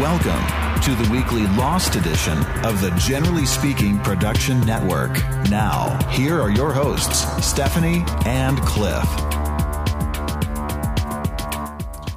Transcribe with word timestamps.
Welcome 0.00 0.42
to 0.82 0.90
the 0.96 1.08
weekly 1.12 1.46
Lost 1.56 1.94
edition 1.94 2.36
of 2.64 2.80
the 2.80 2.90
Generally 2.98 3.46
Speaking 3.46 4.00
Production 4.00 4.60
Network. 4.62 5.12
Now, 5.48 5.96
here 6.10 6.40
are 6.40 6.50
your 6.50 6.72
hosts, 6.72 7.20
Stephanie 7.46 8.02
and 8.26 8.58
Cliff. 8.62 9.04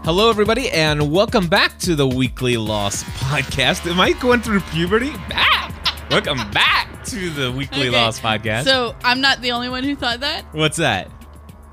Hello, 0.04 0.32
everybody, 0.32 0.72
and 0.72 1.12
welcome 1.12 1.48
back 1.48 1.78
to 1.80 1.94
the 1.94 2.08
Weekly 2.08 2.58
Lost 2.58 3.06
Podcast. 3.06 3.88
Am 3.90 4.00
I 4.00 4.14
going 4.14 4.42
through 4.42 4.62
puberty? 4.62 5.12
Ah! 5.34 6.08
welcome 6.10 6.40
back 6.50 7.04
to 7.06 7.30
the 7.30 7.52
Weekly 7.52 7.90
Okay, 7.90 7.90
Lost 7.92 8.24
Podcast. 8.24 8.64
So 8.64 8.96
I'm 9.04 9.22
not 9.22 9.42
the 9.42 9.52
only 9.52 9.70
one 9.70 9.84
who 9.84 9.96
thought 9.96 10.22
that. 10.22 10.46
What's 10.52 10.78
that? 10.78 11.12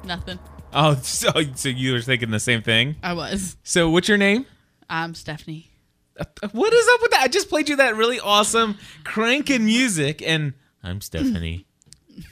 Nothing. 0.05 0.39
Oh, 0.75 0.95
so, 1.02 1.30
so 1.55 1.70
you 1.70 1.92
were 1.95 2.02
thinking 2.02 2.30
the 2.30 2.41
same 2.41 2.61
thing? 2.61 2.97
I 3.02 3.14
was. 3.14 3.56
So, 3.62 3.89
what's 3.89 4.06
your 4.06 4.19
name? 4.19 4.45
I'm 4.91 5.14
Stephanie. 5.14 5.70
What 6.52 6.73
is 6.73 6.88
up 6.92 7.02
with 7.02 7.10
that? 7.12 7.23
I 7.23 7.28
just 7.28 7.48
played 7.48 7.68
you 7.68 7.77
that 7.77 7.96
really 7.96 8.20
awesome 8.20 8.78
cranking 9.05 9.64
music, 9.64 10.22
and 10.22 10.52
I'm 10.83 11.00
Stephanie. 11.00 11.66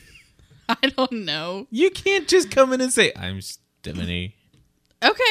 I 0.68 0.88
don't 0.96 1.12
know. 1.12 1.66
you 1.70 1.90
can't 1.90 2.28
just 2.28 2.50
come 2.50 2.72
in 2.72 2.80
and 2.80 2.92
say, 2.92 3.12
I'm 3.16 3.40
Stephanie. 3.40 4.36
Okay. 5.02 5.22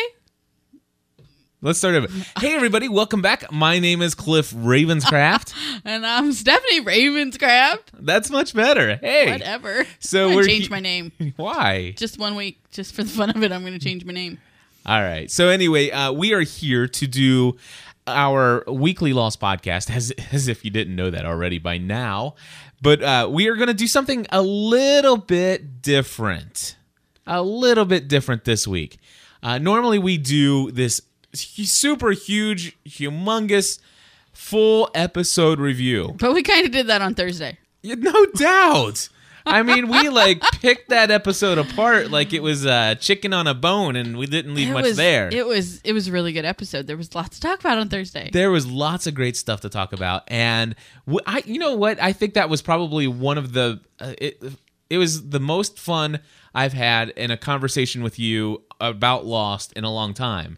Let's 1.61 1.77
start 1.79 1.95
over. 1.95 2.07
Hey, 2.39 2.55
everybody, 2.55 2.89
welcome 2.89 3.21
back. 3.21 3.51
My 3.51 3.77
name 3.79 4.01
is 4.01 4.15
Cliff 4.15 4.51
Ravenscraft. 4.51 5.53
And 5.85 6.05
I'm 6.05 6.31
Stephanie 6.33 6.81
Ravenscraft. 6.81 7.83
That's 7.99 8.29
much 8.29 8.53
better. 8.53 8.97
Hey. 8.97 9.31
Whatever. 9.31 9.85
So 9.99 10.29
I'm 10.29 10.35
we're 10.35 10.43
change 10.43 10.63
he- 10.65 10.69
my 10.69 10.79
name. 10.79 11.11
Why? 11.37 11.93
Just 11.97 12.19
one 12.19 12.35
week, 12.35 12.59
just 12.71 12.93
for 12.93 13.03
the 13.03 13.09
fun 13.09 13.29
of 13.31 13.41
it, 13.43 13.51
I'm 13.51 13.63
gonna 13.63 13.79
change 13.79 14.03
my 14.05 14.13
name. 14.13 14.39
All 14.85 15.01
right. 15.01 15.29
So 15.31 15.47
anyway, 15.49 15.89
uh, 15.91 16.11
we 16.11 16.33
are 16.33 16.41
here 16.41 16.87
to 16.87 17.07
do 17.07 17.57
our 18.11 18.63
weekly 18.67 19.13
Lost 19.13 19.39
podcast, 19.39 19.89
as 19.95 20.11
as 20.31 20.47
if 20.47 20.63
you 20.63 20.71
didn't 20.71 20.95
know 20.95 21.09
that 21.09 21.25
already 21.25 21.57
by 21.59 21.77
now. 21.77 22.35
But 22.81 23.03
uh, 23.03 23.29
we 23.31 23.47
are 23.47 23.55
going 23.55 23.67
to 23.67 23.73
do 23.73 23.87
something 23.87 24.25
a 24.31 24.41
little 24.41 25.17
bit 25.17 25.81
different, 25.81 26.75
a 27.27 27.41
little 27.41 27.85
bit 27.85 28.07
different 28.07 28.43
this 28.43 28.67
week. 28.67 28.97
Uh, 29.43 29.57
normally, 29.57 29.99
we 29.99 30.17
do 30.17 30.71
this 30.71 31.01
super 31.33 32.11
huge, 32.11 32.77
humongous, 32.85 33.79
full 34.33 34.89
episode 34.93 35.59
review. 35.59 36.15
But 36.19 36.33
we 36.33 36.43
kind 36.43 36.65
of 36.65 36.71
did 36.71 36.87
that 36.87 37.01
on 37.01 37.15
Thursday. 37.15 37.57
Yeah, 37.81 37.95
no 37.95 38.25
doubt. 38.27 39.09
I 39.45 39.63
mean, 39.63 39.87
we 39.87 40.09
like 40.09 40.41
picked 40.61 40.89
that 40.89 41.11
episode 41.11 41.57
apart 41.57 42.11
like 42.11 42.33
it 42.33 42.41
was 42.41 42.65
uh, 42.65 42.95
chicken 42.95 43.33
on 43.33 43.47
a 43.47 43.53
bone, 43.53 43.95
and 43.95 44.17
we 44.17 44.25
didn't 44.25 44.53
leave 44.53 44.69
it 44.69 44.73
much 44.73 44.83
was, 44.83 44.97
there. 44.97 45.29
It 45.31 45.45
was 45.45 45.81
it 45.81 45.93
was 45.93 46.07
a 46.07 46.11
really 46.11 46.33
good 46.33 46.45
episode. 46.45 46.87
There 46.87 46.97
was 46.97 47.13
lots 47.15 47.39
to 47.39 47.41
talk 47.41 47.59
about 47.59 47.77
on 47.77 47.89
Thursday. 47.89 48.29
there 48.31 48.51
was 48.51 48.67
lots 48.67 49.07
of 49.07 49.13
great 49.13 49.37
stuff 49.37 49.61
to 49.61 49.69
talk 49.69 49.93
about, 49.93 50.23
and 50.27 50.75
wh- 51.11 51.23
I, 51.25 51.43
you 51.45 51.59
know 51.59 51.75
what? 51.75 52.01
I 52.01 52.13
think 52.13 52.35
that 52.35 52.49
was 52.49 52.61
probably 52.61 53.07
one 53.07 53.37
of 53.37 53.53
the. 53.53 53.79
Uh, 53.99 54.13
it, 54.17 54.41
it 54.89 54.97
was 54.97 55.29
the 55.29 55.39
most 55.39 55.79
fun 55.79 56.19
I've 56.53 56.73
had 56.73 57.09
in 57.09 57.31
a 57.31 57.37
conversation 57.37 58.03
with 58.03 58.19
you 58.19 58.63
about 58.81 59.25
Lost 59.25 59.71
in 59.73 59.85
a 59.85 59.91
long 59.91 60.13
time. 60.13 60.57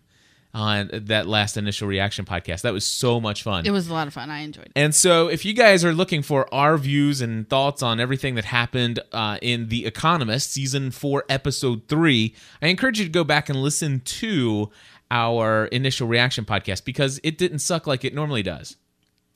On 0.56 0.88
that 0.94 1.26
last 1.28 1.58
initial 1.58 1.88
reaction 1.88 2.26
podcast, 2.26 2.62
that 2.62 2.74
was 2.74 2.86
so 2.86 3.20
much 3.20 3.42
fun. 3.42 3.66
it 3.66 3.72
was 3.72 3.88
a 3.88 3.94
lot 3.94 4.06
of 4.06 4.14
fun. 4.14 4.30
I 4.30 4.42
enjoyed 4.42 4.68
it. 4.68 4.72
And 4.76 4.94
so, 4.94 5.28
if 5.28 5.46
you 5.46 5.54
guys 5.54 5.84
are 5.84 5.94
looking 5.94 6.22
for 6.22 6.54
our 6.54 6.78
views 6.78 7.22
and 7.22 7.50
thoughts 7.50 7.82
on 7.82 8.00
everything 8.00 8.36
that 8.36 8.46
happened 8.46 9.00
uh, 9.14 9.40
in 9.42 9.70
The 9.70 9.88
Economist, 9.88 10.52
season 10.52 10.92
four, 10.92 11.24
episode 11.28 11.88
three, 11.88 12.36
I 12.62 12.68
encourage 12.68 13.00
you 13.00 13.06
to 13.06 13.12
go 13.12 13.24
back 13.24 13.50
and 13.50 13.64
listen 13.64 14.02
to 14.02 14.70
our 15.10 15.66
initial 15.66 16.08
reaction 16.08 16.46
podcast 16.46 16.86
because 16.86 17.20
it 17.24 17.40
didn't 17.40 17.60
suck 17.60 17.88
like 17.88 18.06
it 18.06 18.14
normally 18.14 18.44
does. 18.44 18.78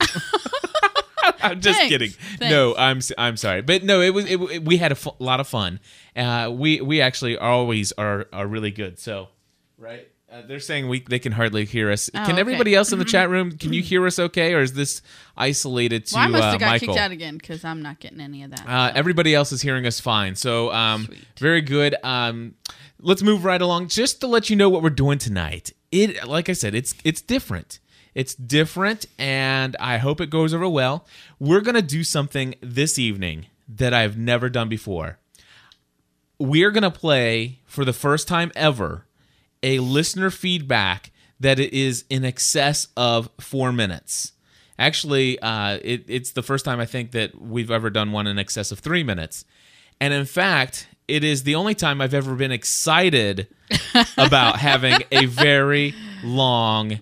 I'm 1.40 1.60
just 1.60 1.78
Thanks. 1.78 1.92
kidding. 1.92 2.10
Thanks. 2.10 2.50
No, 2.52 2.74
I'm 2.76 3.00
I'm 3.16 3.36
sorry, 3.36 3.62
but 3.62 3.82
no, 3.84 4.00
it 4.00 4.10
was 4.10 4.24
it, 4.26 4.40
it- 4.40 4.64
we 4.64 4.76
had 4.76 4.92
a 4.92 4.96
lot 5.18 5.40
of 5.40 5.48
fun. 5.48 5.80
Uh, 6.16 6.50
we 6.52 6.80
we 6.80 7.00
actually 7.00 7.36
always 7.36 7.92
are 7.92 8.26
are 8.32 8.46
really 8.46 8.70
good. 8.70 8.98
So, 8.98 9.28
right. 9.76 10.08
Uh, 10.30 10.42
they're 10.46 10.60
saying 10.60 10.88
we 10.88 11.00
they 11.00 11.18
can 11.18 11.32
hardly 11.32 11.64
hear 11.64 11.90
us. 11.90 12.10
Oh, 12.14 12.18
can 12.18 12.32
okay. 12.32 12.40
everybody 12.40 12.74
else 12.74 12.92
in 12.92 12.98
the 12.98 13.04
chat 13.06 13.30
room? 13.30 13.56
Can 13.56 13.72
you 13.72 13.80
hear 13.80 14.06
us 14.06 14.18
okay, 14.18 14.52
or 14.52 14.60
is 14.60 14.74
this 14.74 15.00
isolated 15.38 16.04
to 16.06 16.16
Well, 16.16 16.24
I 16.24 16.28
must 16.28 16.42
uh, 16.44 16.50
have 16.50 16.60
got 16.60 16.66
Michael? 16.66 16.88
kicked 16.88 16.98
out 16.98 17.10
again 17.12 17.38
because 17.38 17.64
I'm 17.64 17.80
not 17.80 17.98
getting 17.98 18.20
any 18.20 18.42
of 18.42 18.50
that. 18.50 18.68
Uh, 18.68 18.92
everybody 18.94 19.34
else 19.34 19.52
is 19.52 19.62
hearing 19.62 19.86
us 19.86 20.00
fine. 20.00 20.36
So, 20.36 20.70
um, 20.70 21.06
Sweet. 21.06 21.24
very 21.38 21.62
good. 21.62 21.96
Um, 22.02 22.56
let's 23.00 23.22
move 23.22 23.46
right 23.46 23.60
along. 23.60 23.88
Just 23.88 24.20
to 24.20 24.26
let 24.26 24.50
you 24.50 24.56
know 24.56 24.68
what 24.68 24.82
we're 24.82 24.90
doing 24.90 25.16
tonight. 25.16 25.72
It, 25.90 26.26
like 26.26 26.50
I 26.50 26.52
said, 26.52 26.74
it's 26.74 26.94
it's 27.04 27.22
different. 27.22 27.78
It's 28.14 28.34
different, 28.34 29.06
and 29.18 29.76
I 29.80 29.96
hope 29.96 30.20
it 30.20 30.28
goes 30.28 30.52
over 30.52 30.68
well. 30.68 31.06
We're 31.38 31.62
gonna 31.62 31.80
do 31.80 32.04
something 32.04 32.54
this 32.60 32.98
evening 32.98 33.46
that 33.66 33.94
I've 33.94 34.18
never 34.18 34.50
done 34.50 34.68
before. 34.68 35.18
We're 36.38 36.70
gonna 36.70 36.90
play 36.90 37.60
for 37.64 37.86
the 37.86 37.94
first 37.94 38.28
time 38.28 38.52
ever 38.54 39.06
a 39.62 39.78
listener 39.80 40.30
feedback 40.30 41.10
that 41.40 41.58
it 41.58 41.72
is 41.72 42.04
in 42.10 42.24
excess 42.24 42.88
of 42.96 43.30
four 43.40 43.72
minutes. 43.72 44.32
Actually, 44.78 45.38
uh, 45.40 45.78
it, 45.82 46.04
it's 46.08 46.32
the 46.32 46.42
first 46.42 46.64
time 46.64 46.80
I 46.80 46.86
think 46.86 47.12
that 47.12 47.40
we've 47.40 47.70
ever 47.70 47.90
done 47.90 48.12
one 48.12 48.26
in 48.26 48.38
excess 48.38 48.70
of 48.70 48.78
three 48.78 49.02
minutes. 49.02 49.44
And 50.00 50.14
in 50.14 50.24
fact, 50.24 50.88
it 51.08 51.24
is 51.24 51.42
the 51.42 51.54
only 51.54 51.74
time 51.74 52.00
I've 52.00 52.14
ever 52.14 52.34
been 52.34 52.52
excited 52.52 53.48
about 54.18 54.58
having 54.58 54.98
a 55.10 55.26
very 55.26 55.94
long 56.22 57.00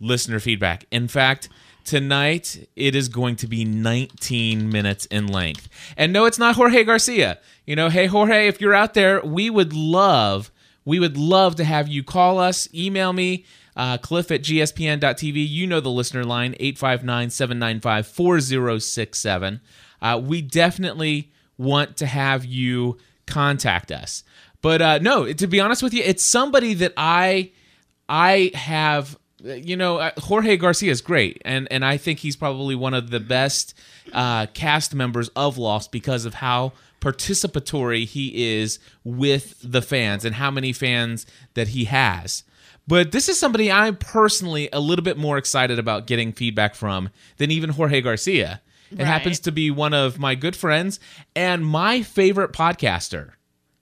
listener 0.00 0.40
feedback. 0.40 0.86
In 0.90 1.08
fact, 1.08 1.48
tonight 1.84 2.66
it 2.76 2.94
is 2.94 3.08
going 3.08 3.36
to 3.36 3.46
be 3.46 3.64
19 3.64 4.70
minutes 4.70 5.06
in 5.06 5.26
length. 5.26 5.68
And 5.96 6.12
no, 6.12 6.24
it's 6.24 6.38
not 6.38 6.54
Jorge 6.54 6.84
Garcia. 6.84 7.38
You 7.66 7.76
know, 7.76 7.88
hey 7.88 8.06
Jorge, 8.06 8.48
if 8.48 8.60
you're 8.60 8.74
out 8.74 8.94
there, 8.94 9.20
we 9.22 9.50
would 9.50 9.72
love, 9.72 10.50
we 10.84 10.98
would 10.98 11.16
love 11.16 11.56
to 11.56 11.64
have 11.64 11.88
you 11.88 12.02
call 12.02 12.38
us, 12.38 12.68
email 12.74 13.12
me, 13.12 13.44
uh, 13.76 13.98
cliff 13.98 14.30
at 14.30 14.42
gspn.tv. 14.42 15.48
You 15.48 15.66
know 15.66 15.80
the 15.80 15.90
listener 15.90 16.24
line, 16.24 16.54
859 16.60 17.30
795 17.30 18.06
4067. 18.06 19.60
Uh, 20.00 20.20
We 20.24 20.42
definitely 20.42 21.32
want 21.56 21.96
to 21.98 22.06
have 22.06 22.44
you 22.44 22.98
contact 23.26 23.90
us. 23.90 24.22
But 24.60 24.82
uh, 24.82 24.98
no, 24.98 25.32
to 25.32 25.46
be 25.46 25.60
honest 25.60 25.82
with 25.82 25.94
you, 25.94 26.02
it's 26.04 26.22
somebody 26.24 26.74
that 26.74 26.92
I 26.96 27.50
I 28.08 28.50
have 28.54 29.18
you 29.42 29.76
know 29.76 29.98
uh, 29.98 30.10
Jorge 30.18 30.56
Garcia 30.56 30.90
is 30.90 31.00
great 31.02 31.42
and 31.44 31.68
and 31.70 31.84
I 31.84 31.98
think 31.98 32.20
he's 32.20 32.34
probably 32.36 32.74
one 32.74 32.94
of 32.94 33.10
the 33.10 33.20
best 33.20 33.74
uh, 34.12 34.46
cast 34.54 34.94
members 34.94 35.28
of 35.36 35.58
Lost 35.58 35.92
because 35.92 36.24
of 36.24 36.34
how 36.34 36.72
participatory 37.04 38.06
he 38.06 38.54
is 38.58 38.78
with 39.04 39.56
the 39.62 39.82
fans 39.82 40.24
and 40.24 40.34
how 40.36 40.50
many 40.50 40.72
fans 40.72 41.26
that 41.54 41.68
he 41.68 41.84
has. 41.84 42.44
But 42.86 43.12
this 43.12 43.28
is 43.28 43.38
somebody 43.38 43.70
I'm 43.72 43.96
personally 43.96 44.68
a 44.72 44.80
little 44.80 45.02
bit 45.04 45.16
more 45.16 45.38
excited 45.38 45.78
about 45.78 46.06
getting 46.06 46.32
feedback 46.32 46.74
from 46.74 47.10
than 47.38 47.50
even 47.50 47.70
Jorge 47.70 48.00
Garcia. 48.00 48.60
It 48.90 48.98
Right. 48.98 49.06
happens 49.06 49.40
to 49.40 49.52
be 49.52 49.70
one 49.70 49.94
of 49.94 50.18
my 50.18 50.34
good 50.34 50.54
friends 50.54 51.00
and 51.34 51.64
my 51.66 52.02
favorite 52.02 52.52
podcaster, 52.52 53.30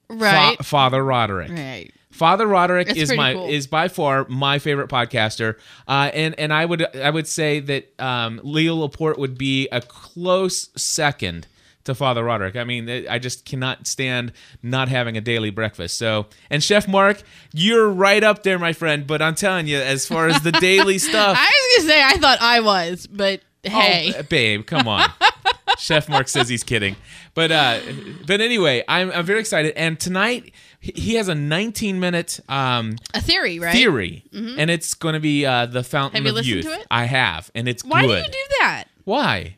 Fa- 0.08 0.14
right. 0.14 0.64
Father 0.64 1.04
Roderick. 1.04 1.50
right. 1.50 1.90
Father 2.10 2.46
Roderick 2.46 2.88
It's 2.90 2.98
is 3.10 3.12
my 3.14 3.32
cool. 3.34 3.48
is 3.48 3.66
by 3.66 3.88
far 3.88 4.26
my 4.28 4.58
favorite 4.58 4.88
podcaster, 4.90 5.56
uh, 5.88 6.10
and 6.12 6.38
and 6.38 6.52
I 6.52 6.64
would 6.66 6.84
I 6.96 7.08
would 7.10 7.26
say 7.26 7.58
that 7.60 7.98
um, 8.00 8.38
Leo 8.44 8.74
Laporte 8.76 9.18
would 9.18 9.36
be 9.38 9.66
a 9.72 9.80
close 9.80 10.68
second 10.76 11.46
to 11.84 11.94
Father 11.94 12.22
Roderick. 12.24 12.56
I 12.56 12.64
mean, 12.64 12.88
I 13.08 13.18
just 13.18 13.44
cannot 13.44 13.86
stand 13.86 14.32
not 14.62 14.88
having 14.88 15.16
a 15.16 15.20
daily 15.20 15.50
breakfast. 15.50 15.98
So, 15.98 16.26
and 16.50 16.62
Chef 16.62 16.86
Mark, 16.88 17.22
you're 17.52 17.88
right 17.88 18.22
up 18.22 18.42
there, 18.42 18.58
my 18.58 18.72
friend. 18.72 19.06
But 19.06 19.20
I'm 19.22 19.34
telling 19.34 19.66
you, 19.66 19.78
as 19.78 20.06
far 20.06 20.28
as 20.28 20.40
the 20.42 20.52
daily 20.52 20.98
stuff, 20.98 21.36
I 21.38 21.50
was 21.76 21.84
gonna 21.84 21.92
say 21.92 22.02
I 22.02 22.16
thought 22.18 22.38
I 22.40 22.60
was, 22.60 23.06
but 23.06 23.40
hey, 23.62 24.12
Oh, 24.16 24.22
babe, 24.24 24.66
come 24.66 24.86
on. 24.88 25.08
Chef 25.78 26.08
Mark 26.08 26.28
says 26.28 26.48
he's 26.48 26.62
kidding, 26.62 26.96
but 27.34 27.50
uh, 27.50 27.80
but 28.26 28.40
anyway, 28.40 28.84
I'm 28.86 29.10
I'm 29.10 29.24
very 29.24 29.40
excited. 29.40 29.72
And 29.76 29.98
tonight 29.98 30.52
he 30.80 31.14
has 31.14 31.28
a 31.28 31.34
19 31.34 31.98
minute 31.98 32.38
um, 32.48 32.96
A 33.14 33.20
theory, 33.20 33.58
right? 33.58 33.72
theory, 33.72 34.24
and 34.32 34.70
it's 34.70 34.94
going 34.94 35.14
to 35.14 35.20
be 35.20 35.46
uh, 35.46 35.66
the 35.66 35.82
Fountain 35.82 36.16
Have 36.18 36.24
you 36.24 36.30
of 36.30 36.34
listened 36.36 36.54
Youth. 36.56 36.64
to 36.66 36.72
it? 36.80 36.86
I 36.90 37.04
have, 37.04 37.50
and 37.54 37.68
it's 37.68 37.84
Why 37.84 38.02
good. 38.02 38.22
do 38.24 38.30
you 38.30 38.32
do 38.32 38.54
that? 38.60 38.84
Why? 39.04 39.56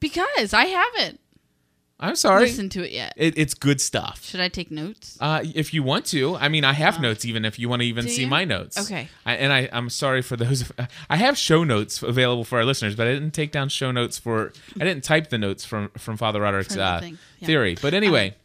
Because 0.00 0.54
I 0.54 0.64
haven't 0.66 1.20
I'm 2.00 2.14
sorry. 2.14 2.42
listened 2.42 2.70
to 2.72 2.84
it 2.86 2.92
yet. 2.92 3.12
It, 3.16 3.36
it's 3.36 3.54
good 3.54 3.80
stuff. 3.80 4.24
Should 4.24 4.38
I 4.38 4.48
take 4.48 4.70
notes? 4.70 5.18
Uh, 5.20 5.42
if 5.54 5.74
you 5.74 5.82
want 5.82 6.04
to, 6.06 6.36
I 6.36 6.48
mean, 6.48 6.62
I 6.64 6.72
have 6.72 7.00
notes. 7.00 7.24
Even 7.24 7.44
if 7.44 7.58
you 7.58 7.68
want 7.68 7.82
to 7.82 7.86
even 7.86 8.04
Do 8.04 8.10
see 8.10 8.22
you? 8.22 8.28
my 8.28 8.44
notes, 8.44 8.78
Okay. 8.78 9.08
I, 9.26 9.34
and 9.34 9.52
I, 9.52 9.68
I'm 9.72 9.90
sorry 9.90 10.22
for 10.22 10.36
those. 10.36 10.70
I 11.10 11.16
have 11.16 11.36
show 11.36 11.64
notes 11.64 12.00
available 12.02 12.44
for 12.44 12.58
our 12.58 12.64
listeners, 12.64 12.94
but 12.94 13.08
I 13.08 13.12
didn't 13.14 13.32
take 13.32 13.50
down 13.50 13.68
show 13.68 13.90
notes 13.90 14.16
for. 14.16 14.52
I 14.80 14.84
didn't 14.84 15.02
type 15.02 15.30
the 15.30 15.38
notes 15.38 15.64
from 15.64 15.88
from 15.98 16.16
Father 16.16 16.40
Roderick's 16.40 16.76
uh, 16.76 16.94
nothing. 16.94 17.18
Yeah. 17.40 17.46
theory. 17.46 17.76
But 17.80 17.94
anyway. 17.94 18.36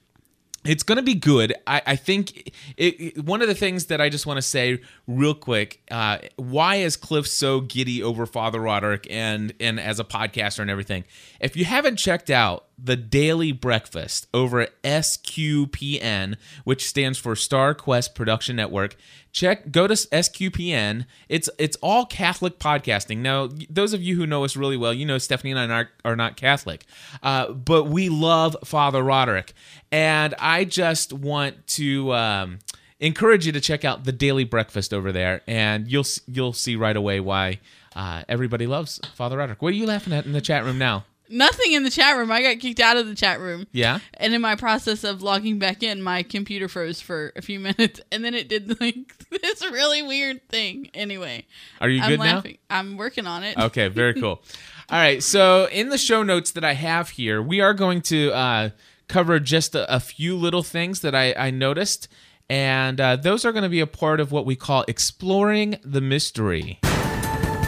It's 0.66 0.84
going 0.84 0.98
to 0.98 1.04
be 1.04 1.16
good. 1.16 1.54
I, 1.68 1.82
I 1.86 1.96
think 1.96 2.54
it, 2.78 2.84
it- 3.18 3.26
one 3.26 3.42
of 3.42 3.48
the 3.48 3.56
things 3.56 3.86
that 3.88 4.00
I 4.02 4.10
just 4.10 4.26
want 4.26 4.38
to 4.38 4.42
say 4.42 4.80
real 5.08 5.34
quick: 5.34 5.82
uh, 5.92 6.20
why 6.38 6.76
is 6.76 6.96
Cliff 6.98 7.28
so 7.28 7.62
giddy 7.62 8.02
over 8.02 8.26
Father 8.26 8.60
Roderick 8.60 9.08
and 9.10 9.54
and 9.60 9.80
as 9.80 10.00
a 10.00 10.04
podcaster 10.04 10.60
and 10.60 10.70
everything? 10.70 11.04
If 11.40 11.56
you 11.58 11.66
haven't 11.66 11.98
checked 11.98 12.30
out 12.30 12.66
the 12.78 12.96
Daily 12.96 13.52
Breakfast 13.52 14.28
over 14.34 14.62
at 14.62 14.82
SQPN, 14.84 16.36
which 16.64 16.88
stands 16.88 17.18
for 17.18 17.36
Star 17.36 17.74
Quest 17.74 18.16
Production 18.16 18.56
Network, 18.56 18.96
check 19.34 19.72
go 19.72 19.88
to 19.88 19.96
SQPN. 19.96 21.06
It's 21.28 21.50
it's 21.58 21.76
all 21.82 22.06
Catholic 22.06 22.60
podcasting. 22.60 23.18
Now, 23.18 23.50
those 23.70 23.92
of 23.92 24.02
you 24.02 24.16
who 24.16 24.26
know 24.26 24.46
us 24.46 24.56
really 24.56 24.78
well, 24.78 24.94
you 24.94 25.06
know 25.06 25.18
Stephanie 25.18 25.52
and 25.52 25.60
I 25.60 25.80
are, 25.80 25.90
are 26.06 26.16
not 26.16 26.38
Catholic, 26.38 26.86
uh, 27.22 27.52
but 27.52 27.86
we 27.86 28.08
love 28.08 28.56
Father 28.64 29.04
Roderick, 29.04 29.54
and 29.92 30.34
I 30.40 30.64
just 30.64 31.12
want 31.12 31.68
to. 31.68 32.14
Um, 32.14 32.60
encourage 33.00 33.46
you 33.46 33.52
to 33.52 33.60
check 33.60 33.84
out 33.84 34.06
the 34.06 34.14
daily 34.14 34.46
breakfast 34.46 34.94
over 34.94 35.12
there 35.12 35.42
and 35.46 35.92
you'll 35.92 36.06
you'll 36.26 36.54
see 36.54 36.78
right 36.78 36.96
away 36.96 37.20
why 37.20 37.60
uh, 37.98 38.24
everybody 38.30 38.66
loves 38.66 39.02
father 39.14 39.36
roderick 39.36 39.62
what 39.62 39.74
are 39.74 39.76
you 39.76 39.86
laughing 39.86 40.14
at 40.14 40.26
in 40.26 40.32
the 40.32 40.40
chat 40.40 40.64
room 40.64 40.78
now 40.78 41.04
Nothing 41.30 41.72
in 41.72 41.84
the 41.84 41.90
chat 41.90 42.18
room. 42.18 42.32
I 42.32 42.42
got 42.42 42.60
kicked 42.60 42.80
out 42.80 42.98
of 42.98 43.08
the 43.08 43.16
chat 43.16 43.40
room. 43.40 43.66
yeah 43.72 44.00
And 44.16 44.34
in 44.34 44.42
my 44.42 44.56
process 44.56 45.04
of 45.04 45.22
logging 45.22 45.58
back 45.58 45.82
in, 45.82 46.02
my 46.02 46.22
computer 46.24 46.68
froze 46.68 47.02
for 47.02 47.32
a 47.36 47.42
few 47.42 47.60
minutes, 47.70 48.02
and 48.12 48.24
then 48.24 48.34
it 48.34 48.50
did 48.50 48.80
like 48.80 49.18
this 49.30 49.62
really 49.72 50.02
weird 50.02 50.48
thing. 50.50 50.90
Anyway, 50.94 51.46
are 51.82 51.90
you 51.90 52.02
I'm 52.02 52.10
good 52.10 52.20
now 52.20 52.36
laughing. 52.36 52.58
I'm 52.70 52.98
working 52.98 53.26
on 53.26 53.44
it. 53.44 53.58
Okay, 53.58 53.88
very 53.88 54.14
cool. 54.22 54.42
All 54.90 55.00
right, 55.00 55.24
so 55.24 55.68
in 55.72 55.90
the 55.90 55.98
show 55.98 56.24
notes 56.24 56.52
that 56.52 56.64
I 56.64 56.74
have 56.74 57.10
here, 57.10 57.42
we 57.42 57.62
are 57.62 57.74
going 57.74 58.02
to 58.04 58.32
uh, 58.32 58.70
cover 59.08 59.40
just 59.40 59.76
a, 59.76 59.92
a 59.94 60.00
few 60.00 60.36
little 60.36 60.62
things 60.62 61.00
that 61.02 61.16
I, 61.16 61.34
I 61.34 61.52
noticed, 61.52 62.10
and 62.50 63.00
uh, 63.00 63.16
those 63.16 63.46
are 63.46 63.54
going 63.54 63.64
to 63.64 63.70
be 63.70 63.80
a 63.80 63.88
part 63.88 64.20
of 64.20 64.32
what 64.32 64.46
we 64.46 64.56
call 64.56 64.84
exploring 64.88 65.78
the 65.84 66.02
mystery. 66.02 66.80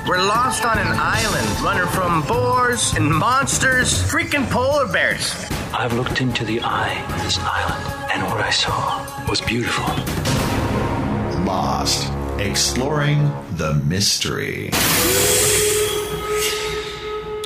We're 0.07 0.21
lost 0.21 0.63
on 0.65 0.77
an 0.77 0.85
island, 0.87 1.61
running 1.61 1.87
from 1.87 2.21
boars 2.27 2.93
and 2.93 3.09
monsters, 3.09 4.03
freaking 4.03 4.47
polar 4.51 4.87
bears. 4.87 5.33
I've 5.73 5.93
looked 5.93 6.21
into 6.21 6.45
the 6.45 6.61
eye 6.61 7.03
of 7.11 7.23
this 7.23 7.39
island, 7.39 8.11
and 8.13 8.23
what 8.27 8.39
I 8.39 8.51
saw 8.51 9.03
was 9.27 9.41
beautiful. 9.41 9.85
Lost. 11.43 12.11
Exploring 12.37 13.31
the 13.53 13.73
mystery. 13.85 14.69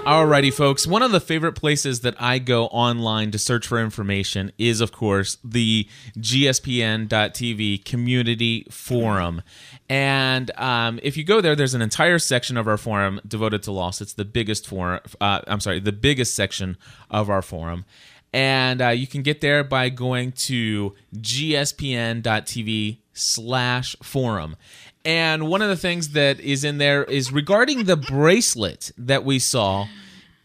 Alrighty, 0.10 0.52
folks. 0.52 0.88
One 0.88 1.04
of 1.04 1.12
the 1.12 1.20
favorite 1.20 1.54
places 1.54 2.00
that 2.00 2.20
I 2.20 2.40
go 2.40 2.66
online 2.70 3.30
to 3.30 3.38
search 3.38 3.68
for 3.68 3.80
information 3.80 4.52
is, 4.58 4.82
of 4.82 4.92
course, 4.92 5.38
the 5.44 5.88
GSPN.TV 6.18 7.86
community 7.86 8.66
forum. 8.72 9.44
And 9.88 10.50
um, 10.58 11.00
if 11.04 11.16
you 11.16 11.24
go 11.24 11.42
there, 11.42 11.56
there's 11.56 11.76
an 11.76 11.84
entire 11.84 12.18
section 12.18 12.58
of 12.58 12.68
our 12.68 12.78
forum 12.78 13.22
devoted 13.28 13.62
to 13.64 13.72
loss. 13.72 14.02
It's 14.02 14.14
the 14.14 14.26
biggest 14.26 14.68
forum. 14.68 15.02
Uh, 15.22 15.42
I'm 15.46 15.60
sorry, 15.60 15.80
the 15.80 15.92
biggest 15.92 16.34
section 16.34 16.78
of 17.12 17.30
our 17.30 17.44
forum. 17.44 17.86
And 18.34 18.82
uh, 18.82 18.90
you 18.90 19.06
can 19.06 19.22
get 19.22 19.42
there 19.42 19.64
by 19.64 19.90
going 19.90 20.32
to 20.32 20.96
gspn.tv 21.18 22.98
slash 23.14 23.96
forum. 24.02 24.56
And 25.06 25.48
one 25.48 25.62
of 25.62 25.70
the 25.70 25.78
things 25.78 26.10
that 26.10 26.40
is 26.40 26.64
in 26.64 26.78
there 26.78 27.04
is 27.06 27.32
regarding 27.32 27.86
the 27.86 27.96
bracelet 27.96 28.92
that 28.98 29.24
we 29.24 29.40
saw 29.40 29.88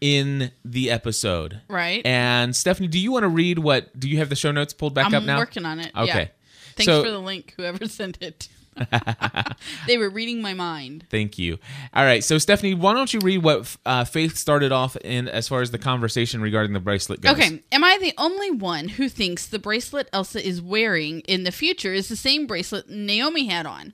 in 0.01 0.51
the 0.63 0.91
episode. 0.91 1.61
Right. 1.67 2.05
And 2.05 2.55
Stephanie, 2.55 2.87
do 2.87 2.99
you 2.99 3.11
want 3.11 3.23
to 3.23 3.27
read 3.29 3.59
what? 3.59 3.97
Do 3.99 4.09
you 4.09 4.17
have 4.17 4.29
the 4.29 4.35
show 4.35 4.51
notes 4.51 4.73
pulled 4.73 4.93
back 4.93 5.07
I'm 5.07 5.15
up 5.15 5.23
now? 5.23 5.37
working 5.39 5.65
on 5.65 5.79
it. 5.79 5.91
Okay. 5.95 6.05
Yeah. 6.07 6.27
Thanks 6.75 6.85
So- 6.85 7.03
for 7.03 7.11
the 7.11 7.19
link, 7.19 7.53
whoever 7.57 7.87
sent 7.89 8.21
it. 8.21 8.47
they 9.87 9.97
were 9.97 10.09
reading 10.09 10.41
my 10.41 10.53
mind. 10.53 11.05
Thank 11.09 11.37
you. 11.37 11.57
All 11.93 12.03
right, 12.03 12.23
so 12.23 12.37
Stephanie, 12.37 12.73
why 12.73 12.93
don't 12.93 13.13
you 13.13 13.19
read 13.19 13.43
what 13.43 13.75
uh, 13.85 14.03
Faith 14.03 14.37
started 14.37 14.71
off 14.71 14.95
in 14.97 15.27
as 15.27 15.47
far 15.47 15.61
as 15.61 15.71
the 15.71 15.77
conversation 15.77 16.41
regarding 16.41 16.73
the 16.73 16.79
bracelet 16.79 17.21
goes? 17.21 17.33
Okay, 17.33 17.63
am 17.71 17.83
I 17.83 17.97
the 17.99 18.13
only 18.17 18.51
one 18.51 18.89
who 18.89 19.09
thinks 19.09 19.45
the 19.45 19.59
bracelet 19.59 20.09
Elsa 20.11 20.45
is 20.45 20.61
wearing 20.61 21.21
in 21.21 21.43
the 21.43 21.51
future 21.51 21.93
is 21.93 22.09
the 22.09 22.15
same 22.15 22.47
bracelet 22.47 22.89
Naomi 22.89 23.47
had 23.47 23.65
on? 23.65 23.93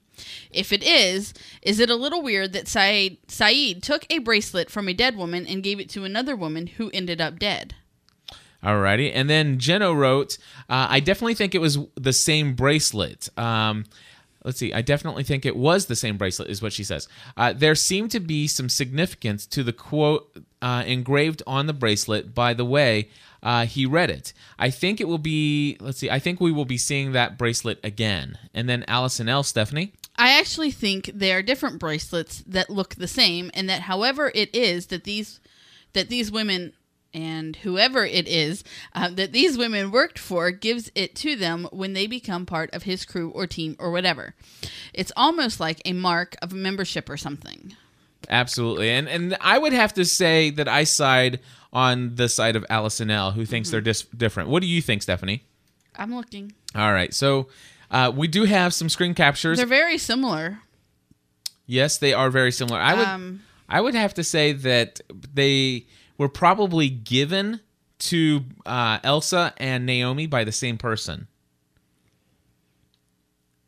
If 0.51 0.72
it 0.72 0.84
is, 0.84 1.34
is 1.62 1.80
it 1.80 1.89
a 1.89 1.95
little 1.95 2.22
weird 2.22 2.54
that 2.54 2.68
Said, 2.68 3.18
Sayid 3.27 3.81
took 3.81 4.06
a 4.10 4.19
bracelet 4.19 4.69
from 4.69 4.88
a 4.88 4.94
dead 4.94 5.16
woman 5.16 5.48
and 5.48 5.63
gave 5.63 5.80
it 5.80 5.89
to 5.92 6.04
another 6.04 6.36
woman 6.36 6.68
who 6.68 6.92
ended 6.94 7.22
up 7.22 7.39
dead? 7.39 7.75
Alrighty, 8.63 9.12
and 9.13 9.27
then 9.27 9.57
Jeno 9.57 9.95
wrote, 9.95 10.38
uh, 10.69 10.86
"I 10.89 11.00
definitely 11.00 11.34
think 11.34 11.56
it 11.56 11.62
was 11.62 11.80
the 11.95 12.13
same 12.13 12.54
bracelet." 12.54 13.27
Um, 13.36 13.86
let's 14.44 14.58
see, 14.58 14.74
I 14.74 14.82
definitely 14.82 15.24
think 15.24 15.46
it 15.46 15.56
was 15.56 15.86
the 15.86 15.96
same 15.96 16.18
bracelet, 16.18 16.50
is 16.50 16.62
what 16.62 16.74
she 16.74 16.84
says. 16.84 17.08
Uh, 17.38 17.54
there 17.54 17.76
seemed 17.76 18.12
to 18.12 18.20
be 18.20 18.48
some 18.48 18.70
significance 18.70 19.46
to 19.48 19.64
the 19.64 19.74
quote 19.74 20.36
uh, 20.62 20.84
engraved 20.86 21.44
on 21.48 21.68
the 21.68 21.74
bracelet. 21.74 22.34
By 22.34 22.54
the 22.54 22.66
way, 22.66 23.10
uh, 23.44 23.66
he 23.66 23.86
read 23.86 24.10
it. 24.10 24.34
I 24.60 24.70
think 24.70 25.02
it 25.02 25.08
will 25.08 25.18
be. 25.18 25.78
Let's 25.80 25.98
see. 25.98 26.10
I 26.10 26.20
think 26.20 26.40
we 26.40 26.52
will 26.52 26.66
be 26.66 26.78
seeing 26.78 27.12
that 27.14 27.38
bracelet 27.38 27.80
again. 27.84 28.38
And 28.54 28.70
then 28.70 28.86
Allison 28.88 29.28
L. 29.28 29.44
Stephanie. 29.44 29.94
I 30.18 30.38
actually 30.38 30.72
think 30.72 31.10
they 31.14 31.34
are 31.34 31.42
different 31.42 31.80
bracelets 31.80 32.44
that 32.46 32.70
look 32.70 32.96
the 32.96 33.08
same, 33.08 33.50
and 33.54 33.70
that 33.70 33.82
however 33.82 34.32
it 34.36 34.54
is 34.54 34.88
that 34.88 35.04
these 35.04 35.40
that 35.94 36.10
these 36.10 36.32
women 36.32 36.74
and 37.13 37.56
whoever 37.58 38.06
it 38.06 38.28
is 38.28 38.63
uh, 38.94 39.10
that 39.10 39.31
these 39.34 39.58
women 39.58 39.92
worked 39.92 40.18
for 40.19 40.52
gives 40.52 40.92
it 40.96 41.16
to 41.18 41.36
them 41.36 41.68
when 41.72 41.94
they 41.94 42.08
become 42.08 42.46
part 42.46 42.69
of 42.74 42.84
his 42.84 43.06
crew 43.06 43.30
or 43.31 43.48
team 43.48 43.75
or 43.80 43.92
whatever. 43.92 44.34
It's 44.94 45.12
almost 45.18 45.60
like 45.60 45.81
a 45.86 45.94
mark 45.94 46.36
of 46.42 46.54
membership 46.54 47.10
or 47.10 47.18
something. 47.18 47.75
Absolutely, 48.30 48.90
and 48.90 49.10
and 49.10 49.36
I 49.42 49.58
would 49.58 49.74
have 49.74 49.94
to 49.96 50.06
say 50.06 50.51
that 50.51 50.68
I 50.68 50.84
side 50.86 51.39
on 51.74 52.15
the 52.15 52.30
side 52.30 52.56
of 52.56 52.65
Allison 52.70 53.10
L, 53.10 53.32
who 53.32 53.46
thinks 53.46 53.72
they're 53.72 53.82
dis- 53.82 54.03
different. 54.15 54.50
What 54.50 54.62
do 54.62 54.68
you 54.68 54.82
think, 54.82 55.01
Stephanie? 55.01 55.44
I'm 55.96 56.13
looking. 56.15 56.53
All 56.75 56.94
right, 56.94 57.13
so 57.13 57.48
uh, 57.89 58.12
we 58.15 58.27
do 58.27 58.44
have 58.46 58.74
some 58.74 58.89
screen 58.89 59.13
captures. 59.15 59.58
They're 59.58 59.65
very 59.65 59.98
similar. 59.98 60.60
yes, 61.65 61.98
they 61.98 62.13
are 62.13 62.30
very 62.30 62.51
similar. 62.51 62.80
I 62.80 62.94
would 62.94 63.08
Um, 63.08 63.41
I 63.68 63.82
would 63.82 63.96
have 63.96 64.13
to 64.15 64.24
say 64.24 64.53
that 64.53 65.01
they 65.34 65.88
were 66.22 66.30
probably 66.30 66.88
given 66.88 67.60
to 67.98 68.42
uh, 68.63 69.00
Elsa 69.04 69.54
and 69.58 69.88
Naomi 69.88 70.28
by 70.28 70.44
the 70.44 70.51
same 70.51 70.78
person. 70.78 71.25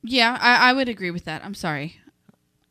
Yeah, 0.03 0.38
I, 0.39 0.69
I 0.69 0.74
would 0.74 0.88
agree 0.88 1.10
with 1.10 1.25
that. 1.25 1.43
I'm 1.43 1.55
sorry. 1.55 2.00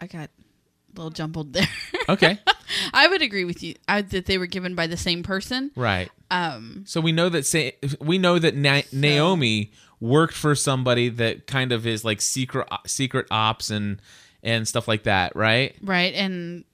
I 0.01 0.07
got 0.07 0.29
a 0.31 0.97
little 0.97 1.11
jumbled 1.11 1.53
there. 1.53 1.67
Okay, 2.09 2.39
I 2.95 3.09
would 3.09 3.23
agree 3.23 3.45
with 3.45 3.61
you 3.63 3.75
I, 3.89 4.03
that 4.03 4.27
they 4.27 4.39
were 4.39 4.47
given 4.47 4.75
by 4.77 4.87
the 4.87 4.97
same 4.97 5.23
person. 5.25 5.73
right. 5.77 6.11
Um, 6.31 6.85
So 6.87 7.01
we 7.01 7.11
know 7.13 7.29
that 7.29 7.45
say, 7.45 7.77
we 8.01 8.19
know 8.19 8.39
that 8.39 8.55
Na- 8.55 8.83
Naomi 8.93 9.73
worked 10.01 10.35
for 10.35 10.55
somebody 10.55 11.09
that 11.09 11.47
kind 11.47 11.73
of 11.73 11.87
is 11.87 12.05
like 12.05 12.21
secret 12.21 12.69
secret 12.87 13.27
ops 13.33 13.71
and 13.71 14.01
and 14.45 14.67
stuff 14.69 14.87
like 14.89 15.03
that, 15.05 15.35
right? 15.37 15.75
right, 15.83 16.15
and 16.15 16.65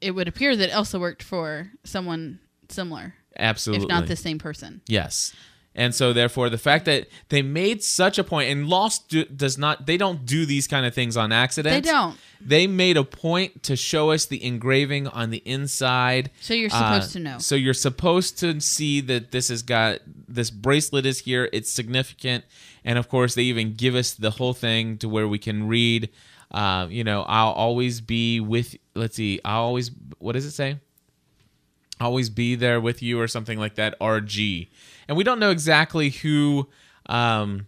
it 0.00 0.12
would 0.12 0.28
appear 0.28 0.56
that 0.56 0.70
Elsa 0.70 0.98
worked 0.98 1.22
for 1.22 1.70
someone 1.84 2.38
similar, 2.68 3.14
Absolutely. 3.38 3.84
if 3.84 3.88
not 3.88 4.06
the 4.06 4.16
same 4.16 4.38
person. 4.38 4.80
Yes. 4.86 5.34
And 5.78 5.94
so 5.94 6.14
therefore 6.14 6.48
the 6.48 6.56
fact 6.56 6.86
that 6.86 7.06
they 7.28 7.42
made 7.42 7.82
such 7.82 8.18
a 8.18 8.24
point 8.24 8.48
and 8.50 8.66
Lost 8.66 9.10
do, 9.10 9.26
does 9.26 9.58
not 9.58 9.84
they 9.86 9.98
don't 9.98 10.24
do 10.24 10.46
these 10.46 10.66
kind 10.66 10.86
of 10.86 10.94
things 10.94 11.18
on 11.18 11.32
accident. 11.32 11.84
They 11.84 11.90
don't. 11.90 12.16
They 12.40 12.66
made 12.66 12.96
a 12.96 13.04
point 13.04 13.62
to 13.64 13.76
show 13.76 14.10
us 14.10 14.24
the 14.24 14.42
engraving 14.42 15.06
on 15.06 15.28
the 15.28 15.42
inside. 15.44 16.30
So 16.40 16.54
you're 16.54 16.70
Uh, 16.72 16.94
supposed 16.98 17.12
to 17.12 17.20
know. 17.20 17.36
So 17.38 17.56
you're 17.56 17.74
supposed 17.74 18.38
to 18.38 18.58
see 18.60 19.02
that 19.02 19.32
this 19.32 19.48
has 19.48 19.62
got 19.62 19.98
this 20.26 20.50
bracelet 20.50 21.04
is 21.04 21.18
here, 21.20 21.50
it's 21.52 21.70
significant. 21.70 22.44
And 22.82 22.98
of 22.98 23.10
course 23.10 23.34
they 23.34 23.42
even 23.42 23.74
give 23.74 23.94
us 23.94 24.12
the 24.14 24.30
whole 24.30 24.54
thing 24.54 24.96
to 24.98 25.10
where 25.10 25.28
we 25.28 25.38
can 25.38 25.68
read 25.68 26.08
uh, 26.50 26.86
you 26.90 27.04
know, 27.04 27.22
I'll 27.22 27.52
always 27.52 28.00
be 28.00 28.40
with 28.40 28.76
let's 28.94 29.16
see, 29.16 29.40
I'll 29.44 29.62
always 29.62 29.90
what 30.18 30.32
does 30.32 30.44
it 30.44 30.52
say? 30.52 30.78
always 31.98 32.28
be 32.28 32.54
there 32.54 32.78
with 32.78 33.02
you 33.02 33.18
or 33.18 33.26
something 33.26 33.58
like 33.58 33.76
that 33.76 33.98
rg 34.00 34.68
and 35.08 35.16
we 35.16 35.24
don't 35.24 35.38
know 35.38 35.50
exactly 35.50 36.10
who 36.10 36.68
um 37.06 37.64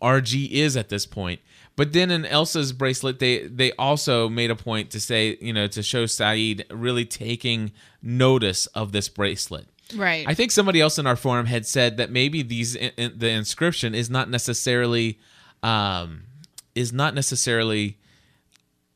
RG 0.00 0.50
is 0.50 0.76
at 0.76 0.88
this 0.88 1.06
point. 1.06 1.40
But 1.74 1.92
then 1.92 2.10
in 2.10 2.24
Elsa's 2.26 2.72
bracelet, 2.72 3.18
they 3.18 3.46
they 3.46 3.72
also 3.72 4.28
made 4.28 4.50
a 4.50 4.56
point 4.56 4.90
to 4.90 5.00
say, 5.00 5.38
you 5.40 5.52
know, 5.52 5.66
to 5.68 5.82
show 5.82 6.04
Sayid 6.04 6.64
really 6.70 7.04
taking 7.04 7.72
notice 8.02 8.66
of 8.68 8.92
this 8.92 9.08
bracelet. 9.08 9.66
Right. 9.94 10.26
I 10.26 10.34
think 10.34 10.50
somebody 10.50 10.80
else 10.80 10.98
in 10.98 11.06
our 11.06 11.16
forum 11.16 11.46
had 11.46 11.66
said 11.66 11.96
that 11.96 12.10
maybe 12.10 12.42
these 12.42 12.74
in, 12.74 12.92
in- 12.96 13.18
the 13.18 13.30
inscription 13.30 13.94
is 13.94 14.08
not 14.10 14.30
necessarily 14.30 15.18
um, 15.62 16.22
is 16.74 16.92
not 16.92 17.14
necessarily 17.14 17.98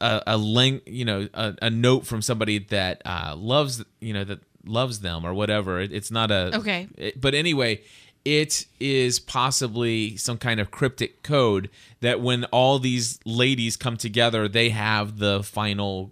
a, 0.00 0.23
a 0.26 0.37
link, 0.37 0.83
you 0.87 1.04
know, 1.04 1.28
a, 1.35 1.54
a 1.62 1.71
note 1.71 2.06
from 2.06 2.23
somebody 2.23 2.59
that 2.59 3.02
uh, 3.04 3.35
loves, 3.37 3.85
you 4.00 4.12
know, 4.12 4.25
that 4.25 4.40
loves 4.64 5.00
them 5.00 5.25
or 5.25 5.33
whatever. 5.35 5.80
It, 5.80 5.92
it's 5.92 6.11
not 6.11 6.30
a 6.30 6.50
Okay. 6.56 6.88
it- 6.97 7.21
but 7.21 7.35
anyway, 7.35 7.83
it 8.25 8.66
is 8.80 9.21
possibly 9.21 10.16
some 10.16 10.37
kind 10.38 10.59
of 10.61 10.71
cryptic 10.71 11.23
code 11.23 11.71
that 12.00 12.21
when 12.21 12.45
all 12.47 12.78
these 12.78 13.21
ladies 13.25 13.76
come 13.76 13.97
together, 13.97 14.49
they 14.49 14.71
have 14.71 15.18
the 15.18 15.42
final 15.45 16.11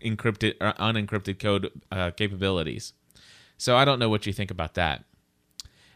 encrypted 0.00 0.54
or 0.60 0.72
unencrypted 0.74 1.38
code 1.40 1.70
uh, 1.90 2.10
capabilities. 2.12 2.92
So 3.58 3.76
I 3.76 3.84
don't 3.84 3.98
know 3.98 4.08
what 4.08 4.26
you 4.26 4.32
think 4.32 4.50
about 4.52 4.74
that. 4.74 5.04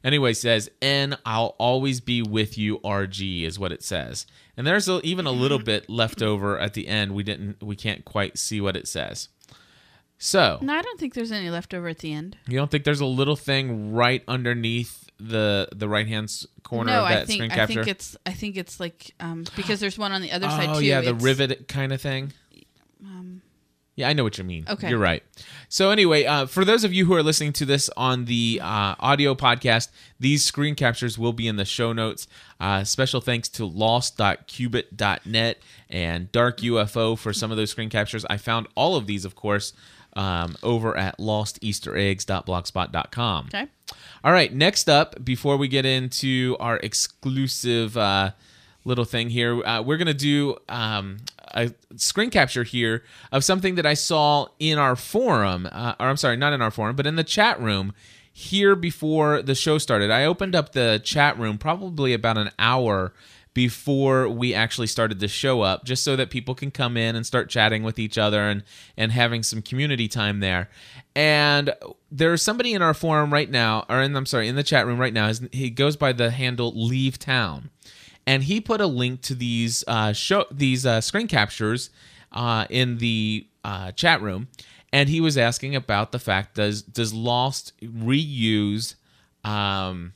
Anyway, 0.02 0.33
says 0.33 0.71
N. 0.80 1.16
I'll 1.26 1.54
always 1.59 2.00
be 2.00 2.23
with 2.23 2.57
you. 2.57 2.78
RG 2.78 3.45
is 3.45 3.59
what 3.59 3.73
it 3.73 3.83
says, 3.83 4.26
and 4.57 4.66
there's 4.66 4.88
a, 4.88 5.00
even 5.02 5.26
a 5.26 5.30
little 5.30 5.59
bit 5.59 5.90
left 5.90 6.23
over 6.23 6.59
at 6.59 6.75
the 6.75 6.88
end. 6.88 7.14
We 7.14 7.23
didn't, 7.23 7.62
we 7.62 7.76
can't 7.76 8.04
quite 8.04 8.38
see 8.38 8.61
what 8.61 8.76
it 8.76 8.88
says. 8.88 9.28
So 10.19 10.59
no, 10.61 10.75
I 10.75 10.83
don't 10.83 11.00
think 11.00 11.14
there's 11.14 11.33
any 11.33 11.50
left 11.50 11.73
over 11.73 11.88
at 11.88 11.99
the 11.99 12.12
end. 12.12 12.37
you 12.47 12.57
don't 12.57 12.71
think 12.71 12.85
there's 12.85 13.00
a 13.00 13.07
little 13.07 13.37
thing 13.37 13.92
right 13.92 14.23
underneath 14.28 15.11
the 15.19 15.69
the 15.75 15.88
right 15.88 16.07
hand 16.07 16.30
corner 16.62 16.92
no, 16.92 17.02
of 17.02 17.09
that 17.09 17.23
I 17.23 17.25
think 17.25 17.45
screen 17.45 17.61
I 17.61 17.66
think 17.66 17.87
it's 17.87 18.16
I 18.26 18.33
think 18.33 18.57
it's 18.57 18.80
like 18.80 19.14
um 19.21 19.45
because 19.57 19.80
there's 19.80 19.99
one 19.99 20.12
on 20.12 20.23
the 20.23 20.33
other 20.33 20.49
side 20.49 20.69
oh 20.71 20.80
too. 20.80 20.87
yeah, 20.87 21.00
the 21.00 21.14
rivet 21.14 21.69
kind 21.69 21.92
of 21.92 22.00
thing. 22.00 22.33
Yeah, 23.97 24.09
I 24.09 24.12
know 24.12 24.25
what 24.25 24.38
you 24.38 24.44
mean. 24.44 24.64
Okay. 24.68 24.88
you're 24.88 24.99
right. 24.99 25.23
So 25.68 25.90
anyway, 25.90 26.25
uh, 26.25 26.47
for 26.47 26.64
those 26.64 26.85
of 26.85 26.94
you 26.94 27.04
who 27.04 27.14
are 27.14 27.23
listening 27.23 27.52
to 27.54 27.66
this 27.66 27.90
on 27.97 28.25
the 28.25 28.61
uh, 28.62 28.94
audio 28.99 29.35
podcast, 29.35 29.88
these 30.18 30.44
screen 30.44 30.75
captures 30.75 31.18
will 31.18 31.32
be 31.32 31.47
in 31.47 31.56
the 31.56 31.64
show 31.64 31.92
notes. 31.92 32.26
Uh, 32.59 32.85
special 32.85 33.20
thanks 33.20 33.49
to 33.50 33.66
lost.qubit.net 33.66 35.59
and 35.90 36.32
Dark 36.32 36.59
UFO 36.59 37.18
for 37.18 37.32
some 37.32 37.50
of 37.50 37.56
those 37.56 37.70
screen 37.70 37.90
captures. 37.90 38.25
I 38.30 38.37
found 38.37 38.68
all 38.75 38.97
of 38.97 39.06
these, 39.06 39.25
of 39.25 39.35
course, 39.35 39.73
um, 40.14 40.56
over 40.62 40.97
at 40.97 41.18
losteastereggs.blogspot.com. 41.18 43.47
Okay. 43.47 43.66
All 44.23 44.32
right, 44.32 44.52
next 44.52 44.88
up, 44.88 45.25
before 45.25 45.56
we 45.56 45.68
get 45.68 45.87
into 45.87 46.56
our 46.61 46.76
exclusive 46.78 47.97
uh, 47.97 48.32
little 48.85 49.04
thing 49.04 49.30
here, 49.30 49.64
uh, 49.64 49.82
we're 49.82 49.97
going 49.97 50.06
to 50.06 50.14
do 50.14 50.56
um, 50.68 51.18
a 51.54 51.73
screen 51.97 52.30
capture 52.30 52.64
here 52.64 53.02
of 53.33 53.45
something 53.45 53.75
that 53.76 53.87
I 53.87 53.95
saw 53.95 54.47
in 54.59 54.78
our 54.78 54.97
forum, 54.97 55.69
uh, 55.71 55.95
or 55.99 56.07
I'm 56.07 56.16
sorry, 56.16 56.37
not 56.37 56.52
in 56.52 56.62
our 56.62 56.71
forum, 56.71 56.97
but 56.97 57.07
in 57.07 57.16
the 57.16 57.25
chat 57.25 57.61
room 57.61 57.92
here 58.33 58.76
before 58.76 59.42
the 59.42 59.54
show 59.54 59.78
started. 59.78 60.11
I 60.11 60.25
opened 60.25 60.54
up 60.54 60.73
the 60.73 61.00
chat 61.04 61.38
room 61.38 61.59
probably 61.59 62.12
about 62.12 62.38
an 62.38 62.50
hour 62.59 63.12
before 63.52 64.28
we 64.28 64.54
actually 64.54 64.87
started 64.87 65.19
the 65.19 65.28
show 65.28 65.62
up 65.62 65.85
just 65.85 66.04
so 66.04 66.14
that 66.14 66.30
people 66.30 66.54
can 66.54 66.71
come 66.71 66.97
in 66.97 67.16
and 67.16 67.26
start 67.26 67.50
chatting 67.50 67.83
with 67.83 67.99
each 67.99 68.16
other 68.16 68.42
and 68.42 68.62
and 68.97 69.11
having 69.11 69.42
some 69.42 69.61
community 69.61 70.07
time 70.07 70.40
there. 70.40 70.71
And 71.16 71.75
there's 72.11 72.42
somebody 72.42 72.75
in 72.75 72.83
our 72.83 72.95
forum 72.95 73.33
right 73.33 73.50
now 73.50 73.85
or 73.88 74.00
in 74.00 74.14
I'm 74.16 74.26
sorry 74.26 74.47
in 74.47 74.54
the 74.54 74.62
chat 74.62 74.87
room 74.87 74.99
right 74.99 75.12
now. 75.12 75.33
He 75.50 75.71
goes 75.71 75.97
by 75.97 76.12
the 76.12 76.30
handle 76.30 76.73
leave 76.75 77.19
town 77.19 77.71
and 78.30 78.44
he 78.44 78.60
put 78.60 78.80
a 78.80 78.87
link 78.87 79.22
to 79.22 79.34
these 79.34 79.82
uh, 79.88 80.12
show 80.12 80.44
these 80.52 80.87
uh, 80.87 81.00
screen 81.00 81.26
captures 81.26 81.90
uh, 82.30 82.64
in 82.70 82.99
the 82.99 83.44
uh, 83.64 83.90
chat 83.90 84.22
room, 84.22 84.46
and 84.92 85.08
he 85.08 85.20
was 85.20 85.37
asking 85.37 85.75
about 85.75 86.12
the 86.12 86.20
fact 86.20 86.54
does 86.54 86.80
does 86.80 87.12
Lost 87.12 87.72
reuse 87.82 88.94
um, 89.42 90.12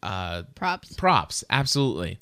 uh, 0.00 0.44
Props. 0.54 0.94
props? 0.94 1.42
Absolutely, 1.50 2.18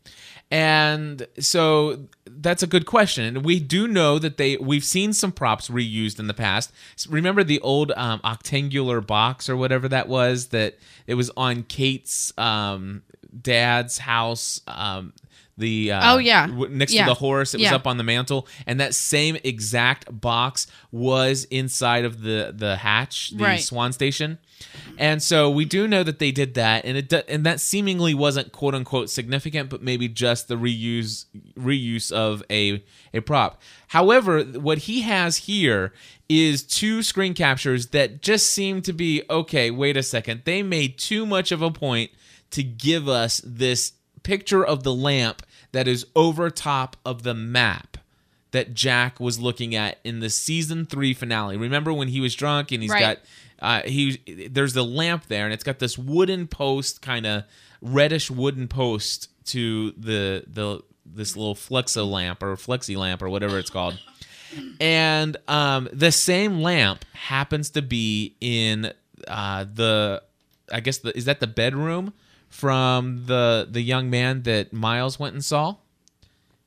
and 0.50 1.26
so 1.38 2.06
that's 2.42 2.62
a 2.62 2.66
good 2.66 2.86
question. 2.86 3.24
And 3.24 3.44
we 3.44 3.60
do 3.60 3.86
know 3.86 4.18
that 4.18 4.36
they 4.36 4.56
we've 4.56 4.84
seen 4.84 5.12
some 5.12 5.32
props 5.32 5.68
reused 5.68 6.18
in 6.18 6.26
the 6.26 6.34
past. 6.34 6.72
Remember 7.08 7.44
the 7.44 7.60
old 7.60 7.92
um, 7.92 8.20
octangular 8.20 9.04
box 9.06 9.48
or 9.48 9.56
whatever 9.56 9.88
that 9.88 10.08
was 10.08 10.48
that 10.48 10.78
it 11.06 11.14
was 11.14 11.30
on 11.36 11.62
Kate's 11.62 12.36
um, 12.38 13.02
dad's 13.40 13.98
house. 13.98 14.60
Um, 14.66 15.12
the 15.62 15.92
uh, 15.92 16.14
Oh, 16.14 16.18
yeah. 16.18 16.46
w- 16.48 16.68
next 16.74 16.92
Yeah. 16.92 17.04
to 17.04 17.10
the 17.10 17.14
horse, 17.14 17.54
it 17.54 17.60
was 17.60 17.70
up 17.72 17.86
on 17.86 17.96
the 17.96 18.04
mantle, 18.04 18.46
and 18.66 18.78
that 18.80 18.94
same 18.94 19.36
exact 19.44 20.02
box 20.20 20.66
was 20.90 21.44
inside 21.50 22.04
of 22.04 22.22
the 22.22 22.52
the 22.54 22.76
hatch, 22.76 23.30
the 23.30 23.44
Right. 23.44 23.60
Swan 23.62 23.92
Station. 23.92 24.38
And 24.96 25.20
so 25.22 25.50
we 25.50 25.64
do 25.64 25.88
know 25.88 26.02
that 26.04 26.18
they 26.20 26.30
did 26.30 26.54
that, 26.54 26.84
and 26.84 26.96
it 26.96 27.08
do- 27.08 27.22
and 27.28 27.44
that 27.46 27.58
seemingly 27.60 28.14
wasn't 28.14 28.52
quote 28.52 28.74
unquote 28.74 29.08
significant, 29.10 29.70
but 29.70 29.82
maybe 29.82 30.06
just 30.08 30.46
the 30.48 30.56
reuse 30.56 31.24
reuse 31.58 32.12
of 32.12 32.42
a 32.50 32.82
a 33.14 33.20
prop. 33.20 33.60
However, 33.88 34.42
what 34.42 34.78
he 34.88 35.02
has 35.02 35.36
here 35.50 35.92
is 36.28 36.62
two 36.62 37.02
screen 37.02 37.34
captures 37.34 37.88
that 37.88 38.22
just 38.22 38.46
seem 38.50 38.80
to 38.82 38.92
be 38.92 39.22
okay. 39.28 39.70
Wait 39.70 39.96
a 39.96 40.02
second, 40.02 40.42
they 40.44 40.62
made 40.62 40.96
too 40.98 41.26
much 41.26 41.52
of 41.52 41.60
a 41.62 41.70
point 41.70 42.10
to 42.52 42.62
give 42.62 43.08
us 43.08 43.40
this 43.44 43.92
picture 44.22 44.64
of 44.64 44.82
the 44.84 44.94
lamp 44.94 45.42
that 45.72 45.88
is 45.88 46.06
over 46.14 46.50
top 46.50 46.96
of 47.04 47.22
the 47.22 47.34
map 47.34 47.96
that 48.52 48.74
Jack 48.74 49.18
was 49.18 49.40
looking 49.40 49.74
at 49.74 49.98
in 50.04 50.20
the 50.20 50.28
season 50.28 50.84
three 50.84 51.14
finale. 51.14 51.56
Remember 51.56 51.92
when 51.92 52.08
he 52.08 52.20
was 52.20 52.34
drunk 52.34 52.70
and 52.70 52.82
he's 52.82 52.92
Right. 52.92 53.00
got 53.00 53.18
uh, 53.60 53.82
he 53.88 54.48
there's 54.50 54.74
the 54.74 54.84
lamp 54.84 55.26
there 55.28 55.44
and 55.44 55.54
it's 55.54 55.64
got 55.64 55.78
this 55.78 55.96
wooden 55.96 56.46
post, 56.48 57.00
kind 57.00 57.24
of 57.26 57.44
reddish 57.80 58.30
wooden 58.30 58.68
post 58.68 59.28
to 59.46 59.92
the 59.92 60.44
the 60.46 60.82
this 61.06 61.36
little 61.36 61.54
flexo 61.54 62.08
lamp 62.08 62.42
or 62.42 62.54
flexi 62.56 62.96
lamp 62.96 63.22
or 63.22 63.28
whatever 63.28 63.58
it's 63.58 63.70
called. 63.70 63.98
And 64.80 65.36
um, 65.48 65.88
the 65.92 66.12
same 66.12 66.60
lamp 66.60 67.04
happens 67.14 67.70
to 67.70 67.82
be 67.82 68.34
in 68.40 68.92
uh, 69.26 69.64
the 69.72 70.22
I 70.70 70.80
guess 70.80 70.98
the 70.98 71.16
is 71.16 71.24
that 71.24 71.40
the 71.40 71.46
bedroom 71.46 72.12
from 72.52 73.24
the 73.26 73.66
the 73.68 73.80
young 73.80 74.10
man 74.10 74.42
that 74.42 74.72
Miles 74.72 75.18
went 75.18 75.32
and 75.34 75.44
saw. 75.44 75.76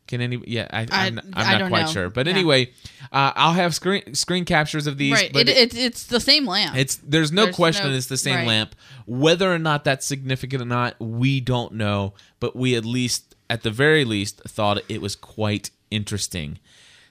Can 0.07 0.21
any? 0.21 0.39
Yeah, 0.45 0.67
I, 0.71 0.81
I- 0.81 1.05
I'm, 1.07 1.19
I'm 1.19 1.55
I 1.55 1.57
not 1.57 1.69
quite 1.69 1.85
know. 1.85 1.91
sure. 1.91 2.09
But 2.09 2.27
Yeah. 2.27 2.33
anyway, 2.33 2.71
uh, 3.11 3.31
I'll 3.35 3.53
have 3.53 3.73
screen 3.73 4.13
screen 4.13 4.45
captures 4.45 4.85
of 4.87 4.97
these. 4.97 5.13
right. 5.13 5.31
But 5.33 5.47
It, 5.49 5.73
it, 5.73 5.77
it's 5.77 6.05
the 6.05 6.19
same 6.19 6.45
lamp. 6.45 6.75
it's 6.75 6.97
there's 6.97 7.31
no 7.31 7.45
There's 7.45 7.55
question 7.55 7.89
no- 7.91 7.95
it's 7.97 8.07
the 8.07 8.17
same 8.17 8.35
right. 8.35 8.47
lamp. 8.47 8.75
Whether 9.07 9.51
or 9.51 9.57
not 9.59 9.83
that's 9.83 10.05
significant 10.05 10.61
or 10.61 10.65
not, 10.65 10.95
we 10.99 11.39
don't 11.39 11.73
know. 11.73 12.13
But 12.39 12.55
we 12.55 12.75
at 12.75 12.85
least, 12.85 13.35
at 13.49 13.63
the 13.63 13.71
very 13.71 14.05
least, 14.05 14.41
thought 14.47 14.79
it 14.89 15.01
was 15.01 15.15
quite 15.15 15.69
interesting. 15.89 16.59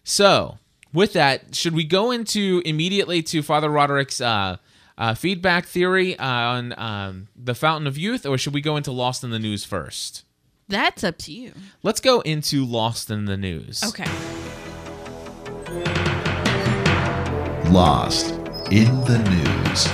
So, 0.04 0.58
with 0.92 1.14
that, 1.14 1.54
should 1.56 1.74
we 1.74 1.82
go 1.84 2.10
into 2.12 2.62
immediately 2.64 3.22
to 3.22 3.42
Father 3.42 3.70
Roderick's 3.70 4.20
uh, 4.20 4.58
uh, 4.96 5.14
feedback 5.14 5.66
theory 5.66 6.18
on 6.18 6.74
um, 6.78 7.28
the 7.36 7.54
Fountain 7.54 7.86
of 7.86 7.98
Youth, 7.98 8.24
or 8.26 8.38
should 8.38 8.54
we 8.54 8.60
go 8.60 8.76
into 8.76 8.92
Lost 8.92 9.24
in 9.24 9.30
the 9.30 9.38
News 9.38 9.64
first? 9.64 10.24
That's 10.68 11.04
up 11.04 11.18
to 11.18 11.32
you. 11.32 11.52
Let's 11.82 12.00
go 12.00 12.20
into 12.20 12.64
Lost 12.64 13.10
in 13.10 13.26
the 13.26 13.36
News. 13.36 13.82
Okay. 13.84 14.08
Lost 17.70 18.30
in 18.70 19.00
the 19.04 19.18
news. 19.30 19.86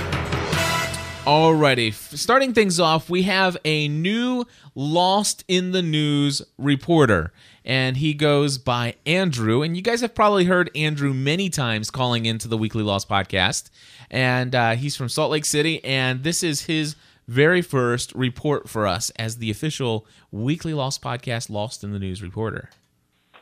Alrighty, 1.25 1.89
f- 1.89 2.11
starting 2.15 2.53
things 2.53 2.79
off, 2.79 3.09
we 3.09 3.23
have 3.23 3.57
a 3.65 3.87
new 3.87 4.45
Lost 4.75 5.43
in 5.47 5.71
the 5.71 5.81
News 5.81 6.41
reporter, 6.57 7.31
and 7.63 7.97
he 7.97 8.13
goes 8.13 8.57
by 8.57 8.95
Andrew. 9.05 9.61
And 9.61 9.75
you 9.75 9.81
guys 9.81 10.01
have 10.01 10.15
probably 10.15 10.45
heard 10.45 10.69
Andrew 10.75 11.13
many 11.13 11.49
times 11.49 11.91
calling 11.91 12.25
into 12.25 12.47
the 12.47 12.57
Weekly 12.57 12.83
Lost 12.83 13.09
podcast. 13.09 13.69
And 14.09 14.53
uh, 14.55 14.71
he's 14.75 14.95
from 14.95 15.09
Salt 15.09 15.31
Lake 15.31 15.45
City, 15.45 15.83
and 15.83 16.23
this 16.23 16.43
is 16.43 16.65
his 16.65 16.95
very 17.27 17.61
first 17.61 18.13
report 18.13 18.67
for 18.67 18.85
us 18.85 19.09
as 19.11 19.37
the 19.37 19.49
official 19.49 20.05
Weekly 20.31 20.73
Lost 20.73 21.01
podcast 21.01 21.49
Lost 21.49 21.83
in 21.83 21.91
the 21.91 21.99
News 21.99 22.21
reporter. 22.21 22.69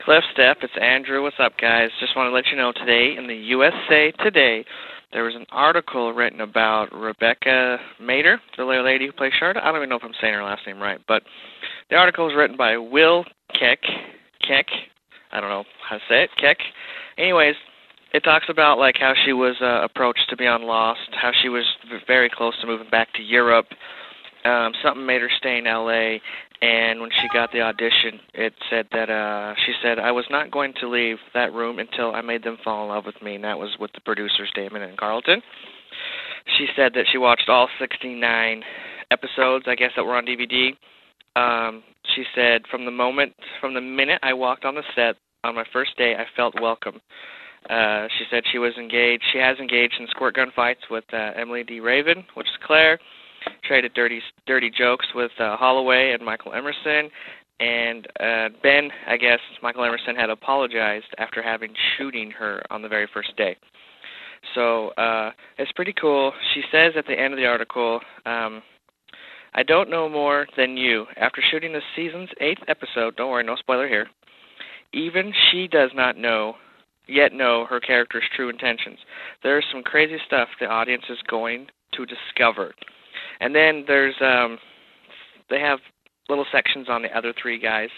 Cliff 0.04 0.24
Steph, 0.34 0.58
it's 0.62 0.74
Andrew. 0.80 1.24
What's 1.24 1.40
up, 1.40 1.54
guys? 1.60 1.90
Just 2.00 2.16
want 2.16 2.28
to 2.28 2.32
let 2.32 2.48
you 2.48 2.58
know 2.58 2.72
today 2.72 3.16
in 3.18 3.28
the 3.28 3.36
USA 3.36 4.12
Today, 4.24 4.66
there 5.12 5.24
was 5.24 5.36
an 5.36 5.46
article 5.52 6.14
written 6.14 6.40
about 6.40 6.94
Rebecca 6.94 7.80
Mader, 8.00 8.38
the 8.58 8.64
lady 8.64 9.08
who 9.08 9.12
plays 9.12 9.34
Charlotte. 9.38 9.62
I 9.62 9.66
don't 9.66 9.78
even 9.78 9.90
know 9.90 9.96
if 9.96 10.04
I'm 10.04 10.14
saying 10.22 10.36
her 10.36 10.44
last 10.44 10.62
name 10.68 10.80
right, 10.80 11.00
but 11.08 11.24
the 11.90 11.96
article 11.96 12.26
was 12.26 12.36
written 12.36 12.58
by 12.58 12.78
Will 12.78 13.26
Keck. 13.58 13.80
Keck? 14.46 14.68
I 15.32 15.40
don't 15.40 15.50
know 15.50 15.64
how 15.88 15.98
to 15.98 16.02
say 16.10 16.24
it. 16.24 16.30
Keck. 16.40 16.58
Anyways, 17.18 17.56
it 18.14 18.24
talks 18.24 18.46
about 18.50 18.78
like 18.78 18.96
how 18.98 19.14
she 19.26 19.34
was 19.34 19.56
uh, 19.62 19.84
approached 19.84 20.28
to 20.30 20.38
be 20.38 20.48
on 20.48 20.64
Lost, 20.64 21.10
how 21.12 21.32
she 21.42 21.50
was 21.50 21.66
very 22.08 22.30
close 22.30 22.60
to 22.62 22.68
moving 22.68 22.90
back 22.90 23.14
to 23.14 23.22
Europe. 23.22 23.68
Um, 24.46 24.74
something 24.84 25.06
made 25.06 25.22
her 25.22 25.30
stay 25.38 25.58
in 25.58 25.68
L.A. 25.68 26.22
And 26.62 27.00
when 27.00 27.10
she 27.12 27.28
got 27.34 27.52
the 27.54 27.62
audition, 27.62 28.20
it 28.34 28.54
said 28.70 28.88
that 28.92 29.10
uh, 29.10 29.54
she 29.66 29.74
said 29.82 29.98
I 29.98 30.12
was 30.12 30.26
not 30.30 30.52
going 30.52 30.74
to 30.82 30.90
leave 30.90 31.18
that 31.34 31.54
room 31.54 31.80
until 31.80 32.14
I 32.14 32.22
made 32.22 32.44
them 32.44 32.58
fall 32.64 32.84
in 32.84 32.90
love 32.90 33.06
with 33.06 33.22
me, 33.22 33.36
and 33.36 33.44
that 33.46 33.58
was 33.58 33.78
with 33.80 33.92
the 33.94 34.02
producers 34.02 34.52
Damon 34.56 34.82
and 34.82 34.98
Carlton. 34.98 35.42
She 36.58 36.68
said 36.76 36.94
that 36.96 37.06
she 37.12 37.18
watched 37.18 37.48
all 37.48 37.70
69 37.80 38.64
episodes, 39.12 39.66
I 39.68 39.76
guess 39.76 39.92
that 39.96 40.04
were 40.04 40.18
on 40.18 40.26
DVD. 40.26 40.72
Um, 41.36 41.84
she 42.20 42.26
said 42.36 42.64
from 42.70 42.86
the 42.86 42.92
moment, 42.92 43.34
from 43.62 43.74
the 43.74 43.82
minute 43.82 44.20
I 44.24 44.34
walked 44.34 44.66
on 44.66 44.76
the 44.76 44.84
set 44.96 45.16
on 45.44 45.56
my 45.56 45.64
first 45.72 45.96
day, 45.98 46.16
I 46.16 46.26
felt 46.36 46.54
welcome. 46.62 47.00
Uh, 47.70 48.08
she 48.18 48.26
said 48.30 48.44
she 48.52 48.58
was 48.58 48.74
engaged. 48.78 49.24
She 49.32 49.40
has 49.40 49.58
engaged 49.58 49.96
in 50.00 50.08
squirt 50.10 50.36
gun 50.36 50.52
fights 50.56 50.82
with 50.90 51.04
uh, 51.14 51.32
Emily 51.36 51.64
de 51.64 51.80
Ravin, 51.80 52.24
which 52.34 52.48
is 52.48 52.54
Claire. 52.66 53.00
Traded 53.64 53.94
dirty 53.94 54.22
dirty 54.48 54.70
jokes 54.70 55.06
with 55.16 55.32
uh, 55.40 55.56
Holloway 55.56 56.12
and 56.12 56.26
Michael 56.26 56.54
Emerson. 56.54 57.10
And 57.62 58.06
uh, 58.20 58.50
Ben, 58.64 58.90
I 59.08 59.16
guess 59.18 59.40
Michael 59.62 59.86
Emerson 59.86 60.16
had 60.16 60.30
apologized 60.30 61.14
after 61.18 61.42
having 61.42 61.74
shooting 61.98 62.32
her 62.32 62.62
on 62.70 62.82
the 62.82 62.90
very 62.90 63.08
first 63.14 63.36
day. 63.38 63.56
So 64.56 64.90
uh, 64.90 65.32
it's 65.58 65.72
pretty 65.74 65.94
cool. 65.94 66.34
She 66.54 66.64
says 66.72 66.94
at 66.98 67.06
the 67.06 67.18
end 67.18 67.34
of 67.34 67.38
the 67.38 67.46
article, 67.46 68.00
um, 68.26 68.62
I 69.54 69.64
don't 69.64 69.90
know 69.90 70.08
more 70.08 70.48
than 70.58 70.78
you. 70.78 71.06
After 71.18 71.42
shooting 71.50 71.74
the 71.74 71.82
season's 71.96 72.30
eighth 72.40 72.62
episode, 72.68 73.16
don't 73.16 73.32
worry, 73.32 73.44
no 73.44 73.56
spoiler 73.56 73.88
here. 73.88 74.08
Even 74.94 75.34
she 75.52 75.68
does 75.68 75.92
not 75.94 76.18
know 76.18 76.56
yet 77.10 77.34
know 77.34 77.66
her 77.70 77.80
character's 77.80 78.24
true 78.36 78.50
intentions. 78.50 79.00
There's 79.44 79.66
some 79.72 79.84
crazy 79.84 80.18
stuff 80.28 80.48
the 80.60 80.68
audience 80.68 81.04
is 81.10 81.18
going 81.30 81.68
to 81.94 82.06
discover. 82.06 82.74
And 83.40 83.54
then 83.54 83.84
there's 83.88 84.16
um 84.22 84.58
they 85.50 85.60
have 85.60 85.80
little 86.30 86.46
sections 86.52 86.88
on 86.90 87.02
the 87.02 87.16
other 87.18 87.34
three 87.42 87.60
guys 87.60 87.90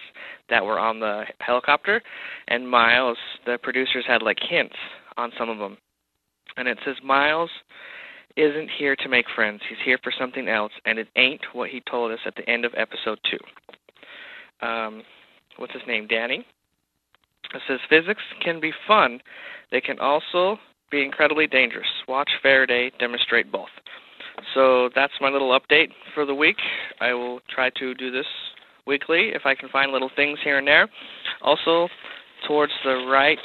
that 0.50 0.64
were 0.64 0.80
on 0.80 1.00
the 1.00 1.24
helicopter 1.40 2.02
and 2.48 2.70
Miles 2.70 3.18
the 3.46 3.58
producers 3.62 4.06
had 4.08 4.22
like 4.22 4.38
hints 4.40 4.76
on 5.18 5.32
some 5.38 5.50
of 5.50 5.58
them. 5.58 5.78
And 6.58 6.68
it 6.68 6.78
says 6.86 6.96
Miles 7.04 7.50
isn't 8.36 8.70
here 8.78 8.96
to 8.96 9.10
make 9.10 9.26
friends. 9.36 9.62
He's 9.68 9.78
here 9.84 10.00
for 10.04 10.14
something 10.18 10.48
else 10.48 10.72
and 10.86 11.00
it 11.00 11.08
ain't 11.16 11.42
what 11.54 11.70
he 11.70 11.82
told 11.90 12.12
us 12.12 12.20
at 12.26 12.36
the 12.36 12.48
end 12.50 12.66
of 12.66 12.74
episode 12.78 13.20
2. 14.62 14.66
Um 14.68 15.04
what's 15.58 15.74
his 15.74 15.84
name? 15.88 16.08
Danny? 16.08 16.46
It 17.54 17.62
says 17.68 17.80
physics 17.90 18.22
can 18.44 18.60
be 18.60 18.72
fun. 18.88 19.20
They 19.72 19.82
can 19.82 20.00
also 20.00 20.58
be 20.90 21.04
incredibly 21.04 21.48
dangerous. 21.48 21.88
Watch 22.08 22.30
Faraday 22.42 22.92
demonstrate 23.00 23.52
both. 23.52 23.70
So 24.54 24.90
that's 24.96 25.14
my 25.22 25.30
little 25.30 25.58
update 25.58 25.90
for 26.14 26.26
the 26.26 26.36
week. 26.36 26.58
I 27.00 27.14
will 27.14 27.40
try 27.54 27.70
to 27.72 27.94
do 27.94 28.12
this 28.12 28.26
weekly 28.88 29.30
if 29.34 29.46
I 29.46 29.56
can 29.56 29.70
find 29.70 29.92
little 29.92 30.10
things 30.16 30.40
here 30.44 30.58
and 30.58 30.68
there. 30.68 30.90
Also, 31.42 31.88
towards 32.48 32.74
the 32.84 33.06
right 33.10 33.38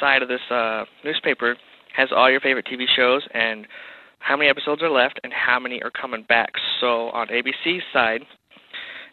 side 0.00 0.22
of 0.22 0.28
this 0.28 0.40
uh, 0.50 0.84
newspaper 1.04 1.56
has 1.96 2.08
all 2.14 2.30
your 2.30 2.40
favorite 2.40 2.66
TV 2.66 2.84
shows 2.96 3.22
and 3.34 3.66
how 4.20 4.36
many 4.36 4.50
episodes 4.50 4.82
are 4.82 4.90
left 4.90 5.20
and 5.24 5.32
how 5.32 5.58
many 5.58 5.82
are 5.82 5.90
coming 5.90 6.24
back. 6.28 6.52
So 6.80 7.08
on 7.10 7.28
ABC's 7.28 7.82
side, 7.92 8.22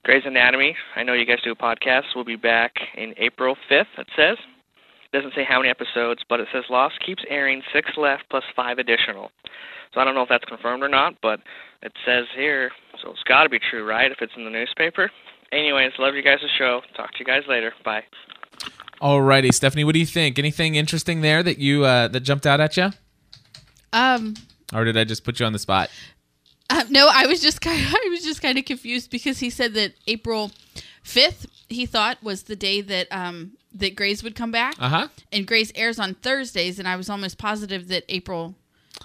Grey's 0.03 0.23
Anatomy, 0.25 0.75
I 0.95 1.03
know 1.03 1.13
you 1.13 1.25
guys 1.25 1.39
do 1.43 1.51
a 1.51 1.55
podcast, 1.55 2.15
will 2.15 2.25
be 2.25 2.35
back 2.35 2.73
in 2.95 3.13
April 3.17 3.55
5th, 3.69 3.85
it 3.97 4.07
says. 4.15 4.37
It 5.11 5.17
doesn't 5.17 5.33
say 5.33 5.43
how 5.47 5.59
many 5.59 5.69
episodes, 5.69 6.21
but 6.27 6.39
it 6.39 6.47
says 6.53 6.63
Lost 6.69 6.95
keeps 7.05 7.23
airing 7.29 7.61
six 7.73 7.91
left 7.97 8.23
plus 8.29 8.43
five 8.55 8.77
additional. 8.77 9.31
So 9.93 10.01
I 10.01 10.03
don't 10.03 10.13
know 10.13 10.23
if 10.23 10.29
that's 10.29 10.43
confirmed 10.45 10.83
or 10.83 10.89
not, 10.89 11.15
but 11.21 11.39
it 11.81 11.93
says 12.05 12.25
here, 12.35 12.71
so 13.01 13.11
it's 13.11 13.23
got 13.23 13.43
to 13.43 13.49
be 13.49 13.59
true, 13.59 13.87
right? 13.87 14.11
If 14.11 14.17
it's 14.21 14.33
in 14.35 14.43
the 14.43 14.49
newspaper. 14.49 15.09
Anyways, 15.51 15.93
love 15.99 16.15
you 16.15 16.21
guys' 16.23 16.39
show. 16.57 16.81
Talk 16.97 17.11
to 17.13 17.19
you 17.19 17.25
guys 17.25 17.43
later. 17.47 17.73
Bye. 17.85 18.03
Alrighty, 19.01 19.53
Stephanie, 19.53 19.83
what 19.83 19.93
do 19.93 19.99
you 19.99 20.05
think? 20.05 20.37
Anything 20.39 20.75
interesting 20.75 21.21
there 21.21 21.43
that 21.43 21.59
you 21.59 21.83
uh, 21.85 22.07
that 22.09 22.21
jumped 22.21 22.45
out 22.45 22.59
at 22.59 22.75
you, 22.77 22.89
Um, 23.93 24.33
or 24.73 24.83
did 24.85 24.97
I 24.97 25.03
just 25.03 25.23
put 25.23 25.39
you 25.39 25.45
on 25.45 25.53
the 25.53 25.59
spot? 25.59 25.89
Uh, 26.69 26.83
no, 26.89 27.07
I 27.11 27.27
was 27.27 27.41
just 27.41 27.61
kind 27.61 27.79
of, 27.79 27.87
I 28.05 28.07
was 28.09 28.23
just 28.23 28.41
kind 28.41 28.57
of 28.57 28.65
confused 28.65 29.11
because 29.11 29.39
he 29.39 29.49
said 29.49 29.73
that 29.75 29.93
April 30.07 30.51
fifth 31.03 31.45
he 31.69 31.85
thought 31.85 32.21
was 32.23 32.43
the 32.43 32.55
day 32.55 32.81
that 32.81 33.07
um 33.11 33.51
that 33.73 33.95
Grey's 33.95 34.23
would 34.23 34.35
come 34.35 34.51
back, 34.51 34.75
Uh 34.79 34.89
huh. 34.89 35.07
and 35.31 35.45
Grey's 35.45 35.71
airs 35.75 35.99
on 35.99 36.13
Thursdays, 36.15 36.79
and 36.79 36.87
I 36.87 36.95
was 36.95 37.09
almost 37.09 37.37
positive 37.37 37.87
that 37.89 38.03
April 38.09 38.55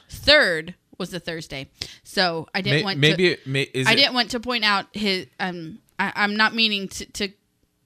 third 0.08 0.74
was 0.98 1.10
the 1.10 1.20
Thursday. 1.20 1.68
So 2.04 2.46
I 2.54 2.60
didn't 2.60 2.80
May- 2.80 2.84
want 2.84 2.98
maybe 2.98 3.24
to. 3.24 3.32
it 3.32 3.46
may, 3.46 3.62
is 3.62 3.86
I 3.86 3.92
it, 3.92 3.96
didn't 3.96 4.14
want 4.14 4.30
to 4.30 4.40
point 4.40 4.64
out 4.64 4.86
his. 4.92 5.26
Um, 5.40 5.78
I, 5.98 6.12
I'm 6.14 6.36
not 6.36 6.54
meaning 6.54 6.88
to, 6.88 7.04
to 7.12 7.28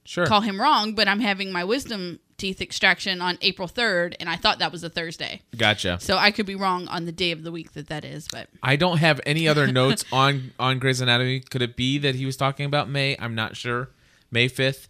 sure. 0.04 0.26
call 0.26 0.40
him 0.42 0.60
wrong, 0.60 0.94
but 0.94 1.08
I'm 1.08 1.20
having 1.20 1.50
my 1.52 1.64
wisdom 1.64 2.20
teeth 2.36 2.60
extraction 2.60 3.20
on 3.20 3.38
April 3.40 3.68
third, 3.68 4.16
and 4.20 4.28
I 4.28 4.36
thought 4.36 4.58
that 4.58 4.72
was 4.72 4.82
a 4.84 4.90
Thursday. 4.90 5.42
Gotcha. 5.56 5.98
So 6.00 6.16
I 6.16 6.30
could 6.30 6.46
be 6.46 6.54
wrong 6.54 6.88
on 6.88 7.04
the 7.06 7.12
day 7.12 7.30
of 7.30 7.42
the 7.42 7.52
week 7.52 7.72
that 7.72 7.88
that 7.88 8.04
is, 8.04 8.28
but 8.30 8.48
I 8.62 8.76
don't 8.76 8.98
have 8.98 9.20
any 9.26 9.46
other 9.48 9.66
notes 9.72 10.04
on 10.12 10.52
on 10.58 10.78
Grey's 10.78 11.00
Anatomy. 11.00 11.40
Could 11.40 11.62
it 11.62 11.76
be 11.76 11.98
that 11.98 12.14
he 12.14 12.26
was 12.26 12.36
talking 12.36 12.66
about 12.66 12.88
May? 12.88 13.16
I'm 13.18 13.34
not 13.34 13.56
sure. 13.56 13.90
May 14.30 14.48
fifth. 14.48 14.88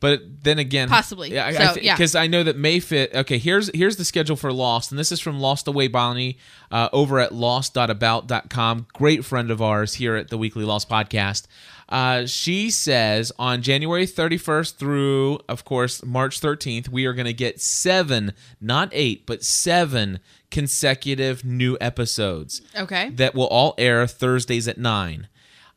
But 0.00 0.44
then 0.44 0.58
again, 0.58 0.88
Possibly. 0.88 1.30
Yeah, 1.30 1.74
So, 1.74 1.80
yeah. 1.80 1.94
because 1.94 2.14
I 2.16 2.26
know 2.26 2.42
that 2.42 2.56
May 2.56 2.80
fifth. 2.80 3.14
Okay, 3.14 3.36
here's 3.36 3.70
here's 3.74 3.96
the 3.96 4.04
schedule 4.06 4.34
for 4.34 4.50
Lost, 4.50 4.90
and 4.90 4.98
this 4.98 5.12
is 5.12 5.20
from 5.20 5.38
Lost 5.40 5.68
Away 5.68 5.88
Bonnie 5.88 6.38
uh, 6.70 6.88
over 6.90 7.20
at 7.20 7.34
lost.about.com. 7.34 8.86
Great 8.94 9.26
friend 9.26 9.50
of 9.50 9.60
ours 9.60 9.94
here 9.94 10.16
at 10.16 10.28
the 10.28 10.38
Weekly 10.38 10.64
Lost 10.64 10.88
Podcast. 10.88 11.46
Uh, 11.90 12.24
she 12.24 12.70
says 12.70 13.32
on 13.38 13.62
January 13.62 14.06
31st 14.06 14.76
through, 14.76 15.40
of 15.48 15.64
course, 15.64 16.04
March 16.04 16.40
13th, 16.40 16.88
we 16.88 17.04
are 17.04 17.12
going 17.12 17.26
to 17.26 17.32
get 17.32 17.60
seven, 17.60 18.32
not 18.60 18.88
eight, 18.92 19.26
but 19.26 19.42
seven 19.42 20.20
consecutive 20.50 21.44
new 21.44 21.76
episodes 21.80 22.62
okay. 22.76 23.10
that 23.10 23.34
will 23.34 23.48
all 23.48 23.74
air 23.76 24.06
Thursdays 24.06 24.68
at 24.68 24.78
9. 24.78 25.28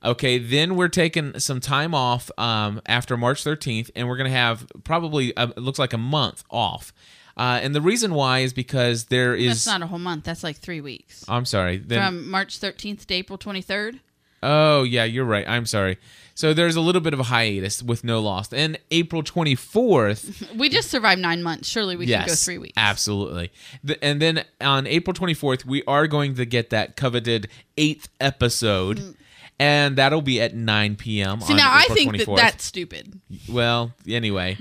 Okay, 0.05 0.37
then 0.37 0.75
we're 0.75 0.89
taking 0.89 1.39
some 1.39 1.59
time 1.59 1.95
off 1.95 2.29
um, 2.37 2.81
after 2.85 3.15
March 3.15 3.43
13th, 3.43 3.89
and 3.95 4.07
we're 4.07 4.17
going 4.17 4.29
to 4.29 4.37
have 4.37 4.67
probably, 4.83 5.35
uh, 5.35 5.47
it 5.47 5.59
looks 5.59 5.79
like 5.79 5.93
a 5.93 5.97
month 5.97 6.43
off. 6.49 6.93
Uh, 7.35 7.59
and 7.63 7.73
the 7.73 7.81
reason 7.81 8.13
why 8.13 8.39
is 8.39 8.53
because 8.53 9.05
there 9.05 9.33
is. 9.33 9.47
That's 9.47 9.67
not 9.67 9.81
a 9.81 9.87
whole 9.87 9.99
month. 9.99 10.25
That's 10.25 10.43
like 10.43 10.57
three 10.57 10.81
weeks. 10.81 11.25
I'm 11.27 11.45
sorry. 11.45 11.77
Then, 11.77 12.05
From 12.05 12.29
March 12.29 12.59
13th 12.59 13.05
to 13.05 13.13
April 13.13 13.39
23rd. 13.39 13.99
Oh, 14.43 14.83
yeah, 14.83 15.03
you're 15.05 15.25
right. 15.25 15.47
I'm 15.47 15.65
sorry. 15.65 15.97
So 16.35 16.53
there's 16.53 16.75
a 16.75 16.81
little 16.81 17.01
bit 17.01 17.13
of 17.13 17.19
a 17.19 17.23
hiatus 17.23 17.83
with 17.83 18.03
No 18.03 18.19
Lost. 18.19 18.53
And 18.53 18.79
April 18.91 19.23
24th, 19.23 20.55
We 20.57 20.69
just 20.69 20.89
survived 20.89 21.21
nine 21.21 21.43
months. 21.43 21.67
Surely 21.67 21.95
we 21.95 22.07
can 22.07 22.27
go 22.27 22.33
three 22.33 22.57
weeks. 22.57 22.73
Absolutely. 22.75 23.51
The, 23.83 24.03
and 24.03 24.21
then 24.21 24.43
on 24.59 24.87
April 24.87 25.13
24th, 25.13 25.65
we 25.65 25.83
are 25.85 26.07
going 26.07 26.35
to 26.35 26.45
get 26.45 26.71
that 26.71 26.95
coveted 26.95 27.49
eighth 27.77 28.09
episode. 28.19 28.99
Mm. 28.99 29.15
And 29.59 29.95
that'll 29.97 30.23
be 30.23 30.41
at 30.41 30.55
9 30.55 30.95
p.m. 30.95 31.39
See, 31.39 31.53
on 31.53 31.57
now 31.57 31.69
I 31.71 31.85
think 31.93 32.15
24th. 32.15 32.25
that 32.25 32.35
that's 32.35 32.65
stupid. 32.65 33.21
Well, 33.47 33.93
anyway. 34.07 34.57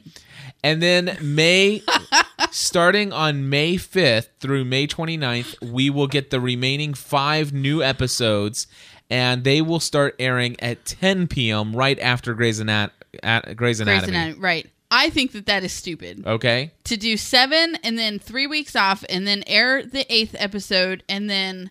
And 0.62 0.82
then 0.82 1.16
May, 1.20 1.82
starting 2.50 3.12
on 3.12 3.48
May 3.48 3.76
5th 3.76 4.28
through 4.38 4.64
May 4.64 4.86
29th, 4.86 5.72
we 5.72 5.90
will 5.90 6.06
get 6.06 6.30
the 6.30 6.40
remaining 6.40 6.94
five 6.94 7.52
new 7.52 7.82
episodes, 7.82 8.66
and 9.12 9.44
they 9.44 9.60
will 9.60 9.78
start 9.78 10.16
airing 10.18 10.58
at 10.60 10.86
10 10.86 11.28
p.m. 11.28 11.76
right 11.76 11.98
after 12.00 12.32
Grey's, 12.32 12.60
Anat- 12.60 12.92
at- 13.22 13.44
Grey's 13.44 13.56
Grey's 13.56 13.80
Anatomy. 13.80 14.16
Anatomy. 14.16 14.40
Right. 14.40 14.70
I 14.90 15.10
think 15.10 15.32
that 15.32 15.46
that 15.46 15.62
is 15.64 15.72
stupid. 15.72 16.26
Okay? 16.26 16.72
To 16.84 16.96
do 16.96 17.18
seven 17.18 17.76
and 17.84 17.98
then 17.98 18.18
three 18.18 18.46
weeks 18.46 18.74
off 18.74 19.04
and 19.10 19.26
then 19.26 19.44
air 19.46 19.82
the 19.84 20.10
eighth 20.12 20.34
episode 20.38 21.04
and 21.08 21.28
then. 21.30 21.70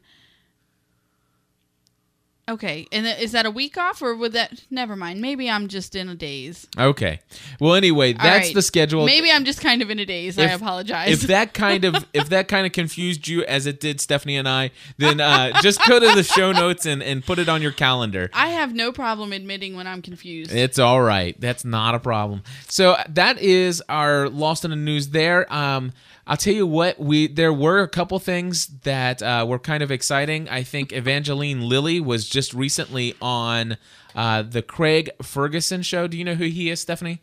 Okay. 2.50 2.88
And 2.92 3.06
is 3.06 3.32
that 3.32 3.46
a 3.46 3.52
week 3.52 3.78
off 3.78 4.02
or 4.02 4.16
would 4.16 4.34
that. 4.34 4.64
Never 4.70 4.96
mind. 4.96 5.22
Maybe 5.22 5.50
I'm 5.50 5.68
just 5.68 5.96
in 5.96 6.10
a 6.10 6.16
daze. 6.16 6.68
Okay. 6.78 7.20
Well, 7.60 7.76
anyway, 7.76 8.14
that's 8.14 8.48
right. 8.48 8.56
the 8.56 8.62
schedule. 8.62 9.06
Maybe 9.06 9.32
I'm 9.32 9.46
just 9.46 9.62
kind 9.62 9.82
of 9.82 9.90
in 9.90 10.00
a 10.00 10.06
daze. 10.06 10.38
I 10.38 10.46
apologize. 10.46 11.10
If 11.10 11.22
that 11.28 11.54
kind 11.54 11.86
of 11.86 12.06
if 12.14 12.30
that 12.30 12.48
kind 12.48 12.66
of 12.66 12.72
confused 12.72 13.28
you 13.28 13.44
as 13.46 13.66
it 13.66 13.80
did 13.80 14.02
Stephanie 14.02 14.38
and 14.38 14.48
I, 14.48 14.72
then 14.98 15.22
uh, 15.22 15.62
just 15.62 15.86
go 15.88 16.00
to 16.00 16.16
the 16.16 16.24
show 16.24 16.52
notes 16.52 16.86
and, 16.86 17.02
and 17.02 17.26
put 17.26 17.40
it 17.40 17.48
on 17.48 17.62
your 17.62 17.72
calendar. 17.72 18.30
I 18.34 18.50
have 18.50 18.74
no 18.74 18.92
problem 18.92 19.34
admitting 19.34 19.76
when 19.76 19.88
I'm 19.88 20.02
confused. 20.02 20.52
It's 20.52 20.80
all 20.80 21.02
right. 21.02 21.40
That's 21.40 21.64
not 21.64 21.96
a 21.96 22.00
problem. 22.00 22.44
So 22.68 22.98
that 23.10 23.38
is 23.40 23.82
our 23.88 24.30
lost 24.30 24.66
in 24.66 24.72
the 24.72 24.78
news 24.78 25.10
there. 25.10 25.52
Um, 25.54 25.94
I'll 26.28 26.38
tell 26.38 26.54
you 26.54 26.68
what 26.68 27.00
we 27.00 27.28
there 27.28 27.52
were 27.54 27.82
a 27.82 27.88
couple 27.88 28.18
things 28.20 28.68
that 28.84 29.22
uh, 29.22 29.46
were 29.48 29.60
kind 29.60 29.82
of 29.84 29.92
exciting. 29.92 30.48
I 30.50 30.64
think 30.64 30.94
Evangeline 30.94 31.62
Lilly 31.68 32.00
was 32.00 32.30
just 32.30 32.54
recently 32.54 33.16
on 33.22 33.78
uh, 34.16 34.44
the 34.44 34.62
Craig 34.62 35.10
Ferguson 35.22 35.82
show. 35.82 36.08
Do 36.08 36.18
you 36.18 36.24
know 36.24 36.36
who 36.36 36.46
he 36.46 36.70
is, 36.70 36.80
Stephanie? 36.80 37.22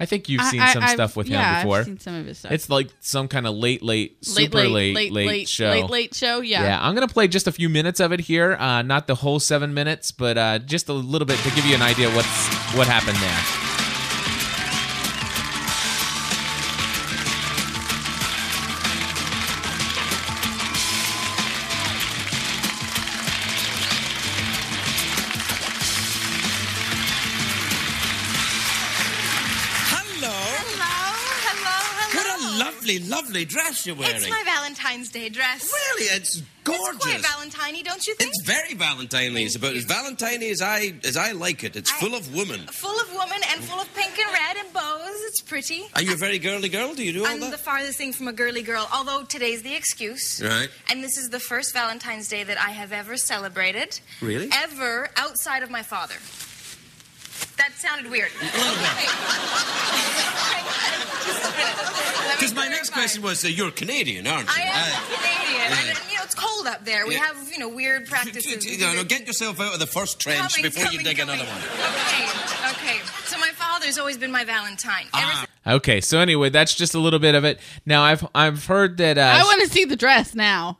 I 0.00 0.06
think 0.06 0.28
you've 0.28 0.42
seen 0.44 0.60
I- 0.60 0.72
some 0.72 0.82
I've- 0.84 0.92
stuff 0.92 1.16
with 1.16 1.28
yeah, 1.28 1.58
him 1.60 1.66
before. 1.66 1.78
I've 1.80 1.84
seen 1.86 1.98
some 1.98 2.14
of 2.14 2.24
his 2.26 2.38
stuff. 2.38 2.52
It's 2.52 2.70
like 2.70 2.88
some 3.00 3.26
kind 3.26 3.46
of 3.48 3.54
late, 3.56 3.82
late, 3.82 4.24
super 4.24 4.58
late, 4.68 4.94
late, 4.94 5.12
late, 5.12 5.48
show. 5.48 5.70
late, 5.70 5.90
late 5.90 6.14
show. 6.14 6.40
Yeah. 6.40 6.62
Yeah, 6.62 6.78
I'm 6.80 6.94
gonna 6.94 7.08
play 7.08 7.26
just 7.28 7.48
a 7.48 7.52
few 7.52 7.68
minutes 7.68 7.98
of 7.98 8.12
it 8.12 8.20
here, 8.20 8.54
uh, 8.54 8.82
not 8.82 9.08
the 9.08 9.16
whole 9.16 9.40
seven 9.40 9.74
minutes, 9.74 10.12
but 10.12 10.38
uh, 10.38 10.58
just 10.60 10.88
a 10.88 10.92
little 10.92 11.26
bit 11.26 11.38
to 11.40 11.50
give 11.50 11.66
you 11.66 11.74
an 11.74 11.82
idea 11.82 12.08
what's 12.14 12.46
what 12.76 12.86
happened 12.86 13.16
there. 13.18 13.67
Lovely, 33.28 33.44
dress 33.44 33.86
you're 33.86 33.96
wearing. 33.96 34.16
It's 34.16 34.30
my 34.30 34.42
Valentine's 34.44 35.10
Day 35.10 35.28
dress. 35.28 35.70
Really, 35.72 36.06
it's 36.16 36.42
gorgeous. 36.64 36.88
It's 36.88 37.04
quite 37.04 37.20
Valentine-y, 37.20 37.82
don't 37.82 38.06
you 38.06 38.14
think? 38.14 38.30
It's 38.30 38.42
very 38.44 38.74
Valentine-y. 38.74 39.40
It's 39.40 39.56
about 39.56 39.74
as 39.74 39.84
Valentine 39.84 40.42
as 40.42 40.62
I 40.62 40.94
as 41.04 41.16
I 41.16 41.32
like 41.32 41.64
it. 41.64 41.76
It's 41.76 41.92
I- 41.92 41.96
full 41.98 42.14
of 42.14 42.34
women. 42.34 42.60
Full 42.68 43.00
of 43.00 43.12
woman 43.12 43.40
and 43.50 43.62
full 43.64 43.80
of 43.80 43.92
pink 43.94 44.18
and 44.18 44.32
red 44.32 44.56
and 44.64 44.72
bows. 44.72 45.20
It's 45.28 45.42
pretty. 45.42 45.86
Are 45.94 46.02
you 46.02 46.14
a 46.14 46.16
very 46.16 46.38
girly 46.38 46.68
girl? 46.68 46.94
Do 46.94 47.04
you 47.04 47.12
do 47.12 47.20
all 47.20 47.26
I'm 47.30 47.40
that? 47.40 47.50
the 47.50 47.58
farthest 47.58 47.98
thing 47.98 48.12
from 48.12 48.28
a 48.28 48.32
girly 48.32 48.62
girl, 48.62 48.88
although 48.92 49.24
today's 49.24 49.62
the 49.62 49.74
excuse. 49.74 50.42
Right. 50.42 50.68
And 50.90 51.02
this 51.04 51.16
is 51.18 51.28
the 51.30 51.40
first 51.40 51.72
Valentine's 51.74 52.28
Day 52.28 52.44
that 52.44 52.58
I 52.58 52.70
have 52.70 52.92
ever 52.92 53.16
celebrated. 53.16 54.00
Really? 54.20 54.48
Ever 54.52 55.10
outside 55.16 55.62
of 55.62 55.70
my 55.70 55.82
father. 55.82 56.16
That 57.58 57.72
sounded 57.76 58.10
weird. 58.10 58.30
Because 62.38 62.54
my 62.54 62.68
next 62.68 62.90
question 62.90 63.22
was, 63.22 63.44
uh, 63.44 63.48
you're 63.48 63.70
Canadian, 63.72 64.26
aren't 64.26 64.48
you? 64.48 64.54
I 64.56 64.62
you? 64.62 64.70
am 64.70 65.02
Canadian, 65.18 65.70
yeah. 65.70 65.90
and 65.90 66.10
you 66.10 66.16
know 66.16 66.22
it's 66.24 66.34
cold 66.34 66.66
up 66.68 66.84
there. 66.84 67.06
We 67.06 67.14
Yeah. 67.14 67.26
have 67.26 67.50
you 67.52 67.58
know 67.58 67.68
weird 67.68 68.06
practices. 68.06 68.64
You 68.64 68.78
know, 68.78 69.02
get 69.04 69.26
yourself 69.26 69.60
out 69.60 69.74
of 69.74 69.80
the 69.80 69.86
first 69.86 70.20
trench 70.20 70.54
Coming, 70.54 70.70
before 70.70 70.92
you 70.92 71.02
dig 71.02 71.18
coming. 71.18 71.34
another 71.34 71.50
one. 71.50 71.60
Okay, 71.60 72.94
okay. 72.94 73.00
So 73.26 73.38
my 73.38 73.48
father's 73.54 73.98
always 73.98 74.16
been 74.18 74.30
my 74.30 74.44
Valentine. 74.44 75.06
Ever 75.14 75.26
Ah. 75.26 75.36
since- 75.40 75.48
Okay, 75.76 76.00
so 76.00 76.20
anyway, 76.20 76.48
that's 76.48 76.74
just 76.74 76.94
a 76.94 76.98
little 76.98 77.18
bit 77.18 77.34
of 77.34 77.44
it. 77.44 77.58
Now 77.84 78.02
I've 78.04 78.26
I've 78.34 78.64
heard 78.66 78.96
that. 78.98 79.18
Uh, 79.18 79.22
I 79.22 79.42
want 79.42 79.62
to 79.62 79.68
see 79.68 79.84
the 79.84 79.96
dress 79.96 80.34
now. 80.34 80.78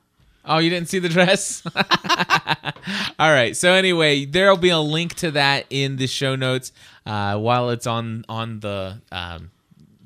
Oh, 0.49 0.59
you 0.59 0.71
didn't 0.71 0.89
see 0.89 0.99
the 0.99 1.11
dress? 1.11 1.63
All 3.19 3.31
right. 3.31 3.55
So 3.55 3.73
anyway, 3.73 4.25
there'll 4.25 4.57
be 4.57 4.71
a 4.71 4.79
link 4.79 5.15
to 5.17 5.31
that 5.33 5.67
in 5.69 5.97
the 5.97 6.07
show 6.07 6.37
notes 6.37 6.73
uh, 7.05 7.39
while 7.39 7.69
it's 7.69 7.87
on 7.87 8.25
on 8.31 8.61
the 8.61 9.03
um, 9.13 9.51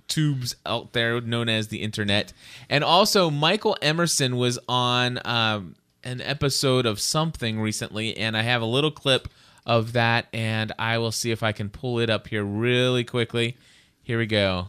tubes 0.09 0.57
out 0.67 0.93
there 0.93 1.21
known 1.21 1.49
as 1.49 1.69
the 1.69 1.81
internet. 1.83 2.33
And 2.69 2.83
also, 2.83 3.31
Michael 3.31 3.77
Emerson 3.81 4.37
was 4.37 4.59
on 4.69 5.21
um, 5.25 5.77
an 6.03 6.21
episode 6.21 6.87
of 6.87 6.99
something 6.99 7.61
recently, 7.61 8.17
and 8.17 8.37
I 8.37 8.43
have 8.43 8.63
a 8.63 8.67
little 8.67 8.91
clip 8.91 9.29
of 9.65 9.93
that, 9.93 10.27
and 10.33 10.73
I 10.77 10.99
will 10.99 11.13
see 11.13 11.31
if 11.31 11.45
I 11.45 11.53
can 11.53 11.71
pull 11.71 12.01
it 12.01 12.11
up 12.11 12.27
here 12.27 12.43
really 12.43 13.05
quickly. 13.05 13.57
Here 14.03 14.19
we 14.19 14.27
go. 14.27 14.69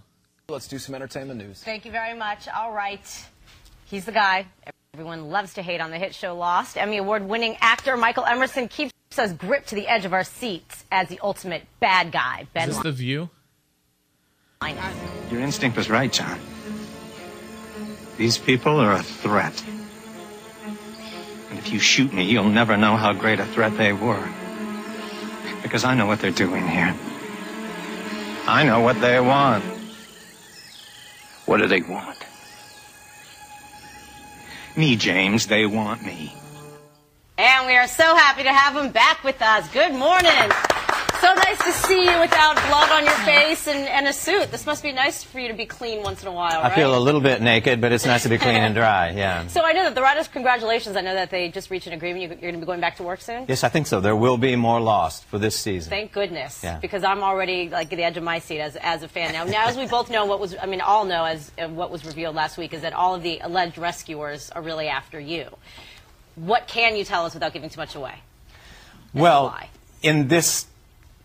Let's 0.49 0.67
do 0.67 0.77
some 0.77 0.93
entertainment 0.93 1.39
news. 1.39 1.63
Thank 1.63 1.83
you 1.85 1.91
very 1.91 2.13
much. 2.13 2.47
All 2.47 2.71
right. 2.71 3.25
He's 3.85 4.05
the 4.05 4.11
guy 4.11 4.47
everyone 4.95 5.31
loves 5.31 5.55
to 5.55 5.63
hate 5.63 5.81
on 5.81 5.89
the 5.89 5.97
hit 5.97 6.13
show 6.13 6.35
Lost. 6.35 6.77
Emmy 6.77 6.97
Award 6.97 7.27
winning 7.27 7.57
actor 7.61 7.97
Michael 7.97 8.25
Emerson 8.25 8.67
keeps 8.67 8.93
us 9.17 9.33
gripped 9.33 9.69
to 9.69 9.75
the 9.75 9.87
edge 9.87 10.05
of 10.05 10.13
our 10.13 10.23
seats 10.23 10.85
as 10.91 11.07
the 11.07 11.17
ultimate 11.23 11.63
bad 11.79 12.11
guy, 12.11 12.45
Ben 12.53 12.69
Is 12.69 12.75
this 12.75 12.83
the 12.83 12.91
view? 12.91 13.31
Linus. 14.61 14.95
Your 15.31 15.41
instinct 15.41 15.77
was 15.77 15.89
right, 15.89 16.13
John. 16.13 16.39
These 18.17 18.37
people 18.37 18.79
are 18.79 18.91
a 18.91 19.01
threat. 19.01 19.63
And 21.49 21.57
if 21.57 21.73
you 21.73 21.79
shoot 21.79 22.13
me, 22.13 22.25
you'll 22.25 22.43
never 22.43 22.77
know 22.77 22.95
how 22.95 23.13
great 23.13 23.39
a 23.39 23.45
threat 23.45 23.75
they 23.75 23.93
were. 23.93 24.29
Because 25.63 25.83
I 25.83 25.95
know 25.95 26.05
what 26.05 26.19
they're 26.19 26.29
doing 26.29 26.67
here. 26.67 26.93
I 28.45 28.63
know 28.63 28.81
what 28.81 29.01
they 29.01 29.19
want. 29.19 29.63
What 31.47 31.57
do 31.57 31.67
they 31.67 31.81
want? 31.81 32.22
Me, 34.75 34.95
James, 34.95 35.45
they 35.45 35.67
want 35.67 36.03
me. 36.03 36.33
And 37.37 37.67
we 37.67 37.75
are 37.75 37.87
so 37.87 38.15
happy 38.15 38.43
to 38.43 38.51
have 38.51 38.75
him 38.75 38.91
back 38.91 39.23
with 39.23 39.39
us. 39.41 39.67
Good 39.71 39.93
morning. 39.93 40.51
So 41.23 41.33
nice 41.35 41.57
to 41.63 41.71
see 41.87 42.01
you 42.03 42.19
without 42.19 42.55
blood 42.67 42.89
on 42.91 43.05
your 43.05 43.13
face 43.23 43.67
and, 43.67 43.87
and 43.87 44.07
a 44.09 44.13
suit. 44.13 44.51
This 44.51 44.65
must 44.65 44.83
be 44.83 44.91
nice 44.91 45.23
for 45.23 45.39
you 45.39 45.47
to 45.47 45.53
be 45.53 45.65
clean 45.65 46.03
once 46.03 46.21
in 46.21 46.27
a 46.27 46.33
while, 46.33 46.61
right? 46.61 46.69
I 46.69 46.75
feel 46.75 46.97
a 46.97 46.99
little 46.99 47.21
bit 47.21 47.41
naked, 47.41 47.79
but 47.79 47.93
it's 47.93 48.05
nice 48.05 48.23
to 48.23 48.29
be 48.29 48.37
clean 48.37 48.55
and 48.57 48.75
dry. 48.75 49.11
Yeah. 49.15 49.47
So 49.47 49.61
I 49.63 49.71
know 49.71 49.83
that 49.85 49.95
the 49.95 50.01
writers, 50.01 50.27
congratulations. 50.27 50.97
I 50.97 51.01
know 51.01 51.13
that 51.13 51.29
they 51.29 51.47
just 51.47 51.69
reached 51.69 51.87
an 51.87 51.93
agreement. 51.93 52.23
You- 52.23 52.27
You're 52.29 52.51
going 52.51 52.53
to 52.55 52.59
be 52.59 52.65
going 52.65 52.81
back 52.81 52.97
to 52.97 53.03
work 53.03 53.21
soon? 53.21 53.45
Yes, 53.47 53.63
I 53.63 53.69
think 53.69 53.87
so. 53.87 54.01
There 54.01 54.17
will 54.17 54.35
be 54.37 54.57
more 54.57 54.81
Lost 54.81 55.23
for 55.25 55.39
this 55.39 55.55
season. 55.55 55.89
Thank 55.89 56.11
goodness, 56.11 56.61
Yeah. 56.61 56.79
because 56.81 57.05
I'm 57.05 57.23
already 57.23 57.69
like 57.69 57.93
at 57.93 57.95
the 57.95 58.03
edge 58.03 58.17
of 58.17 58.23
my 58.23 58.39
seat 58.39 58.59
as, 58.59 58.75
as 58.75 59.01
a 59.03 59.07
fan 59.07 59.31
now. 59.31 59.45
Now, 59.45 59.67
as 59.69 59.77
we 59.77 59.85
both 59.87 60.09
know, 60.09 60.25
what 60.25 60.41
was 60.41 60.55
I 60.61 60.65
mean, 60.65 60.81
all 60.81 61.05
know 61.05 61.23
as 61.23 61.51
uh, 61.57 61.69
what 61.69 61.89
was 61.89 62.03
revealed 62.05 62.35
last 62.35 62.57
week 62.57 62.73
is 62.73 62.81
that 62.81 62.91
all 62.91 63.15
of 63.15 63.23
the 63.23 63.39
alleged 63.39 63.77
rescuers 63.77 64.49
are 64.51 64.61
really 64.61 64.89
after 64.89 65.21
you. 65.21 65.45
What 66.35 66.67
can 66.67 66.97
you 66.97 67.05
tell 67.05 67.25
us 67.25 67.33
without 67.33 67.53
giving 67.53 67.69
too 67.69 67.79
much 67.79 67.95
away? 67.95 68.15
well, 69.13 69.55
in 70.01 70.27
this 70.27 70.65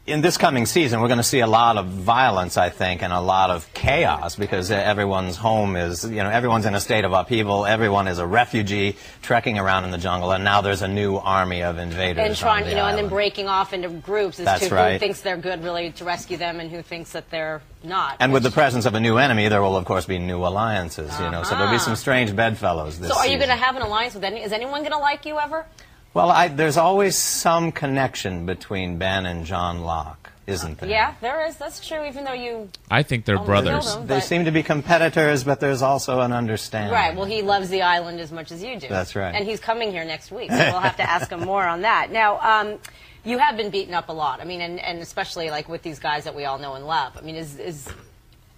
in 0.08 0.22
this 0.22 0.38
coming 0.38 0.64
season, 0.64 1.00
we're 1.00 1.08
going 1.08 1.18
to 1.18 1.22
see 1.22 1.40
a 1.40 1.46
lot 1.46 1.76
of 1.76 1.86
violence, 1.86 2.56
I 2.56 2.70
think, 2.70 3.02
and 3.02 3.12
a 3.12 3.20
lot 3.20 3.50
of 3.50 3.70
chaos 3.74 4.36
because 4.36 4.70
uh, 4.70 4.74
everyone's 4.74 5.36
home 5.36 5.76
is, 5.76 6.02
you 6.04 6.16
know, 6.16 6.30
everyone's 6.30 6.64
in 6.64 6.74
a 6.74 6.80
state 6.80 7.04
of 7.04 7.12
upheaval. 7.12 7.66
Everyone 7.66 8.08
is 8.08 8.18
a 8.18 8.26
refugee 8.26 8.96
trekking 9.22 9.58
around 9.58 9.84
in 9.84 9.90
the 9.90 9.98
jungle, 9.98 10.32
and 10.32 10.42
now 10.44 10.62
there's 10.62 10.80
a 10.82 10.88
new 10.88 11.16
army 11.16 11.62
of 11.62 11.78
invaders. 11.78 12.24
And 12.26 12.34
trying, 12.36 12.66
you 12.68 12.74
know, 12.74 12.86
and 12.86 12.96
then 12.96 13.08
breaking 13.08 13.48
off 13.48 13.72
into 13.72 13.88
groups 13.88 14.40
as 14.40 14.46
That's 14.46 14.68
to 14.68 14.92
who 14.92 14.98
thinks 14.98 15.20
they're 15.20 15.36
good 15.36 15.62
really 15.62 15.92
to 15.92 16.04
rescue 16.04 16.38
them 16.38 16.58
and 16.58 16.70
who 16.70 16.80
thinks 16.80 17.12
that 17.12 17.28
they're 17.30 17.60
not. 17.84 18.16
And 18.18 18.32
with 18.32 18.42
the 18.42 18.50
presence 18.50 18.86
of 18.86 18.94
a 18.94 19.00
new 19.00 19.18
enemy, 19.18 19.48
there 19.48 19.60
will 19.62 19.76
of 19.76 19.84
course 19.84 20.06
be 20.06 20.18
new 20.18 20.40
alliances. 20.44 21.12
You 21.20 21.30
know, 21.30 21.42
so 21.42 21.50
there'll 21.50 21.70
be 21.70 21.76
Uh-huh. 21.76 21.84
some 21.84 21.96
strange 21.96 22.34
bedfellows 22.34 22.98
this 22.98 23.10
so, 23.10 23.18
are 23.18 23.26
you 23.26 23.36
going 23.36 23.50
to 23.50 23.56
have 23.56 23.76
an 23.76 23.82
alliance 23.82 24.14
with 24.14 24.24
any? 24.24 24.42
Is 24.42 24.52
anyone 24.52 24.80
going 24.80 24.92
to 24.92 24.98
like 24.98 25.26
you 25.26 25.38
ever? 25.38 25.66
Well, 26.14 26.30
I, 26.30 26.48
there's 26.48 26.76
always 26.76 27.16
some 27.16 27.70
connection 27.72 28.46
between 28.46 28.98
Ben 28.98 29.26
and 29.26 29.44
John 29.44 29.82
Locke, 29.82 30.30
isn't 30.46 30.78
there? 30.78 30.88
Yeah, 30.88 31.14
there 31.20 31.46
is. 31.46 31.56
That's 31.56 31.86
true. 31.86 32.06
Even 32.06 32.24
though 32.24 32.32
you 32.32 32.70
I 32.90 33.02
think 33.02 33.24
they're 33.24 33.38
brothers. 33.38 33.84
killed 33.84 34.00
him, 34.02 34.06
They 34.08 34.20
seem 34.20 34.44
to 34.46 34.50
be 34.50 34.62
competitors, 34.62 35.44
but 35.44 35.60
there's 35.60 35.82
also 35.82 36.20
an 36.20 36.32
understanding. 36.32 36.92
Right. 36.92 37.14
Well, 37.14 37.26
he 37.26 37.42
loves 37.42 37.68
the 37.68 37.82
island 37.82 38.20
as 38.20 38.32
much 38.32 38.50
as 38.50 38.62
you 38.62 38.78
do. 38.80 38.88
That's 38.88 39.14
right. 39.14 39.34
And 39.34 39.46
he's 39.46 39.60
coming 39.60 39.92
here 39.92 40.04
next 40.04 40.32
week, 40.32 40.50
so 40.50 40.56
we'll 40.56 40.80
have 40.80 40.96
to 40.96 41.08
ask 41.08 41.30
him 41.30 41.40
more 41.40 41.64
on 41.66 41.82
that. 41.82 42.10
Now, 42.10 42.40
um, 42.40 42.78
you 43.24 43.38
have 43.38 43.56
been 43.56 43.70
beaten 43.70 43.94
up 43.94 44.08
a 44.08 44.12
lot. 44.12 44.40
I 44.40 44.44
mean, 44.44 44.60
and, 44.62 44.80
and 44.80 44.98
especially 45.00 45.50
like 45.50 45.68
with 45.68 45.82
these 45.82 45.98
guys 45.98 46.24
that 46.24 46.34
we 46.34 46.46
all 46.46 46.58
know 46.58 46.74
and 46.74 46.86
love. 46.86 47.16
I 47.16 47.20
mean, 47.20 47.36
is 47.36 47.58
is 47.58 47.86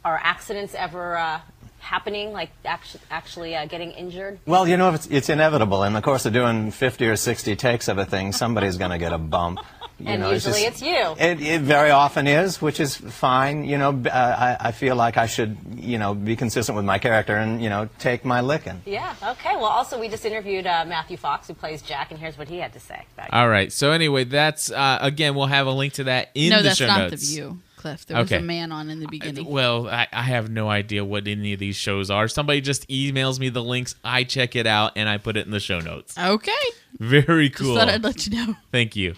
are 0.05 0.19
accidents 0.23 0.75
ever 0.75 1.17
uh, 1.17 1.41
happening? 1.81 2.33
Like 2.33 2.51
actually, 2.65 3.01
actually 3.11 3.57
uh, 3.57 3.67
getting 3.67 3.91
injured? 3.93 4.39
Well, 4.47 4.69
you 4.69 4.77
know, 4.77 4.95
it's, 4.95 5.07
it's 5.09 5.29
inevitable. 5.29 5.83
In 5.85 5.93
the 5.93 6.03
course 6.03 6.25
of 6.27 6.33
doing 6.33 6.71
50 6.71 7.07
or 7.09 7.17
60 7.17 7.57
takes 7.57 7.89
of 7.89 7.99
a 7.99 8.05
thing, 8.05 8.33
somebody's 8.33 8.77
going 8.77 8.91
to 8.93 8.99
get 8.99 9.13
a 9.13 9.19
bump. 9.19 9.61
You 10.01 10.07
and 10.07 10.23
know, 10.23 10.31
usually 10.31 10.63
just- 10.63 10.81
it's 10.81 10.83
you. 10.83 11.15
It, 11.23 11.43
it 11.43 11.61
very 11.61 11.91
often 11.91 12.27
is, 12.27 12.63
which 12.63 12.81
is 12.81 12.97
fine. 12.97 13.65
You 13.67 13.77
know, 13.77 14.03
uh, 14.07 14.57
I, 14.59 14.69
I 14.69 14.73
feel 14.73 14.97
like 14.97 15.19
I 15.19 15.27
should, 15.27 15.59
you 15.77 15.99
know, 15.99 16.15
be 16.15 16.37
consistent 16.37 16.75
with 16.75 16.87
my 16.87 16.99
character 16.99 17.37
and, 17.37 17.63
you 17.63 17.69
know, 17.69 17.87
take 17.99 18.25
my 18.25 18.41
licking. 18.41 18.81
yeah. 18.87 19.15
Okay. 19.23 19.57
Well, 19.57 19.67
also 19.67 20.01
we 20.01 20.09
just 20.09 20.25
interviewed 20.25 20.67
uh, 20.67 20.87
Matthew 20.89 21.19
Fox, 21.19 21.49
who 21.49 21.53
plays 21.53 21.83
Jack, 21.83 22.13
and 22.13 22.19
here's 22.19 22.39
what 22.39 22.49
he 22.49 22.57
had 22.57 22.73
to 22.73 22.81
say. 22.81 23.05
About 23.13 23.31
All 23.35 23.47
right. 23.51 23.71
So 23.71 23.93
anyway, 23.93 24.25
that's 24.25 24.71
uh, 24.71 24.97
again. 25.03 25.35
We'll 25.35 25.49
have 25.49 25.67
a 25.67 25.71
link 25.73 25.93
to 25.95 26.05
that 26.05 26.31
in 26.35 26.49
no, 26.49 26.63
the 26.63 26.69
that's 26.71 26.81
not 26.81 27.11
the 27.11 27.17
view, 27.17 27.61
Cliff. 27.81 28.05
There 28.07 28.19
was 28.19 28.31
a 28.31 28.41
man 28.41 28.73
on 28.73 28.91
in 28.91 29.01
the 29.01 29.07
beginning. 29.09 29.47
Well, 29.47 29.89
I, 29.89 30.07
I 30.13 30.23
have 30.23 30.51
no 30.51 30.69
idea 30.69 31.05
what 31.05 31.27
any 31.27 31.53
of 31.55 31.59
these 31.61 31.77
shows 31.77 32.11
are. 32.11 32.29
Somebody 32.29 32.61
just 32.61 32.87
emails 32.89 33.39
me 33.41 33.49
the 33.49 33.63
links. 33.63 33.95
I 34.05 34.25
check 34.25 34.55
it 34.55 34.67
out 34.67 34.93
and 34.97 35.09
I 35.09 35.17
put 35.19 35.37
it 35.37 35.47
in 35.47 35.51
the 35.51 35.61
show 35.61 35.81
notes. 35.81 36.17
okay. 36.19 36.53
Very 36.99 37.49
Just 37.49 37.61
cool. 37.63 37.77
thought 37.77 37.89
I'd 37.89 38.03
let 38.05 38.27
you 38.27 38.37
know. 38.47 38.55
Thank 38.73 38.97
you. 38.97 39.15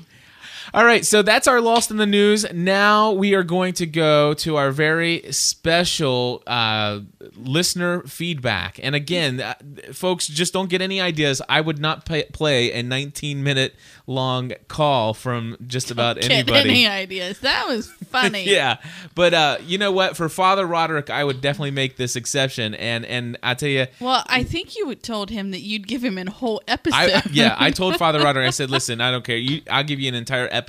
All 0.75 0.87
right, 0.87 1.05
so 1.05 1.21
that's 1.21 1.47
our 1.47 1.61
Lost 1.61 1.91
in 1.91 1.99
the 1.99 2.07
News. 2.07 2.51
Now 2.51 3.13
we 3.13 3.35
are 3.35 3.43
going 3.43 3.75
to 3.75 3.85
go 3.85 4.33
to 4.35 4.57
our 4.57 4.71
very 4.71 5.23
special 5.31 6.43
uh, 6.47 7.01
listener 7.37 8.01
feedback. 8.05 8.81
And 8.83 8.95
again, 8.95 9.43
uh, 9.43 9.53
folks, 9.93 10.27
just 10.27 10.55
don't 10.55 10.71
get 10.71 10.81
any 10.81 10.99
ideas. 10.99 11.43
I 11.47 11.61
would 11.61 11.79
not 11.79 12.07
pay, 12.07 12.23
play 12.33 12.73
a 12.73 12.83
19 12.83 13.43
minute 13.43 13.75
long 14.07 14.53
call 14.69 15.13
from 15.13 15.59
just 15.67 15.91
about 15.91 16.17
Get 16.17 16.31
anybody. 16.31 16.71
any 16.71 16.87
ideas? 16.87 17.41
That 17.41 17.69
was 17.69 17.89
funny. 18.09 18.45
yeah, 18.49 18.79
but 19.15 19.35
uh, 19.35 19.59
you 19.67 19.77
know 19.77 19.93
what? 19.93 20.17
For 20.17 20.31
Father 20.31 20.67
Roderick, 20.67 21.11
I 21.11 21.23
would 21.23 21.43
definitely 21.43 21.71
make 21.73 21.99
this 21.99 22.17
exception. 22.17 22.75
And 22.77 23.05
and 23.05 23.37
I 23.43 23.53
tell 23.53 23.69
you, 23.69 23.89
Well, 24.01 24.25
I 24.27 24.43
think 24.43 24.75
you 24.75 24.95
told 24.95 25.29
him 25.29 25.51
that 25.51 25.61
you'd 25.61 25.87
give 25.87 26.03
him 26.03 26.17
a 26.17 26.31
whole 26.31 26.63
episode. 26.67 26.97
I- 26.97 27.23
yeah, 27.31 27.57
I 27.59 27.73
told 27.73 27.97
Father 27.97 28.21
Roderick, 28.25 28.47
I 28.47 28.51
said, 28.51 28.71
listen, 28.71 29.03
I 29.03 29.11
don't 29.11 29.23
care. 29.23 29.37
You, 29.37 29.61
I'll 29.71 29.85
give 29.85 30.01
you 30.01 30.09
an 30.09 30.15
entire 30.15 30.47
episode. 30.47 30.62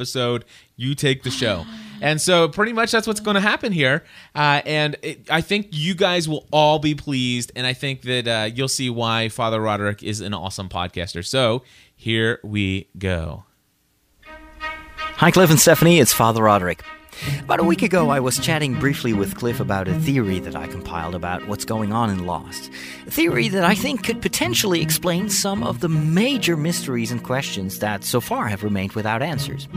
You 0.75 0.95
take 0.95 1.23
the 1.23 1.31
show. 1.31 1.65
And 2.01 2.19
so, 2.19 2.49
pretty 2.49 2.73
much, 2.73 2.91
that's 2.91 3.07
what's 3.07 3.21
going 3.21 3.35
to 3.35 3.41
happen 3.41 3.71
here. 3.71 4.03
Uh, 4.35 4.61
and 4.65 4.97
it, 5.01 5.29
I 5.31 5.41
think 5.41 5.67
you 5.71 5.95
guys 5.95 6.27
will 6.27 6.45
all 6.51 6.79
be 6.79 6.95
pleased, 6.95 7.51
and 7.55 7.65
I 7.65 7.73
think 7.73 8.01
that 8.01 8.27
uh, 8.27 8.49
you'll 8.53 8.67
see 8.67 8.89
why 8.89 9.29
Father 9.29 9.61
Roderick 9.61 10.03
is 10.03 10.19
an 10.19 10.33
awesome 10.33 10.67
podcaster. 10.67 11.25
So, 11.25 11.63
here 11.95 12.39
we 12.43 12.89
go. 12.97 13.45
Hi, 14.25 15.31
Cliff 15.31 15.49
and 15.49 15.59
Stephanie. 15.59 15.99
It's 15.99 16.11
Father 16.11 16.43
Roderick. 16.43 16.83
About 17.39 17.59
a 17.59 17.63
week 17.63 17.81
ago, 17.81 18.09
I 18.09 18.19
was 18.19 18.39
chatting 18.39 18.79
briefly 18.79 19.13
with 19.13 19.35
Cliff 19.35 19.59
about 19.59 19.87
a 19.87 19.93
theory 19.99 20.39
that 20.39 20.55
I 20.55 20.67
compiled 20.67 21.15
about 21.15 21.47
what's 21.47 21.65
going 21.65 21.91
on 21.91 22.09
in 22.09 22.25
Lost. 22.25 22.71
A 23.07 23.11
theory 23.11 23.49
that 23.49 23.63
I 23.63 23.75
think 23.75 24.03
could 24.03 24.21
potentially 24.21 24.81
explain 24.81 25.29
some 25.29 25.63
of 25.63 25.79
the 25.79 25.89
major 25.89 26.57
mysteries 26.57 27.11
and 27.11 27.23
questions 27.23 27.79
that 27.79 28.03
so 28.03 28.21
far 28.21 28.47
have 28.47 28.63
remained 28.63 28.93
without 28.93 29.21
answers. 29.21 29.67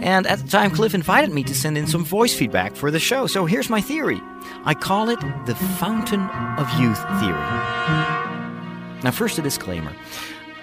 And 0.00 0.26
at 0.26 0.38
the 0.40 0.48
time, 0.48 0.70
Cliff 0.70 0.94
invited 0.94 1.32
me 1.32 1.42
to 1.44 1.54
send 1.54 1.78
in 1.78 1.86
some 1.86 2.04
voice 2.04 2.34
feedback 2.34 2.76
for 2.76 2.90
the 2.90 3.00
show, 3.00 3.26
so 3.26 3.46
here's 3.46 3.70
my 3.70 3.80
theory. 3.80 4.20
I 4.64 4.74
call 4.74 5.08
it 5.08 5.20
the 5.46 5.54
Fountain 5.54 6.22
of 6.58 6.68
Youth 6.80 6.98
theory. 7.20 8.22
Now, 9.02 9.10
first, 9.10 9.38
a 9.38 9.42
disclaimer. 9.42 9.92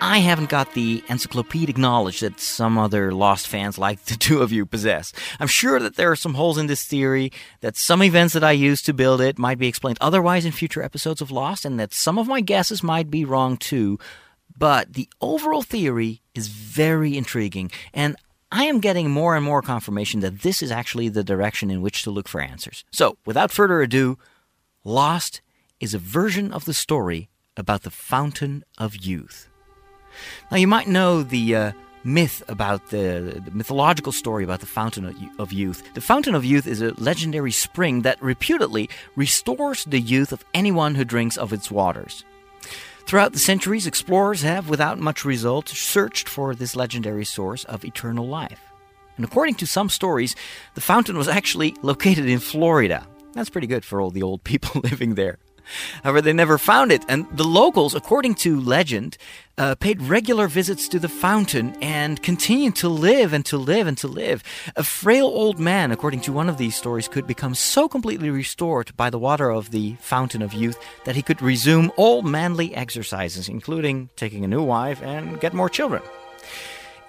I 0.02 0.20
haven't 0.20 0.50
got 0.50 0.74
the 0.74 1.04
encyclopedic 1.10 1.78
knowledge 1.78 2.22
that 2.22 2.40
some 2.40 2.78
other 2.78 3.12
Lost 3.12 3.48
fans 3.48 3.78
like 3.78 4.06
the 4.06 4.16
two 4.20 4.42
of 4.42 4.52
you 4.52 4.66
possess. 4.66 5.12
I'm 5.40 5.48
sure 5.48 5.80
that 5.80 5.96
there 5.96 6.12
are 6.12 6.16
some 6.16 6.36
holes 6.36 6.58
in 6.58 6.68
this 6.68 6.84
theory, 6.84 7.32
that 7.62 7.76
some 7.76 8.02
events 8.02 8.34
that 8.34 8.44
I 8.44 8.52
used 8.52 8.86
to 8.86 8.94
build 8.94 9.20
it 9.20 9.38
might 9.38 9.58
be 9.58 9.68
explained 9.68 9.98
otherwise 10.00 10.46
in 10.46 10.52
future 10.52 10.82
episodes 10.82 11.22
of 11.22 11.32
Lost, 11.32 11.66
and 11.66 11.80
that 11.80 11.94
some 11.94 12.18
of 12.18 12.28
my 12.28 12.40
guesses 12.42 12.82
might 12.82 13.12
be 13.12 13.26
wrong 13.26 13.58
too. 13.58 14.00
But 14.58 14.94
the 14.94 15.10
overall 15.22 15.62
theory 15.62 16.22
is 16.34 16.48
very 16.48 17.18
intriguing, 17.18 17.72
and 17.94 18.16
I 18.52 18.64
am 18.66 18.80
getting 18.80 19.12
more 19.12 19.36
and 19.36 19.46
more 19.46 19.62
confirmation 19.62 20.22
that 20.22 20.42
this 20.42 20.62
is 20.62 20.72
actually 20.72 21.10
the 21.10 21.24
direction 21.24 21.70
in 21.70 21.82
which 21.82 22.04
to 22.04 22.12
look 22.12 22.28
for 22.28 22.42
answers. 22.42 22.84
So, 22.92 23.18
without 23.26 23.52
further 23.52 23.82
ado, 23.82 24.18
Lost 24.84 25.42
is 25.80 25.94
a 25.94 26.00
version 26.00 26.52
of 26.52 26.66
the 26.66 26.74
story 26.74 27.30
about 27.56 27.84
the 27.84 27.92
Fountain 27.92 28.64
of 28.78 28.96
Youth. 28.96 29.49
Now, 30.52 30.58
you 30.58 30.68
might 30.68 30.88
know 30.88 31.24
the 31.24 31.56
uh, 31.56 31.72
myth 32.04 32.44
about 32.48 32.90
the, 32.90 33.42
the, 33.44 33.52
mythological 33.52 34.12
story 34.12 34.44
about 34.44 34.60
the 34.60 34.66
Fountain 34.66 35.32
of 35.38 35.52
Youth. 35.52 35.94
The 35.94 36.02
Fountain 36.02 36.36
of 36.36 36.46
Youth 36.46 36.68
is 36.68 36.82
a 36.82 36.94
legendary 37.02 37.52
spring 37.52 38.02
that 38.04 38.22
reputedly 38.22 38.90
restores 39.16 39.86
the 39.86 40.00
youth 40.00 40.32
of 40.32 40.46
anyone 40.54 40.96
who 40.96 41.06
drinks 41.06 41.38
of 41.38 41.54
its 41.54 41.70
waters. 41.70 42.24
Throughout 43.06 43.34
the 43.34 43.40
centuries, 43.40 43.88
explorers 43.88 44.44
have, 44.44 44.70
without 44.70 45.00
much 45.00 45.26
result, 45.26 45.68
searched 45.68 46.30
for 46.30 46.54
this 46.54 46.76
legendary 46.76 47.26
source 47.26 47.64
of 47.66 47.84
eternal 47.84 48.28
life. 48.28 48.62
And 49.18 49.26
according 49.26 49.56
to 49.56 49.68
some 49.68 49.90
stories, 49.90 50.36
the 50.76 50.82
fountain 50.82 51.18
was 51.18 51.28
actually 51.28 51.76
located 51.82 52.26
in 52.30 52.40
Florida. 52.40 53.06
That's 53.34 53.50
pretty 53.50 53.68
good 53.68 53.84
for 53.84 54.00
all 54.00 54.12
the 54.12 54.24
old 54.24 54.44
people 54.46 54.82
living 54.82 55.16
there. 55.16 55.40
However, 56.04 56.22
they 56.22 56.34
never 56.34 56.58
found 56.58 56.92
it, 56.92 57.04
and 57.08 57.26
the 57.32 57.44
locals, 57.44 57.96
according 57.96 58.36
to 58.36 58.60
legend, 58.60 59.18
uh, 59.58 59.76
paid 59.76 60.02
regular 60.02 60.48
visits 60.48 60.88
to 60.88 61.00
the 61.00 61.10
fountain 61.10 61.76
and 61.82 62.24
continued 62.24 62.76
to 62.78 62.88
live 62.88 63.34
and 63.34 63.46
to 63.46 63.58
live 63.58 63.88
and 63.88 63.98
to 63.98 64.08
live. 64.08 64.42
A 64.76 64.84
frail 64.84 65.28
old 65.28 65.60
man, 65.60 65.92
according 65.92 66.22
to 66.22 66.32
one 66.32 66.50
of 66.50 66.58
these 66.58 66.76
stories, 66.76 67.10
could 67.10 67.28
become 67.28 67.54
so 67.54 67.90
completely 67.90 68.30
restored 68.30 68.96
by 68.96 69.10
the 69.10 69.20
water 69.20 69.52
of 69.52 69.72
the 69.72 69.96
fountain 70.00 70.42
of 70.42 70.54
youth 70.54 70.80
that 71.04 71.16
he 71.16 71.22
could 71.22 71.42
resume 71.42 71.92
all 71.98 72.22
manly 72.22 72.74
exercises, 72.74 73.50
including 73.50 74.10
taking 74.16 74.46
a 74.46 74.48
new 74.48 74.64
wife 74.64 75.02
and 75.04 75.40
get 75.42 75.54
more 75.54 75.70
children. 75.70 76.02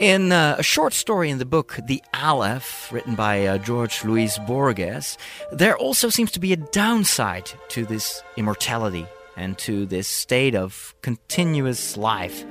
In 0.01 0.33
uh, 0.33 0.57
a 0.59 0.63
short 0.63 0.95
story 0.95 1.29
in 1.29 1.37
the 1.37 1.45
book 1.45 1.79
The 1.85 2.03
Aleph, 2.15 2.91
written 2.91 3.15
by 3.17 3.45
uh, 3.45 3.59
George 3.59 4.03
Luis 4.03 4.39
Borges, 4.39 5.19
there 5.53 5.77
also 5.77 6.09
seems 6.09 6.31
to 6.31 6.41
be 6.41 6.55
a 6.55 6.57
downside 6.57 7.53
to 7.69 7.85
this 7.85 8.23
immortality 8.39 9.05
and 9.37 9.59
to 9.59 9.85
this 9.85 10.09
state 10.09 10.55
of 10.55 10.95
continuous 11.03 11.99
life. 11.99 12.47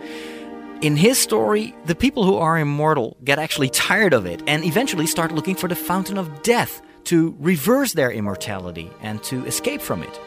In 0.82 0.96
his 0.96 1.18
story, 1.18 1.74
the 1.86 1.96
people 1.96 2.24
who 2.24 2.36
are 2.36 2.60
immortal 2.60 3.18
get 3.24 3.40
actually 3.40 3.70
tired 3.70 4.14
of 4.14 4.28
it 4.28 4.44
and 4.46 4.64
eventually 4.64 5.08
start 5.08 5.32
looking 5.32 5.56
for 5.56 5.68
the 5.68 5.76
fountain 5.76 6.20
of 6.20 6.44
death 6.44 6.84
to 7.06 7.36
reverse 7.40 7.94
their 7.94 8.12
immortality 8.12 8.92
and 9.02 9.24
to 9.24 9.44
escape 9.48 9.82
from 9.82 10.04
it. 10.04 10.20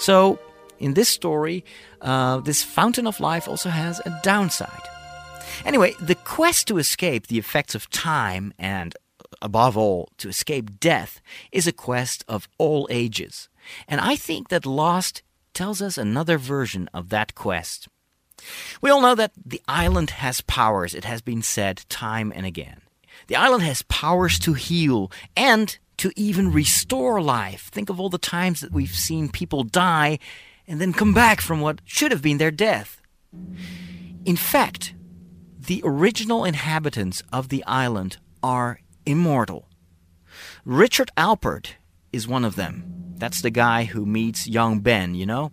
So, 0.00 0.40
in 0.80 0.94
this 0.94 1.08
story, 1.08 1.64
uh, 2.00 2.38
this 2.38 2.64
fountain 2.64 3.06
of 3.06 3.20
life 3.20 3.46
also 3.46 3.68
has 3.68 4.00
a 4.00 4.20
downside. 4.24 4.82
Anyway, 5.64 5.94
the 6.00 6.14
quest 6.14 6.68
to 6.68 6.78
escape 6.78 7.26
the 7.26 7.38
effects 7.38 7.74
of 7.74 7.90
time 7.90 8.52
and, 8.58 8.94
above 9.40 9.76
all, 9.76 10.10
to 10.18 10.28
escape 10.28 10.78
death 10.80 11.20
is 11.52 11.66
a 11.66 11.72
quest 11.72 12.24
of 12.28 12.48
all 12.58 12.86
ages. 12.90 13.48
And 13.88 14.00
I 14.00 14.16
think 14.16 14.48
that 14.48 14.66
Lost 14.66 15.22
tells 15.54 15.80
us 15.80 15.98
another 15.98 16.38
version 16.38 16.88
of 16.92 17.08
that 17.08 17.34
quest. 17.34 17.88
We 18.80 18.90
all 18.90 19.00
know 19.00 19.14
that 19.14 19.32
the 19.44 19.62
island 19.66 20.10
has 20.10 20.42
powers, 20.42 20.94
it 20.94 21.04
has 21.04 21.22
been 21.22 21.42
said 21.42 21.84
time 21.88 22.32
and 22.34 22.44
again. 22.44 22.82
The 23.28 23.36
island 23.36 23.62
has 23.62 23.82
powers 23.82 24.38
to 24.40 24.52
heal 24.52 25.10
and 25.36 25.76
to 25.96 26.12
even 26.16 26.52
restore 26.52 27.22
life. 27.22 27.70
Think 27.72 27.88
of 27.88 27.98
all 27.98 28.10
the 28.10 28.18
times 28.18 28.60
that 28.60 28.72
we've 28.72 28.94
seen 28.94 29.30
people 29.30 29.64
die 29.64 30.18
and 30.68 30.80
then 30.80 30.92
come 30.92 31.14
back 31.14 31.40
from 31.40 31.60
what 31.60 31.80
should 31.84 32.12
have 32.12 32.22
been 32.22 32.38
their 32.38 32.50
death. 32.50 33.00
In 34.24 34.36
fact, 34.36 34.94
the 35.66 35.82
original 35.84 36.44
inhabitants 36.44 37.22
of 37.32 37.48
the 37.48 37.64
island 37.64 38.16
are 38.42 38.80
immortal. 39.04 39.68
Richard 40.64 41.10
Alpert 41.16 41.72
is 42.12 42.26
one 42.28 42.44
of 42.44 42.56
them. 42.56 43.14
That's 43.18 43.42
the 43.42 43.50
guy 43.50 43.84
who 43.84 44.04
meets 44.04 44.46
young 44.46 44.80
Ben, 44.80 45.14
you 45.14 45.26
know? 45.26 45.52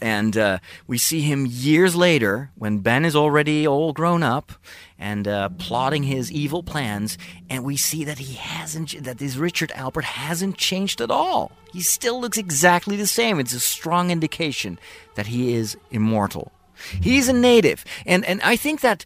And 0.00 0.36
uh, 0.36 0.58
we 0.86 0.96
see 0.96 1.20
him 1.20 1.46
years 1.46 1.94
later 1.94 2.50
when 2.54 2.78
Ben 2.78 3.04
is 3.04 3.14
already 3.14 3.66
all 3.66 3.92
grown 3.92 4.22
up 4.22 4.52
and 4.98 5.28
uh, 5.28 5.50
plotting 5.50 6.04
his 6.04 6.32
evil 6.32 6.62
plans. 6.62 7.18
And 7.50 7.64
we 7.64 7.76
see 7.76 8.04
that 8.04 8.18
he 8.18 8.34
hasn't, 8.34 9.04
that 9.04 9.18
this 9.18 9.36
Richard 9.36 9.70
Alpert 9.70 10.04
hasn't 10.04 10.56
changed 10.56 11.02
at 11.02 11.10
all. 11.10 11.52
He 11.72 11.82
still 11.82 12.18
looks 12.20 12.38
exactly 12.38 12.96
the 12.96 13.06
same. 13.06 13.38
It's 13.38 13.52
a 13.52 13.60
strong 13.60 14.10
indication 14.10 14.78
that 15.16 15.26
he 15.26 15.52
is 15.52 15.76
immortal. 15.90 16.52
He's 17.00 17.28
a 17.28 17.32
native. 17.32 17.84
And, 18.06 18.24
and 18.24 18.40
I 18.42 18.56
think 18.56 18.80
that 18.80 19.04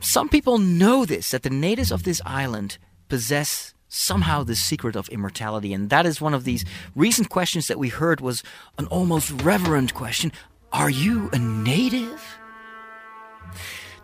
some 0.00 0.28
people 0.28 0.58
know 0.58 1.04
this, 1.04 1.30
that 1.30 1.42
the 1.42 1.50
natives 1.50 1.92
of 1.92 2.04
this 2.04 2.20
island 2.24 2.78
possess 3.08 3.74
somehow 3.88 4.44
the 4.44 4.54
secret 4.54 4.96
of 4.96 5.08
immortality. 5.08 5.74
And 5.74 5.90
that 5.90 6.06
is 6.06 6.20
one 6.20 6.32
of 6.32 6.44
these 6.44 6.64
recent 6.94 7.28
questions 7.28 7.66
that 7.66 7.78
we 7.78 7.88
heard 7.88 8.20
was 8.20 8.42
an 8.78 8.86
almost 8.86 9.30
reverent 9.42 9.94
question. 9.94 10.32
Are 10.72 10.90
you 10.90 11.28
a 11.32 11.38
native? 11.38 12.22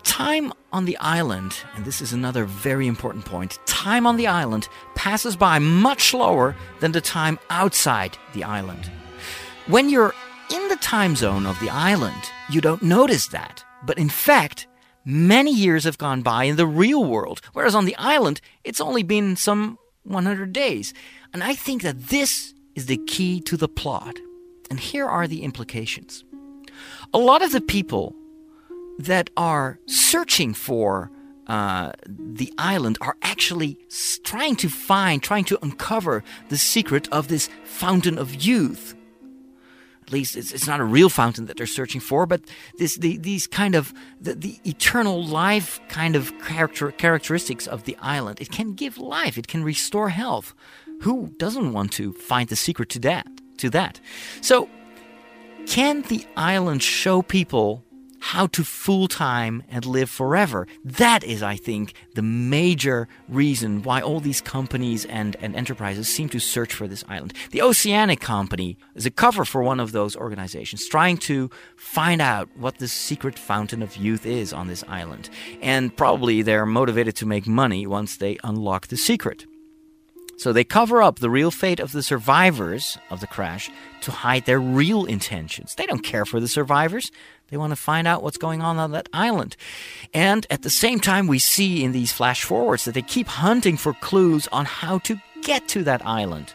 Time 0.03 0.53
on 0.73 0.85
the 0.85 0.97
island, 0.99 1.57
and 1.75 1.85
this 1.85 2.01
is 2.01 2.13
another 2.13 2.45
very 2.45 2.87
important 2.87 3.25
point, 3.25 3.59
time 3.67 4.07
on 4.07 4.17
the 4.17 4.27
island 4.27 4.69
passes 4.95 5.37
by 5.37 5.59
much 5.59 6.11
slower 6.11 6.55
than 6.81 6.93
the 6.93 7.01
time 7.01 7.39
outside 7.51 8.17
the 8.33 8.45
island. 8.45 8.91
When 9.67 9.89
you're 9.89 10.15
in 10.53 10.69
the 10.69 10.77
time 10.77 11.17
zone 11.17 11.47
of 11.47 11.59
the 11.61 11.71
island, 11.71 12.31
you 12.51 12.61
don't 12.61 12.83
notice 12.83 13.29
that. 13.29 13.65
But 13.85 13.99
in 13.99 14.09
fact, 14.09 14.67
many 15.05 15.53
years 15.53 15.85
have 15.85 15.99
gone 15.99 16.23
by 16.23 16.45
in 16.45 16.57
the 16.57 16.67
real 16.67 17.05
world, 17.05 17.41
whereas 17.53 17.75
on 17.75 17.85
the 17.85 17.97
island, 17.97 18.41
it's 18.65 18.81
only 18.81 19.03
been 19.03 19.37
some 19.37 19.79
100 20.05 20.53
days. 20.53 20.95
And 21.33 21.43
I 21.43 21.55
think 21.55 21.83
that 21.83 22.09
this 22.09 22.55
is 22.75 22.87
the 22.87 22.99
key 23.07 23.41
to 23.43 23.57
the 23.57 23.69
plot. 23.69 24.17
And 24.71 24.81
here 24.81 25.07
are 25.07 25.27
the 25.27 25.43
implications. 25.43 26.25
A 27.15 27.19
lot 27.19 27.43
of 27.43 27.53
the 27.53 27.61
people 27.61 28.15
that 28.99 29.31
are 29.37 29.79
searching 29.87 30.55
for 30.55 31.11
uh, 31.47 31.93
the 32.09 32.53
island 32.59 32.99
are 33.01 33.17
actually 33.23 33.79
trying 34.25 34.57
to 34.57 34.69
find, 34.69 35.23
trying 35.23 35.45
to 35.45 35.59
uncover 35.63 36.25
the 36.49 36.59
secret 36.59 37.09
of 37.13 37.29
this 37.29 37.49
fountain 37.65 38.19
of 38.19 38.35
youth 38.35 38.95
at 40.07 40.13
least 40.13 40.37
it's, 40.37 40.53
it's 40.53 40.67
not 40.67 40.79
a 40.79 40.85
real 40.85 41.09
fountain 41.09 41.47
that 41.47 41.57
they're 41.57 41.67
searching 41.67 42.01
for, 42.01 42.27
but 42.27 42.41
this 42.79 42.97
the, 42.97 43.17
these 43.17 43.47
kind 43.47 43.75
of 43.75 43.93
the, 44.21 44.35
the 44.35 44.61
eternal 44.65 45.25
life 45.25 45.81
kind 45.89 46.15
of 46.15 46.33
character, 46.41 46.93
characteristics 46.93 47.67
of 47.67 47.85
the 47.85 47.97
island. 48.01 48.41
It 48.41 48.51
can 48.51 48.75
give 48.75 48.99
life. 48.99 49.37
It 49.37 49.49
can 49.49 49.65
restore 49.65 50.11
health. 50.11 50.55
Who 51.03 51.33
doesn't 51.39 51.73
want 51.73 51.93
to 51.93 52.13
find 52.13 52.49
the 52.49 52.57
secret 52.57 52.89
to 52.91 53.01
that? 53.01 53.27
To 53.59 53.71
that. 53.71 54.01
So, 54.43 54.69
can 55.67 56.03
the 56.03 56.25
island 56.37 56.83
show 56.83 57.23
people 57.23 57.83
how 58.33 58.49
to 58.49 58.65
full 58.65 59.07
time 59.07 59.63
and 59.69 59.87
live 59.87 60.11
forever. 60.11 60.67
That 60.85 61.23
is, 61.23 61.45
I 61.45 61.55
think, 61.55 61.95
the 62.15 62.23
major 62.23 63.07
reason 63.29 63.85
why 63.85 64.01
all 64.01 64.19
these 64.19 64.41
companies 64.41 65.05
and, 65.05 65.37
and 65.41 65.55
enterprises 65.55 66.09
seem 66.09 66.29
to 66.31 66.41
search 66.41 66.75
for 66.75 66.89
this 66.89 67.05
island. 67.09 67.35
The 67.53 67.63
Oceanic 67.63 68.21
Company 68.21 68.79
is 68.97 69.07
a 69.07 69.13
cover 69.13 69.45
for 69.45 69.63
one 69.63 69.79
of 69.79 69.93
those 69.93 70.17
organizations 70.17 70.89
trying 70.89 71.19
to 71.19 71.51
find 71.77 72.21
out 72.21 72.49
what 72.57 72.79
the 72.79 72.89
secret 72.89 73.39
fountain 73.39 73.81
of 73.81 73.97
youth 73.97 74.27
is 74.27 74.53
on 74.53 74.67
this 74.67 74.83
island. 74.89 75.31
And 75.63 75.97
probably 75.97 76.43
they're 76.43 76.67
motivated 76.67 77.15
to 77.17 77.27
make 77.27 77.47
money 77.47 77.87
once 77.87 78.17
they 78.17 78.39
unlock 78.43 78.89
the 78.89 78.97
secret. 78.97 79.47
So 80.37 80.53
they 80.53 80.65
cover 80.65 81.03
up 81.03 81.19
the 81.19 81.31
real 81.31 81.51
fate 81.51 81.81
of 81.81 81.93
the 81.93 82.03
survivors 82.03 82.99
of 83.11 83.21
the 83.21 83.27
crash 83.27 83.71
to 84.03 84.11
hide 84.11 84.45
their 84.45 84.61
real 84.61 85.07
intentions. 85.07 85.75
They 85.75 85.87
don't 85.87 86.05
care 86.05 86.27
for 86.27 86.41
the 86.41 86.49
survivors. 86.49 87.11
They 87.49 87.57
want 87.57 87.71
to 87.71 87.77
find 87.77 88.07
out 88.07 88.23
what's 88.23 88.37
going 88.37 88.61
on 88.61 88.77
on 88.79 88.91
that 88.91 89.09
island. 89.13 89.57
And 90.13 90.47
at 90.51 90.63
the 90.63 90.71
same 90.71 91.01
time, 91.01 91.27
we 91.27 91.39
see 91.39 91.83
in 91.83 91.93
these 91.93 92.13
flash 92.13 92.45
forwards 92.45 92.85
that 92.85 92.95
they 92.95 93.03
keep 93.03 93.29
hunting 93.29 93.77
for 93.77 93.95
clues 93.95 94.47
on 94.49 94.67
how 94.67 94.99
to 95.01 95.19
get 95.43 95.69
to 95.69 95.83
that 95.85 96.05
island. 96.05 96.53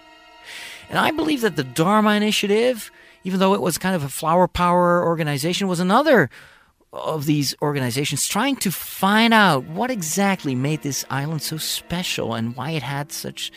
And 0.89 0.99
I 0.99 1.11
believe 1.11 1.41
that 1.41 1.55
the 1.55 1.63
Dharma 1.63 2.11
Initiative, 2.11 2.91
even 3.23 3.39
though 3.39 3.53
it 3.55 3.61
was 3.61 3.77
kind 3.77 3.95
of 3.95 4.03
a 4.03 4.09
flower 4.09 4.47
power 4.47 5.03
organization, 5.03 5.67
was 5.67 5.79
another 5.79 6.29
of 6.93 7.25
these 7.25 7.56
organizations 7.62 8.27
trying 8.27 8.56
to 8.58 8.71
find 8.71 9.34
out 9.34 9.63
what 9.65 9.89
exactly 9.89 10.56
made 10.56 10.82
this 10.82 11.06
island 11.10 11.41
so 11.41 11.58
special 11.58 12.34
and 12.34 12.56
why 12.56 12.71
it 12.71 12.84
had 12.84 13.12
such 13.12 13.51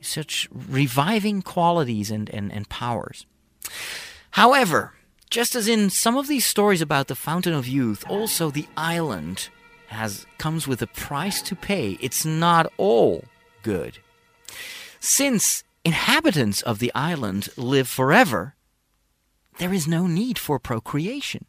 such 0.00 0.48
reviving 0.52 1.42
qualities 1.42 2.10
and, 2.10 2.30
and, 2.30 2.52
and 2.52 2.68
powers. 2.68 3.26
However, 4.32 4.92
just 5.30 5.56
as 5.56 5.66
in 5.66 5.90
some 5.90 6.16
of 6.16 6.28
these 6.28 6.44
stories 6.44 6.80
about 6.80 7.08
the 7.08 7.16
Fountain 7.16 7.54
of 7.54 7.66
Youth, 7.66 8.04
also 8.08 8.50
the 8.50 8.68
island 8.76 9.48
has 9.88 10.26
comes 10.38 10.68
with 10.68 10.82
a 10.82 10.86
price 10.86 11.42
to 11.42 11.56
pay. 11.56 11.98
It's 12.00 12.24
not 12.24 12.72
all 12.76 13.24
good. 13.62 13.98
Since 15.00 15.64
inhabitants 15.84 16.62
of 16.62 16.78
the 16.78 16.92
island 16.94 17.48
live 17.56 17.88
forever, 17.88 18.54
there 19.58 19.72
is 19.72 19.88
no 19.88 20.06
need 20.06 20.38
for 20.38 20.58
procreation. 20.58 21.46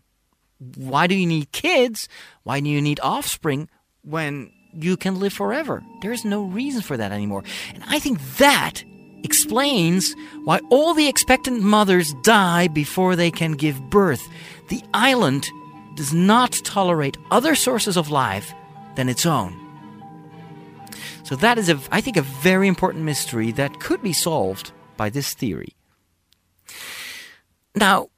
Why 0.75 1.07
do 1.07 1.15
you 1.15 1.27
need 1.27 1.51
kids? 1.51 2.07
Why 2.43 2.59
do 2.59 2.69
you 2.69 2.81
need 2.81 2.99
offspring 3.01 3.69
when 4.03 4.51
you 4.73 4.97
can 4.97 5.19
live 5.19 5.33
forever? 5.33 5.83
There 6.01 6.11
is 6.11 6.25
no 6.25 6.43
reason 6.43 6.81
for 6.81 6.97
that 6.97 7.11
anymore. 7.11 7.43
And 7.73 7.83
I 7.87 7.99
think 7.99 8.19
that 8.37 8.83
explains 9.23 10.15
why 10.45 10.59
all 10.69 10.93
the 10.93 11.07
expectant 11.07 11.61
mothers 11.61 12.13
die 12.23 12.67
before 12.67 13.15
they 13.15 13.31
can 13.31 13.53
give 13.53 13.89
birth. 13.89 14.27
The 14.69 14.83
island 14.93 15.47
does 15.95 16.13
not 16.13 16.51
tolerate 16.63 17.17
other 17.31 17.55
sources 17.55 17.97
of 17.97 18.09
life 18.09 18.53
than 18.95 19.09
its 19.09 19.25
own. 19.25 19.55
So 21.23 21.35
that 21.35 21.57
is, 21.57 21.69
a, 21.69 21.79
I 21.91 21.99
think, 22.01 22.15
a 22.15 22.21
very 22.21 22.67
important 22.67 23.03
mystery 23.03 23.51
that 23.53 23.79
could 23.79 24.01
be 24.01 24.13
solved 24.13 24.71
by 24.95 25.09
this 25.09 25.33
theory. 25.33 25.75
Now, 27.75 28.09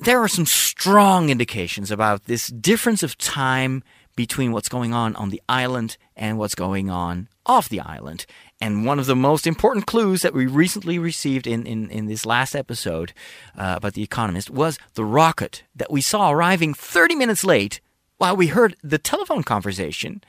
there 0.00 0.22
are 0.22 0.28
some 0.28 0.46
strong 0.46 1.28
indications 1.28 1.90
about 1.90 2.24
this 2.24 2.48
difference 2.48 3.02
of 3.02 3.18
time 3.18 3.82
between 4.14 4.52
what's 4.52 4.68
going 4.68 4.92
on 4.92 5.14
on 5.16 5.30
the 5.30 5.42
island 5.48 5.96
and 6.16 6.38
what's 6.38 6.54
going 6.54 6.90
on 6.90 7.28
off 7.46 7.68
the 7.68 7.80
island. 7.80 8.26
And 8.60 8.84
one 8.84 8.98
of 8.98 9.06
the 9.06 9.16
most 9.16 9.46
important 9.46 9.86
clues 9.86 10.22
that 10.22 10.34
we 10.34 10.46
recently 10.46 10.98
received 10.98 11.46
in, 11.46 11.66
in, 11.66 11.88
in 11.90 12.06
this 12.06 12.26
last 12.26 12.56
episode 12.56 13.12
uh, 13.56 13.74
about 13.76 13.94
The 13.94 14.02
Economist 14.02 14.50
was 14.50 14.78
the 14.94 15.04
rocket 15.04 15.62
that 15.74 15.90
we 15.90 16.00
saw 16.00 16.30
arriving 16.30 16.74
30 16.74 17.14
minutes 17.14 17.44
late 17.44 17.80
while 18.18 18.36
we 18.36 18.48
heard 18.48 18.76
the 18.82 18.98
telephone 18.98 19.44
conversation 19.44 20.22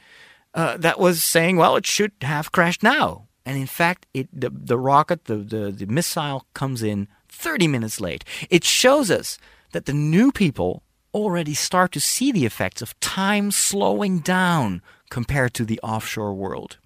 uh, 0.53 0.77
that 0.77 0.99
was 0.99 1.23
saying, 1.23 1.57
well, 1.57 1.75
it 1.75 1.87
should 1.87 2.11
have 2.21 2.51
crashed 2.51 2.83
now. 2.83 3.27
And 3.45 3.57
in 3.57 3.67
fact, 3.67 4.05
it, 4.13 4.29
the, 4.31 4.51
the 4.51 4.77
rocket, 4.77 5.25
the, 5.25 5.37
the, 5.37 5.71
the 5.71 5.87
missile 5.87 6.45
comes 6.53 6.83
in 6.83 7.07
30 7.27 7.67
minutes 7.67 7.99
late. 7.99 8.23
It 8.49 8.63
shows 8.63 9.09
us 9.09 9.39
that 9.71 9.85
the 9.85 9.93
new 9.93 10.31
people 10.31 10.83
already 11.13 11.53
start 11.53 11.91
to 11.91 11.99
see 11.99 12.31
the 12.31 12.45
effects 12.45 12.81
of 12.81 12.99
time 12.99 13.51
slowing 13.51 14.19
down 14.19 14.81
compared 15.09 15.53
to 15.55 15.65
the 15.65 15.79
offshore 15.81 16.33
world. 16.33 16.77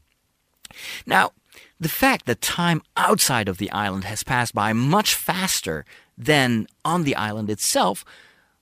Now, 1.06 1.32
the 1.80 1.90
fact 1.90 2.26
that 2.26 2.42
time 2.42 2.82
outside 2.96 3.48
of 3.48 3.58
the 3.58 3.72
island 3.72 4.06
has 4.06 4.24
passed 4.24 4.54
by 4.54 4.74
much 4.74 5.14
faster 5.14 5.86
than 6.18 6.68
on 6.86 7.04
the 7.04 7.16
island 7.16 7.50
itself 7.50 8.06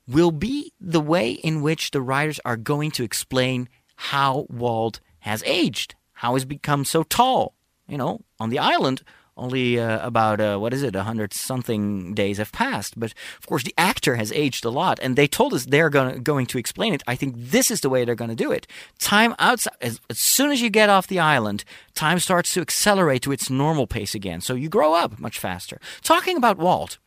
will 0.07 0.31
be 0.31 0.73
the 0.79 0.99
way 0.99 1.31
in 1.31 1.61
which 1.61 1.91
the 1.91 2.01
writers 2.01 2.39
are 2.43 2.57
going 2.57 2.91
to 2.91 3.03
explain 3.03 3.69
how 3.95 4.47
Walt 4.49 4.99
has 5.19 5.43
aged, 5.45 5.95
how 6.13 6.33
he's 6.33 6.45
become 6.45 6.83
so 6.83 7.03
tall. 7.03 7.53
You 7.87 7.97
know, 7.97 8.21
on 8.39 8.49
the 8.49 8.59
island, 8.59 9.03
only 9.41 9.79
uh, 9.79 10.05
about 10.05 10.39
uh, 10.39 10.57
what 10.57 10.73
is 10.73 10.83
it, 10.83 10.95
a 10.95 11.03
hundred 11.03 11.33
something 11.33 12.13
days 12.13 12.37
have 12.37 12.51
passed. 12.51 12.99
But 12.99 13.13
of 13.39 13.47
course, 13.47 13.63
the 13.63 13.73
actor 13.77 14.15
has 14.15 14.31
aged 14.31 14.65
a 14.65 14.69
lot, 14.69 14.99
and 15.01 15.15
they 15.15 15.27
told 15.27 15.53
us 15.53 15.65
they're 15.65 15.89
gonna, 15.89 16.19
going 16.19 16.45
to 16.47 16.57
explain 16.57 16.93
it. 16.93 17.03
I 17.07 17.15
think 17.15 17.35
this 17.37 17.71
is 17.71 17.81
the 17.81 17.89
way 17.89 18.05
they're 18.05 18.15
going 18.15 18.35
to 18.37 18.43
do 18.45 18.51
it. 18.51 18.67
Time 18.99 19.35
outside, 19.39 19.75
as, 19.81 19.99
as 20.09 20.19
soon 20.19 20.51
as 20.51 20.61
you 20.61 20.69
get 20.69 20.89
off 20.89 21.07
the 21.07 21.19
island, 21.19 21.63
time 21.93 22.19
starts 22.19 22.53
to 22.53 22.61
accelerate 22.61 23.21
to 23.23 23.31
its 23.31 23.49
normal 23.49 23.87
pace 23.87 24.15
again. 24.15 24.41
So 24.41 24.53
you 24.53 24.69
grow 24.69 24.93
up 24.93 25.19
much 25.19 25.39
faster. 25.39 25.79
Talking 26.03 26.37
about 26.37 26.57
Walt. 26.57 26.97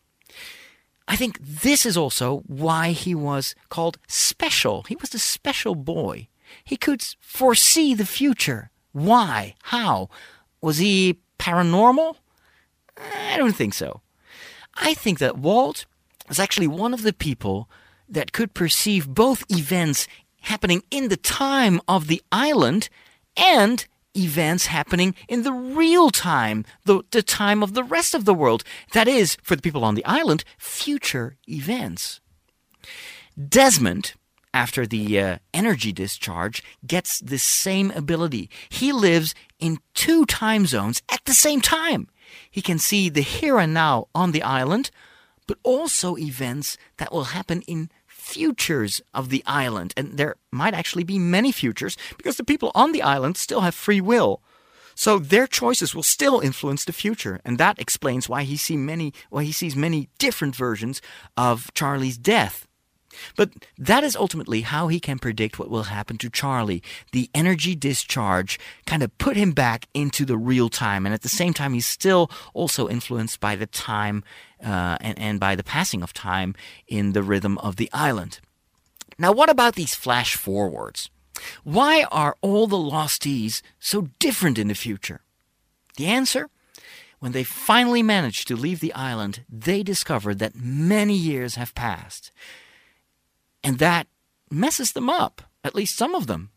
I 1.07 1.17
think 1.17 1.39
this 1.41 1.85
is 1.85 1.97
also 1.97 2.43
why 2.47 2.93
he 2.93 3.15
was 3.15 3.55
called 3.69 3.99
special. 4.09 4.85
He 4.89 4.97
was 4.97 5.11
the 5.11 5.19
special 5.19 5.75
boy. 5.75 6.29
He 6.65 6.77
could 6.77 7.03
foresee 7.21 7.95
the 7.95 8.07
future. 8.07 8.71
Why? 8.93 9.55
How? 9.65 10.09
Was 10.63 10.79
he 10.79 11.19
paranormal? 11.39 12.17
I 12.97 13.37
don't 13.37 13.57
think 13.57 13.75
so. 13.75 14.01
I 14.77 14.95
think 14.95 15.19
that 15.19 15.39
Walt 15.39 15.87
is 16.29 16.39
actually 16.39 16.67
one 16.67 16.95
of 16.95 17.03
the 17.03 17.13
people 17.13 17.69
that 18.09 18.33
could 18.33 18.55
perceive 18.55 19.09
both 19.09 19.45
events 19.51 20.07
happening 20.43 20.83
in 20.91 21.09
the 21.09 21.17
time 21.17 21.81
of 21.89 22.07
the 22.07 22.23
island 22.31 22.89
and 23.37 23.87
events 24.17 24.67
happening 24.67 25.15
in 25.29 25.43
the 25.43 25.53
real 25.53 26.11
time, 26.11 26.65
the, 26.85 27.03
the 27.11 27.23
time 27.23 27.63
of 27.63 27.75
the 27.75 27.83
rest 27.83 28.15
of 28.15 28.25
the 28.25 28.35
world. 28.35 28.63
That 28.93 29.09
is, 29.09 29.37
for 29.43 29.57
the 29.57 29.63
people 29.63 29.85
on 29.85 29.95
the 29.95 30.05
island, 30.05 30.45
future 30.59 31.37
events. 31.49 32.21
Desmond, 33.37 34.15
after 34.53 34.87
the 34.87 35.19
uh, 35.19 35.39
energy 35.53 35.93
discharge, 35.93 36.63
gets 36.87 37.19
the 37.19 37.39
same 37.39 37.91
ability. 37.91 38.49
He 38.69 38.93
lives 38.93 39.35
in 39.59 39.79
two 39.95 40.25
time 40.27 40.67
zones 40.67 41.03
at 41.11 41.25
the 41.25 41.35
same 41.35 41.61
time. 41.61 42.09
He 42.51 42.63
can 42.63 42.79
see 42.79 43.09
the 43.09 43.21
here 43.21 43.59
and 43.59 43.75
now 43.75 44.09
on 44.15 44.33
the 44.33 44.43
island, 44.43 44.91
but 45.47 45.59
also 45.63 46.17
events 46.17 46.77
that 46.97 47.13
will 47.13 47.25
happen 47.25 47.63
in 47.63 47.91
futures 48.07 49.03
of 49.13 49.29
the 49.29 49.43
island. 49.47 49.93
And 49.97 50.17
there 50.17 50.37
might 50.51 50.75
actually 50.75 51.05
be 51.05 51.19
many 51.19 51.53
futures 51.53 51.97
because 52.17 52.37
the 52.37 52.45
people 52.45 52.73
on 52.75 52.93
the 52.93 53.03
island 53.03 53.37
still 53.37 53.61
have 53.61 53.75
free 53.75 54.01
will. 54.01 54.41
So 54.95 55.19
their 55.19 55.47
choices 55.47 55.95
will 55.95 56.05
still 56.05 56.41
influence 56.41 56.85
the 56.85 56.93
future, 56.93 57.41
and 57.45 57.59
that 57.59 57.81
explains 57.81 58.29
why 58.29 58.45
he 58.45 58.57
see 58.57 58.77
many 58.77 59.13
why 59.29 59.45
he 59.45 59.53
sees 59.53 59.75
many 59.75 60.09
different 60.19 60.55
versions 60.55 61.03
of 61.37 61.73
Charlie's 61.75 62.17
death. 62.17 62.67
But 63.37 63.51
that 63.79 64.05
is 64.05 64.17
ultimately 64.17 64.63
how 64.63 64.89
he 64.89 65.01
can 65.01 65.19
predict 65.19 65.59
what 65.59 65.71
will 65.71 65.85
happen 65.85 66.19
to 66.19 66.31
Charlie. 66.31 66.83
The 67.13 67.31
energy 67.35 67.75
discharge 67.75 68.59
kind 68.87 69.03
of 69.03 69.17
put 69.19 69.37
him 69.37 69.53
back 69.53 69.87
into 69.95 70.25
the 70.25 70.37
real 70.37 70.69
time, 70.69 71.07
and 71.07 71.15
at 71.15 71.23
the 71.23 71.29
same 71.29 71.53
time, 71.53 71.75
he's 71.75 71.87
still 71.87 72.31
also 72.53 72.89
influenced 72.89 73.41
by 73.41 73.57
the 73.57 73.67
time 73.67 74.25
uh, 74.65 74.97
and, 75.01 75.19
and 75.19 75.41
by 75.41 75.55
the 75.55 75.65
passing 75.65 76.03
of 76.03 76.13
time 76.13 76.55
in 76.87 77.13
the 77.13 77.23
rhythm 77.23 77.59
of 77.59 77.77
the 77.77 77.91
island. 77.93 78.41
Now, 79.19 79.33
what 79.33 79.51
about 79.51 79.75
these 79.75 79.95
flash 79.95 80.37
forwards? 80.37 81.11
Why 81.63 82.05
are 82.11 82.37
all 82.41 82.67
the 82.67 82.77
losties 82.77 83.63
so 83.79 84.09
different 84.19 84.59
in 84.59 84.69
the 84.69 84.75
future? 84.75 85.21
The 85.97 86.07
answer? 86.07 86.49
When 87.19 87.33
they 87.33 87.45
finally 87.45 88.03
manage 88.03 88.45
to 88.47 88.57
leave 88.57 88.81
the 88.81 88.93
island, 88.93 89.45
they 89.49 89.83
discover 89.83 90.35
that 90.35 90.57
many 90.57 91.15
years 91.15 91.55
have 91.55 91.75
passed. 91.75 92.33
And 93.65 93.79
that 93.79 94.07
messes 94.51 94.93
them 94.93 95.11
up, 95.11 95.43
at 95.65 95.75
least 95.75 95.97
some 95.97 96.15
of 96.15 96.27
them. 96.29 96.51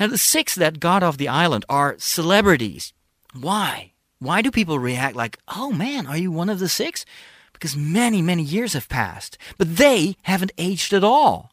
Now, 0.00 0.06
the 0.06 0.16
six 0.16 0.54
that 0.54 0.80
got 0.80 1.02
off 1.02 1.18
the 1.18 1.28
island 1.28 1.66
are 1.68 1.96
celebrities. 1.98 2.94
Why? 3.38 3.92
Why 4.20 4.40
do 4.40 4.50
people 4.50 4.78
react 4.78 5.16
like, 5.16 5.38
oh 5.48 5.70
man, 5.70 6.06
are 6.06 6.16
you 6.16 6.32
one 6.32 6.48
of 6.48 6.58
the 6.58 6.68
six? 6.68 7.04
Because 7.52 7.76
many, 7.76 8.22
many 8.22 8.42
years 8.42 8.72
have 8.72 8.88
passed, 8.88 9.36
but 9.58 9.76
they 9.76 10.16
haven't 10.22 10.52
aged 10.56 10.92
at 10.92 11.04
all. 11.04 11.52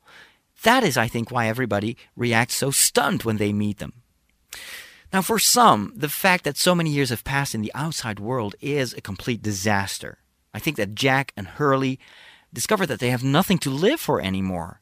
That 0.63 0.84
is, 0.84 0.98
I 0.98 1.08
think, 1.08 1.32
why 1.32 1.48
everybody 1.48 1.98
reacts 2.15 2.56
so 2.56 2.71
stunned 2.71 3.24
when 3.24 3.38
they 3.38 3.52
meet 3.52 3.80
them. 3.80 3.93
Now, 5.12 5.21
for 5.21 5.39
some, 5.39 5.93
the 5.95 6.10
fact 6.10 6.43
that 6.43 6.58
so 6.58 6.74
many 6.76 6.89
years 6.89 7.10
have 7.10 7.24
passed 7.24 7.54
in 7.54 7.62
the 7.62 7.71
outside 7.76 8.19
world 8.19 8.56
is 8.62 8.93
a 8.93 9.02
complete 9.02 9.41
disaster. 9.41 10.19
I 10.54 10.60
think 10.60 10.77
that 10.77 10.96
Jack 10.96 11.33
and 11.36 11.48
Hurley 11.48 12.00
discover 12.56 12.85
that 12.87 12.99
they 12.99 13.12
have 13.12 13.23
nothing 13.23 13.60
to 13.60 13.69
live 13.69 13.99
for 13.99 14.19
anymore. 14.21 14.81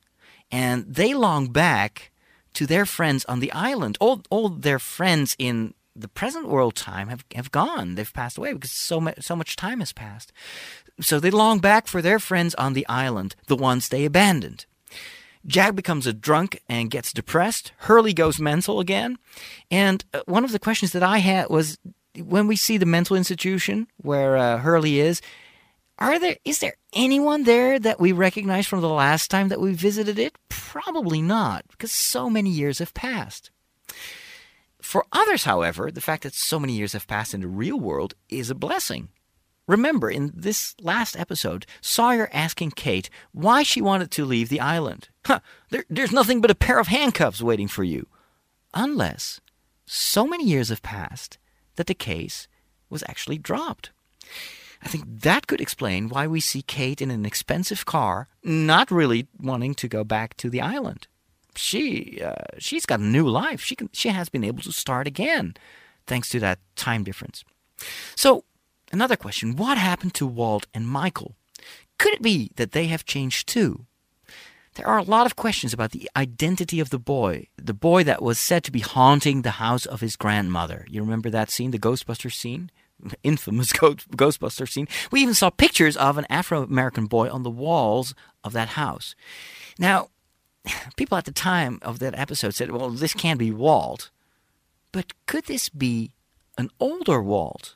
And 0.51 0.86
they 0.86 1.13
long 1.13 1.47
back 1.47 2.11
to 2.53 2.65
their 2.65 2.86
friends 2.86 3.26
on 3.26 3.39
the 3.39 3.51
island. 3.51 3.97
All, 3.99 4.21
all 4.30 4.49
their 4.49 4.80
friends 4.80 5.36
in 5.39 5.74
the 5.95 6.07
present 6.07 6.47
world 6.47 6.76
time 6.76 7.09
have, 7.09 7.26
have 7.36 7.51
gone. 7.51 7.95
They've 7.95 8.13
passed 8.13 8.38
away 8.38 8.53
because 8.53 8.71
so, 8.71 9.01
much, 9.01 9.21
so 9.21 9.36
much 9.36 9.55
time 9.55 9.80
has 9.80 9.93
passed. 9.93 10.32
So 11.01 11.19
they 11.19 11.32
long 11.32 11.59
back 11.59 11.88
for 11.88 12.01
their 12.01 12.19
friends 12.19 12.55
on 12.55 12.74
the 12.74 12.88
island, 12.88 13.36
the 13.47 13.55
ones 13.55 13.89
they 13.89 14.05
abandoned. 14.05 14.65
Jack 15.45 15.76
becomes 15.76 16.07
a 16.07 16.13
drunk 16.13 16.61
and 16.69 16.89
gets 16.89 17.11
depressed. 17.11 17.74
Hurley 17.78 18.13
goes 18.13 18.39
mental 18.39 18.80
again. 18.80 19.17
And 19.69 20.05
uh, 20.13 20.21
one 20.26 20.45
of 20.45 20.51
the 20.51 20.59
questions 20.59 20.91
that 20.93 21.03
I 21.03 21.17
had 21.17 21.49
was 21.49 21.78
when 22.17 22.47
we 22.47 22.55
see 22.55 22.78
the 22.78 22.86
mental 22.86 23.17
institution 23.17 23.88
where 23.97 24.38
uh, 24.38 24.57
Hurley 24.59 24.99
is, 24.99 25.21
are 26.00 26.20
there 26.20 26.38
is 26.44 26.60
there 26.60 26.76
anyone 26.94 27.44
there 27.44 27.80
that 27.80 28.00
we 28.00 28.12
recognize 28.12 28.68
from 28.68 28.82
the 28.82 28.89
last 28.89 29.30
time 29.30 29.50
that 29.50 29.62
we 29.62 29.74
visited 29.74 30.18
it? 30.18 30.36
Probably 30.50 31.22
not, 31.22 31.66
because 31.70 31.91
so 31.91 32.30
many 32.30 32.50
years 32.50 32.80
have 32.80 32.94
passed. 32.94 33.52
For 34.82 35.06
others, 35.12 35.46
however, 35.46 35.91
the 35.91 36.02
fact 36.02 36.24
that 36.24 36.34
so 36.34 36.60
many 36.60 36.74
years 36.74 36.94
have 36.94 37.08
passed 37.08 37.34
in 37.34 37.41
the 37.41 37.48
real 37.48 37.80
world 37.80 38.16
is 38.30 38.50
a 38.50 38.56
blessing. 38.56 39.10
Remember, 39.66 40.10
in 40.10 40.32
this 40.36 40.76
last 40.82 41.18
episode, 41.18 41.66
Sawyer 41.80 42.30
asking 42.34 42.72
Kate 42.72 43.10
why 43.32 43.64
she 43.64 43.82
wanted 43.82 44.12
to 44.12 44.26
leave 44.26 44.50
the 44.50 44.60
island. 44.60 45.08
Huh, 45.26 45.39
there, 45.70 45.86
there's 45.89 46.12
nothing 46.12 46.41
but 46.41 46.52
a 46.52 46.56
pair 46.56 46.80
of 46.80 46.88
handcuffs 46.88 47.41
waiting 47.41 47.70
for 47.70 47.84
you. 47.84 48.08
Unless 48.74 49.39
so 49.86 50.28
many 50.28 50.46
years 50.46 50.70
have 50.70 50.82
passed 50.82 51.38
that 51.76 51.88
the 51.88 51.94
case 51.94 52.48
was 52.89 53.04
actually 53.08 53.38
dropped. 53.38 53.91
I 54.84 54.89
think 54.89 55.05
that 55.21 55.47
could 55.47 55.61
explain 55.61 56.09
why 56.09 56.27
we 56.27 56.41
see 56.41 56.61
Kate 56.61 57.01
in 57.01 57.09
an 57.09 57.25
expensive 57.25 57.86
car, 57.86 58.27
not 58.43 58.91
really 58.91 59.27
wanting 59.39 59.75
to 59.75 59.88
go 59.88 60.03
back 60.03 60.36
to 60.38 60.49
the 60.49 60.59
island. 60.59 61.07
She 61.55 62.21
uh, 62.21 62.57
she's 62.59 62.86
got 62.86 62.99
a 62.99 63.03
new 63.03 63.27
life. 63.27 63.61
She 63.61 63.75
can 63.75 63.89
she 63.93 64.09
has 64.09 64.29
been 64.29 64.43
able 64.43 64.63
to 64.63 64.71
start 64.71 65.07
again, 65.07 65.55
thanks 66.05 66.29
to 66.29 66.39
that 66.39 66.59
time 66.75 67.03
difference. 67.03 67.43
So 68.15 68.43
another 68.91 69.15
question: 69.15 69.55
What 69.55 69.77
happened 69.77 70.15
to 70.15 70.27
Walt 70.27 70.67
and 70.73 70.88
Michael? 70.88 71.36
Could 71.97 72.13
it 72.13 72.21
be 72.21 72.51
that 72.55 72.71
they 72.71 72.88
have 72.88 73.05
changed 73.05 73.47
too? 73.47 73.86
There 74.75 74.88
are 74.88 74.97
a 74.97 75.03
lot 75.03 75.27
of 75.27 75.36
questions 75.36 75.71
about 75.71 75.91
the 75.91 76.09
identity 76.17 76.79
of 76.79 76.89
the 76.89 76.97
boy, 76.97 77.47
the 77.57 77.75
boy 77.75 78.03
that 78.05 78.23
was 78.23 78.39
said 78.39 78.63
to 78.63 78.71
be 78.71 78.79
haunting 78.79 79.43
the 79.43 79.51
house 79.51 79.86
of 79.86 80.01
his 80.01 80.15
grandmother. 80.15 80.88
You 80.89 81.01
remember 81.01 81.29
that 81.29 81.51
scene, 81.51 81.69
the 81.69 81.77
Ghostbuster 81.77 82.34
scene? 82.34 82.71
Infamous 83.24 83.74
Ghostbuster 83.74 84.70
scene. 84.70 84.88
We 85.12 85.22
even 85.22 85.34
saw 85.34 85.49
pictures 85.49 85.97
of 85.97 86.18
an 86.18 86.26
Afro 86.30 86.64
American 86.64 87.06
boy 87.06 87.30
on 87.30 87.43
the 87.43 87.49
walls 87.49 88.14
of 88.43 88.54
that 88.54 88.70
house. 88.70 89.16
Now, 89.78 90.10
people 90.95 91.18
at 91.18 91.26
the 91.26 91.32
time 91.32 91.80
of 91.82 91.99
that 91.99 92.18
episode 92.18 92.56
said, 92.56 92.72
well, 92.72 92.89
this 92.89 93.14
can't 93.14 93.39
be 93.39 93.51
Walt. 93.51 94.10
But 94.91 95.14
could 95.26 95.45
this 95.45 95.70
be 95.70 96.12
an 96.58 96.70
older 96.80 97.22
Walt? 97.22 97.76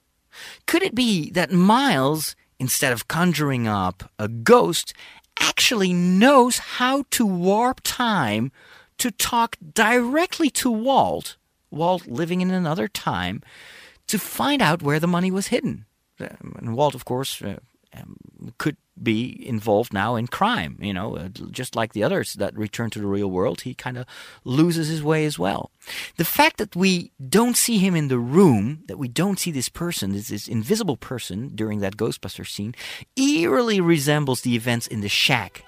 Could 0.67 0.83
it 0.83 0.93
be 0.93 1.31
that 1.31 1.51
Miles, 1.51 2.35
instead 2.59 2.93
of 2.93 3.07
conjuring 3.07 3.67
up 3.67 4.11
a 4.19 4.27
ghost, 4.27 4.93
actually 5.39 5.93
knows 5.93 6.57
how 6.57 7.03
to 7.11 7.25
warp 7.25 7.81
time 7.83 8.51
to 8.97 9.11
talk 9.11 9.57
directly 9.73 10.49
to 10.49 10.71
Walt, 10.71 11.37
Walt 11.69 12.07
living 12.07 12.41
in 12.41 12.51
another 12.51 12.87
time, 12.87 13.41
to 14.07 14.19
find 14.19 14.61
out 14.61 14.81
where 14.81 14.99
the 14.99 15.07
money 15.07 15.31
was 15.31 15.47
hidden. 15.47 15.85
And 16.19 16.75
Walt, 16.75 16.95
of 16.95 17.05
course, 17.05 17.41
uh, 17.41 17.57
um, 17.93 18.17
could 18.57 18.77
be 19.01 19.47
involved 19.47 19.93
now 19.93 20.15
in 20.15 20.27
crime. 20.27 20.77
You 20.81 20.93
know, 20.93 21.15
uh, 21.15 21.29
just 21.51 21.75
like 21.75 21.93
the 21.93 22.03
others 22.03 22.33
that 22.33 22.57
return 22.57 22.89
to 22.91 22.99
the 22.99 23.05
real 23.05 23.29
world, 23.29 23.61
he 23.61 23.73
kind 23.73 23.97
of 23.97 24.05
loses 24.43 24.87
his 24.87 25.03
way 25.03 25.25
as 25.25 25.37
well. 25.37 25.71
The 26.17 26.25
fact 26.25 26.57
that 26.57 26.75
we 26.75 27.11
don't 27.29 27.55
see 27.55 27.77
him 27.77 27.95
in 27.95 28.07
the 28.07 28.19
room, 28.19 28.83
that 28.87 28.97
we 28.97 29.07
don't 29.07 29.39
see 29.39 29.51
this 29.51 29.69
person, 29.69 30.13
this, 30.13 30.29
this 30.29 30.47
invisible 30.47 30.97
person 30.97 31.49
during 31.55 31.79
that 31.79 31.97
Ghostbuster 31.97 32.47
scene, 32.47 32.73
eerily 33.15 33.79
resembles 33.79 34.41
the 34.41 34.55
events 34.55 34.87
in 34.87 35.01
the 35.01 35.09
shack. 35.09 35.63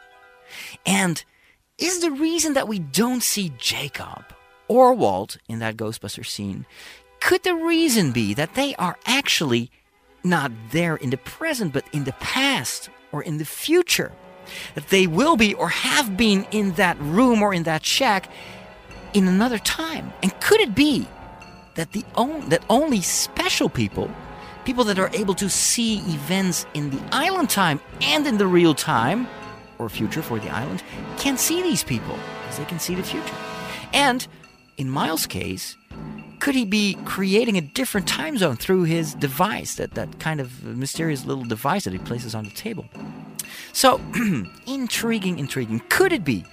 And 0.85 1.23
is 1.77 1.99
the 1.99 2.11
reason 2.11 2.53
that 2.53 2.67
we 2.67 2.79
don't 2.79 3.23
see 3.23 3.53
Jacob 3.57 4.25
or 4.67 4.93
Walt 4.93 5.37
in 5.47 5.59
that 5.59 5.77
Ghostbuster 5.77 6.25
scene, 6.25 6.65
could 7.19 7.43
the 7.43 7.55
reason 7.55 8.11
be 8.11 8.33
that 8.33 8.55
they 8.55 8.75
are 8.75 8.97
actually 9.05 9.71
not 10.23 10.51
there 10.71 10.95
in 10.95 11.09
the 11.09 11.17
present, 11.17 11.73
but 11.73 11.85
in 11.93 12.03
the 12.03 12.13
past 12.13 12.89
or 13.11 13.23
in 13.23 13.37
the 13.37 13.45
future. 13.45 14.11
That 14.75 14.89
they 14.89 15.07
will 15.07 15.37
be 15.37 15.53
or 15.53 15.69
have 15.69 16.17
been 16.17 16.45
in 16.51 16.73
that 16.73 16.99
room 16.99 17.41
or 17.41 17.53
in 17.53 17.63
that 17.63 17.85
shack 17.85 18.29
in 19.13 19.27
another 19.27 19.59
time. 19.59 20.11
And 20.23 20.37
could 20.41 20.59
it 20.59 20.73
be 20.73 21.07
that 21.75 21.91
the 21.91 22.03
on, 22.15 22.49
that 22.49 22.63
only 22.69 23.01
special 23.01 23.69
people, 23.69 24.09
people 24.65 24.83
that 24.85 24.99
are 24.99 25.09
able 25.13 25.35
to 25.35 25.49
see 25.49 25.99
events 25.99 26.65
in 26.73 26.89
the 26.89 27.01
island 27.11 27.49
time 27.49 27.79
and 28.01 28.25
in 28.25 28.37
the 28.37 28.47
real 28.47 28.73
time 28.73 29.27
or 29.77 29.87
future 29.87 30.21
for 30.21 30.39
the 30.39 30.49
island, 30.49 30.83
can 31.17 31.37
see 31.37 31.61
these 31.61 31.83
people 31.83 32.17
because 32.41 32.57
they 32.57 32.65
can 32.65 32.79
see 32.79 32.95
the 32.95 33.03
future. 33.03 33.35
And 33.93 34.27
in 34.77 34.89
Miles' 34.89 35.27
case, 35.27 35.77
could 36.39 36.55
he 36.55 36.65
be 36.65 36.97
creating 37.05 37.57
a 37.57 37.61
different 37.61 38.07
time 38.07 38.37
zone 38.37 38.55
through 38.55 38.83
his 38.83 39.13
device, 39.13 39.75
that, 39.75 39.91
that 39.95 40.19
kind 40.19 40.39
of 40.39 40.63
mysterious 40.63 41.25
little 41.25 41.43
device 41.43 41.83
that 41.83 41.93
he 41.93 41.99
places 41.99 42.33
on 42.33 42.45
the 42.45 42.51
table? 42.51 42.85
So, 43.73 44.01
intriguing, 44.67 45.39
intriguing. 45.39 45.81
Could 45.89 46.13
it 46.13 46.23
be 46.23 46.45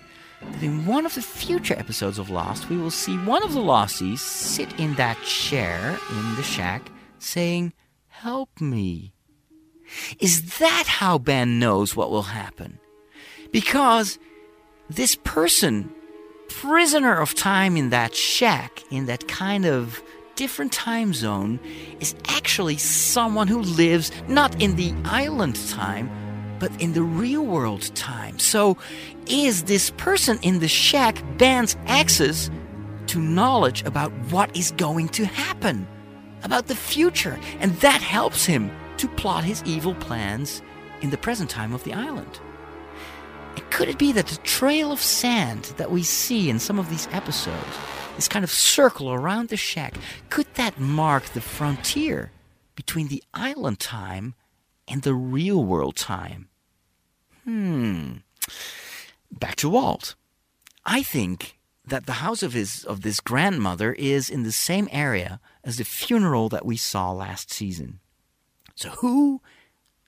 that 0.42 0.62
in 0.62 0.86
one 0.86 1.06
of 1.06 1.14
the 1.14 1.22
future 1.22 1.74
episodes 1.78 2.18
of 2.18 2.30
Lost, 2.30 2.68
we 2.68 2.76
will 2.76 2.90
see 2.90 3.16
one 3.18 3.42
of 3.42 3.52
the 3.52 3.60
Losties 3.60 4.18
sit 4.18 4.78
in 4.78 4.94
that 4.94 5.20
chair 5.22 5.98
in 6.10 6.36
the 6.36 6.42
shack 6.42 6.90
saying, 7.18 7.72
Help 8.08 8.60
me? 8.60 9.12
Is 10.18 10.58
that 10.58 10.86
how 10.86 11.18
Ben 11.18 11.58
knows 11.58 11.94
what 11.94 12.10
will 12.10 12.22
happen? 12.22 12.78
Because 13.52 14.18
this 14.90 15.16
person 15.16 15.92
prisoner 16.48 17.20
of 17.20 17.34
time 17.34 17.76
in 17.76 17.90
that 17.90 18.14
shack, 18.14 18.82
in 18.90 19.06
that 19.06 19.28
kind 19.28 19.66
of 19.66 20.02
different 20.34 20.72
time 20.72 21.14
zone, 21.14 21.58
is 22.00 22.14
actually 22.28 22.76
someone 22.76 23.48
who 23.48 23.60
lives 23.60 24.10
not 24.28 24.60
in 24.62 24.76
the 24.76 24.94
island 25.04 25.56
time, 25.68 26.10
but 26.58 26.70
in 26.80 26.92
the 26.92 27.02
real 27.02 27.44
world 27.44 27.94
time. 27.94 28.38
So, 28.38 28.76
is 29.26 29.64
this 29.64 29.90
person 29.90 30.38
in 30.42 30.60
the 30.60 30.68
shack 30.68 31.22
Ben's 31.38 31.76
access 31.86 32.50
to 33.08 33.18
knowledge 33.18 33.82
about 33.84 34.12
what 34.30 34.56
is 34.56 34.72
going 34.72 35.08
to 35.10 35.24
happen, 35.24 35.86
about 36.42 36.66
the 36.66 36.76
future, 36.76 37.38
and 37.60 37.72
that 37.76 38.00
helps 38.02 38.46
him 38.46 38.70
to 38.98 39.08
plot 39.08 39.44
his 39.44 39.62
evil 39.64 39.94
plans 39.94 40.62
in 41.00 41.10
the 41.10 41.18
present 41.18 41.50
time 41.50 41.72
of 41.72 41.84
the 41.84 41.92
island? 41.92 42.40
Could 43.70 43.88
it 43.88 43.98
be 43.98 44.12
that 44.12 44.26
the 44.26 44.36
trail 44.38 44.92
of 44.92 45.00
sand 45.00 45.74
that 45.76 45.90
we 45.90 46.02
see 46.02 46.48
in 46.50 46.58
some 46.58 46.78
of 46.78 46.88
these 46.88 47.08
episodes, 47.12 47.76
this 48.16 48.28
kind 48.28 48.44
of 48.44 48.50
circle 48.50 49.12
around 49.12 49.48
the 49.48 49.56
shack, 49.56 49.94
could 50.30 50.46
that 50.54 50.78
mark 50.78 51.24
the 51.24 51.40
frontier 51.40 52.30
between 52.74 53.08
the 53.08 53.22
island 53.34 53.78
time 53.78 54.34
and 54.88 55.02
the 55.02 55.14
real 55.14 55.64
world 55.64 55.96
time? 55.96 56.48
Hmm. 57.44 58.18
Back 59.30 59.56
to 59.56 59.68
Walt. 59.68 60.14
I 60.84 61.02
think 61.02 61.58
that 61.84 62.06
the 62.06 62.14
house 62.14 62.42
of 62.42 62.52
his 62.52 62.84
of 62.84 63.02
this 63.02 63.20
grandmother 63.20 63.92
is 63.92 64.28
in 64.28 64.42
the 64.42 64.52
same 64.52 64.88
area 64.90 65.40
as 65.62 65.76
the 65.76 65.84
funeral 65.84 66.48
that 66.48 66.66
we 66.66 66.76
saw 66.76 67.12
last 67.12 67.52
season. 67.52 68.00
So 68.74 68.90
who 68.90 69.40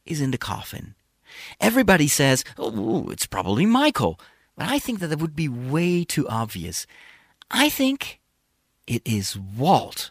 is 0.04 0.20
in 0.20 0.30
the 0.30 0.38
coffin? 0.38 0.94
Everybody 1.60 2.08
says, 2.08 2.44
oh, 2.56 3.08
it's 3.10 3.26
probably 3.26 3.66
Michael. 3.66 4.20
But 4.56 4.68
I 4.68 4.78
think 4.78 5.00
that 5.00 5.08
that 5.08 5.20
would 5.20 5.36
be 5.36 5.48
way 5.48 6.04
too 6.04 6.28
obvious. 6.28 6.86
I 7.50 7.68
think 7.68 8.20
it 8.86 9.02
is 9.04 9.38
Walt. 9.38 10.10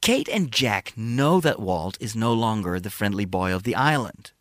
Kate 0.00 0.28
and 0.28 0.50
Jack 0.50 0.94
know 0.96 1.40
that 1.40 1.60
Walt 1.60 1.98
is 2.00 2.16
no 2.16 2.32
longer 2.32 2.80
the 2.80 2.90
friendly 2.90 3.26
boy 3.26 3.54
of 3.54 3.64
the 3.64 3.74
island. 3.74 4.32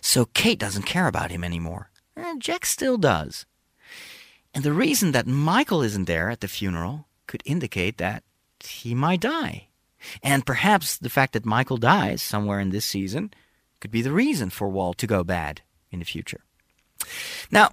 So 0.00 0.26
Kate 0.26 0.58
doesn't 0.58 0.82
care 0.84 1.06
about 1.06 1.30
him 1.30 1.42
anymore. 1.42 1.90
And 2.14 2.42
Jack 2.42 2.66
still 2.66 2.98
does. 2.98 3.46
And 4.52 4.64
the 4.64 4.72
reason 4.72 5.12
that 5.12 5.26
Michael 5.26 5.82
isn't 5.82 6.06
there 6.06 6.28
at 6.28 6.40
the 6.40 6.48
funeral 6.48 7.06
could 7.26 7.42
indicate 7.44 7.98
that 7.98 8.22
he 8.60 8.94
might 8.94 9.20
die. 9.20 9.68
And 10.22 10.46
perhaps 10.46 10.98
the 10.98 11.10
fact 11.10 11.32
that 11.34 11.46
Michael 11.46 11.76
dies 11.76 12.22
somewhere 12.22 12.60
in 12.60 12.70
this 12.70 12.84
season 12.84 13.32
could 13.80 13.90
be 13.90 14.02
the 14.02 14.12
reason 14.12 14.50
for 14.50 14.68
Walt 14.68 14.98
to 14.98 15.06
go 15.06 15.24
bad 15.24 15.62
in 15.90 15.98
the 15.98 16.04
future. 16.04 16.40
Now, 17.50 17.70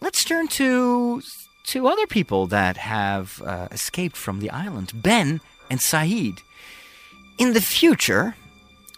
let's 0.00 0.24
turn 0.24 0.48
to 0.48 1.22
two 1.64 1.86
other 1.86 2.06
people 2.06 2.46
that 2.46 2.76
have 2.76 3.40
uh, 3.42 3.68
escaped 3.70 4.16
from 4.16 4.40
the 4.40 4.50
island 4.50 4.92
Ben 4.94 5.40
and 5.70 5.80
Sayid. 5.80 6.40
In 7.38 7.52
the 7.52 7.60
future, 7.60 8.36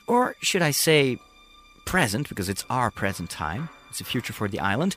or 0.06 0.36
should 0.40 0.62
I 0.62 0.70
say 0.70 1.18
present, 1.84 2.28
because 2.28 2.48
it's 2.48 2.64
our 2.68 2.90
present 2.90 3.30
time, 3.30 3.68
it's 3.90 4.00
a 4.00 4.04
future 4.04 4.32
for 4.32 4.48
the 4.48 4.60
island, 4.60 4.96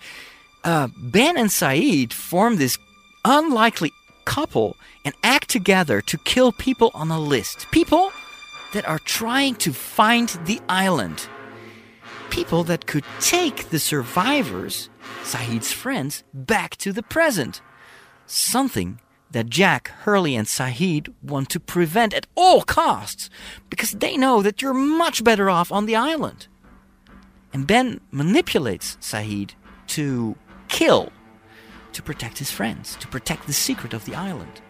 uh, 0.63 0.89
Ben 0.97 1.37
and 1.37 1.49
Sayid 1.49 2.11
form 2.11 2.57
this 2.57 2.77
unlikely 3.23 3.93
couple 4.25 4.75
and 5.05 5.15
act 5.23 5.49
together 5.49 6.01
to 6.01 6.17
kill 6.19 6.51
people 6.51 6.91
on 6.93 7.09
a 7.11 7.19
list. 7.19 7.67
People 7.71 8.11
that 8.73 8.87
are 8.87 8.99
trying 8.99 9.55
to 9.55 9.73
find 9.73 10.29
the 10.45 10.59
island 10.69 11.27
people 12.29 12.63
that 12.65 12.85
could 12.85 13.03
take 13.19 13.69
the 13.69 13.79
survivors, 13.79 14.89
Sayid's 15.23 15.71
friends, 15.71 16.23
back 16.33 16.77
to 16.77 16.91
the 16.91 17.03
present. 17.03 17.61
Something 18.25 18.99
that 19.31 19.49
Jack, 19.49 19.89
Hurley, 20.03 20.35
and 20.35 20.47
Sayid 20.47 21.13
want 21.21 21.49
to 21.49 21.59
prevent 21.59 22.13
at 22.13 22.27
all 22.35 22.61
costs 22.61 23.29
because 23.69 23.91
they 23.91 24.17
know 24.17 24.41
that 24.41 24.61
you're 24.61 24.73
much 24.73 25.23
better 25.23 25.49
off 25.49 25.71
on 25.71 25.85
the 25.85 25.95
island. 25.95 26.47
And 27.53 27.67
Ben 27.67 27.99
manipulates 28.11 28.97
Sayid 29.01 29.51
to 29.87 30.35
kill, 30.67 31.11
to 31.93 32.01
protect 32.01 32.37
his 32.37 32.51
friends, 32.51 32.95
to 32.97 33.07
protect 33.07 33.47
the 33.47 33.53
secret 33.53 33.93
of 33.93 34.05
the 34.05 34.15
island. 34.15 34.61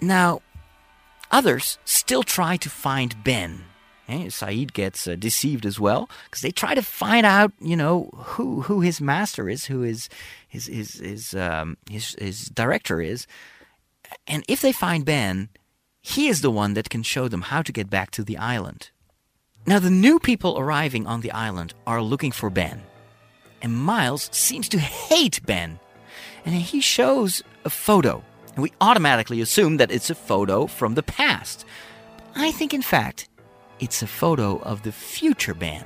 Now, 0.00 0.42
others 1.30 1.78
still 1.84 2.22
try 2.22 2.56
to 2.56 2.70
find 2.70 3.22
Ben. 3.22 3.64
Eh, 4.08 4.26
Sayid 4.26 4.72
gets 4.72 5.06
uh, 5.06 5.14
deceived 5.14 5.64
as 5.64 5.78
well 5.78 6.10
because 6.24 6.42
they 6.42 6.50
try 6.50 6.74
to 6.74 6.82
find 6.82 7.24
out, 7.24 7.52
you 7.60 7.76
know, 7.76 8.10
who 8.14 8.62
who 8.62 8.80
his 8.80 9.00
master 9.00 9.48
is, 9.48 9.66
who 9.66 9.80
his 9.82 10.08
his 10.48 10.66
his 10.66 10.94
his, 10.94 11.34
um, 11.34 11.76
his 11.88 12.16
his 12.18 12.46
director 12.46 13.00
is, 13.00 13.26
and 14.26 14.44
if 14.48 14.60
they 14.60 14.72
find 14.72 15.04
Ben, 15.04 15.48
he 16.00 16.26
is 16.26 16.40
the 16.40 16.50
one 16.50 16.74
that 16.74 16.90
can 16.90 17.04
show 17.04 17.28
them 17.28 17.42
how 17.42 17.62
to 17.62 17.72
get 17.72 17.88
back 17.88 18.10
to 18.10 18.24
the 18.24 18.36
island. 18.36 18.90
Now, 19.66 19.78
the 19.78 19.90
new 19.90 20.18
people 20.18 20.58
arriving 20.58 21.06
on 21.06 21.20
the 21.20 21.30
island 21.30 21.72
are 21.86 22.02
looking 22.02 22.32
for 22.32 22.50
Ben, 22.50 22.82
and 23.62 23.76
Miles 23.76 24.28
seems 24.32 24.68
to 24.70 24.80
hate 24.80 25.40
Ben, 25.46 25.78
and 26.44 26.56
he 26.56 26.80
shows 26.80 27.42
a 27.64 27.70
photo, 27.70 28.24
and 28.54 28.64
we 28.64 28.72
automatically 28.80 29.40
assume 29.40 29.76
that 29.76 29.92
it's 29.92 30.10
a 30.10 30.16
photo 30.16 30.66
from 30.66 30.94
the 30.94 31.04
past. 31.04 31.64
I 32.34 32.50
think, 32.50 32.74
in 32.74 32.82
fact, 32.82 33.28
it's 33.82 34.00
a 34.00 34.06
photo 34.06 34.58
of 34.62 34.82
the 34.82 34.92
future 34.92 35.54
Ben. 35.54 35.84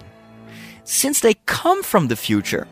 Since 0.85 1.21
they 1.21 1.35
come 1.47 1.83
from 1.83 2.09
the 2.09 2.15
future, 2.15 2.69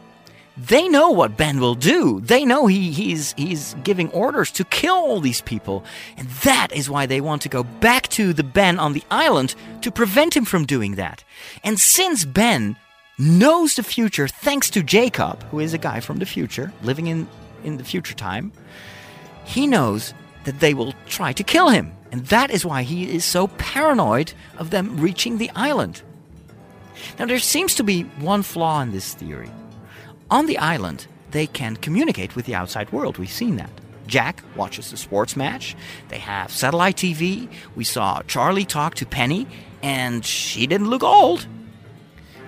they 0.56 0.86
know 0.86 1.10
what 1.10 1.36
Ben 1.36 1.58
will 1.58 1.74
do. 1.74 2.20
They 2.20 2.44
know 2.44 2.66
he, 2.66 2.92
he's, 2.92 3.32
he's 3.32 3.74
giving 3.82 4.10
orders 4.10 4.52
to 4.52 4.64
kill 4.64 4.94
all 4.94 5.20
these 5.20 5.40
people. 5.40 5.82
And 6.18 6.28
that 6.44 6.72
is 6.72 6.90
why 6.90 7.06
they 7.06 7.22
want 7.22 7.42
to 7.42 7.48
go 7.48 7.64
back 7.64 8.06
to 8.08 8.32
the 8.34 8.44
Ben 8.44 8.78
on 8.78 8.92
the 8.92 9.02
island 9.10 9.54
to 9.80 9.90
prevent 9.90 10.36
him 10.36 10.44
from 10.44 10.66
doing 10.66 10.96
that. 10.96 11.24
And 11.64 11.80
since 11.80 12.24
Ben 12.24 12.76
knows 13.18 13.76
the 13.76 13.82
future 13.82 14.28
thanks 14.28 14.68
to 14.70 14.82
Jacob, 14.82 15.42
who 15.44 15.58
is 15.58 15.72
a 15.72 15.78
guy 15.78 16.00
from 16.00 16.18
the 16.18 16.26
future, 16.26 16.70
living 16.82 17.06
in, 17.06 17.26
in 17.64 17.78
the 17.78 17.84
future 17.84 18.14
time, 18.14 18.52
he 19.44 19.66
knows 19.66 20.12
that 20.44 20.60
they 20.60 20.74
will 20.74 20.92
try 21.06 21.32
to 21.32 21.42
kill 21.42 21.70
him. 21.70 21.92
And 22.14 22.26
that 22.26 22.52
is 22.52 22.64
why 22.64 22.84
he 22.84 23.12
is 23.12 23.24
so 23.24 23.48
paranoid 23.48 24.34
of 24.56 24.70
them 24.70 25.00
reaching 25.00 25.38
the 25.38 25.50
island. 25.56 26.00
Now, 27.18 27.26
there 27.26 27.40
seems 27.40 27.74
to 27.74 27.82
be 27.82 28.02
one 28.20 28.44
flaw 28.44 28.80
in 28.82 28.92
this 28.92 29.14
theory. 29.14 29.50
On 30.30 30.46
the 30.46 30.58
island, 30.58 31.08
they 31.32 31.48
can 31.48 31.74
communicate 31.74 32.36
with 32.36 32.46
the 32.46 32.54
outside 32.54 32.92
world. 32.92 33.18
We've 33.18 33.28
seen 33.28 33.56
that. 33.56 33.70
Jack 34.06 34.44
watches 34.54 34.92
the 34.92 34.96
sports 34.96 35.34
match. 35.34 35.74
They 36.08 36.18
have 36.18 36.52
satellite 36.52 36.94
TV. 36.94 37.48
We 37.74 37.82
saw 37.82 38.22
Charlie 38.28 38.64
talk 38.64 38.94
to 38.94 39.06
Penny, 39.06 39.48
and 39.82 40.24
she 40.24 40.68
didn't 40.68 40.90
look 40.90 41.02
old. 41.02 41.48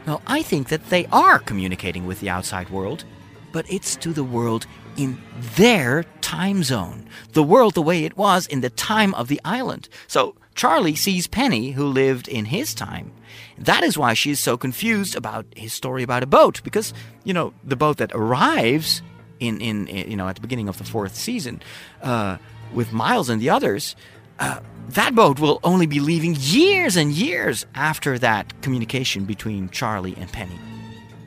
Now, 0.06 0.22
I 0.28 0.42
think 0.42 0.68
that 0.68 0.90
they 0.90 1.06
are 1.06 1.40
communicating 1.40 2.06
with 2.06 2.20
the 2.20 2.30
outside 2.30 2.70
world, 2.70 3.04
but 3.50 3.68
it's 3.68 3.96
to 3.96 4.12
the 4.12 4.22
world 4.22 4.68
in 4.96 5.18
their 5.56 6.04
time 6.20 6.62
zone, 6.62 7.08
the 7.32 7.42
world 7.42 7.74
the 7.74 7.82
way 7.82 8.04
it 8.04 8.16
was 8.16 8.46
in 8.46 8.60
the 8.60 8.70
time 8.70 9.14
of 9.14 9.28
the 9.28 9.40
island. 9.44 9.88
So 10.06 10.34
Charlie 10.54 10.94
sees 10.94 11.26
Penny, 11.26 11.72
who 11.72 11.86
lived 11.86 12.28
in 12.28 12.46
his 12.46 12.74
time. 12.74 13.12
That 13.58 13.82
is 13.82 13.98
why 13.98 14.14
she 14.14 14.30
is 14.30 14.40
so 14.40 14.56
confused 14.56 15.14
about 15.14 15.46
his 15.54 15.72
story 15.72 16.02
about 16.02 16.22
a 16.22 16.26
boat, 16.26 16.62
because, 16.64 16.94
you 17.24 17.34
know, 17.34 17.52
the 17.62 17.76
boat 17.76 17.98
that 17.98 18.12
arrives 18.14 19.02
in, 19.38 19.60
in, 19.60 19.86
you 19.86 20.16
know, 20.16 20.28
at 20.28 20.36
the 20.36 20.40
beginning 20.40 20.68
of 20.68 20.78
the 20.78 20.84
fourth 20.84 21.14
season 21.14 21.62
uh, 22.02 22.38
with 22.72 22.92
Miles 22.92 23.28
and 23.28 23.40
the 23.40 23.50
others, 23.50 23.96
uh, 24.38 24.60
that 24.90 25.14
boat 25.14 25.38
will 25.38 25.60
only 25.62 25.86
be 25.86 26.00
leaving 26.00 26.36
years 26.38 26.96
and 26.96 27.12
years 27.12 27.66
after 27.74 28.18
that 28.18 28.62
communication 28.62 29.24
between 29.24 29.68
Charlie 29.70 30.14
and 30.16 30.30
Penny. 30.32 30.58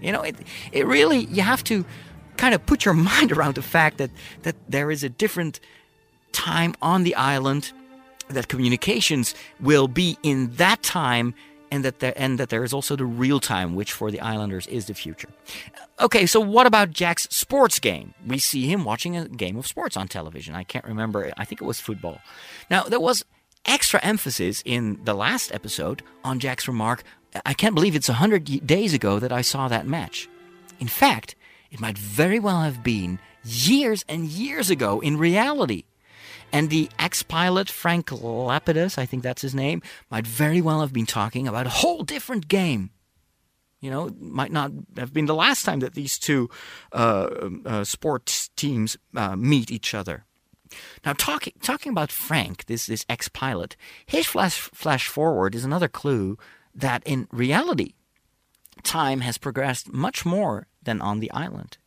You 0.02 0.12
know, 0.12 0.22
it, 0.22 0.36
it 0.72 0.88
really, 0.88 1.26
you 1.26 1.42
have 1.42 1.64
to 1.66 1.86
kind 2.40 2.56
of 2.56 2.66
put 2.66 2.86
your 2.86 2.94
mind 3.12 3.32
around 3.32 3.56
the 3.56 3.62
fact 3.62 3.98
that, 3.98 4.10
that 4.44 4.56
there 4.68 4.90
is 4.90 5.04
a 5.04 5.10
different 5.10 5.60
time 6.32 6.74
on 6.82 7.04
the 7.04 7.16
island, 7.16 7.72
that 8.30 8.48
communications 8.48 9.36
will 9.60 9.88
be 9.88 10.18
in 10.24 10.56
that 10.56 10.82
time, 10.82 11.34
and 11.72 11.86
that 11.86 12.00
there, 12.00 12.14
and 12.16 12.40
that 12.40 12.50
there 12.50 12.64
is 12.64 12.74
also 12.74 12.96
the 12.96 13.06
real 13.06 13.40
time, 13.40 13.76
which 13.76 13.92
for 13.92 14.10
the 14.10 14.20
Islanders 14.20 14.66
is 14.68 14.86
the 14.86 14.94
future. 14.94 15.30
Uh, 15.76 16.06
okay, 16.06 16.26
so 16.26 16.40
what 16.40 16.66
about 16.66 16.92
Jack's 16.92 17.28
sports 17.30 17.80
game? 17.80 18.14
We 18.26 18.40
see 18.40 18.68
him 18.68 18.84
watching 18.84 19.16
a 19.16 19.28
game 19.28 19.56
of 19.58 19.68
sports 19.68 19.96
on 19.96 20.08
television. 20.08 20.56
I 20.56 20.64
can't 20.64 20.86
remember. 20.86 21.32
I 21.38 21.46
think 21.46 21.62
it 21.62 21.66
was 21.66 21.80
football. 21.80 22.22
Now 22.72 22.84
there 22.84 23.00
was 23.00 23.24
extra 23.66 24.00
emphasis 24.02 24.64
in 24.66 25.00
the 25.04 25.14
last 25.14 25.54
episode 25.54 26.02
on 26.24 26.40
Jack's 26.40 26.68
remark. 26.68 27.04
I 27.46 27.54
can't 27.54 27.76
believe 27.76 27.96
it's 27.96 28.10
a 28.10 28.14
hundred 28.14 28.66
days 28.66 28.94
ago 28.94 29.20
that 29.20 29.32
I 29.32 29.42
saw 29.42 29.68
that 29.68 29.86
match. 29.86 30.28
In 30.80 30.88
fact, 30.88 31.36
it 31.72 31.80
might 31.80 31.98
very 31.98 32.40
well 32.40 32.62
have 32.62 32.84
been 32.84 33.20
years 33.44 34.04
and 34.08 34.26
years 34.26 34.70
ago 34.70 35.00
in 35.00 35.18
reality. 35.18 35.84
And 36.52 36.70
the 36.70 36.90
ex 36.98 37.22
pilot, 37.22 37.70
Frank 37.70 38.08
Lapidus, 38.08 38.98
I 38.98 39.06
think 39.06 39.24
that's 39.24 39.42
his 39.42 39.54
name, 39.54 39.82
might 40.10 40.26
very 40.26 40.62
well 40.62 40.82
have 40.82 40.94
been 40.94 41.06
talking 41.06 41.48
about 41.48 41.68
a 41.68 41.70
whole 41.82 42.04
different 42.04 42.48
game. 42.48 42.90
You 43.82 43.92
know, 43.92 44.10
might 44.20 44.52
not 44.52 44.72
have 44.98 45.14
been 45.14 45.26
the 45.26 45.36
last 45.36 45.64
time 45.64 45.80
that 45.80 45.94
these 45.94 46.18
two 46.18 46.50
uh, 46.92 47.50
uh, 47.66 47.84
sports 47.84 48.50
teams 48.56 48.98
uh, 49.16 49.36
meet 49.36 49.72
each 49.72 49.94
other. 49.94 50.26
Now, 51.06 51.14
talking 51.14 51.54
talking 51.62 51.92
about 51.92 52.12
Frank, 52.12 52.66
this 52.66 52.88
this 52.88 53.06
ex 53.08 53.30
pilot, 53.30 53.76
his 54.06 54.26
flash 54.26 54.60
flash 54.60 55.08
forward 55.08 55.56
is 55.56 55.64
another 55.64 55.88
clue 55.88 56.38
that 56.76 57.04
in 57.06 57.28
reality, 57.32 57.94
time 58.84 59.22
has 59.22 59.38
progressed 59.38 59.92
much 59.94 60.26
more 60.26 60.68
than 60.90 61.02
on 61.02 61.20
the 61.20 61.32
island. 61.32 61.78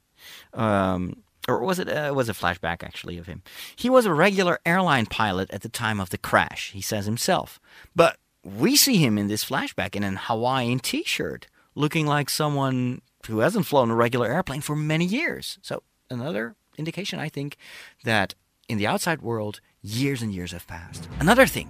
Um, 0.54 1.22
or 1.48 1.58
was 1.64 1.78
it 1.80 1.88
uh, 1.88 2.12
was 2.14 2.28
a 2.28 2.32
flashback 2.32 2.84
actually 2.84 3.18
of 3.18 3.26
him? 3.26 3.42
He 3.74 3.90
was 3.90 4.06
a 4.06 4.14
regular 4.14 4.60
airline 4.64 5.06
pilot 5.06 5.50
at 5.50 5.62
the 5.62 5.68
time 5.68 5.98
of 6.00 6.10
the 6.10 6.18
crash. 6.18 6.70
He 6.70 6.80
says 6.80 7.04
himself, 7.06 7.60
but 7.96 8.16
we 8.44 8.76
see 8.76 8.96
him 8.96 9.18
in 9.18 9.26
this 9.26 9.44
flashback 9.44 9.96
in 9.96 10.04
an 10.04 10.16
Hawaiian 10.16 10.78
T-shirt, 10.78 11.48
looking 11.74 12.06
like 12.06 12.30
someone 12.30 13.02
who 13.26 13.40
hasn't 13.40 13.66
flown 13.66 13.90
a 13.90 13.94
regular 13.94 14.26
airplane 14.26 14.60
for 14.60 14.76
many 14.76 15.04
years. 15.04 15.58
So 15.62 15.82
another 16.10 16.54
indication, 16.76 17.18
I 17.18 17.28
think, 17.28 17.56
that 18.04 18.34
in 18.68 18.78
the 18.78 18.86
outside 18.86 19.20
world, 19.20 19.60
years 19.80 20.22
and 20.22 20.32
years 20.32 20.52
have 20.52 20.66
passed. 20.66 21.08
Another 21.18 21.46
thing, 21.46 21.68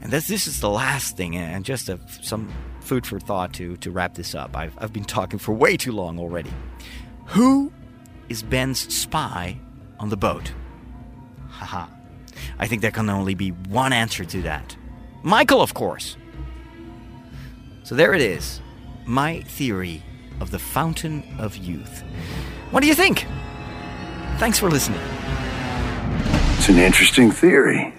and 0.00 0.12
this 0.12 0.26
this 0.26 0.46
is 0.48 0.60
the 0.60 0.70
last 0.70 1.16
thing, 1.16 1.36
and 1.36 1.64
just 1.64 1.88
a, 1.88 2.00
some 2.20 2.48
food 2.82 3.06
for 3.06 3.18
thought 3.18 3.52
to 3.54 3.76
to 3.78 3.90
wrap 3.90 4.14
this 4.14 4.34
up. 4.34 4.56
I've 4.56 4.74
I've 4.78 4.92
been 4.92 5.04
talking 5.04 5.38
for 5.38 5.52
way 5.52 5.76
too 5.76 5.92
long 5.92 6.18
already. 6.18 6.52
Who 7.26 7.72
is 8.28 8.42
Ben's 8.42 8.92
spy 8.94 9.58
on 9.98 10.08
the 10.08 10.16
boat? 10.16 10.52
Haha. 11.48 11.86
I 12.58 12.66
think 12.66 12.82
there 12.82 12.90
can 12.90 13.08
only 13.08 13.34
be 13.34 13.50
one 13.50 13.92
answer 13.92 14.24
to 14.24 14.42
that. 14.42 14.76
Michael, 15.22 15.60
of 15.60 15.74
course. 15.74 16.16
So 17.84 17.94
there 17.94 18.14
it 18.14 18.22
is. 18.22 18.60
My 19.06 19.40
theory 19.42 20.02
of 20.40 20.50
the 20.50 20.58
fountain 20.58 21.22
of 21.38 21.56
youth. 21.56 22.02
What 22.70 22.80
do 22.80 22.86
you 22.86 22.94
think? 22.94 23.26
Thanks 24.38 24.58
for 24.58 24.70
listening. 24.70 25.00
It's 26.56 26.68
an 26.68 26.78
interesting 26.78 27.30
theory. 27.30 27.94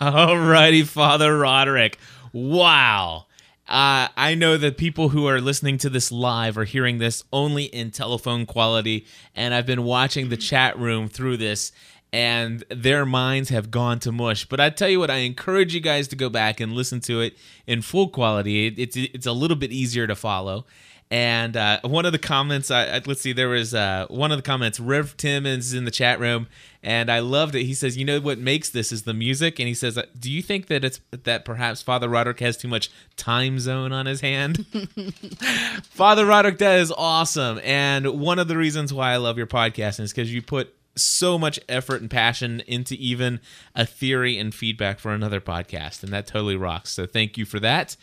Alrighty, 0.00 0.86
Father 0.86 1.36
Roderick. 1.38 1.98
Wow. 2.32 3.26
Uh, 3.68 4.08
I 4.16 4.34
know 4.34 4.56
that 4.56 4.78
people 4.78 5.10
who 5.10 5.26
are 5.26 5.42
listening 5.42 5.76
to 5.78 5.90
this 5.90 6.10
live 6.10 6.56
are 6.56 6.64
hearing 6.64 6.96
this 6.98 7.22
only 7.32 7.64
in 7.64 7.90
telephone 7.90 8.46
quality, 8.46 9.06
and 9.36 9.52
I've 9.52 9.66
been 9.66 9.84
watching 9.84 10.30
the 10.30 10.38
chat 10.38 10.78
room 10.78 11.06
through 11.06 11.36
this, 11.36 11.70
and 12.10 12.64
their 12.70 13.04
minds 13.04 13.50
have 13.50 13.70
gone 13.70 13.98
to 14.00 14.10
mush. 14.10 14.46
But 14.46 14.58
I 14.58 14.70
tell 14.70 14.88
you 14.88 15.00
what, 15.00 15.10
I 15.10 15.16
encourage 15.16 15.74
you 15.74 15.80
guys 15.80 16.08
to 16.08 16.16
go 16.16 16.30
back 16.30 16.60
and 16.60 16.72
listen 16.72 17.00
to 17.02 17.20
it 17.20 17.36
in 17.66 17.82
full 17.82 18.08
quality. 18.08 18.68
It, 18.68 18.78
it's 18.78 18.96
it's 18.96 19.26
a 19.26 19.32
little 19.32 19.56
bit 19.56 19.70
easier 19.70 20.06
to 20.06 20.14
follow. 20.14 20.64
And 21.10 21.56
uh, 21.56 21.80
one 21.84 22.04
of 22.04 22.12
the 22.12 22.18
comments, 22.18 22.70
I, 22.70 23.00
let's 23.06 23.22
see, 23.22 23.32
there 23.32 23.48
was 23.48 23.72
uh, 23.72 24.06
one 24.10 24.30
of 24.30 24.36
the 24.36 24.42
comments. 24.42 24.78
Rev 24.78 25.16
Tim 25.16 25.46
is 25.46 25.72
in 25.72 25.86
the 25.86 25.90
chat 25.90 26.20
room, 26.20 26.48
and 26.82 27.10
I 27.10 27.20
loved 27.20 27.54
it. 27.54 27.64
He 27.64 27.72
says, 27.72 27.96
"You 27.96 28.04
know 28.04 28.20
what 28.20 28.38
makes 28.38 28.68
this 28.68 28.92
is 28.92 29.04
the 29.04 29.14
music." 29.14 29.58
And 29.58 29.66
he 29.66 29.72
says, 29.72 29.98
"Do 30.18 30.30
you 30.30 30.42
think 30.42 30.66
that 30.66 30.84
it's 30.84 31.00
that 31.10 31.46
perhaps 31.46 31.80
Father 31.80 32.10
Roderick 32.10 32.40
has 32.40 32.58
too 32.58 32.68
much 32.68 32.90
time 33.16 33.58
zone 33.58 33.90
on 33.90 34.04
his 34.04 34.20
hand?" 34.20 34.66
Father 35.84 36.26
Roderick, 36.26 36.58
that 36.58 36.78
is 36.78 36.92
awesome. 36.92 37.58
And 37.64 38.20
one 38.20 38.38
of 38.38 38.48
the 38.48 38.58
reasons 38.58 38.92
why 38.92 39.12
I 39.12 39.16
love 39.16 39.38
your 39.38 39.46
podcast 39.46 40.00
is 40.00 40.12
because 40.12 40.32
you 40.32 40.42
put 40.42 40.74
so 40.94 41.38
much 41.38 41.58
effort 41.68 42.00
and 42.02 42.10
passion 42.10 42.60
into 42.66 42.94
even 42.96 43.40
a 43.74 43.86
theory 43.86 44.36
and 44.36 44.54
feedback 44.54 44.98
for 44.98 45.12
another 45.12 45.40
podcast, 45.40 46.02
and 46.02 46.12
that 46.12 46.26
totally 46.26 46.56
rocks. 46.56 46.90
So 46.92 47.06
thank 47.06 47.38
you 47.38 47.46
for 47.46 47.60
that. 47.60 47.96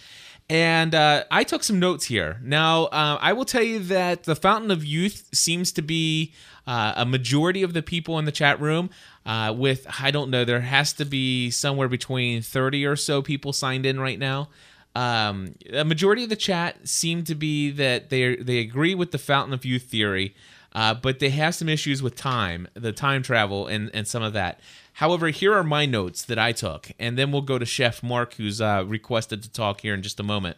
And 0.50 0.94
uh, 0.94 1.24
I 1.32 1.44
took 1.44 1.64
some 1.64 1.80
notes 1.80 2.06
here. 2.06 2.40
Now, 2.44 2.86
uh, 2.86 3.18
I 3.20 3.34
will 3.34 3.46
tell 3.46 3.64
you 3.64 3.80
that 3.80 4.26
the 4.26 4.36
Fountain 4.36 4.70
of 4.70 4.86
Youth 4.86 5.28
seems 5.34 5.72
to 5.72 5.82
be 5.82 6.34
uh, 6.68 6.94
a 6.98 7.06
majority 7.06 7.64
of 7.64 7.74
the 7.74 7.82
people 7.82 8.20
in 8.20 8.26
the 8.26 8.32
chat 8.32 8.60
room. 8.60 8.92
Uh, 9.26 9.54
with 9.58 9.88
I 10.00 10.12
don't 10.12 10.30
know, 10.30 10.46
there 10.46 10.62
has 10.62 10.94
to 10.94 11.06
be 11.06 11.50
somewhere 11.50 11.88
between 11.88 12.44
thirty 12.44 12.86
or 12.86 12.96
so 12.96 13.24
people 13.24 13.54
signed 13.54 13.88
in 13.88 14.00
right 14.00 14.20
now. 14.20 14.50
Um, 14.96 15.56
a 15.74 15.84
majority 15.84 16.24
of 16.24 16.30
the 16.30 16.36
chat 16.36 16.88
seem 16.88 17.24
to 17.24 17.34
be 17.34 17.72
that 17.72 18.10
they 18.12 18.36
they 18.36 18.60
agree 18.60 18.94
with 18.94 19.12
the 19.12 19.18
Fountain 19.18 19.54
of 19.54 19.66
Youth 19.66 19.84
theory, 19.84 20.36
uh, 20.74 20.94
but 20.94 21.18
they 21.18 21.32
have 21.32 21.56
some 21.56 21.70
issues 21.70 22.04
with 22.04 22.16
time, 22.16 22.68
the 22.76 22.92
time 22.92 23.24
travel, 23.24 23.66
and 23.66 23.90
and 23.96 24.08
some 24.08 24.22
of 24.22 24.34
that. 24.34 24.60
However, 24.96 25.28
here 25.28 25.54
are 25.54 25.64
my 25.64 25.86
notes 25.86 26.24
that 26.24 26.40
I 26.40 26.54
took, 26.54 26.90
and 26.98 27.18
then 27.18 27.32
we'll 27.32 27.42
go 27.42 27.60
to 27.60 27.66
Chef 27.66 28.02
Mark, 28.02 28.36
who's 28.36 28.62
uh, 28.62 28.86
requested 28.88 29.44
to 29.44 29.52
talk 29.52 29.82
here 29.82 29.94
in 29.94 30.02
just 30.02 30.22
a 30.22 30.24
moment. 30.24 30.56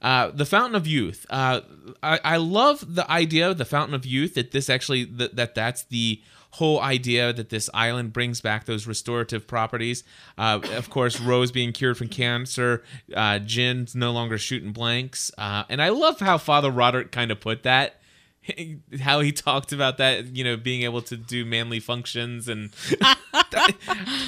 Uh, 0.00 0.30
the 0.32 0.44
Fountain 0.44 0.76
of 0.76 0.86
Youth. 0.86 1.26
Uh, 1.28 1.62
I, 2.00 2.20
I 2.22 2.36
love 2.36 2.94
the 2.94 3.10
idea 3.10 3.50
of 3.50 3.58
the 3.58 3.64
Fountain 3.64 3.94
of 3.94 4.06
Youth. 4.06 4.34
That 4.34 4.52
this 4.52 4.70
actually 4.70 5.04
that, 5.04 5.34
that 5.34 5.54
that's 5.56 5.82
the 5.84 6.20
whole 6.52 6.80
idea 6.80 7.32
that 7.32 7.48
this 7.48 7.68
island 7.74 8.12
brings 8.12 8.40
back 8.40 8.64
those 8.64 8.86
restorative 8.86 9.48
properties. 9.48 10.04
Uh, 10.38 10.60
of 10.76 10.88
course, 10.88 11.18
Rose 11.18 11.50
being 11.50 11.72
cured 11.72 11.98
from 11.98 12.06
cancer, 12.06 12.84
uh, 13.16 13.40
Jin's 13.40 13.96
no 13.96 14.12
longer 14.12 14.38
shooting 14.38 14.70
blanks, 14.70 15.32
uh, 15.36 15.64
and 15.68 15.82
I 15.82 15.88
love 15.88 16.20
how 16.20 16.38
Father 16.38 16.70
Roderick 16.70 17.10
kind 17.10 17.32
of 17.32 17.40
put 17.40 17.64
that. 17.64 18.00
How 19.00 19.20
he 19.20 19.32
talked 19.32 19.72
about 19.72 19.98
that, 19.98 20.36
you 20.36 20.44
know, 20.44 20.56
being 20.56 20.82
able 20.82 21.02
to 21.02 21.16
do 21.16 21.44
manly 21.44 21.80
functions, 21.80 22.48
and 22.48 22.70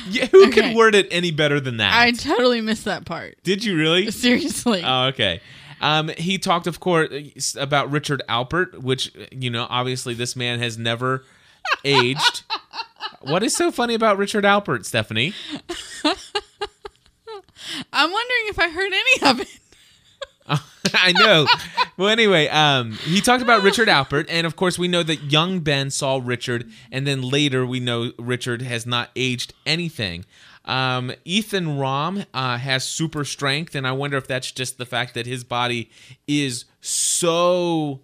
yeah, 0.08 0.26
who 0.26 0.46
Okay. 0.48 0.60
can 0.60 0.74
word 0.76 0.94
it 0.94 1.06
any 1.10 1.30
better 1.30 1.60
than 1.60 1.76
that? 1.78 1.92
I 1.94 2.12
totally 2.12 2.60
missed 2.60 2.84
that 2.86 3.04
part. 3.04 3.36
Did 3.42 3.64
you 3.64 3.76
really? 3.76 4.10
Seriously. 4.12 4.82
Oh, 4.84 5.06
okay. 5.08 5.40
Um, 5.80 6.08
he 6.16 6.38
talked, 6.38 6.66
of 6.66 6.80
course, 6.80 7.54
about 7.58 7.90
Richard 7.90 8.22
Alpert, 8.28 8.80
which 8.80 9.12
you 9.30 9.50
know, 9.50 9.66
obviously, 9.68 10.14
this 10.14 10.34
man 10.34 10.58
has 10.60 10.78
never 10.78 11.24
aged. 11.84 12.44
what 13.20 13.42
is 13.42 13.54
so 13.54 13.70
funny 13.70 13.94
about 13.94 14.16
Richard 14.16 14.44
Alpert, 14.44 14.84
Stephanie? 14.86 15.34
I'm 17.92 18.10
wondering 18.10 18.44
if 18.48 18.58
I 18.58 18.68
heard 18.70 18.92
any 18.92 19.30
of 19.30 19.40
it. 19.40 19.48
I 20.94 21.12
know. 21.12 21.46
well, 21.96 22.08
anyway, 22.08 22.48
um, 22.48 22.92
he 22.92 23.20
talked 23.20 23.42
about 23.42 23.62
Richard 23.62 23.88
Alpert, 23.88 24.26
and 24.28 24.46
of 24.46 24.56
course, 24.56 24.78
we 24.78 24.88
know 24.88 25.02
that 25.02 25.24
young 25.24 25.60
Ben 25.60 25.90
saw 25.90 26.20
Richard, 26.22 26.70
and 26.92 27.06
then 27.06 27.22
later 27.22 27.66
we 27.66 27.80
know 27.80 28.12
Richard 28.18 28.62
has 28.62 28.86
not 28.86 29.10
aged 29.16 29.54
anything. 29.64 30.24
Um, 30.64 31.12
Ethan 31.24 31.78
Rom 31.78 32.24
uh, 32.34 32.58
has 32.58 32.84
super 32.84 33.24
strength, 33.24 33.74
and 33.74 33.86
I 33.86 33.92
wonder 33.92 34.16
if 34.16 34.26
that's 34.26 34.50
just 34.50 34.78
the 34.78 34.86
fact 34.86 35.14
that 35.14 35.26
his 35.26 35.44
body 35.44 35.90
is 36.26 36.64
so 36.80 38.02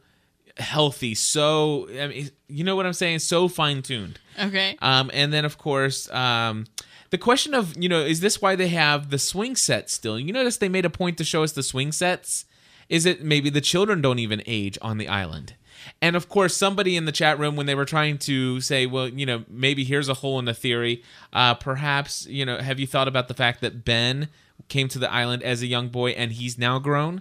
healthy, 0.58 1.14
so 1.14 1.88
I 2.00 2.06
mean, 2.06 2.30
you 2.48 2.64
know 2.64 2.76
what 2.76 2.86
I'm 2.86 2.92
saying, 2.92 3.20
so 3.20 3.48
fine 3.48 3.82
tuned. 3.82 4.18
Okay. 4.40 4.76
Um, 4.80 5.10
and 5.12 5.32
then 5.32 5.44
of 5.44 5.58
course, 5.58 6.10
um, 6.10 6.66
the 7.12 7.18
question 7.18 7.52
of 7.52 7.76
you 7.76 7.90
know, 7.90 8.00
is 8.00 8.20
this 8.20 8.40
why 8.40 8.56
they 8.56 8.68
have 8.68 9.10
the 9.10 9.18
swing 9.18 9.54
set 9.54 9.90
still? 9.90 10.18
You 10.18 10.32
notice 10.32 10.56
they 10.56 10.70
made 10.70 10.86
a 10.86 10.90
point 10.90 11.18
to 11.18 11.24
show 11.24 11.42
us 11.42 11.52
the 11.52 11.62
swing 11.62 11.92
sets. 11.92 12.46
Is 12.88 13.04
it 13.04 13.22
maybe 13.22 13.50
the 13.50 13.60
children 13.60 14.00
don't 14.00 14.18
even 14.18 14.42
age 14.46 14.78
on 14.80 14.96
the 14.96 15.08
island? 15.08 15.54
And 16.00 16.16
of 16.16 16.30
course, 16.30 16.56
somebody 16.56 16.96
in 16.96 17.04
the 17.04 17.12
chat 17.12 17.38
room, 17.38 17.54
when 17.54 17.66
they 17.66 17.74
were 17.74 17.84
trying 17.84 18.16
to 18.18 18.62
say, 18.62 18.86
well, 18.86 19.08
you 19.08 19.26
know, 19.26 19.44
maybe 19.46 19.84
here's 19.84 20.08
a 20.08 20.14
hole 20.14 20.38
in 20.38 20.46
the 20.46 20.54
theory. 20.54 21.02
Uh, 21.34 21.52
perhaps, 21.52 22.26
you 22.26 22.46
know, 22.46 22.58
have 22.58 22.80
you 22.80 22.86
thought 22.86 23.08
about 23.08 23.28
the 23.28 23.34
fact 23.34 23.60
that 23.60 23.84
Ben 23.84 24.28
came 24.68 24.88
to 24.88 24.98
the 24.98 25.12
island 25.12 25.42
as 25.42 25.60
a 25.60 25.66
young 25.66 25.88
boy 25.88 26.10
and 26.12 26.32
he's 26.32 26.56
now 26.56 26.78
grown? 26.78 27.20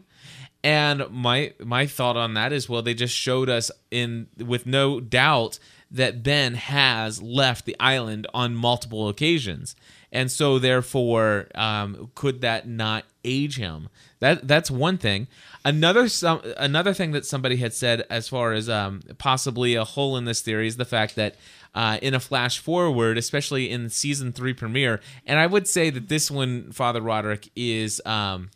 And 0.64 1.10
my 1.10 1.54
my 1.60 1.86
thought 1.86 2.16
on 2.16 2.34
that 2.36 2.54
is, 2.54 2.70
well, 2.70 2.82
they 2.82 2.94
just 2.94 3.16
showed 3.16 3.50
us 3.50 3.72
in 3.90 4.28
with 4.38 4.66
no 4.66 5.02
doubt 5.02 5.60
that 5.92 6.24
Ben 6.24 6.56
has 6.56 7.22
left 7.22 7.66
the 7.66 7.76
island 7.80 8.28
on 8.34 8.56
multiple 8.56 9.10
occasions, 9.10 9.76
and 10.12 10.32
so 10.32 10.60
therefore, 10.60 11.48
um, 11.56 12.12
could 12.16 12.42
that 12.42 12.68
not 12.68 13.06
age 13.24 13.58
him? 13.58 13.90
That 14.20 14.48
that's 14.48 14.72
one 14.72 14.98
thing. 14.98 15.28
Another 15.64 16.10
some 16.10 16.42
another 16.58 16.94
thing 16.94 17.12
that 17.12 17.26
somebody 17.26 17.58
had 17.58 17.74
said 17.74 18.06
as 18.10 18.28
far 18.28 18.54
as 18.54 18.70
um, 18.70 19.02
possibly 19.18 19.76
a 19.76 19.84
hole 19.84 20.18
in 20.18 20.26
this 20.26 20.42
theory 20.42 20.68
is 20.68 20.78
the 20.78 20.86
fact 20.86 21.16
that 21.16 21.36
uh, 21.74 21.98
in 22.02 22.14
a 22.14 22.20
flash 22.20 22.60
forward, 22.60 23.18
especially 23.18 23.70
in 23.70 23.90
season 23.90 24.32
three 24.32 24.54
premiere, 24.54 25.00
and 25.26 25.40
I 25.40 25.48
would 25.48 25.68
say 25.68 25.90
that 25.90 26.10
this 26.10 26.30
one, 26.30 26.72
Father 26.72 27.02
Roderick, 27.02 27.50
is 27.56 28.02
um, 28.06 28.50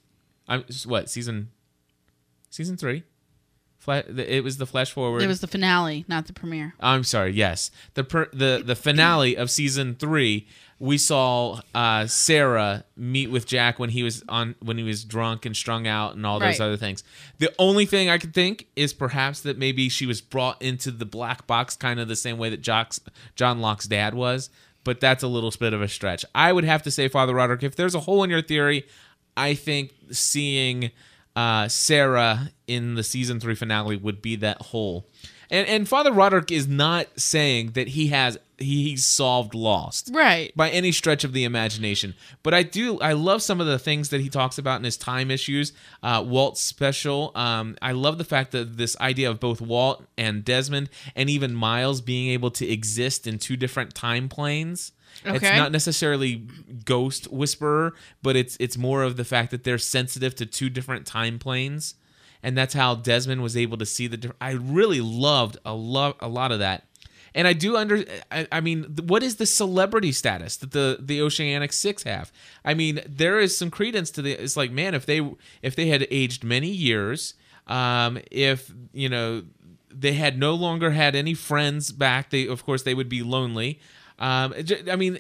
I'm 0.47 0.63
what 0.86 1.09
season 1.09 1.49
season 2.49 2.77
three. 2.77 3.03
It 3.88 4.43
was 4.43 4.57
the 4.57 4.65
flash 4.65 4.91
forward. 4.91 5.21
It 5.21 5.27
was 5.27 5.41
the 5.41 5.47
finale, 5.47 6.05
not 6.07 6.27
the 6.27 6.33
premiere. 6.33 6.73
I'm 6.79 7.03
sorry. 7.03 7.31
Yes, 7.33 7.71
the 7.93 8.03
per- 8.03 8.29
the 8.33 8.61
the 8.65 8.75
finale 8.75 9.36
of 9.38 9.49
season 9.49 9.95
three. 9.95 10.47
We 10.77 10.97
saw 10.97 11.61
uh, 11.73 12.05
Sarah 12.05 12.83
meet 12.97 13.31
with 13.31 13.45
Jack 13.47 13.79
when 13.79 13.91
he 13.91 14.03
was 14.03 14.23
on 14.27 14.55
when 14.59 14.77
he 14.77 14.83
was 14.83 15.05
drunk 15.05 15.45
and 15.45 15.55
strung 15.55 15.88
out 15.88 16.15
and 16.15 16.25
all 16.25 16.38
those 16.38 16.59
Right. 16.59 16.65
other 16.65 16.75
things. 16.75 17.01
The 17.38 17.53
only 17.57 17.86
thing 17.86 18.09
I 18.09 18.17
could 18.17 18.33
think 18.33 18.67
is 18.75 18.91
perhaps 18.93 19.39
that 19.41 19.57
maybe 19.57 19.88
she 19.88 20.05
was 20.05 20.19
brought 20.19 20.61
into 20.61 20.91
the 20.91 21.05
black 21.05 21.47
box, 21.47 21.77
kind 21.77 21.97
of 22.01 22.09
the 22.09 22.15
same 22.17 22.38
way 22.38 22.49
that 22.49 22.59
Jock's, 22.61 22.99
John 23.38 23.61
Locke's 23.61 23.86
dad 23.88 24.15
was. 24.15 24.49
But 24.83 24.99
that's 24.99 25.23
a 25.23 25.29
little 25.29 25.51
bit 25.57 25.71
of 25.71 25.81
a 25.81 25.88
stretch. 25.88 26.25
I 26.36 26.51
would 26.51 26.65
have 26.65 26.83
to 26.83 26.91
say, 26.91 27.07
Father 27.07 27.33
Roderick, 27.33 27.63
if 27.63 27.77
there's 27.77 27.95
a 27.95 28.01
hole 28.01 28.23
in 28.23 28.29
your 28.29 28.41
theory, 28.41 28.86
I 29.38 29.53
think 29.53 29.93
seeing 30.11 30.91
uh, 31.38 31.69
Sarah 31.69 32.51
in 32.68 32.95
the 32.95 33.03
season 33.03 33.39
three 33.39 33.55
finale 33.55 33.95
would 33.97 34.22
be 34.22 34.36
that 34.38 34.61
hole. 34.61 35.07
And 35.51 35.68
and 35.68 35.88
Father 35.88 36.11
Roderick 36.11 36.51
is 36.51 36.68
not 36.68 37.07
saying 37.20 37.72
that 37.72 37.89
he 37.89 38.07
has 38.07 38.38
he, 38.57 38.89
he's 38.89 39.05
solved 39.05 39.53
Lost 39.53 40.09
Right. 40.13 40.51
by 40.55 40.70
any 40.70 40.91
stretch 40.91 41.24
of 41.24 41.34
the 41.34 41.43
imagination. 41.43 42.16
But 42.41 42.53
I 42.55 42.63
do 42.63 42.99
I 42.99 43.13
love 43.13 43.43
some 43.43 43.61
of 43.61 43.68
the 43.68 43.78
things 43.78 44.09
that 44.09 44.22
he 44.22 44.30
talks 44.30 44.57
about 44.57 44.78
in 44.80 44.84
his 44.86 44.97
time 44.97 45.30
issues. 45.30 45.72
Uh, 46.01 46.24
Walt's 46.26 46.61
special. 46.61 47.32
Um, 47.36 47.78
I 47.82 47.91
love 47.91 48.18
the 48.18 48.24
fact 48.24 48.51
that 48.53 48.78
this 48.78 48.97
idea 48.99 49.30
of 49.30 49.39
both 49.39 49.61
Walt 49.61 50.03
and 50.18 50.43
Desmond 50.43 50.89
and 51.16 51.30
even 51.30 51.53
Miles 51.53 52.01
being 52.01 52.32
able 52.32 52.49
to 52.51 52.68
exist 52.68 53.28
in 53.28 53.38
two 53.38 53.55
different 53.55 53.93
time 53.93 54.28
planes. 54.30 54.93
It's 55.24 55.43
not 55.43 55.72
necessarily 55.72 56.45
ghost 56.84 57.32
whisperer, 57.32 57.93
but 58.24 58.36
it's 58.36 58.57
it's 58.59 58.78
more 58.78 59.03
of 59.03 59.16
the 59.16 59.24
fact 59.24 59.51
that 59.51 59.63
they're 59.63 59.78
sensitive 59.78 60.36
to 60.36 60.45
two 60.45 60.70
different 60.70 61.05
time 61.05 61.39
planes, 61.39 61.95
and 62.45 62.55
that's 62.55 62.75
how 62.75 62.93
Desmond 62.93 63.41
was 63.41 63.57
able 63.57 63.75
to 63.79 63.87
see 63.87 64.05
the. 64.05 64.31
I 64.39 64.51
really 64.51 65.01
loved 65.01 65.57
a 65.65 65.73
lot 65.73 66.17
a 66.19 66.27
lot 66.27 66.51
of 66.51 66.59
that, 66.59 66.83
and 67.33 67.47
I 67.47 67.53
do 67.53 67.75
under. 67.75 68.05
I, 68.31 68.47
I 68.51 68.61
mean, 68.61 68.83
what 69.07 69.23
is 69.23 69.37
the 69.37 69.47
celebrity 69.47 70.11
status 70.11 70.55
that 70.57 70.71
the 70.71 70.99
the 71.01 71.21
Oceanic 71.21 71.73
Six 71.73 72.03
have? 72.03 72.31
I 72.63 72.75
mean, 72.75 73.01
there 73.07 73.39
is 73.39 73.57
some 73.57 73.71
credence 73.71 74.11
to 74.11 74.21
the. 74.21 74.33
It's 74.33 74.55
like, 74.55 74.71
man, 74.71 74.93
if 74.93 75.07
they 75.07 75.27
if 75.63 75.75
they 75.75 75.87
had 75.87 76.05
aged 76.11 76.43
many 76.43 76.69
years, 76.69 77.33
um, 77.65 78.19
if 78.29 78.71
you 78.93 79.09
know 79.09 79.41
they 79.89 80.13
had 80.13 80.37
no 80.37 80.53
longer 80.53 80.91
had 80.91 81.15
any 81.15 81.33
friends 81.33 81.91
back, 81.91 82.29
they 82.29 82.47
of 82.47 82.63
course 82.63 82.83
they 82.83 82.93
would 82.93 83.09
be 83.09 83.23
lonely. 83.23 83.79
Um, 84.19 84.53
I 84.89 84.95
mean, 84.95 85.17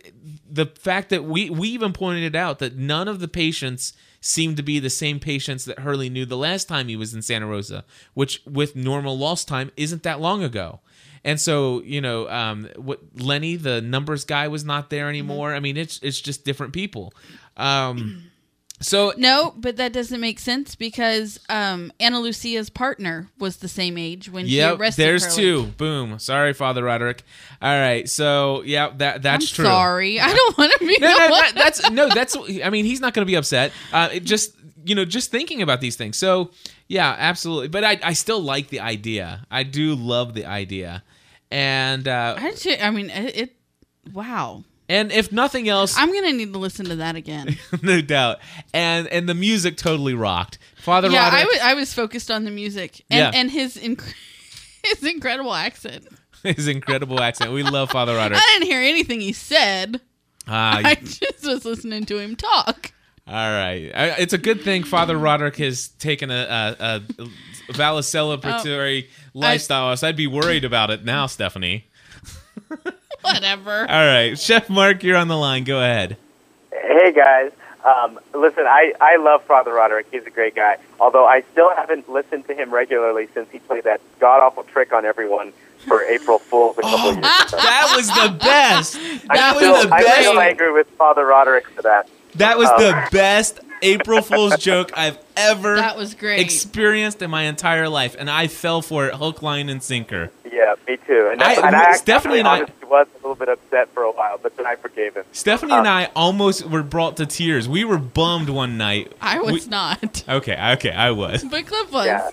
the 0.47 0.67
fact 0.67 1.09
that 1.09 1.23
we 1.23 1.49
we 1.49 1.69
even 1.69 1.91
pointed 1.91 2.35
out 2.35 2.59
that 2.59 2.75
none 2.75 3.07
of 3.07 3.19
the 3.19 3.27
patients 3.27 3.93
seemed 4.25 4.57
to 4.57 4.63
be 4.63 4.79
the 4.79 4.89
same 4.89 5.19
patients 5.19 5.65
that 5.65 5.77
Hurley 5.79 6.09
knew 6.09 6.25
the 6.25 6.35
last 6.35 6.67
time 6.67 6.87
he 6.87 6.95
was 6.95 7.13
in 7.13 7.21
Santa 7.21 7.45
Rosa, 7.45 7.85
which 8.15 8.41
with 8.43 8.75
normal 8.75 9.15
lost 9.15 9.47
time 9.47 9.71
isn't 9.77 10.01
that 10.01 10.19
long 10.19 10.41
ago. 10.43 10.79
And 11.23 11.39
so, 11.39 11.83
you 11.83 12.01
know, 12.01 12.27
um, 12.29 12.67
what 12.75 13.01
Lenny, 13.15 13.55
the 13.55 13.81
numbers 13.81 14.25
guy, 14.25 14.47
was 14.47 14.65
not 14.65 14.89
there 14.89 15.09
anymore. 15.09 15.53
I 15.53 15.59
mean, 15.59 15.77
it's 15.77 15.99
it's 16.01 16.19
just 16.19 16.43
different 16.43 16.73
people. 16.73 17.13
Um, 17.55 18.31
so 18.81 19.13
No, 19.17 19.53
but 19.57 19.77
that 19.77 19.93
doesn't 19.93 20.19
make 20.19 20.39
sense 20.39 20.75
because 20.75 21.39
um, 21.49 21.91
Ana 21.99 22.19
Lucia's 22.19 22.69
partner 22.69 23.29
was 23.39 23.57
the 23.57 23.67
same 23.67 23.97
age 23.97 24.29
when 24.29 24.47
she 24.47 24.57
Yep, 24.57 24.79
arrested 24.79 25.01
there's 25.01 25.23
Hurley. 25.25 25.35
two. 25.37 25.65
Boom. 25.77 26.19
Sorry, 26.19 26.53
Father 26.53 26.83
Roderick. 26.83 27.23
All 27.61 27.79
right, 27.79 28.07
so 28.09 28.63
yeah, 28.63 28.89
that 28.97 29.21
that's 29.21 29.51
I'm 29.51 29.55
true. 29.55 29.65
sorry. 29.65 30.19
I 30.19 30.33
don't 30.33 30.57
want 30.57 30.73
to 30.73 30.79
be 30.79 30.97
no, 30.99 31.07
no, 31.07 31.29
that, 31.29 31.51
that's 31.55 31.89
no, 31.89 32.09
that's. 32.09 32.35
I 32.63 32.69
mean, 32.69 32.85
he's 32.85 32.99
not 32.99 33.13
going 33.13 33.25
to 33.25 33.29
be 33.31 33.35
upset. 33.35 33.71
Uh, 33.93 34.09
it 34.13 34.23
just 34.23 34.55
you 34.83 34.93
know, 34.93 35.03
just 35.05 35.31
thinking 35.31 35.61
about 35.63 35.81
these 35.81 35.95
things. 35.95 36.17
So 36.17 36.51
yeah, 36.87 37.15
absolutely. 37.17 37.69
But 37.69 37.83
I, 37.83 37.99
I 38.03 38.13
still 38.13 38.39
like 38.41 38.67
the 38.69 38.81
idea. 38.81 39.45
I 39.49 39.63
do 39.63 39.95
love 39.95 40.33
the 40.35 40.45
idea, 40.45 41.03
and 41.49 42.07
uh, 42.07 42.35
I, 42.37 42.53
I 42.81 42.91
mean, 42.91 43.09
it, 43.09 43.35
it. 43.37 43.55
Wow. 44.13 44.63
And 44.89 45.11
if 45.11 45.31
nothing 45.31 45.67
else, 45.69 45.95
I'm 45.97 46.13
gonna 46.13 46.33
need 46.33 46.53
to 46.53 46.59
listen 46.59 46.85
to 46.87 46.95
that 46.97 47.15
again. 47.15 47.57
no 47.81 48.01
doubt. 48.01 48.39
And 48.73 49.07
and 49.07 49.27
the 49.27 49.33
music 49.33 49.77
totally 49.77 50.13
rocked. 50.13 50.57
Father 50.77 51.09
yeah, 51.09 51.23
I 51.23 51.29
Roderick, 51.29 51.47
was 51.51 51.59
I 51.61 51.73
was 51.73 51.93
focused 51.93 52.29
on 52.31 52.43
the 52.45 52.51
music 52.51 53.03
and 53.09 53.33
Yeah. 53.33 53.39
and 53.39 53.49
his 53.51 53.77
inc- 53.77 54.13
his 54.83 55.03
incredible 55.03 55.53
accent. 55.53 56.07
his 56.43 56.67
incredible 56.67 57.19
accent. 57.21 57.51
We 57.51 57.63
love 57.63 57.89
Father 57.91 58.15
Roderick. 58.15 58.39
I 58.41 58.45
didn't 58.59 58.67
hear 58.71 58.81
anything 58.81 59.21
he 59.21 59.33
said. 59.33 59.99
Ah, 60.47 60.81
I 60.83 60.95
just 60.95 61.43
was 61.43 61.65
listening 61.65 62.05
to 62.05 62.19
him 62.19 62.35
talk. 62.35 62.91
All 63.27 63.33
right, 63.33 63.91
I, 63.95 64.09
it's 64.19 64.33
a 64.33 64.37
good 64.37 64.61
thing 64.61 64.83
Father 64.83 65.17
Roderick 65.17 65.55
has 65.57 65.87
taken 65.87 66.29
a, 66.29 66.75
a, 66.79 67.01
a 67.17 67.73
vow 67.73 67.99
celebratory 68.01 69.07
lifestyle. 69.33 69.97
so 69.97 70.07
I'd 70.07 70.15
be 70.15 70.27
worried 70.27 70.63
about 70.63 70.91
it 70.91 71.03
now, 71.03 71.25
Stephanie. 71.25 71.87
Whatever. 73.25 73.81
All 73.81 74.05
right, 74.05 74.37
Chef 74.37 74.69
Mark, 74.69 75.03
you're 75.03 75.17
on 75.17 75.27
the 75.27 75.37
line. 75.37 75.63
Go 75.63 75.79
ahead. 75.79 76.17
Hey 76.71 77.11
guys, 77.11 77.51
um, 77.83 78.19
listen, 78.33 78.65
I, 78.67 78.93
I 79.01 79.17
love 79.17 79.43
Father 79.43 79.73
Roderick. 79.73 80.07
He's 80.11 80.25
a 80.25 80.29
great 80.29 80.55
guy. 80.55 80.77
Although 80.99 81.25
I 81.25 81.43
still 81.51 81.73
haven't 81.75 82.09
listened 82.09 82.47
to 82.47 82.53
him 82.53 82.73
regularly 82.73 83.27
since 83.33 83.49
he 83.51 83.59
played 83.59 83.83
that 83.83 84.01
god 84.19 84.41
awful 84.41 84.63
trick 84.63 84.93
on 84.93 85.05
everyone 85.05 85.53
for 85.87 86.03
April 86.03 86.39
Fools 86.39 86.77
a 86.77 86.81
couple 86.81 87.09
of 87.09 87.15
years 87.15 87.25
ago. 87.53 87.57
That 87.61 87.93
was 87.95 88.07
the 88.07 88.37
best. 88.41 88.95
I'm 88.97 89.35
That 89.35 89.55
was 89.55 89.63
still, 89.63 89.89
the 89.89 89.95
I'm 89.95 90.03
best. 90.03 90.19
still 90.21 90.39
angry 90.39 90.71
with 90.71 90.87
Father 90.91 91.25
Roderick 91.25 91.67
for 91.69 91.81
that. 91.83 92.09
That 92.35 92.57
was 92.57 92.69
Um, 92.69 92.79
the 92.81 93.07
best 93.11 93.59
April 93.81 94.21
Fool's 94.21 94.57
joke 94.59 94.91
I've 94.95 95.17
ever 95.37 95.75
That 95.75 95.95
was 95.97 96.13
great. 96.15 96.39
experienced 96.41 97.21
in 97.21 97.29
my 97.29 97.43
entire 97.43 97.87
life, 97.87 98.15
and 98.17 98.29
I 98.29 98.47
fell 98.47 98.81
for 98.81 99.07
it 99.07 99.15
hook, 99.15 99.41
line, 99.41 99.69
and 99.69 99.81
sinker. 99.83 100.31
Yeah, 100.55 100.75
me 100.87 100.95
too. 101.05 101.29
And, 101.33 101.43
I- 101.43 101.53
and 101.53 101.75
I 101.75 101.79
actually 101.81 101.97
Stephanie 101.97 102.39
and 102.39 102.47
I- 102.47 102.59
was 102.85 103.07
a 103.13 103.17
little 103.17 103.35
bit 103.35 103.49
upset 103.49 103.89
for 103.89 104.03
a 104.03 104.11
while, 104.11 104.39
but 104.41 104.55
then 104.55 104.65
I 104.65 104.75
forgave 104.75 105.15
him. 105.15 105.25
Stephanie 105.33 105.73
and 105.73 105.87
I 105.87 106.09
almost 106.15 106.65
were 106.69 106.81
brought 106.83 107.17
to 107.17 107.25
tears. 107.25 107.67
We 107.67 107.83
were 107.83 107.97
bummed 107.97 108.47
one 108.49 108.77
night. 108.77 109.11
I 109.21 109.39
was 109.41 109.65
We- 109.65 109.69
not. 109.69 110.23
Okay, 110.29 110.57
okay, 110.73 110.91
I 110.91 111.11
was. 111.11 111.43
But 111.51 111.65
Cliff 111.67 111.91
was. 111.91 112.05
Yeah. 112.05 112.29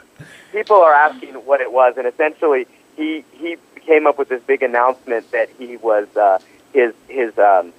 People 0.52 0.76
are 0.76 0.94
asking 0.94 1.34
what 1.34 1.60
it 1.60 1.72
was, 1.72 1.94
and 1.96 2.06
essentially, 2.06 2.66
he 2.96 3.24
he 3.32 3.56
came 3.80 4.06
up 4.06 4.18
with 4.18 4.28
this 4.28 4.42
big 4.42 4.62
announcement 4.62 5.28
that 5.32 5.48
he 5.58 5.76
was 5.78 6.06
uh, 6.16 6.38
his 6.72 6.92
his 7.08 7.36
um, 7.38 7.72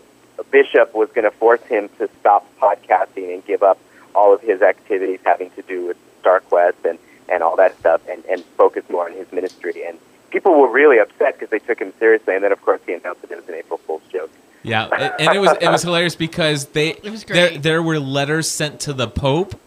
bishop 0.52 0.94
was 0.94 1.08
going 1.16 1.24
to 1.24 1.32
force 1.32 1.62
him 1.64 1.88
to 2.00 2.10
stop 2.20 2.46
podcasting 2.60 3.34
and 3.34 3.46
give 3.46 3.64
up 3.64 3.78
all 4.16 4.34
of 4.34 4.41
his 4.41 4.62
activities 4.62 5.20
having 5.24 5.50
to 5.52 5.62
do 5.62 5.86
with 5.88 5.98
StarQuest 6.24 6.84
and 6.84 6.98
and 7.30 7.44
all 7.44 7.56
that 7.56 7.78
stuff, 7.80 8.02
and 8.10 8.26
and 8.26 8.44
focus 8.58 8.84
more 8.89 9.06
on 9.06 9.14
his 9.14 9.32
ministry. 9.32 9.86
And 9.88 9.98
people 10.34 10.60
were 10.60 10.70
really 10.70 10.98
upset 11.00 11.40
because 11.40 11.50
they 11.50 11.60
took 11.60 11.80
him 11.80 11.94
seriously, 12.00 12.36
and 12.36 12.44
then 12.44 12.52
of 12.52 12.62
course 12.62 12.82
he 12.86 12.94
announced 12.94 13.22
that 13.22 13.32
it 13.32 13.38
was 13.38 13.48
an 13.48 13.56
April 13.56 13.78
Fool's 13.78 14.02
joke. 14.12 14.32
Yeah, 14.64 14.88
and 15.20 15.36
it 15.36 15.40
was 15.40 15.56
it 15.62 15.70
was 15.70 15.84
hilarious 15.84 16.16
because 16.16 16.66
they 16.68 16.94
there 17.28 17.58
there 17.58 17.84
were 17.84 18.00
letters 18.00 18.50
sent 18.50 18.82
to 18.82 18.94
the 18.94 19.08
Pope. 19.08 19.60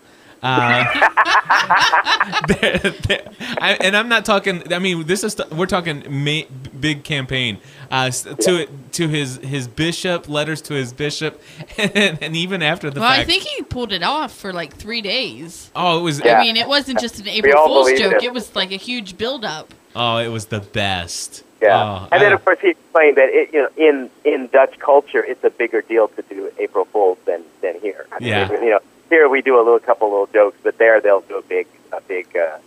Uh, 0.43 0.85
there- 2.49 2.79
there- 2.79 3.31
I, 3.59 3.77
and 3.81 3.97
I'm 3.97 4.09
not 4.09 4.25
talking. 4.25 4.73
I 4.73 4.79
mean, 4.79 5.07
this 5.07 5.25
is 5.25 5.37
we're 5.51 5.67
talking 5.67 6.05
ma- 6.09 6.49
big 6.79 7.05
campaign 7.05 7.59
uh, 7.91 8.11
to 8.11 8.63
it 8.63 8.93
to 8.93 9.09
his 9.09 9.37
his 9.39 9.67
bishop, 9.69 10.29
letters 10.29 10.61
to 10.63 10.75
his 10.75 10.93
bishop, 10.93 11.43
and, 11.79 12.19
and 12.23 12.37
even 12.37 12.63
after 12.63 12.91
the 12.91 13.01
well, 13.01 13.09
fact. 13.11 13.21
I 13.23 13.25
think 13.25 13.45
he 13.45 13.63
pulled 13.63 13.93
it 13.93 14.03
off 14.03 14.33
for 14.35 14.53
like 14.53 14.75
three 14.75 15.01
days. 15.01 15.71
oh, 15.75 16.01
it 16.01 16.03
was. 16.03 16.21
I 16.23 16.43
mean, 16.43 16.57
it 16.57 16.69
wasn't 16.69 17.01
just 17.01 17.19
an 17.21 17.29
April 17.29 17.67
Fool's 17.67 17.99
joke. 17.99 18.15
it. 18.15 18.25
It 18.25 18.33
was 18.33 18.55
like 18.55 18.73
a 18.73 18.77
huge 18.77 19.17
build-up. 19.17 19.73
Oh, 19.97 20.19
it 20.19 20.29
was 20.29 20.47
the 20.47 20.61
best. 20.61 21.43
Yeah, 21.63 21.83
Oh, 21.83 22.09
and 22.13 22.21
then 22.23 22.33
of 22.35 22.45
course 22.45 22.59
he 22.61 22.69
explained 22.69 23.17
that 23.17 23.31
it, 23.31 23.53
you 23.55 23.63
know 23.63 23.69
in 23.79 24.11
in 24.25 24.49
Dutch 24.49 24.79
culture 24.79 25.25
it's 25.25 25.43
a 25.43 25.49
bigger 25.51 25.81
deal 25.81 26.09
to 26.09 26.23
do 26.23 26.53
April 26.59 26.85
Fools 26.85 27.17
than 27.25 27.43
than 27.63 27.81
here. 27.81 28.07
I 28.13 28.19
mean, 28.21 28.29
Yeah. 28.29 28.53
you 28.53 28.71
know 28.71 28.81
here 29.09 29.29
we 29.29 29.41
do 29.41 29.57
a 29.57 29.63
little 29.65 29.79
couple 29.81 30.11
little 30.11 30.27
jokes, 30.27 30.59
but 30.63 30.77
there 30.77 31.01
they'll 31.01 31.23
do 31.23 31.39
a 31.39 31.43
big 31.43 31.67
a 31.93 32.01
big 32.03 32.27
uh, 32.37 32.59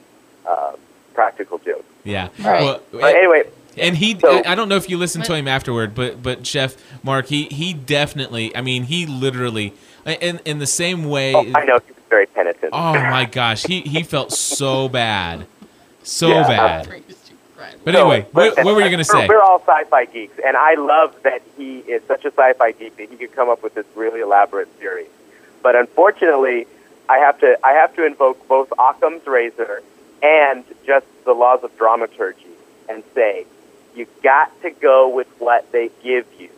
uh, 0.49 0.71
practical 1.13 1.59
joke. 1.59 1.85
Yeah. 2.03 2.29
Right. 2.39 2.61
Well, 2.63 2.81
But 2.91 3.15
anyway, 3.15 3.43
and 3.77 3.95
he 3.95 4.17
So- 4.19 4.41
I 4.45 4.55
don't 4.55 4.69
know 4.69 4.77
if 4.77 4.89
you 4.89 4.97
listened 4.97 5.25
to 5.25 5.35
him 5.35 5.47
afterward, 5.47 5.93
but 5.93 6.23
but 6.23 6.47
Chef 6.47 6.75
Mark, 7.03 7.27
he 7.27 7.43
he 7.45 7.73
definitely, 7.73 8.55
I 8.55 8.61
mean, 8.61 8.83
he 8.85 9.05
literally 9.05 9.73
in 10.05 10.39
in 10.45 10.57
the 10.57 10.65
same 10.67 11.03
way 11.07 11.35
oh, 11.35 11.41
I 11.53 11.63
know 11.63 11.77
he 11.85 11.91
was 11.93 12.03
very 12.09 12.25
penitent. 12.25 12.71
Oh 12.73 12.93
my 12.93 13.25
gosh, 13.25 13.63
he 13.63 13.81
he 13.81 14.01
felt 14.01 14.31
so 14.31 14.89
bad. 14.89 15.45
So 16.01 16.29
Yeah. 16.29 16.47
bad. 16.47 17.03
But 17.83 17.93
So, 17.93 18.01
anyway, 18.01 18.27
what, 18.31 18.57
what 18.63 18.75
were 18.75 18.81
you 18.81 18.87
going 18.89 18.99
to 18.99 19.03
say? 19.03 19.27
We're 19.27 19.41
all 19.41 19.59
sci-fi 19.59 20.05
geeks, 20.05 20.39
and 20.45 20.55
I 20.57 20.75
love 20.75 21.15
that 21.23 21.41
he 21.57 21.79
is 21.79 22.03
such 22.07 22.25
a 22.25 22.31
sci-fi 22.31 22.71
geek 22.73 22.97
that 22.97 23.09
he 23.09 23.15
could 23.17 23.33
come 23.33 23.49
up 23.49 23.63
with 23.63 23.75
this 23.75 23.85
really 23.95 24.21
elaborate 24.21 24.67
theory. 24.79 25.07
But 25.61 25.75
unfortunately, 25.75 26.67
I 27.09 27.17
have 27.17 27.39
to 27.39 27.57
I 27.63 27.73
have 27.73 27.95
to 27.95 28.05
invoke 28.05 28.47
both 28.47 28.71
Occam's 28.77 29.25
razor 29.25 29.81
and 30.21 30.63
just 30.85 31.05
the 31.25 31.33
laws 31.33 31.63
of 31.63 31.75
dramaturgy 31.77 32.45
and 32.87 33.03
say 33.15 33.45
you 33.95 34.07
got 34.23 34.49
to 34.61 34.71
go 34.71 35.09
with 35.09 35.27
what 35.39 35.71
they 35.71 35.89
give 36.03 36.25
you. 36.37 36.49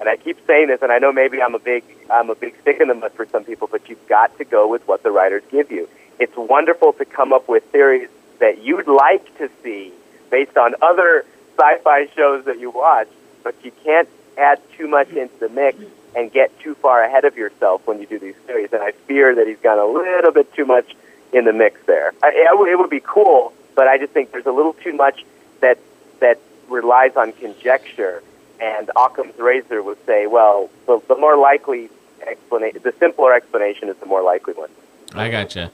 And 0.00 0.08
I 0.08 0.16
keep 0.16 0.38
saying 0.46 0.68
this, 0.68 0.80
and 0.80 0.92
I 0.92 0.98
know 0.98 1.12
maybe 1.12 1.42
I'm 1.42 1.54
a 1.54 1.58
big 1.58 1.84
I'm 2.10 2.30
a 2.30 2.34
big 2.34 2.54
stick 2.60 2.80
in 2.80 2.88
the 2.88 2.94
mud 2.94 3.12
for 3.12 3.26
some 3.26 3.44
people, 3.44 3.68
but 3.70 3.88
you've 3.88 4.06
got 4.08 4.36
to 4.38 4.44
go 4.44 4.68
with 4.68 4.86
what 4.86 5.02
the 5.02 5.10
writers 5.10 5.42
give 5.50 5.70
you. 5.70 5.88
It's 6.18 6.36
wonderful 6.36 6.92
to 6.94 7.04
come 7.04 7.32
up 7.32 7.48
with 7.48 7.64
theories 7.64 8.08
that 8.38 8.62
you'd 8.62 8.88
like 8.88 9.36
to 9.38 9.50
see 9.62 9.92
based 10.30 10.56
on 10.56 10.74
other 10.82 11.24
sci-fi 11.58 12.06
shows 12.14 12.44
that 12.44 12.58
you 12.58 12.70
watch, 12.70 13.08
but 13.42 13.54
you 13.64 13.72
can't 13.84 14.08
add 14.36 14.60
too 14.76 14.86
much 14.88 15.10
into 15.10 15.36
the 15.40 15.48
mix 15.48 15.78
and 16.16 16.32
get 16.32 16.56
too 16.60 16.74
far 16.76 17.02
ahead 17.02 17.24
of 17.24 17.36
yourself 17.36 17.86
when 17.86 18.00
you 18.00 18.06
do 18.06 18.18
these 18.18 18.34
theories. 18.46 18.70
And 18.72 18.82
I 18.82 18.92
fear 19.06 19.34
that 19.34 19.46
he's 19.46 19.58
gone 19.58 19.78
a 19.78 19.86
little 19.86 20.32
bit 20.32 20.52
too 20.54 20.64
much 20.64 20.94
in 21.32 21.44
the 21.44 21.52
mix 21.52 21.80
there. 21.86 22.12
I, 22.22 22.30
it, 22.34 22.58
would- 22.58 22.68
it 22.70 22.78
would 22.78 22.90
be 22.90 23.00
cool, 23.04 23.52
but 23.74 23.88
I 23.88 23.98
just 23.98 24.12
think 24.12 24.32
there's 24.32 24.46
a 24.46 24.52
little 24.52 24.72
too 24.74 24.92
much 24.92 25.24
that 25.60 25.78
that 26.20 26.38
relies 26.68 27.16
on 27.16 27.32
conjecture. 27.32 28.22
And 28.60 28.90
Occam's 28.96 29.38
razor 29.38 29.82
would 29.82 30.04
say, 30.04 30.26
well, 30.26 30.68
the, 30.86 31.00
the 31.08 31.14
more 31.16 31.36
likely 31.36 31.90
explanation, 32.26 32.80
the 32.82 32.92
simpler 32.98 33.32
explanation 33.32 33.88
is 33.88 33.96
the 33.98 34.06
more 34.06 34.22
likely 34.22 34.54
one. 34.54 34.68
I 35.14 35.28
gotcha. 35.30 35.70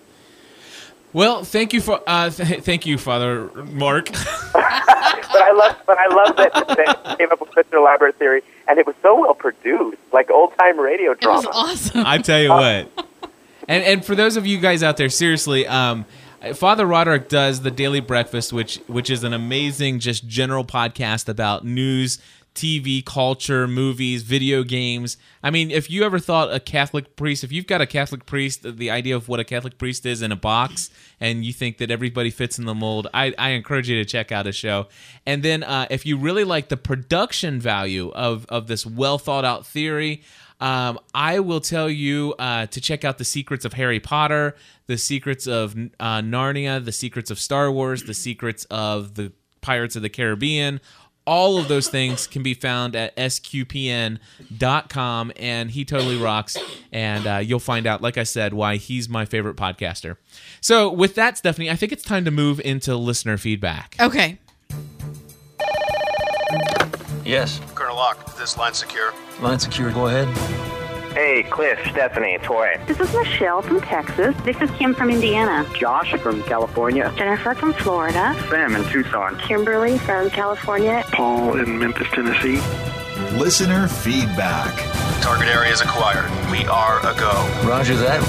Well, 1.14 1.44
thank 1.44 1.72
you 1.72 1.80
for 1.80 2.00
uh, 2.08 2.28
th- 2.28 2.64
thank 2.64 2.86
you, 2.86 2.98
Father 2.98 3.48
Mark. 3.54 4.10
but 4.12 4.16
I 4.54 5.52
love, 5.56 5.76
but 5.86 5.96
I 5.96 6.08
love 6.08 6.36
that, 6.36 6.52
that 6.52 7.06
he 7.10 7.16
came 7.16 7.30
up 7.30 7.40
with 7.40 7.54
such 7.54 7.66
an 7.70 7.78
elaborate 7.78 8.18
theory, 8.18 8.42
and 8.66 8.80
it 8.80 8.86
was 8.86 8.96
so 9.00 9.20
well 9.20 9.34
produced, 9.34 9.96
like 10.12 10.28
old 10.28 10.52
time 10.58 10.78
radio 10.78 11.14
drama. 11.14 11.42
It 11.42 11.46
was 11.46 11.56
awesome. 11.56 12.02
I 12.04 12.18
tell 12.18 12.42
you 12.42 12.50
what. 12.50 13.06
And 13.68 13.84
and 13.84 14.04
for 14.04 14.16
those 14.16 14.36
of 14.36 14.44
you 14.44 14.58
guys 14.58 14.82
out 14.82 14.96
there, 14.96 15.08
seriously, 15.08 15.68
um, 15.68 16.04
Father 16.54 16.84
Roderick 16.84 17.28
does 17.28 17.62
the 17.62 17.70
Daily 17.70 18.00
Breakfast, 18.00 18.52
which 18.52 18.80
which 18.88 19.08
is 19.08 19.22
an 19.22 19.32
amazing, 19.32 20.00
just 20.00 20.26
general 20.26 20.64
podcast 20.64 21.28
about 21.28 21.64
news, 21.64 22.18
TV, 22.54 23.04
culture, 23.04 23.66
movies, 23.66 24.22
video 24.22 24.62
games. 24.62 25.16
I 25.42 25.50
mean, 25.50 25.70
if 25.70 25.90
you 25.90 26.04
ever 26.04 26.20
thought 26.20 26.54
a 26.54 26.60
Catholic 26.60 27.16
priest, 27.16 27.42
if 27.42 27.50
you've 27.50 27.66
got 27.66 27.80
a 27.80 27.86
Catholic 27.86 28.26
priest, 28.26 28.76
the 28.76 28.90
idea 28.90 29.16
of 29.16 29.28
what 29.28 29.40
a 29.40 29.44
Catholic 29.44 29.76
priest 29.76 30.06
is 30.06 30.22
in 30.22 30.30
a 30.30 30.36
box, 30.36 30.90
and 31.20 31.44
you 31.44 31.52
think 31.52 31.78
that 31.78 31.90
everybody 31.90 32.30
fits 32.30 32.58
in 32.58 32.64
the 32.64 32.74
mold, 32.74 33.08
I, 33.12 33.34
I 33.38 33.50
encourage 33.50 33.88
you 33.88 33.96
to 33.96 34.04
check 34.04 34.30
out 34.30 34.46
his 34.46 34.54
show. 34.54 34.86
And 35.26 35.42
then 35.42 35.64
uh, 35.64 35.86
if 35.90 36.06
you 36.06 36.16
really 36.16 36.44
like 36.44 36.68
the 36.68 36.76
production 36.76 37.60
value 37.60 38.10
of 38.10 38.46
of 38.48 38.66
this 38.68 38.86
well 38.86 39.18
thought 39.18 39.44
out 39.44 39.66
theory. 39.66 40.22
Um, 40.60 41.00
I 41.12 41.40
will 41.40 41.60
tell 41.60 41.90
you 41.90 42.34
uh, 42.38 42.66
to 42.66 42.80
check 42.80 43.04
out 43.04 43.18
the 43.18 43.24
secrets 43.24 43.64
of 43.64 43.72
Harry 43.72 44.00
Potter, 44.00 44.54
the 44.86 44.96
secrets 44.96 45.46
of 45.46 45.74
uh, 45.74 46.20
Narnia, 46.20 46.82
the 46.82 46.92
secrets 46.92 47.30
of 47.30 47.40
Star 47.40 47.70
Wars, 47.70 48.04
the 48.04 48.14
secrets 48.14 48.64
of 48.70 49.14
the 49.14 49.32
Pirates 49.60 49.96
of 49.96 50.02
the 50.02 50.08
Caribbean. 50.08 50.80
All 51.26 51.56
of 51.58 51.68
those 51.68 51.88
things 51.88 52.26
can 52.26 52.42
be 52.42 52.52
found 52.52 52.94
at 52.94 53.16
sqpn.com, 53.16 54.20
and 55.36 55.70
he 55.70 55.84
totally 55.84 56.18
rocks. 56.18 56.56
And 56.92 57.26
uh, 57.26 57.38
you'll 57.38 57.60
find 57.60 57.86
out, 57.86 58.02
like 58.02 58.18
I 58.18 58.24
said, 58.24 58.52
why 58.52 58.76
he's 58.76 59.08
my 59.08 59.24
favorite 59.24 59.56
podcaster. 59.56 60.16
So, 60.60 60.90
with 60.90 61.14
that, 61.14 61.38
Stephanie, 61.38 61.70
I 61.70 61.76
think 61.76 61.92
it's 61.92 62.04
time 62.04 62.24
to 62.26 62.30
move 62.30 62.60
into 62.60 62.94
listener 62.96 63.38
feedback. 63.38 63.96
Okay. 63.98 64.38
Yes. 67.24 67.60
Colonel 67.74 67.96
Locke, 67.96 68.28
is 68.28 68.34
this 68.34 68.58
line 68.58 68.74
secure? 68.74 69.14
Line 69.40 69.58
secure, 69.58 69.90
go 69.92 70.06
ahead. 70.08 70.83
Hey, 71.14 71.44
Cliff, 71.44 71.78
Stephanie, 71.92 72.38
Toy. 72.42 72.74
This 72.88 72.98
is 72.98 73.14
Michelle 73.14 73.62
from 73.62 73.80
Texas. 73.80 74.34
This 74.42 74.60
is 74.60 74.68
Kim 74.72 74.96
from 74.96 75.10
Indiana. 75.10 75.64
Josh 75.72 76.12
from 76.20 76.42
California. 76.42 77.14
Jennifer 77.16 77.54
from 77.54 77.72
Florida. 77.72 78.34
Sam 78.50 78.74
in 78.74 78.82
Tucson. 78.88 79.38
Kimberly 79.38 79.96
from 79.98 80.28
California. 80.30 81.04
Paul 81.12 81.56
in 81.60 81.78
Memphis, 81.78 82.08
Tennessee. 82.10 82.58
Listener 83.38 83.86
feedback. 83.86 84.74
Target 85.22 85.46
area 85.46 85.72
is 85.72 85.80
acquired. 85.82 86.28
We 86.50 86.66
are 86.66 86.98
a 86.98 87.14
go. 87.16 87.30
Roger 87.64 87.94
that. 87.94 88.20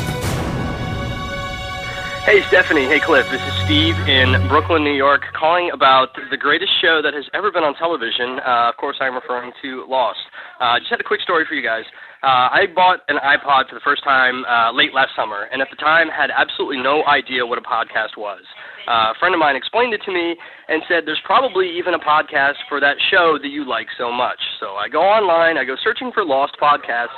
Hey, 2.25 2.43
Stephanie. 2.49 2.85
Hey, 2.85 2.99
Cliff. 2.99 3.27
This 3.31 3.41
is 3.41 3.53
Steve 3.65 3.95
in 4.07 4.47
Brooklyn, 4.47 4.83
New 4.83 4.93
York, 4.93 5.21
calling 5.33 5.71
about 5.71 6.09
the 6.29 6.37
greatest 6.37 6.71
show 6.81 7.01
that 7.01 7.15
has 7.15 7.25
ever 7.33 7.51
been 7.51 7.63
on 7.63 7.73
television. 7.75 8.39
Uh, 8.45 8.69
of 8.69 8.77
course, 8.77 8.97
I'm 9.01 9.15
referring 9.15 9.53
to 9.63 9.85
Lost. 9.89 10.19
Uh, 10.59 10.77
just 10.77 10.91
had 10.91 10.99
a 10.99 11.03
quick 11.03 11.21
story 11.21 11.45
for 11.49 11.55
you 11.55 11.63
guys. 11.63 11.83
Uh, 12.25 12.49
I 12.49 12.65
bought 12.73 13.05
an 13.05 13.21
iPod 13.21 13.69
for 13.69 13.77
the 13.77 13.85
first 13.85 14.03
time 14.03 14.49
uh, 14.49 14.73
late 14.73 14.97
last 14.97 15.13
summer, 15.13 15.45
and 15.53 15.61
at 15.61 15.69
the 15.69 15.77
time 15.77 16.09
had 16.09 16.33
absolutely 16.33 16.81
no 16.81 17.05
idea 17.05 17.45
what 17.45 17.61
a 17.61 17.61
podcast 17.61 18.17
was. 18.17 18.41
Uh, 18.89 19.13
a 19.13 19.15
friend 19.21 19.37
of 19.37 19.37
mine 19.37 19.55
explained 19.55 19.93
it 19.93 20.01
to 20.09 20.11
me 20.11 20.33
and 20.67 20.81
said 20.89 21.05
there's 21.05 21.21
probably 21.23 21.69
even 21.77 21.93
a 21.93 22.01
podcast 22.01 22.57
for 22.67 22.81
that 22.81 22.97
show 23.13 23.37
that 23.37 23.49
you 23.53 23.61
like 23.61 23.85
so 23.93 24.11
much. 24.11 24.41
So 24.59 24.73
I 24.73 24.89
go 24.89 25.05
online, 25.05 25.61
I 25.61 25.65
go 25.69 25.77
searching 25.83 26.09
for 26.17 26.25
Lost 26.25 26.57
podcasts, 26.57 27.13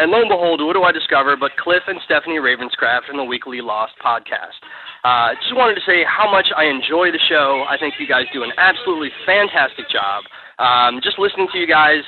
And 0.00 0.10
lo 0.10 0.24
and 0.24 0.32
behold, 0.32 0.64
what 0.64 0.72
do 0.72 0.82
I 0.82 0.92
discover 0.92 1.36
but 1.36 1.52
Cliff 1.60 1.84
and 1.86 2.00
Stephanie 2.08 2.40
Ravenscraft 2.40 3.12
in 3.12 3.18
the 3.18 3.28
weekly 3.28 3.60
Lost 3.60 3.92
podcast. 4.00 4.56
Uh, 5.04 5.36
just 5.44 5.56
wanted 5.56 5.76
to 5.76 5.84
say 5.84 6.08
how 6.08 6.24
much 6.30 6.48
I 6.56 6.64
enjoy 6.72 7.12
the 7.12 7.20
show. 7.28 7.68
I 7.68 7.76
think 7.76 8.00
you 8.00 8.08
guys 8.08 8.24
do 8.32 8.44
an 8.44 8.52
absolutely 8.56 9.12
fantastic 9.26 9.92
job. 9.92 10.24
Um, 10.58 11.00
just 11.04 11.18
listening 11.18 11.48
to 11.52 11.58
you 11.58 11.68
guys 11.68 12.00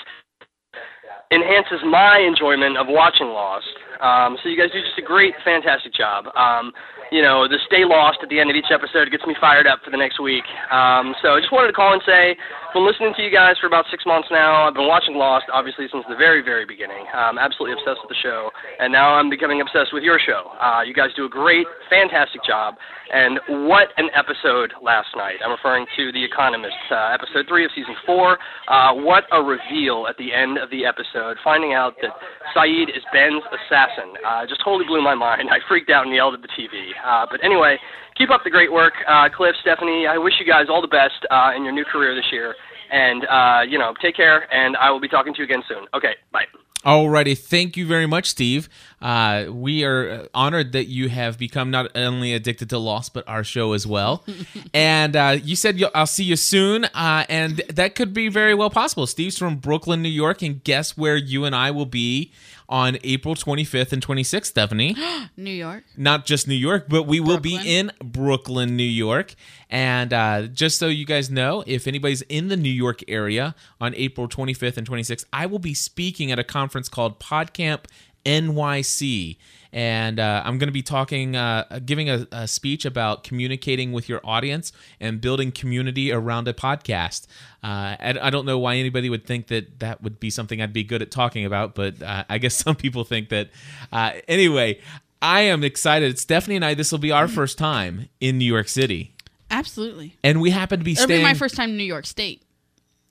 enhances 1.31 1.81
my 1.85 2.19
enjoyment 2.19 2.77
of 2.77 2.87
watching 2.89 3.29
Lost. 3.29 3.67
Um, 4.01 4.37
so 4.43 4.49
you 4.49 4.57
guys 4.57 4.73
do 4.73 4.81
just 4.81 4.99
a 4.99 5.07
great, 5.07 5.35
fantastic 5.45 5.95
job. 5.95 6.27
Um, 6.37 6.73
you 7.11 7.23
know, 7.23 7.49
the 7.49 7.59
stay 7.67 7.85
lost 7.85 8.19
at 8.23 8.29
the 8.31 8.39
end 8.39 8.51
of 8.51 8.57
each 8.57 8.71
episode 8.71 9.11
gets 9.11 9.27
me 9.27 9.35
fired 9.41 9.67
up 9.67 9.83
for 9.85 9.91
the 9.91 9.99
next 9.99 10.23
week. 10.23 10.47
Um, 10.71 11.15
so 11.23 11.35
I 11.35 11.41
just 11.43 11.51
wanted 11.51 11.69
to 11.69 11.77
call 11.77 11.93
and 11.93 12.03
say, 12.07 12.39
I've 12.39 12.75
been 12.75 12.87
listening 12.87 13.11
to 13.19 13.23
you 13.23 13.35
guys 13.35 13.59
for 13.59 13.67
about 13.67 13.85
six 13.91 14.07
months 14.07 14.31
now. 14.31 14.71
I've 14.71 14.79
been 14.79 14.87
watching 14.87 15.19
Lost, 15.19 15.51
obviously, 15.51 15.91
since 15.91 16.07
the 16.07 16.15
very, 16.15 16.39
very 16.39 16.63
beginning. 16.63 17.03
I'm 17.11 17.35
absolutely 17.35 17.75
obsessed 17.75 17.99
with 17.99 18.15
the 18.15 18.23
show, 18.23 18.55
and 18.79 18.95
now 18.95 19.19
I'm 19.19 19.27
becoming 19.27 19.61
obsessed 19.61 19.91
with 19.91 20.07
your 20.07 20.23
show. 20.23 20.55
Uh, 20.55 20.87
you 20.87 20.95
guys 20.95 21.11
do 21.19 21.27
a 21.27 21.29
great, 21.29 21.67
fantastic 21.91 22.47
job. 22.47 22.79
And 23.11 23.67
what 23.67 23.91
an 23.99 24.07
episode 24.15 24.71
last 24.79 25.11
night. 25.19 25.43
I'm 25.43 25.51
referring 25.51 25.85
to 25.99 26.13
The 26.15 26.23
Economist, 26.23 26.79
uh, 26.95 27.11
episode 27.11 27.51
three 27.51 27.65
of 27.65 27.73
season 27.75 27.99
four. 28.07 28.39
Uh, 28.71 28.95
what 28.95 29.25
a 29.35 29.43
reveal 29.43 30.07
at 30.07 30.15
the 30.17 30.31
end 30.31 30.59
of 30.59 30.71
the 30.71 30.87
episode, 30.87 31.43
finding 31.43 31.75
out 31.75 31.99
that 32.07 32.15
Sayid 32.55 32.95
is 32.95 33.03
Ben's 33.11 33.43
assassin. 33.51 33.90
Uh, 33.99 34.47
just 34.47 34.63
totally 34.65 34.85
blew 34.87 35.03
my 35.03 35.15
mind. 35.15 35.49
I 35.51 35.59
freaked 35.69 35.91
out 35.91 36.07
and 36.07 36.15
yelled 36.15 36.35
at 36.35 36.43
the 36.43 36.49
TV. 36.49 36.93
Uh, 37.05 37.27
but 37.31 37.43
anyway, 37.45 37.79
keep 38.17 38.31
up 38.31 38.43
the 38.45 38.51
great 38.51 38.73
work, 38.73 38.95
uh, 39.09 39.29
Cliff, 39.35 39.55
Stephanie. 39.61 40.07
I 40.07 40.19
wish 40.19 40.35
you 40.39 40.47
guys 40.47 40.67
all 40.69 40.81
the 40.81 40.89
best 40.89 41.27
uh, 41.31 41.53
in 41.57 41.65
your 41.65 41.73
new 41.73 41.85
career 41.85 42.15
this 42.15 42.31
year. 42.31 42.55
And, 42.93 43.25
uh, 43.27 43.63
you 43.69 43.79
know, 43.79 43.95
take 44.03 44.17
care, 44.17 44.53
and 44.53 44.77
I 44.77 44.91
will 44.91 45.01
be 45.01 45.09
talking 45.09 45.33
to 45.35 45.39
you 45.39 45.45
again 45.45 45.63
soon. 45.69 45.87
Okay, 45.95 46.15
bye. 46.33 46.45
Alrighty, 46.85 47.37
thank 47.37 47.77
you 47.77 47.87
very 47.87 48.07
much, 48.07 48.31
Steve. 48.31 48.71
Uh, 49.03 49.47
we 49.51 49.85
are 49.85 50.27
honored 50.33 50.73
that 50.73 50.87
you 50.87 51.11
have 51.11 51.37
become 51.37 51.71
not 51.71 51.91
only 51.95 52.33
addicted 52.33 52.71
to 52.71 52.79
Lost, 52.79 53.13
but 53.13 53.29
our 53.29 53.45
show 53.45 53.75
as 53.75 53.87
well. 53.87 54.25
and 54.75 55.15
uh, 55.15 55.37
you 55.43 55.57
said 55.57 55.79
you'll, 55.79 55.91
I'll 55.95 56.07
see 56.07 56.25
you 56.25 56.37
soon, 56.37 56.87
uh, 56.87 57.27
and 57.29 57.59
that 57.69 57.95
could 57.95 58.15
be 58.15 58.29
very 58.29 58.55
well 58.55 58.71
possible. 58.71 59.07
Steve's 59.07 59.37
from 59.37 59.57
Brooklyn, 59.57 60.01
New 60.01 60.09
York, 60.09 60.41
and 60.41 60.65
guess 60.65 60.97
where 60.97 61.17
you 61.17 61.45
and 61.45 61.55
I 61.55 61.71
will 61.71 61.87
be 61.87 62.33
on 62.71 62.97
April 63.03 63.35
25th 63.35 63.93
and 63.93 64.07
26th, 64.07 64.47
Stephanie? 64.47 64.97
New 65.37 65.51
York. 65.51 65.85
Not 65.97 66.25
just 66.25 66.49
New 66.49 66.55
York, 66.55 66.87
but 66.89 67.03
we 67.03 67.21
will 67.21 67.41
be 67.41 67.61
in 67.63 67.91
Brooklyn, 68.03 68.77
New 68.77 68.83
York. 68.85 69.35
And 69.69 70.13
uh, 70.13 70.47
just 70.47 70.79
so 70.79 70.87
you 70.87 71.05
guys 71.05 71.31
know, 71.31 71.65
if 71.67 71.87
anybody's 71.87 72.23
in 72.23 72.49
the 72.49 72.57
New 72.57 72.71
York 72.71 73.03
area 73.09 73.55
on 73.81 73.95
April 73.97 74.29
25th 74.29 74.77
and 74.77 74.89
26th, 74.89 75.25
I 75.33 75.47
will 75.47 75.59
be 75.59 75.75
speaking 75.75 76.31
at 76.31 76.39
a 76.39 76.45
conference 76.45 76.89
called 76.89 77.19
PodCamp 77.19 77.87
NYC. 78.25 79.37
And 79.73 80.19
uh, 80.19 80.43
I'm 80.45 80.59
going 80.59 80.69
to 80.69 80.73
be 80.73 80.83
talking, 80.83 81.37
uh, 81.37 81.81
giving 81.85 82.11
a, 82.11 82.27
a, 82.33 82.49
speech 82.49 82.85
about 82.85 83.23
communicating 83.23 83.93
with 83.93 84.09
your 84.09 84.21
audience 84.25 84.73
and 84.99 85.21
building 85.21 85.53
community 85.53 86.11
around 86.11 86.49
a 86.49 86.53
podcast. 86.53 87.27
Uh, 87.63 87.95
I, 88.01 88.19
I, 88.21 88.31
don't 88.31 88.47
know 88.47 88.59
why 88.59 88.77
anybody 88.77 89.09
would 89.09 89.27
think 89.27 89.47
that 89.49 89.79
that 89.79 90.03
would 90.03 90.19
be 90.19 90.31
something 90.31 90.61
I'd 90.61 90.73
be 90.73 90.83
good 90.83 91.03
at 91.03 91.11
talking 91.11 91.45
about, 91.45 91.75
but 91.75 92.03
uh, 92.03 92.25
I 92.29 92.39
guess 92.39 92.55
some 92.65 92.75
people 92.75 93.05
think 93.05 93.29
that. 93.29 93.51
Uh, 93.93 94.13
anyway, 94.27 94.81
I 95.23 95.43
am 95.43 95.63
excited. 95.63 96.19
Stephanie 96.19 96.57
and 96.57 96.65
I, 96.65 96.75
this 96.75 96.91
will 96.91 96.99
be 96.99 97.13
our 97.13 97.29
first 97.29 97.59
time 97.59 98.09
in 98.21 98.39
New 98.39 98.47
York 98.47 98.69
City. 98.69 99.15
Absolutely. 99.51 100.17
And 100.23 100.41
we 100.41 100.51
happen 100.51 100.79
to 100.79 100.85
be 100.85 100.93
It'll 100.93 101.05
staying. 101.05 101.21
be 101.21 101.25
my 101.25 101.35
first 101.35 101.57
time 101.57 101.71
in 101.71 101.77
New 101.77 101.85
York 101.85 102.07
State. 102.07 102.43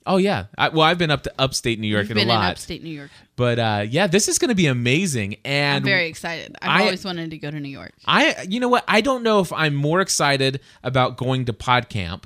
Oh 0.06 0.18
yeah. 0.18 0.46
I, 0.58 0.70
well, 0.70 0.82
I've 0.82 0.98
been 0.98 1.12
up 1.12 1.24
to 1.24 1.34
upstate 1.38 1.80
New 1.80 1.88
York 1.88 2.04
You've 2.04 2.12
and 2.12 2.20
been 2.22 2.28
a 2.30 2.34
lot. 2.34 2.46
in 2.46 2.52
upstate 2.52 2.84
New 2.84 2.90
York. 2.90 3.12
But 3.36 3.60
uh, 3.60 3.86
yeah, 3.88 4.08
this 4.08 4.28
is 4.28 4.40
going 4.40 4.50
to 4.50 4.56
be 4.56 4.68
amazing, 4.68 5.38
and 5.46 5.78
I'm 5.78 5.84
very 5.84 6.08
excited. 6.08 6.56
I've 6.62 6.82
I- 6.82 6.84
always 6.86 7.06
wanted 7.06 7.32
to 7.32 7.38
go 7.38 7.52
to 7.52 7.60
New 7.60 7.70
York. 7.70 7.94
I, 8.06 8.46
you 8.50 8.60
know 8.60 8.70
what? 8.70 8.84
I 8.88 9.02
don't 9.02 9.24
know 9.24 9.40
if 9.40 9.54
I'm 9.54 9.76
more 9.76 10.02
excited 10.02 10.62
about 10.84 11.18
going 11.18 11.46
to 11.46 11.54
PodCamp, 11.54 12.24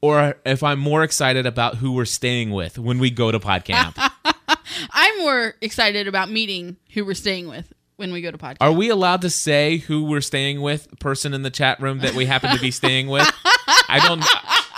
or 0.00 0.36
if 0.44 0.62
I'm 0.62 0.78
more 0.78 1.02
excited 1.02 1.46
about 1.46 1.76
who 1.76 1.92
we're 1.92 2.04
staying 2.04 2.50
with 2.52 2.78
when 2.78 2.98
we 2.98 3.10
go 3.10 3.30
to 3.32 3.40
PodCamp. 3.40 3.94
I'm 4.92 5.18
more 5.18 5.54
excited 5.60 6.06
about 6.08 6.30
meeting 6.30 6.76
who 6.92 7.04
we're 7.04 7.14
staying 7.14 7.48
with 7.48 7.72
when 7.96 8.12
we 8.12 8.20
go 8.20 8.30
to 8.30 8.38
podcast. 8.38 8.56
Are 8.60 8.72
we 8.72 8.90
allowed 8.90 9.22
to 9.22 9.30
say 9.30 9.78
who 9.78 10.04
we're 10.04 10.20
staying 10.20 10.60
with? 10.60 10.88
Person 11.00 11.34
in 11.34 11.42
the 11.42 11.50
chat 11.50 11.80
room 11.80 11.98
that 12.00 12.14
we 12.14 12.26
happen 12.26 12.54
to 12.54 12.60
be 12.60 12.70
staying 12.70 13.08
with? 13.08 13.28
I 13.88 14.00
don't. 14.06 14.22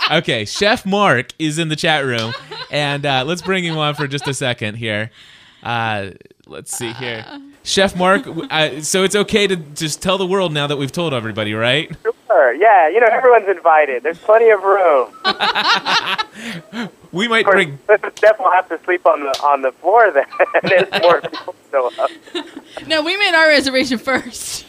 Okay, 0.09 0.45
Chef 0.45 0.85
Mark 0.85 1.33
is 1.37 1.59
in 1.59 1.69
the 1.69 1.75
chat 1.75 2.03
room, 2.05 2.33
and 2.71 3.05
uh, 3.05 3.23
let's 3.25 3.41
bring 3.41 3.63
him 3.63 3.77
on 3.77 3.93
for 3.95 4.07
just 4.07 4.27
a 4.27 4.33
second 4.33 4.75
here. 4.75 5.11
Uh, 5.61 6.11
let's 6.47 6.75
see 6.75 6.93
here, 6.93 7.25
Chef 7.63 7.95
Mark. 7.95 8.23
Uh, 8.49 8.81
so 8.81 9.03
it's 9.03 9.15
okay 9.15 9.45
to 9.45 9.55
just 9.55 10.01
tell 10.01 10.17
the 10.17 10.25
world 10.25 10.51
now 10.53 10.65
that 10.67 10.77
we've 10.77 10.91
told 10.91 11.13
everybody, 11.13 11.53
right? 11.53 11.91
Sure. 12.27 12.53
Yeah, 12.53 12.89
you 12.89 12.99
know 12.99 13.07
everyone's 13.11 13.47
invited. 13.47 14.01
There's 14.03 14.17
plenty 14.19 14.49
of 14.49 14.63
room. 14.63 15.09
We 17.11 17.27
might 17.27 17.39
Of 17.39 17.51
course, 17.51 17.65
bring. 17.65 18.11
Steph 18.15 18.37
will 18.39 18.51
have 18.51 18.69
to 18.69 18.79
sleep 18.85 19.05
on 19.07 19.21
the 19.21 19.29
on 19.43 19.61
the 19.63 19.71
floor 19.73 20.11
then. 20.11 20.25
There's 20.63 21.01
more 21.03 21.21
people 21.21 21.55
show 21.71 21.91
up. 21.99 22.09
No, 22.87 23.01
we 23.03 23.17
made 23.17 23.33
our 23.33 23.47
reservation 23.47 23.97
first. 23.97 24.65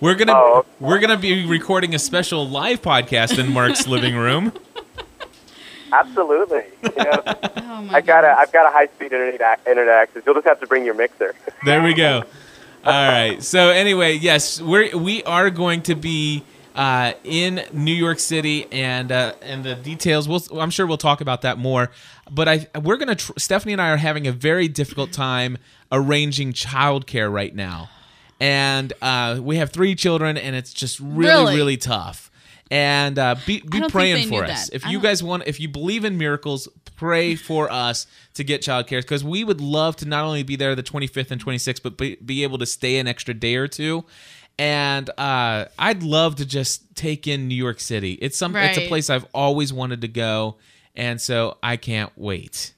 We're 0.00 0.14
gonna 0.14 0.32
Oh, 0.32 0.64
we're 0.80 0.98
gonna 0.98 1.16
be 1.18 1.46
recording 1.46 1.94
a 1.94 1.98
special 1.98 2.48
live 2.48 2.80
podcast 2.82 3.38
in 3.38 3.52
Mark's 3.52 3.86
living 3.86 4.16
room. 4.16 4.52
Absolutely. 6.00 6.62
You 6.82 6.90
know, 7.04 7.22
Oh 7.26 7.88
I 7.90 8.00
got 8.00 8.24
a 8.24 8.36
I've 8.38 8.52
got 8.52 8.66
a 8.66 8.70
high 8.70 8.86
speed 8.86 9.12
internet 9.12 9.60
internet 9.66 9.88
access. 9.94 10.22
You'll 10.26 10.34
just 10.34 10.46
have 10.46 10.60
to 10.60 10.66
bring 10.66 10.84
your 10.84 10.94
mixer. 10.94 11.34
There 11.64 11.82
we 11.82 11.94
go. 11.94 12.24
All 12.84 12.92
right. 13.08 13.42
So 13.42 13.70
anyway, 13.70 14.14
yes, 14.14 14.60
we're 14.60 14.96
we 14.96 15.22
are 15.24 15.48
going 15.50 15.82
to 15.82 15.94
be 15.94 16.44
uh, 16.74 17.12
in 17.24 17.62
New 17.72 17.94
York 17.94 18.18
City, 18.18 18.66
and 18.72 19.10
uh, 19.10 19.32
and 19.40 19.64
the 19.64 19.74
details. 19.76 20.28
We'll, 20.28 20.42
I'm 20.60 20.70
sure 20.70 20.86
we'll 20.86 20.98
talk 20.98 21.20
about 21.22 21.40
that 21.42 21.56
more. 21.56 21.90
But 22.30 22.48
I 22.48 22.66
we're 22.82 22.96
gonna 22.98 23.14
tr- 23.14 23.32
Stephanie 23.38 23.72
and 23.72 23.80
I 23.80 23.90
are 23.90 23.96
having 23.96 24.26
a 24.26 24.32
very 24.32 24.68
difficult 24.68 25.12
time 25.12 25.56
arranging 25.92 26.52
childcare 26.52 27.32
right 27.32 27.54
now, 27.54 27.88
and 28.40 28.92
uh, 29.00 29.38
we 29.40 29.56
have 29.56 29.70
three 29.70 29.94
children, 29.94 30.36
and 30.36 30.54
it's 30.56 30.72
just 30.74 31.00
really 31.00 31.28
Really? 31.28 31.56
really 31.56 31.76
tough. 31.78 32.30
And 32.74 33.20
uh, 33.20 33.36
be 33.46 33.60
be 33.60 33.88
praying 33.88 34.28
for 34.28 34.42
us. 34.42 34.68
that. 34.68 34.74
If 34.74 34.84
you 34.86 34.98
guys 34.98 35.22
want, 35.22 35.44
if 35.46 35.60
you 35.60 35.68
believe 35.68 36.04
in 36.04 36.18
miracles, 36.18 36.68
pray 36.96 37.36
for 37.36 37.70
us 37.70 38.08
to 38.34 38.42
get 38.42 38.62
childcare 38.62 39.00
because 39.00 39.22
we 39.22 39.44
would 39.44 39.60
love 39.60 39.94
to 39.96 40.06
not 40.06 40.24
only 40.24 40.42
be 40.42 40.56
there 40.56 40.74
the 40.74 40.82
25th 40.82 41.30
and 41.30 41.44
26th, 41.44 41.82
but 41.84 41.96
be, 41.96 42.16
be 42.16 42.42
able 42.42 42.58
to 42.58 42.66
stay 42.66 42.98
an 42.98 43.06
extra 43.06 43.32
day 43.32 43.54
or 43.54 43.68
two. 43.68 44.04
And 44.58 45.08
uh, 45.18 45.66
I'd 45.78 46.02
love 46.02 46.34
to 46.36 46.46
just 46.46 46.96
take 46.96 47.28
in 47.28 47.46
New 47.46 47.54
York 47.54 47.78
City. 47.78 48.14
It's 48.14 48.36
some, 48.36 48.56
it's 48.56 48.78
a 48.78 48.88
place 48.88 49.08
I've 49.08 49.26
always 49.32 49.72
wanted 49.72 50.00
to 50.00 50.08
go, 50.08 50.56
and 50.96 51.20
so 51.20 51.58
I 51.62 51.76
can't 51.76 52.10
wait. 52.16 52.74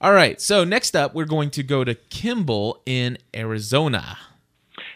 All 0.00 0.12
right, 0.12 0.40
so 0.40 0.64
next 0.64 0.96
up, 0.96 1.14
we're 1.14 1.24
going 1.24 1.50
to 1.50 1.62
go 1.62 1.84
to 1.84 1.94
Kimball 1.94 2.82
in 2.84 3.18
Arizona. 3.34 4.18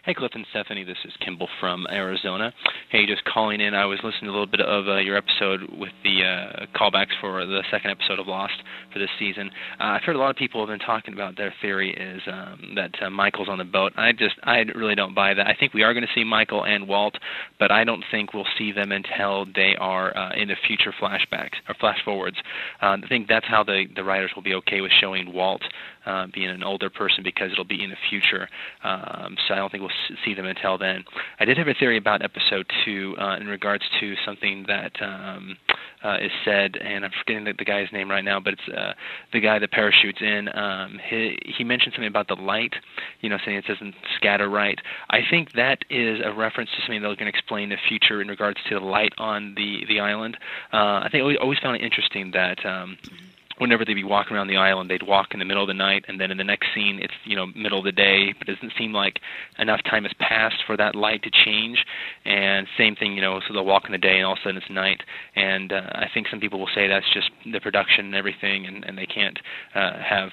Hey, 0.04 0.12
Cliff 0.12 0.32
and 0.34 0.44
Stephanie, 0.50 0.84
this 0.84 0.98
is 1.06 1.14
Kimball 1.24 1.48
from 1.60 1.86
Arizona. 1.90 2.52
Hey, 2.90 3.06
just 3.06 3.24
calling 3.24 3.62
in. 3.62 3.72
I 3.72 3.86
was 3.86 3.98
listening 4.04 4.24
to 4.24 4.28
a 4.28 4.36
little 4.36 4.46
bit 4.46 4.60
of 4.60 4.86
uh, 4.86 4.96
your 4.96 5.16
episode 5.16 5.62
with 5.78 5.92
the 6.02 6.22
uh, 6.22 6.66
callbacks 6.78 7.18
for 7.22 7.46
the 7.46 7.62
second 7.70 7.90
episode 7.90 8.18
of 8.18 8.26
Lost 8.26 8.52
for 8.92 8.98
this 8.98 9.08
season. 9.18 9.50
Uh, 9.80 9.84
I've 9.84 10.02
heard 10.02 10.14
a 10.14 10.18
lot 10.18 10.28
of 10.28 10.36
people 10.36 10.60
have 10.60 10.68
been 10.68 10.86
talking 10.86 11.14
about 11.14 11.38
their 11.38 11.54
theory 11.62 11.94
is 11.94 12.20
um, 12.30 12.74
that 12.76 12.90
uh, 13.02 13.08
Michael's 13.08 13.48
on 13.48 13.56
the 13.56 13.64
boat. 13.64 13.94
I 13.96 14.12
just, 14.12 14.34
I 14.42 14.58
really 14.74 14.94
don't 14.94 15.14
buy 15.14 15.32
that. 15.32 15.46
I 15.46 15.56
think 15.58 15.72
we 15.72 15.82
are 15.82 15.94
going 15.94 16.06
to 16.06 16.12
see 16.14 16.22
Michael 16.22 16.66
and 16.66 16.86
Walt, 16.86 17.16
but 17.58 17.72
I 17.72 17.84
don't 17.84 18.04
think 18.10 18.34
we'll 18.34 18.44
see 18.58 18.72
them 18.72 18.92
until 18.92 19.46
they 19.54 19.74
are 19.80 20.14
uh, 20.14 20.34
in 20.34 20.48
the 20.48 20.56
future 20.66 20.92
flashbacks 21.00 21.56
or 21.66 21.74
flash 21.80 22.04
forwards. 22.04 22.36
Uh, 22.82 22.98
I 23.02 23.08
think 23.08 23.26
that's 23.26 23.46
how 23.46 23.64
the 23.64 23.86
the 23.96 24.04
writers 24.04 24.32
will 24.36 24.42
be 24.42 24.52
okay 24.56 24.82
with 24.82 24.92
showing 25.00 25.32
Walt 25.32 25.62
uh, 26.06 26.26
being 26.32 26.48
an 26.48 26.62
older 26.62 26.90
person 26.90 27.22
because 27.24 27.52
it'll 27.52 27.64
be 27.64 27.82
in 27.82 27.90
the 27.90 27.96
future. 28.10 28.48
Um, 28.82 29.36
so 29.46 29.54
I 29.54 29.56
don't 29.56 29.70
think 29.70 29.82
we'll 29.82 30.16
see 30.24 30.34
them 30.34 30.46
until 30.46 30.78
then. 30.78 31.04
I 31.40 31.44
did 31.44 31.58
have 31.58 31.68
a 31.68 31.74
theory 31.74 31.96
about 31.98 32.22
episode 32.22 32.66
two 32.84 33.14
uh, 33.18 33.36
in 33.36 33.46
regards 33.46 33.84
to 34.00 34.14
something 34.24 34.64
that 34.68 34.92
um, 35.02 35.56
uh, 36.04 36.18
is 36.20 36.30
said, 36.44 36.76
and 36.76 37.04
I'm 37.04 37.10
forgetting 37.18 37.44
the, 37.44 37.54
the 37.56 37.64
guy's 37.64 37.90
name 37.92 38.10
right 38.10 38.24
now, 38.24 38.38
but 38.40 38.54
it's 38.54 38.68
uh, 38.76 38.92
the 39.32 39.40
guy 39.40 39.58
that 39.58 39.70
parachutes 39.70 40.20
in. 40.20 40.48
Um, 40.56 41.00
he, 41.08 41.38
he 41.56 41.64
mentioned 41.64 41.94
something 41.94 42.08
about 42.08 42.28
the 42.28 42.36
light, 42.36 42.74
you 43.20 43.28
know, 43.30 43.38
saying 43.44 43.56
it 43.56 43.64
doesn't 43.66 43.94
scatter 44.16 44.48
right. 44.48 44.78
I 45.10 45.20
think 45.28 45.52
that 45.52 45.84
is 45.88 46.20
a 46.22 46.32
reference 46.32 46.70
to 46.72 46.82
something 46.82 47.00
that 47.02 47.08
was 47.08 47.16
going 47.16 47.30
to 47.32 47.36
explain 47.36 47.70
the 47.70 47.78
future 47.88 48.20
in 48.20 48.28
regards 48.28 48.58
to 48.68 48.78
the 48.78 48.84
light 48.84 49.12
on 49.18 49.54
the 49.56 49.84
the 49.88 50.00
island. 50.00 50.36
Uh, 50.72 51.00
I 51.04 51.08
think 51.10 51.22
I 51.24 51.36
always- 51.40 51.58
found 51.64 51.76
it 51.76 51.82
interesting 51.82 52.32
that. 52.32 52.64
Um, 52.66 52.98
whenever 53.58 53.84
they'd 53.84 53.94
be 53.94 54.04
walking 54.04 54.36
around 54.36 54.48
the 54.48 54.56
island, 54.56 54.90
they'd 54.90 55.02
walk 55.02 55.28
in 55.32 55.38
the 55.38 55.44
middle 55.44 55.62
of 55.62 55.68
the 55.68 55.74
night, 55.74 56.04
and 56.08 56.20
then 56.20 56.30
in 56.30 56.38
the 56.38 56.44
next 56.44 56.68
scene, 56.74 56.98
it's 57.00 57.14
you 57.24 57.36
know 57.36 57.46
middle 57.54 57.78
of 57.78 57.84
the 57.84 57.92
day, 57.92 58.34
but 58.38 58.48
it 58.48 58.54
doesn't 58.54 58.72
seem 58.78 58.92
like 58.92 59.18
enough 59.58 59.80
time 59.84 60.04
has 60.04 60.12
passed 60.18 60.62
for 60.66 60.76
that 60.76 60.94
light 60.94 61.22
to 61.22 61.30
change. 61.44 61.78
And 62.24 62.66
same 62.78 62.96
thing, 62.96 63.14
you 63.14 63.20
know, 63.20 63.40
so 63.46 63.54
they'll 63.54 63.64
walk 63.64 63.84
in 63.86 63.92
the 63.92 63.98
day, 63.98 64.16
and 64.16 64.26
all 64.26 64.32
of 64.32 64.38
a 64.38 64.42
sudden 64.42 64.56
it's 64.56 64.70
night. 64.70 65.00
And 65.36 65.72
uh, 65.72 65.90
I 65.94 66.06
think 66.12 66.28
some 66.30 66.40
people 66.40 66.58
will 66.58 66.70
say 66.74 66.88
that's 66.88 67.06
just 67.12 67.30
the 67.50 67.60
production 67.60 68.06
and 68.06 68.14
everything, 68.14 68.66
and, 68.66 68.84
and 68.84 68.96
they 68.98 69.06
can't 69.06 69.38
uh, 69.74 69.98
have 70.02 70.30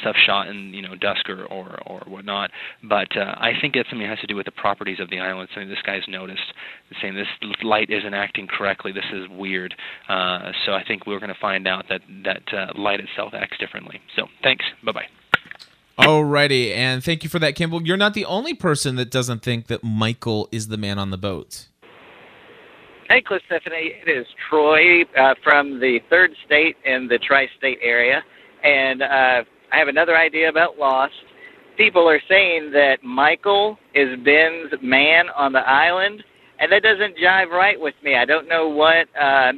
stuff 0.00 0.16
shot 0.26 0.48
in 0.48 0.72
you 0.74 0.82
know 0.82 0.94
dusk 0.94 1.28
or 1.28 1.44
or, 1.46 1.78
or 1.86 2.00
whatnot. 2.06 2.50
But 2.82 3.16
uh, 3.16 3.34
I 3.36 3.52
think 3.60 3.74
that's 3.74 3.88
something 3.88 4.06
that 4.06 4.16
has 4.16 4.20
to 4.20 4.26
do 4.26 4.36
with 4.36 4.46
the 4.46 4.52
properties 4.52 5.00
of 5.00 5.10
the 5.10 5.20
island. 5.20 5.48
Something 5.54 5.68
this 5.68 5.78
guy's 5.84 6.02
noticed, 6.08 6.52
saying 7.00 7.14
this 7.14 7.28
light 7.62 7.90
isn't 7.90 8.14
acting 8.14 8.46
correctly. 8.46 8.92
This 8.92 9.04
is 9.12 9.26
weird. 9.30 9.74
Uh, 10.08 10.52
so 10.66 10.72
I 10.72 10.84
think 10.86 11.06
we're 11.06 11.20
going 11.20 11.32
to 11.32 11.40
find 11.40 11.66
out 11.66 11.86
that 11.88 12.00
that 12.24 12.42
uh, 12.52 12.57
light 12.76 13.00
itself 13.00 13.32
acts 13.34 13.58
differently. 13.58 14.00
So 14.16 14.26
thanks. 14.42 14.64
Bye 14.84 14.92
bye. 14.92 15.06
Alrighty, 15.98 16.72
and 16.76 17.02
thank 17.02 17.24
you 17.24 17.28
for 17.28 17.40
that, 17.40 17.56
Kimball. 17.56 17.82
You're 17.82 17.96
not 17.96 18.14
the 18.14 18.24
only 18.24 18.54
person 18.54 18.94
that 18.96 19.10
doesn't 19.10 19.42
think 19.42 19.66
that 19.66 19.82
Michael 19.82 20.48
is 20.52 20.68
the 20.68 20.76
man 20.76 20.96
on 20.96 21.10
the 21.10 21.18
boat. 21.18 21.66
Hey, 23.08 23.20
Cliff 23.20 23.42
Stephanie. 23.46 23.94
It 24.06 24.08
is 24.08 24.26
Troy 24.48 25.02
uh, 25.18 25.34
from 25.42 25.80
the 25.80 25.98
third 26.10 26.30
state 26.44 26.76
in 26.84 27.08
the 27.08 27.18
tri 27.18 27.46
state 27.58 27.78
area. 27.82 28.22
And 28.62 29.02
uh, 29.02 29.42
I 29.72 29.78
have 29.78 29.88
another 29.88 30.16
idea 30.16 30.48
about 30.50 30.78
Lost. 30.78 31.14
People 31.76 32.08
are 32.08 32.20
saying 32.28 32.70
that 32.72 32.98
Michael 33.02 33.78
is 33.94 34.08
Ben's 34.24 34.74
man 34.82 35.26
on 35.34 35.52
the 35.52 35.66
island, 35.66 36.22
and 36.60 36.70
that 36.70 36.82
doesn't 36.82 37.16
jive 37.16 37.50
right 37.50 37.80
with 37.80 37.94
me. 38.04 38.14
I 38.14 38.24
don't 38.24 38.48
know 38.48 38.68
what 38.68 39.06
uh, 39.20 39.52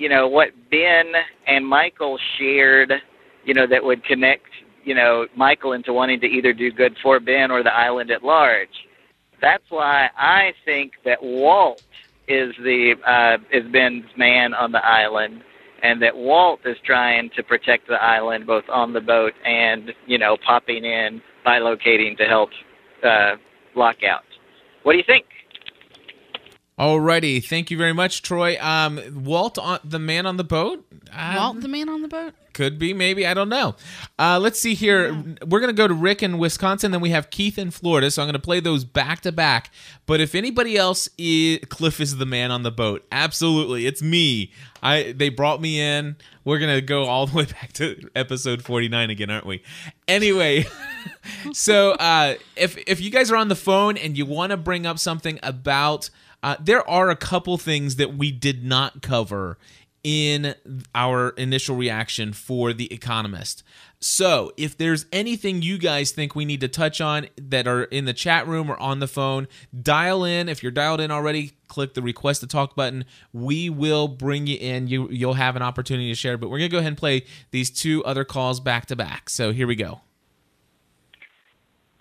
you 0.00 0.08
know 0.08 0.26
what 0.26 0.48
Ben 0.70 1.12
and 1.46 1.64
Michael 1.64 2.18
shared, 2.38 2.90
you 3.44 3.52
know, 3.52 3.66
that 3.66 3.84
would 3.84 4.02
connect, 4.04 4.46
you 4.82 4.94
know, 4.94 5.26
Michael 5.36 5.74
into 5.74 5.92
wanting 5.92 6.18
to 6.20 6.26
either 6.26 6.54
do 6.54 6.72
good 6.72 6.96
for 7.02 7.20
Ben 7.20 7.50
or 7.50 7.62
the 7.62 7.72
island 7.72 8.10
at 8.10 8.24
large. 8.24 8.70
That's 9.42 9.62
why 9.68 10.08
I 10.16 10.52
think 10.64 10.92
that 11.04 11.22
Walt 11.22 11.82
is 12.28 12.54
the 12.62 12.94
uh, 13.06 13.36
is 13.54 13.70
Ben's 13.70 14.06
man 14.16 14.54
on 14.54 14.72
the 14.72 14.84
island, 14.84 15.42
and 15.82 16.00
that 16.00 16.16
Walt 16.16 16.60
is 16.64 16.76
trying 16.86 17.28
to 17.36 17.42
protect 17.42 17.86
the 17.86 18.02
island 18.02 18.46
both 18.46 18.64
on 18.72 18.94
the 18.94 19.02
boat 19.02 19.34
and 19.44 19.92
you 20.06 20.16
know 20.16 20.38
popping 20.46 20.86
in 20.86 21.20
by 21.44 21.58
locating 21.58 22.16
to 22.16 22.24
help 22.24 22.48
uh, 23.04 23.32
lockout. 23.76 24.24
What 24.82 24.92
do 24.92 24.98
you 24.98 25.04
think? 25.06 25.26
Alrighty, 26.80 27.44
thank 27.44 27.70
you 27.70 27.76
very 27.76 27.92
much, 27.92 28.22
Troy. 28.22 28.56
Um, 28.58 29.22
Walt, 29.22 29.58
on, 29.58 29.80
the 29.84 29.98
man 29.98 30.24
on 30.24 30.38
the 30.38 30.44
boat. 30.44 30.90
Um, 31.12 31.34
Walt, 31.34 31.60
the 31.60 31.68
man 31.68 31.90
on 31.90 32.00
the 32.00 32.08
boat. 32.08 32.32
Could 32.54 32.78
be, 32.78 32.94
maybe. 32.94 33.26
I 33.26 33.34
don't 33.34 33.50
know. 33.50 33.76
Uh, 34.18 34.38
let's 34.40 34.58
see 34.58 34.72
here. 34.72 35.12
We're 35.46 35.60
going 35.60 35.68
to 35.68 35.74
go 35.74 35.86
to 35.86 35.92
Rick 35.92 36.22
in 36.22 36.38
Wisconsin, 36.38 36.90
then 36.90 37.02
we 37.02 37.10
have 37.10 37.28
Keith 37.28 37.58
in 37.58 37.70
Florida. 37.70 38.10
So 38.10 38.22
I'm 38.22 38.28
going 38.28 38.32
to 38.32 38.38
play 38.38 38.60
those 38.60 38.86
back 38.86 39.20
to 39.22 39.30
back. 39.30 39.70
But 40.06 40.22
if 40.22 40.34
anybody 40.34 40.78
else 40.78 41.06
is 41.18 41.58
Cliff 41.68 42.00
is 42.00 42.16
the 42.16 42.24
man 42.24 42.50
on 42.50 42.62
the 42.62 42.70
boat, 42.70 43.04
absolutely, 43.12 43.84
it's 43.84 44.00
me. 44.00 44.50
I 44.82 45.12
they 45.12 45.28
brought 45.28 45.60
me 45.60 45.78
in. 45.82 46.16
We're 46.46 46.58
going 46.58 46.74
to 46.74 46.80
go 46.80 47.04
all 47.04 47.26
the 47.26 47.36
way 47.36 47.44
back 47.60 47.74
to 47.74 48.08
episode 48.16 48.62
49 48.62 49.10
again, 49.10 49.28
aren't 49.28 49.44
we? 49.44 49.62
Anyway, 50.08 50.64
so 51.52 51.90
uh, 51.92 52.36
if 52.56 52.78
if 52.86 53.02
you 53.02 53.10
guys 53.10 53.30
are 53.30 53.36
on 53.36 53.48
the 53.48 53.54
phone 53.54 53.98
and 53.98 54.16
you 54.16 54.24
want 54.24 54.50
to 54.50 54.56
bring 54.56 54.86
up 54.86 54.98
something 54.98 55.38
about 55.42 56.08
uh, 56.42 56.56
there 56.60 56.88
are 56.88 57.10
a 57.10 57.16
couple 57.16 57.58
things 57.58 57.96
that 57.96 58.16
we 58.16 58.32
did 58.32 58.64
not 58.64 59.02
cover 59.02 59.58
in 60.02 60.54
our 60.94 61.30
initial 61.30 61.76
reaction 61.76 62.32
for 62.32 62.72
The 62.72 62.92
Economist. 62.92 63.62
So, 64.02 64.50
if 64.56 64.78
there's 64.78 65.04
anything 65.12 65.60
you 65.60 65.76
guys 65.76 66.10
think 66.10 66.34
we 66.34 66.46
need 66.46 66.62
to 66.62 66.68
touch 66.68 67.02
on 67.02 67.26
that 67.36 67.66
are 67.66 67.84
in 67.84 68.06
the 68.06 68.14
chat 68.14 68.46
room 68.46 68.70
or 68.70 68.80
on 68.80 69.00
the 69.00 69.06
phone, 69.06 69.46
dial 69.78 70.24
in. 70.24 70.48
If 70.48 70.62
you're 70.62 70.72
dialed 70.72 71.00
in 71.00 71.10
already, 71.10 71.52
click 71.68 71.92
the 71.92 72.00
request 72.00 72.40
to 72.40 72.46
talk 72.46 72.74
button. 72.74 73.04
We 73.34 73.68
will 73.68 74.08
bring 74.08 74.46
you 74.46 74.56
in. 74.58 74.88
You 74.88 75.08
you'll 75.10 75.34
have 75.34 75.54
an 75.54 75.60
opportunity 75.60 76.08
to 76.08 76.14
share, 76.14 76.38
but 76.38 76.48
we're 76.48 76.58
going 76.58 76.70
to 76.70 76.74
go 76.74 76.78
ahead 76.78 76.88
and 76.88 76.96
play 76.96 77.24
these 77.50 77.68
two 77.68 78.02
other 78.04 78.24
calls 78.24 78.58
back 78.58 78.86
to 78.86 78.96
back. 78.96 79.28
So, 79.28 79.52
here 79.52 79.66
we 79.66 79.76
go. 79.76 80.00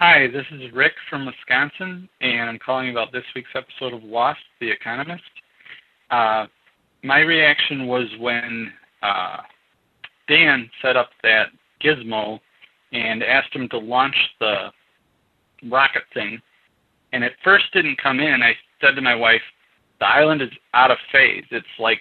Hi, 0.01 0.27
this 0.31 0.45
is 0.53 0.71
Rick 0.73 0.93
from 1.09 1.25
Wisconsin, 1.25 2.07
and 2.21 2.49
I'm 2.49 2.57
calling 2.65 2.89
about 2.89 3.11
this 3.11 3.25
week's 3.35 3.49
episode 3.53 3.93
of 3.93 4.01
Lost, 4.01 4.39
The 4.61 4.71
Economist. 4.71 5.21
Uh, 6.09 6.45
my 7.03 7.19
reaction 7.19 7.85
was 7.85 8.05
when 8.17 8.71
uh, 9.03 9.39
Dan 10.29 10.69
set 10.81 10.95
up 10.95 11.09
that 11.23 11.47
gizmo 11.83 12.39
and 12.93 13.21
asked 13.23 13.53
him 13.53 13.67
to 13.71 13.77
launch 13.77 14.15
the 14.39 14.69
rocket 15.69 16.03
thing, 16.13 16.41
and 17.11 17.21
it 17.21 17.33
first 17.43 17.65
didn't 17.73 18.01
come 18.01 18.21
in. 18.21 18.41
I 18.41 18.53
said 18.79 18.95
to 18.95 19.01
my 19.01 19.15
wife, 19.15 19.41
the 19.99 20.07
island 20.07 20.41
is 20.41 20.49
out 20.73 20.91
of 20.91 20.97
phase. 21.11 21.43
It's 21.51 21.67
like 21.77 21.99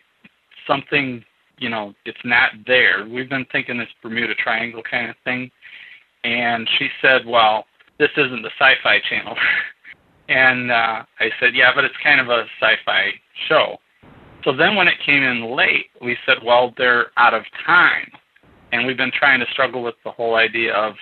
something, 0.68 1.24
you 1.58 1.68
know, 1.68 1.94
it's 2.04 2.16
not 2.24 2.52
there. 2.64 3.08
We've 3.08 3.28
been 3.28 3.46
thinking 3.50 3.76
this 3.76 3.88
Bermuda 4.04 4.36
Triangle 4.36 4.84
kind 4.88 5.10
of 5.10 5.16
thing. 5.24 5.50
And 6.22 6.68
she 6.78 6.88
said, 7.02 7.26
well, 7.26 7.64
this 7.98 8.10
isn't 8.16 8.42
the 8.42 8.50
sci-fi 8.58 9.00
channel. 9.08 9.34
and 10.28 10.70
uh, 10.70 11.02
I 11.20 11.30
said, 11.40 11.54
yeah, 11.54 11.72
but 11.74 11.84
it's 11.84 11.94
kind 12.02 12.20
of 12.20 12.28
a 12.28 12.44
sci-fi 12.60 13.10
show. 13.48 13.76
So 14.44 14.56
then 14.56 14.76
when 14.76 14.88
it 14.88 14.94
came 15.04 15.22
in 15.22 15.56
late, 15.56 15.86
we 16.00 16.16
said, 16.24 16.38
well, 16.44 16.72
they're 16.78 17.06
out 17.16 17.34
of 17.34 17.42
time. 17.66 18.10
And 18.72 18.86
we've 18.86 18.96
been 18.96 19.12
trying 19.12 19.40
to 19.40 19.46
struggle 19.52 19.82
with 19.82 19.94
the 20.04 20.10
whole 20.10 20.36
idea 20.36 20.74
of 20.74 20.94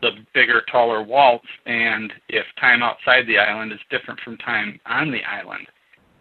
the 0.00 0.10
bigger, 0.32 0.62
taller 0.70 1.02
Walt's 1.02 1.46
and 1.66 2.12
if 2.28 2.44
time 2.60 2.82
outside 2.82 3.26
the 3.26 3.38
island 3.38 3.72
is 3.72 3.78
different 3.90 4.20
from 4.20 4.36
time 4.38 4.78
on 4.86 5.10
the 5.10 5.22
island. 5.24 5.66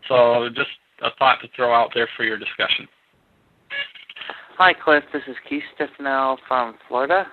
So 0.08 0.50
just 0.56 0.70
a 1.02 1.10
thought 1.18 1.40
to 1.42 1.48
throw 1.56 1.74
out 1.74 1.92
there 1.94 2.10
for 2.16 2.24
your 2.24 2.38
discussion. 2.38 2.88
Hi, 4.58 4.74
Cliff. 4.74 5.04
This 5.12 5.24
is 5.28 5.36
Keith 5.50 5.64
Stiffnell 5.78 6.38
from 6.48 6.76
Florida 6.88 7.26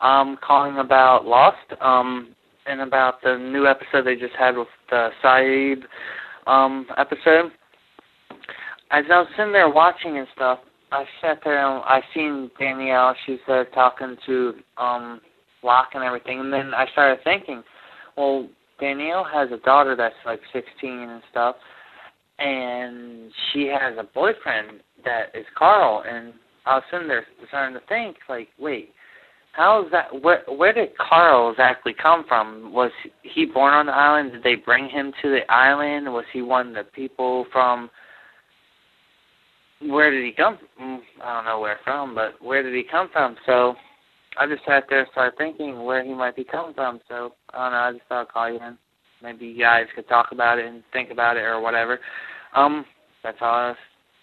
um, 0.00 0.38
calling 0.42 0.78
about 0.78 1.26
Lost, 1.26 1.58
um, 1.80 2.34
and 2.66 2.80
about 2.80 3.22
the 3.22 3.36
new 3.36 3.66
episode 3.66 4.04
they 4.04 4.16
just 4.16 4.34
had 4.38 4.56
with 4.56 4.68
the 4.90 5.10
Sayid 5.22 5.82
um, 6.46 6.86
episode. 6.96 7.50
As 8.90 9.04
I 9.10 9.20
was 9.20 9.28
sitting 9.36 9.52
there 9.52 9.68
watching 9.68 10.18
and 10.18 10.26
stuff, 10.34 10.58
I 10.92 11.04
sat 11.20 11.40
there 11.44 11.64
and 11.64 11.82
I 11.84 12.00
seen 12.14 12.50
Danielle. 12.58 13.14
She 13.26 13.38
said 13.46 13.66
talking 13.72 14.16
to 14.26 14.54
um, 14.76 15.20
Locke 15.62 15.90
and 15.94 16.02
everything, 16.02 16.40
and 16.40 16.52
then 16.52 16.74
I 16.74 16.86
started 16.92 17.22
thinking, 17.22 17.62
well, 18.16 18.48
Danielle 18.80 19.24
has 19.24 19.50
a 19.52 19.58
daughter 19.64 19.94
that's 19.94 20.14
like 20.24 20.40
16 20.52 20.64
and 20.90 21.22
stuff, 21.30 21.56
and 22.38 23.30
she 23.52 23.66
has 23.66 23.96
a 23.98 24.04
boyfriend 24.14 24.80
that 25.04 25.26
is 25.34 25.46
Carl, 25.56 26.02
and 26.08 26.32
I 26.66 26.76
was 26.76 26.82
sitting 26.90 27.08
there 27.08 27.26
starting 27.48 27.78
to 27.78 27.86
think, 27.86 28.16
like, 28.28 28.48
wait, 28.58 28.92
how 29.52 29.84
is 29.84 29.90
that? 29.90 30.22
Where 30.22 30.42
where 30.48 30.72
did 30.72 30.96
Carl 30.96 31.50
exactly 31.50 31.94
come 32.00 32.24
from? 32.28 32.72
Was 32.72 32.92
he 33.22 33.46
born 33.46 33.74
on 33.74 33.86
the 33.86 33.92
island? 33.92 34.32
Did 34.32 34.42
they 34.42 34.54
bring 34.54 34.88
him 34.88 35.12
to 35.22 35.30
the 35.30 35.50
island? 35.52 36.12
Was 36.12 36.24
he 36.32 36.42
one 36.42 36.68
of 36.68 36.74
the 36.74 36.90
people 36.92 37.46
from? 37.52 37.90
Where 39.82 40.10
did 40.10 40.24
he 40.24 40.32
come? 40.32 40.58
From? 40.76 41.02
I 41.22 41.34
don't 41.34 41.44
know 41.46 41.60
where 41.60 41.80
from, 41.84 42.14
but 42.14 42.42
where 42.44 42.62
did 42.62 42.74
he 42.74 42.84
come 42.88 43.08
from? 43.12 43.36
So 43.46 43.74
I 44.38 44.46
just 44.46 44.64
sat 44.64 44.84
there 44.88 45.06
started 45.10 45.36
thinking 45.36 45.82
where 45.84 46.04
he 46.04 46.14
might 46.14 46.36
be 46.36 46.44
coming 46.44 46.74
from. 46.74 47.00
So 47.08 47.32
I 47.52 47.64
don't 47.64 47.72
know. 47.72 47.78
I 47.78 47.92
just 47.92 48.04
thought 48.08 48.28
I'd 48.28 48.32
call 48.32 48.52
you 48.52 48.60
in. 48.60 48.78
Maybe 49.22 49.46
you 49.46 49.62
guys 49.62 49.86
could 49.94 50.08
talk 50.08 50.28
about 50.32 50.58
it 50.58 50.66
and 50.66 50.82
think 50.92 51.10
about 51.10 51.36
it 51.36 51.40
or 51.40 51.60
whatever. 51.60 51.98
Um, 52.54 52.84
that's 53.22 53.36
all 53.40 53.48
I 53.48 53.68
was 53.68 53.76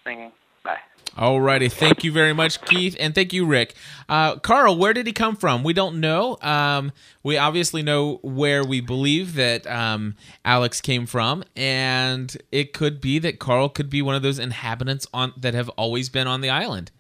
thinking. 0.04 0.32
Bye. 0.68 0.80
Alrighty, 1.18 1.72
thank 1.72 2.04
you 2.04 2.12
very 2.12 2.34
much, 2.34 2.62
Keith, 2.62 2.96
and 3.00 3.16
thank 3.16 3.34
you, 3.34 3.46
Rick. 3.46 3.74
Uh, 4.08 4.36
Carl, 4.36 4.78
where 4.78 4.94
did 4.94 5.08
he 5.08 5.14
come 5.14 5.36
from? 5.36 5.64
We 5.64 5.74
don't 5.74 6.00
know. 6.00 6.38
Um, 6.42 6.92
we 7.24 7.38
obviously 7.38 7.82
know 7.82 8.20
where 8.22 8.64
we 8.64 8.82
believe 8.82 9.34
that 9.36 9.66
um, 9.66 10.16
Alex 10.46 10.80
came 10.80 11.08
from, 11.08 11.44
and 11.56 12.38
it 12.52 12.72
could 12.74 13.02
be 13.02 13.18
that 13.20 13.40
Carl 13.40 13.70
could 13.70 13.90
be 13.90 14.02
one 14.04 14.14
of 14.14 14.22
those 14.22 14.38
inhabitants 14.38 15.08
on 15.12 15.34
that 15.38 15.56
have 15.56 15.70
always 15.70 16.10
been 16.10 16.28
on 16.28 16.42
the 16.42 16.50
island, 16.50 16.92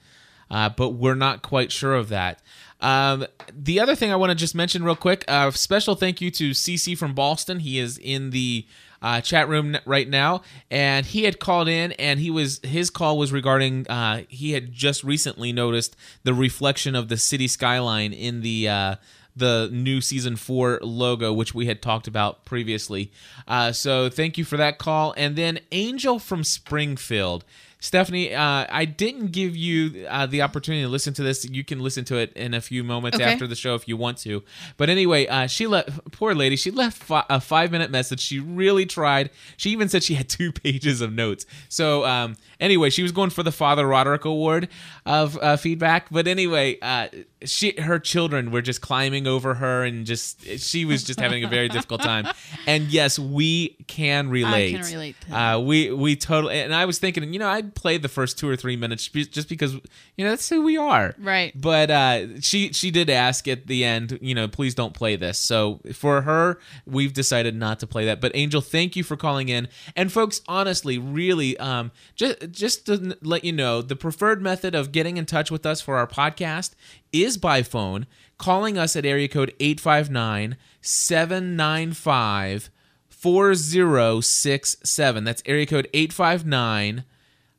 uh, 0.50 0.70
but 0.70 0.92
we're 0.92 1.14
not 1.14 1.44
quite 1.44 1.72
sure 1.72 1.94
of 1.94 2.10
that. 2.10 2.42
Um, 2.80 3.26
the 3.52 3.80
other 3.80 3.96
thing 3.96 4.12
I 4.12 4.16
want 4.16 4.32
to 4.32 4.36
just 4.36 4.56
mention 4.56 4.84
real 4.84 4.96
quick, 4.96 5.26
uh, 5.28 5.52
special 5.52 5.96
thank 5.96 6.22
you 6.22 6.30
to 6.32 6.52
CC 6.52 6.98
from 6.98 7.14
Boston. 7.14 7.60
He 7.60 7.80
is 7.80 7.98
in 7.98 8.30
the 8.30 8.66
uh, 9.02 9.22
chat 9.22 9.48
room 9.48 9.78
right 9.86 10.08
now, 10.08 10.42
and 10.70 11.06
he 11.06 11.24
had 11.24 11.40
called 11.40 11.68
in, 11.68 11.92
and 11.94 12.20
he 12.20 12.30
was 12.30 12.60
his 12.64 12.90
call 12.90 13.18
was 13.18 13.32
regarding 13.32 13.88
uh, 13.88 14.24
he 14.28 14.52
had 14.52 14.72
just 14.72 15.04
recently 15.04 15.52
noticed 15.52 15.96
the 16.24 16.34
reflection 16.34 16.96
of 16.96 17.08
the 17.08 17.18
city 17.18 17.48
skyline 17.48 18.14
in 18.14 18.42
the. 18.42 18.70
Uh, 18.70 18.96
the 19.36 19.70
new 19.72 20.02
season 20.02 20.36
four 20.36 20.80
logo, 20.82 21.32
which 21.32 21.54
we 21.54 21.68
had 21.68 21.80
talked 21.80 22.08
about 22.08 22.44
previously. 22.44 23.12
Uh, 23.48 23.72
so 23.72 24.10
thank 24.10 24.36
you 24.36 24.44
for 24.44 24.58
that 24.58 24.80
call. 24.80 25.14
And 25.16 25.36
then 25.36 25.60
Angel 25.72 26.18
from 26.18 26.44
Springfield 26.44 27.46
Stephanie, 27.80 28.34
uh, 28.34 28.66
I 28.70 28.86
didn't 28.86 29.32
give 29.32 29.56
you 29.56 30.08
uh, 30.10 30.26
the 30.26 30.42
opportunity 30.42 30.82
to 30.84 30.90
listen 30.90 31.14
to 31.14 31.22
this. 31.24 31.46
You 31.48 31.64
can 31.64 31.80
listen 31.80 32.04
to 32.06 32.18
it 32.18 32.34
in 32.34 32.56
a 32.56 32.62
few 32.62 32.84
moments 32.84 33.18
Okay. 33.20 33.26
after 33.32 33.46
the 33.46 33.56
show 33.56 33.76
if 33.76 33.88
you 33.88 33.96
want 33.96 34.18
to. 34.20 34.44
But 34.78 34.90
anyway, 34.90 35.28
uh, 35.28 35.46
she 35.46 35.68
left. 35.68 35.90
Poor 36.12 36.34
lady, 36.34 36.56
she 36.56 36.72
left 36.72 36.98
fi- 37.04 37.26
a 37.30 37.40
five 37.40 37.72
minute 37.72 37.92
message. 37.92 38.20
She 38.20 38.40
really 38.40 38.88
tried. 38.88 39.30
She 39.58 39.70
even 39.70 39.90
said 39.90 40.04
she 40.04 40.16
had 40.16 40.28
two 40.28 40.52
pages 40.64 41.02
of 41.02 41.14
notes. 41.14 41.46
So 41.70 42.04
um, 42.06 42.36
anyway, 42.60 42.90
she 42.90 43.04
was 43.04 43.12
going 43.12 43.30
for 43.30 43.44
the 43.44 43.52
Father 43.52 43.86
Roderick 43.88 44.26
Award 44.26 44.70
of 45.06 45.38
uh, 45.38 45.56
feedback. 45.56 46.08
But 46.10 46.28
anyway, 46.28 46.80
uh, 46.82 47.10
she 47.46 47.80
her 47.80 48.00
children 48.00 48.50
were 48.50 48.64
just 48.64 48.82
climbing 48.82 49.28
over 49.28 49.54
her 49.54 49.84
and 49.84 50.04
just 50.04 50.44
she 50.60 50.84
was 50.84 51.04
just 51.04 51.20
having 51.20 51.44
a 51.44 51.48
very 51.48 51.70
difficult 51.70 52.02
time. 52.02 52.28
And 52.66 52.88
yes, 52.88 53.20
we 53.20 53.78
can 53.88 54.30
relate. 54.30 54.74
relate 54.92 55.16
to 55.30 55.40
Uh, 55.40 55.60
we 55.60 55.92
we 55.92 56.16
totally. 56.16 56.60
And 56.60 56.74
I 56.74 56.86
was 56.86 56.98
thinking, 56.98 57.32
you 57.34 57.38
know, 57.40 57.48
Play 57.76 57.98
the 57.98 58.10
first 58.10 58.38
two 58.38 58.50
or 58.50 58.56
three 58.56 58.76
minutes 58.76 59.08
just 59.08 59.50
because 59.50 59.74
you 59.74 60.26
know 60.26 60.30
that's 60.30 60.50
who 60.50 60.64
we 60.64 60.78
are. 60.78 61.14
Right. 61.18 61.60
But 61.60 61.92
uh, 61.92 62.42
she 62.42 62.74
she 62.74 62.92
did 62.92 63.10
ask 63.10 63.48
at 63.48 63.68
the 63.68 63.84
end, 63.84 64.20
you 64.22 64.36
know, 64.36 64.48
please 64.48 64.76
don't 64.76 64.94
play 64.94 65.16
this. 65.16 65.40
So 65.40 65.82
for 65.94 66.22
her, 66.22 66.60
we've 66.86 67.14
decided 67.14 67.56
not 67.56 67.80
to 67.80 67.88
play 67.88 68.06
that. 68.06 68.22
But 68.22 68.32
Angel, 68.36 68.62
thank 68.62 68.96
you 68.96 69.04
for 69.04 69.18
calling 69.18 69.50
in. 69.50 69.68
And 69.96 70.12
folks, 70.12 70.42
honestly, 70.48 70.98
really, 70.98 71.58
um, 71.58 71.92
just 72.16 72.52
just 72.52 72.86
to 72.88 73.18
let 73.22 73.44
you 73.44 73.52
know, 73.52 73.82
the 73.82 73.96
preferred 73.96 74.42
method 74.42 74.76
of 74.76 74.92
getting 74.92 75.18
in 75.18 75.26
touch 75.26 75.52
with 75.52 75.66
us 75.66 75.82
for 75.82 75.98
our 75.98 76.08
podcast 76.08 76.72
is 77.12 77.38
by 77.38 77.64
phone, 77.64 78.06
calling 78.38 78.78
us 78.78 78.96
at 78.96 79.06
area 79.06 79.28
code 79.28 79.54
859 79.60 80.58
795 80.82 82.70
4067. 83.10 85.24
That's 85.24 85.42
area 85.46 85.66
code 85.66 85.88
859 85.94 87.04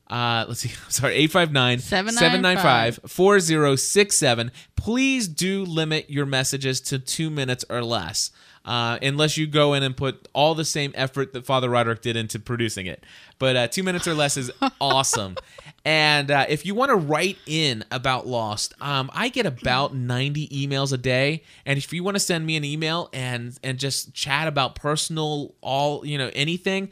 uh, 0.09 0.45
let's 0.47 0.61
see. 0.61 0.69
Sorry, 0.89 1.13
859 1.15 1.79
795 1.79 2.99
4067. 3.05 4.51
Please 4.75 5.27
do 5.27 5.63
limit 5.65 6.09
your 6.09 6.25
messages 6.25 6.81
to 6.81 6.99
two 6.99 7.29
minutes 7.29 7.63
or 7.69 7.83
less, 7.83 8.31
uh, 8.65 8.97
unless 9.01 9.37
you 9.37 9.45
go 9.45 9.73
in 9.73 9.83
and 9.83 9.95
put 9.95 10.27
all 10.33 10.55
the 10.55 10.65
same 10.65 10.91
effort 10.95 11.33
that 11.33 11.45
Father 11.45 11.69
Roderick 11.69 12.01
did 12.01 12.15
into 12.15 12.39
producing 12.39 12.87
it. 12.87 13.03
But 13.37 13.55
uh, 13.55 13.67
two 13.67 13.83
minutes 13.83 14.07
or 14.07 14.13
less 14.13 14.35
is 14.35 14.51
awesome. 14.81 15.35
And 15.85 16.31
uh, 16.31 16.45
if 16.49 16.65
you 16.65 16.75
want 16.75 16.89
to 16.89 16.95
write 16.95 17.37
in 17.45 17.85
about 17.91 18.27
Lost, 18.27 18.73
um, 18.81 19.09
I 19.13 19.29
get 19.29 19.45
about 19.45 19.95
90 19.95 20.49
emails 20.49 20.91
a 20.91 20.97
day. 20.97 21.43
And 21.65 21.77
if 21.77 21.93
you 21.93 22.03
want 22.03 22.15
to 22.15 22.19
send 22.19 22.45
me 22.45 22.57
an 22.57 22.65
email 22.65 23.09
and 23.13 23.57
and 23.63 23.77
just 23.77 24.13
chat 24.13 24.47
about 24.47 24.75
personal, 24.75 25.53
all 25.61 26.05
you 26.05 26.17
know, 26.17 26.31
anything, 26.33 26.89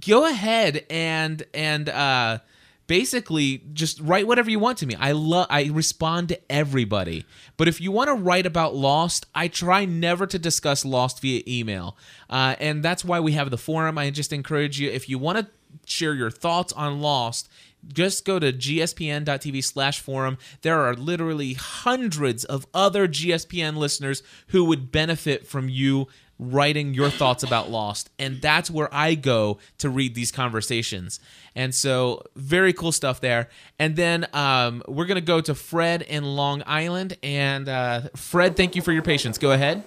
go 0.00 0.26
ahead 0.28 0.84
and 0.90 1.44
and 1.54 1.88
uh 1.88 2.38
basically 2.86 3.64
just 3.72 4.00
write 4.00 4.28
whatever 4.28 4.48
you 4.48 4.60
want 4.60 4.78
to 4.78 4.86
me. 4.86 4.94
I 4.94 5.12
love 5.12 5.46
i 5.50 5.64
respond 5.64 6.28
to 6.28 6.40
everybody. 6.50 7.24
But 7.56 7.68
if 7.68 7.80
you 7.80 7.90
want 7.90 8.08
to 8.08 8.14
write 8.14 8.46
about 8.46 8.74
lost 8.74 9.26
i 9.34 9.48
try 9.48 9.84
never 9.84 10.26
to 10.26 10.38
discuss 10.38 10.84
lost 10.84 11.20
via 11.20 11.42
email. 11.46 11.96
Uh, 12.30 12.56
and 12.60 12.82
that's 12.82 13.04
why 13.04 13.20
we 13.20 13.32
have 13.32 13.50
the 13.50 13.58
forum. 13.58 13.98
I 13.98 14.10
just 14.10 14.32
encourage 14.32 14.80
you 14.80 14.90
if 14.90 15.08
you 15.08 15.18
want 15.18 15.38
to 15.38 15.48
share 15.84 16.14
your 16.14 16.30
thoughts 16.30 16.72
on 16.72 17.00
lost 17.00 17.48
just 17.92 18.24
go 18.24 18.38
to 18.38 18.52
gspn.tv 18.52 19.62
slash 19.62 20.00
forum. 20.00 20.38
There 20.62 20.80
are 20.80 20.94
literally 20.94 21.54
hundreds 21.54 22.44
of 22.44 22.66
other 22.74 23.06
gspn 23.08 23.76
listeners 23.76 24.22
who 24.48 24.64
would 24.64 24.90
benefit 24.92 25.46
from 25.46 25.68
you 25.68 26.08
writing 26.38 26.94
your 26.94 27.10
thoughts 27.10 27.42
about 27.42 27.70
Lost, 27.70 28.10
and 28.18 28.40
that's 28.40 28.70
where 28.70 28.92
I 28.92 29.14
go 29.14 29.58
to 29.78 29.88
read 29.88 30.14
these 30.14 30.30
conversations. 30.30 31.20
And 31.54 31.74
so, 31.74 32.22
very 32.34 32.72
cool 32.72 32.92
stuff 32.92 33.20
there. 33.20 33.48
And 33.78 33.96
then 33.96 34.26
um, 34.32 34.82
we're 34.86 35.06
gonna 35.06 35.20
go 35.20 35.40
to 35.40 35.54
Fred 35.54 36.02
in 36.02 36.24
Long 36.24 36.62
Island. 36.66 37.16
And 37.22 37.68
uh, 37.68 38.00
Fred, 38.14 38.56
thank 38.56 38.76
you 38.76 38.82
for 38.82 38.92
your 38.92 39.02
patience. 39.02 39.38
Go 39.38 39.52
ahead. 39.52 39.82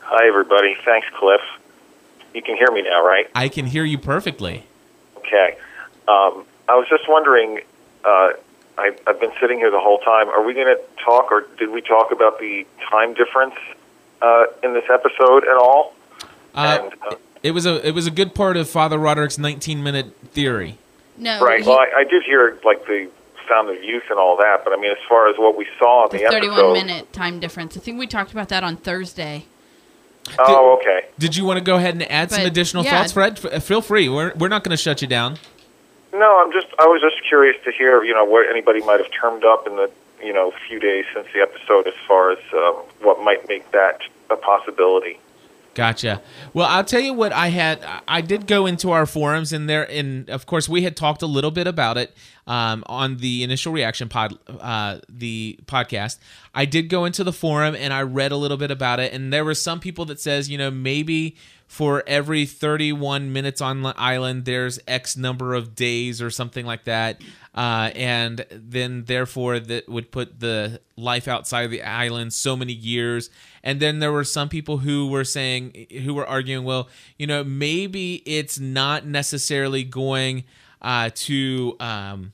Hi, 0.00 0.26
everybody. 0.26 0.76
Thanks, 0.84 1.06
Cliff. 1.18 1.40
You 2.34 2.42
can 2.42 2.56
hear 2.56 2.70
me 2.70 2.82
now, 2.82 3.04
right? 3.04 3.26
I 3.34 3.48
can 3.48 3.66
hear 3.66 3.84
you 3.84 3.98
perfectly. 3.98 4.64
Okay. 5.16 5.56
Um, 6.06 6.44
I 6.68 6.76
was 6.76 6.86
just 6.88 7.08
wondering. 7.08 7.60
Uh, 8.04 8.30
I, 8.78 8.96
I've 9.08 9.20
been 9.20 9.32
sitting 9.40 9.58
here 9.58 9.72
the 9.72 9.80
whole 9.80 9.98
time. 9.98 10.28
Are 10.28 10.42
we 10.42 10.54
going 10.54 10.68
to 10.68 10.80
talk, 11.04 11.32
or 11.32 11.48
did 11.58 11.70
we 11.70 11.80
talk 11.80 12.12
about 12.12 12.38
the 12.38 12.64
time 12.88 13.12
difference 13.12 13.56
uh, 14.22 14.44
in 14.62 14.74
this 14.74 14.84
episode 14.92 15.44
at 15.44 15.56
all? 15.56 15.94
Uh, 16.54 16.90
it 17.42 17.52
was 17.52 17.66
a 17.66 17.86
it 17.86 17.92
was 17.92 18.06
a 18.06 18.10
good 18.10 18.34
part 18.34 18.56
of 18.56 18.68
Father 18.68 18.98
Roderick's 18.98 19.38
19 19.38 19.82
minute 19.82 20.14
theory. 20.32 20.78
No, 21.16 21.40
right. 21.40 21.60
he- 21.62 21.68
Well, 21.68 21.78
I, 21.78 22.00
I 22.00 22.04
did 22.04 22.22
hear 22.24 22.58
like 22.64 22.84
the 22.86 23.10
sound 23.48 23.70
of 23.70 23.82
youth 23.82 24.04
and 24.10 24.18
all 24.18 24.36
that, 24.36 24.62
but 24.64 24.72
I 24.72 24.76
mean, 24.76 24.90
as 24.90 24.98
far 25.08 25.28
as 25.28 25.36
what 25.38 25.56
we 25.56 25.66
saw 25.78 26.06
in 26.06 26.12
the 26.16 26.24
the, 26.24 26.30
31 26.30 26.52
episode. 26.52 26.72
minute 26.74 27.12
time 27.12 27.40
difference. 27.40 27.76
I 27.76 27.80
think 27.80 27.98
we 27.98 28.06
talked 28.06 28.32
about 28.32 28.48
that 28.50 28.62
on 28.62 28.76
Thursday. 28.76 29.46
Oh, 30.38 30.78
okay. 30.78 31.08
Did 31.18 31.36
you 31.36 31.44
want 31.44 31.58
to 31.58 31.64
go 31.64 31.76
ahead 31.76 31.94
and 31.94 32.10
add 32.10 32.30
some 32.30 32.44
additional 32.44 32.84
yeah. 32.84 32.98
thoughts, 32.98 33.12
Fred? 33.12 33.40
F- 33.42 33.62
feel 33.64 33.80
free. 33.80 34.08
We're 34.08 34.34
we're 34.34 34.48
not 34.48 34.62
going 34.62 34.76
to 34.76 34.82
shut 34.82 35.00
you 35.00 35.08
down. 35.08 35.38
No, 36.12 36.42
I'm 36.42 36.52
just. 36.52 36.66
I 36.78 36.84
was 36.86 37.00
just 37.00 37.26
curious 37.26 37.56
to 37.64 37.72
hear, 37.72 38.02
you 38.04 38.14
know, 38.14 38.24
what 38.24 38.48
anybody 38.48 38.80
might 38.82 39.00
have 39.00 39.10
termed 39.10 39.44
up 39.44 39.66
in 39.66 39.76
the, 39.76 39.90
you 40.22 40.32
know, 40.32 40.52
few 40.68 40.78
days 40.78 41.04
since 41.14 41.26
the 41.32 41.40
episode, 41.40 41.86
as 41.86 41.94
far 42.06 42.32
as 42.32 42.38
um, 42.52 42.74
what 43.00 43.22
might 43.22 43.48
make 43.48 43.70
that 43.72 44.00
a 44.30 44.36
possibility. 44.36 45.18
Gotcha. 45.78 46.20
Well, 46.54 46.66
I'll 46.66 46.84
tell 46.84 47.00
you 47.00 47.12
what 47.12 47.32
I 47.32 47.48
had. 47.48 47.86
I 48.08 48.20
did 48.20 48.48
go 48.48 48.66
into 48.66 48.90
our 48.90 49.06
forums, 49.06 49.52
and 49.52 49.70
there, 49.70 49.88
and 49.88 50.28
of 50.28 50.44
course, 50.44 50.68
we 50.68 50.82
had 50.82 50.96
talked 50.96 51.22
a 51.22 51.26
little 51.26 51.52
bit 51.52 51.68
about 51.68 51.96
it 51.96 52.16
um, 52.48 52.82
on 52.86 53.18
the 53.18 53.44
initial 53.44 53.72
reaction 53.72 54.08
pod, 54.08 54.36
uh, 54.60 54.98
the 55.08 55.56
podcast. 55.66 56.18
I 56.52 56.64
did 56.64 56.88
go 56.88 57.04
into 57.04 57.22
the 57.22 57.32
forum 57.32 57.76
and 57.76 57.92
I 57.92 58.02
read 58.02 58.32
a 58.32 58.36
little 58.36 58.56
bit 58.56 58.72
about 58.72 58.98
it, 58.98 59.12
and 59.12 59.32
there 59.32 59.44
were 59.44 59.54
some 59.54 59.78
people 59.78 60.04
that 60.06 60.18
says, 60.18 60.50
you 60.50 60.58
know, 60.58 60.72
maybe 60.72 61.36
for 61.68 62.02
every 62.06 62.46
31 62.46 63.30
minutes 63.32 63.60
on 63.60 63.82
the 63.82 63.94
island, 63.98 64.46
there's 64.46 64.80
X 64.88 65.18
number 65.18 65.54
of 65.54 65.74
days 65.74 66.20
or 66.22 66.30
something 66.30 66.64
like 66.64 66.84
that. 66.84 67.20
Uh, 67.54 67.90
and 67.94 68.46
then, 68.50 69.04
therefore, 69.04 69.60
that 69.60 69.88
would 69.88 70.10
put 70.10 70.40
the 70.40 70.80
life 70.96 71.28
outside 71.28 71.62
of 71.62 71.70
the 71.70 71.82
island 71.82 72.32
so 72.32 72.56
many 72.56 72.72
years. 72.72 73.28
And 73.62 73.80
then 73.80 73.98
there 73.98 74.12
were 74.12 74.24
some 74.24 74.48
people 74.48 74.78
who 74.78 75.08
were 75.08 75.24
saying, 75.24 75.86
who 76.04 76.14
were 76.14 76.26
arguing, 76.26 76.64
well, 76.64 76.88
you 77.18 77.26
know, 77.26 77.44
maybe 77.44 78.22
it's 78.24 78.58
not 78.58 79.04
necessarily 79.06 79.84
going 79.84 80.44
uh, 80.80 81.10
to. 81.14 81.76
Um, 81.80 82.32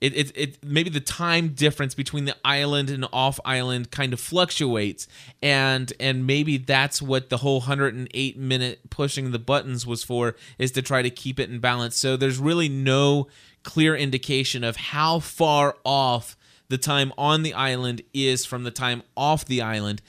it, 0.00 0.14
it, 0.14 0.32
it 0.36 0.64
maybe 0.64 0.90
the 0.90 1.00
time 1.00 1.48
difference 1.48 1.94
between 1.94 2.26
the 2.26 2.36
island 2.44 2.90
and 2.90 3.06
off 3.12 3.40
island 3.44 3.90
kind 3.90 4.12
of 4.12 4.20
fluctuates. 4.20 5.08
And 5.42 5.92
and 5.98 6.26
maybe 6.26 6.58
that's 6.58 7.00
what 7.00 7.30
the 7.30 7.38
whole 7.38 7.60
108 7.60 8.36
minute 8.36 8.90
pushing 8.90 9.30
the 9.30 9.38
buttons 9.38 9.86
was 9.86 10.04
for 10.04 10.36
is 10.58 10.72
to 10.72 10.82
try 10.82 11.02
to 11.02 11.10
keep 11.10 11.40
it 11.40 11.50
in 11.50 11.60
balance. 11.60 11.96
So 11.96 12.16
there's 12.16 12.38
really 12.38 12.68
no 12.68 13.28
clear 13.62 13.96
indication 13.96 14.62
of 14.62 14.76
how 14.76 15.18
far 15.18 15.76
off 15.84 16.36
the 16.68 16.78
time 16.78 17.12
on 17.16 17.42
the 17.42 17.54
island 17.54 18.02
is 18.12 18.44
from 18.44 18.64
the 18.64 18.70
time 18.70 19.02
off 19.16 19.44
the 19.44 19.62
island 19.62 20.02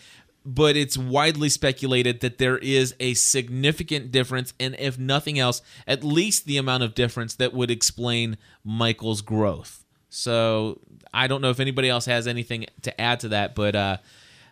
but 0.47 0.77
it's 0.77 0.97
widely 0.97 1.49
speculated 1.49 2.21
that 2.21 2.37
there 2.37 2.57
is 2.57 2.95
a 3.01 3.13
significant 3.15 4.13
difference, 4.13 4.53
and 4.57 4.77
if 4.79 4.97
nothing 4.97 5.37
else, 5.37 5.61
at 5.85 6.05
least 6.05 6.45
the 6.45 6.55
amount 6.55 6.83
of 6.83 6.95
difference 6.95 7.35
that 7.35 7.53
would 7.53 7.69
explain 7.69 8.37
Michael's 8.63 9.21
growth. 9.21 9.83
So 10.09 10.79
I 11.13 11.27
don't 11.27 11.41
know 11.41 11.49
if 11.49 11.59
anybody 11.59 11.89
else 11.89 12.05
has 12.05 12.27
anything 12.27 12.65
to 12.83 12.99
add 12.99 13.19
to 13.19 13.29
that, 13.29 13.55
but 13.55 13.75
uh, 13.75 13.97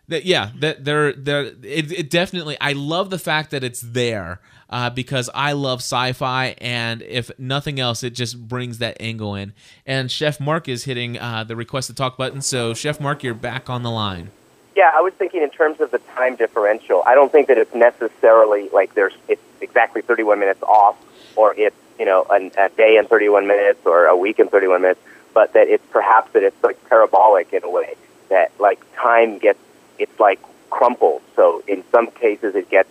that 0.10 0.26
yeah, 0.26 0.52
that 0.60 0.84
there 0.84 1.14
there 1.14 1.46
it, 1.64 1.92
it 1.92 2.10
definitely. 2.10 2.58
I 2.60 2.74
love 2.74 3.10
the 3.10 3.18
fact 3.18 3.52
that 3.52 3.64
it's 3.64 3.80
there 3.80 4.42
uh, 4.70 4.90
because 4.90 5.30
I 5.34 5.54
love 5.54 5.80
sci-fi, 5.80 6.56
and 6.60 7.04
if 7.04 7.32
nothing 7.40 7.80
else, 7.80 8.04
it 8.04 8.14
just 8.14 8.50
brings 8.50 8.80
that 8.80 8.98
angle 9.00 9.34
in. 9.34 9.54
And 9.86 10.12
Chef 10.12 10.42
Mark 10.42 10.68
is 10.68 10.84
hitting 10.84 11.18
uh, 11.18 11.46
the 11.46 11.56
request 11.56 11.88
to 11.88 11.96
talk 11.96 12.18
button, 12.18 12.42
so 12.42 12.74
Chef 12.74 13.00
Mark, 13.00 13.24
you're 13.24 13.34
back 13.34 13.70
on 13.70 13.84
the 13.84 13.92
line. 13.92 14.32
Yeah, 14.76 14.92
I 14.94 15.02
was 15.02 15.14
thinking 15.14 15.42
in 15.42 15.50
terms 15.50 15.80
of 15.80 15.92
the 15.92 16.00
time 16.00 16.36
differential. 16.36 17.02
I 17.06 17.16
don't 17.16 17.32
think 17.32 17.48
that 17.48 17.58
it's 17.58 17.74
necessarily 17.74 18.70
like 18.74 18.94
there's 18.94 19.14
it's 19.28 19.42
exactly 19.62 20.02
31 20.02 20.40
minutes 20.40 20.62
off, 20.64 20.98
or 21.38 21.54
it's 21.56 21.76
you 21.98 22.06
know 22.06 22.26
an, 22.30 22.52
a 22.58 22.70
day 22.70 22.98
and 22.98 23.08
31 23.08 23.48
minutes, 23.48 23.86
or 23.86 24.06
a 24.06 24.18
week 24.18 24.40
and 24.40 24.52
31 24.52 24.82
minutes, 24.82 25.00
but 25.34 25.54
that 25.54 25.70
it's 25.70 25.86
perhaps 25.92 26.34
that 26.34 26.44
it's 26.44 26.62
like 26.62 26.78
parabolic 26.90 27.54
in 27.54 27.64
a 27.64 27.70
way 27.70 27.96
that 28.30 28.52
like 28.60 28.80
time 28.96 29.38
gets 29.38 29.60
it's 29.98 30.20
like 30.20 30.42
crumpled. 30.70 31.22
So 31.38 31.64
in 31.68 31.84
some 31.92 32.12
cases 32.12 32.56
it 32.56 32.70
gets 32.70 32.90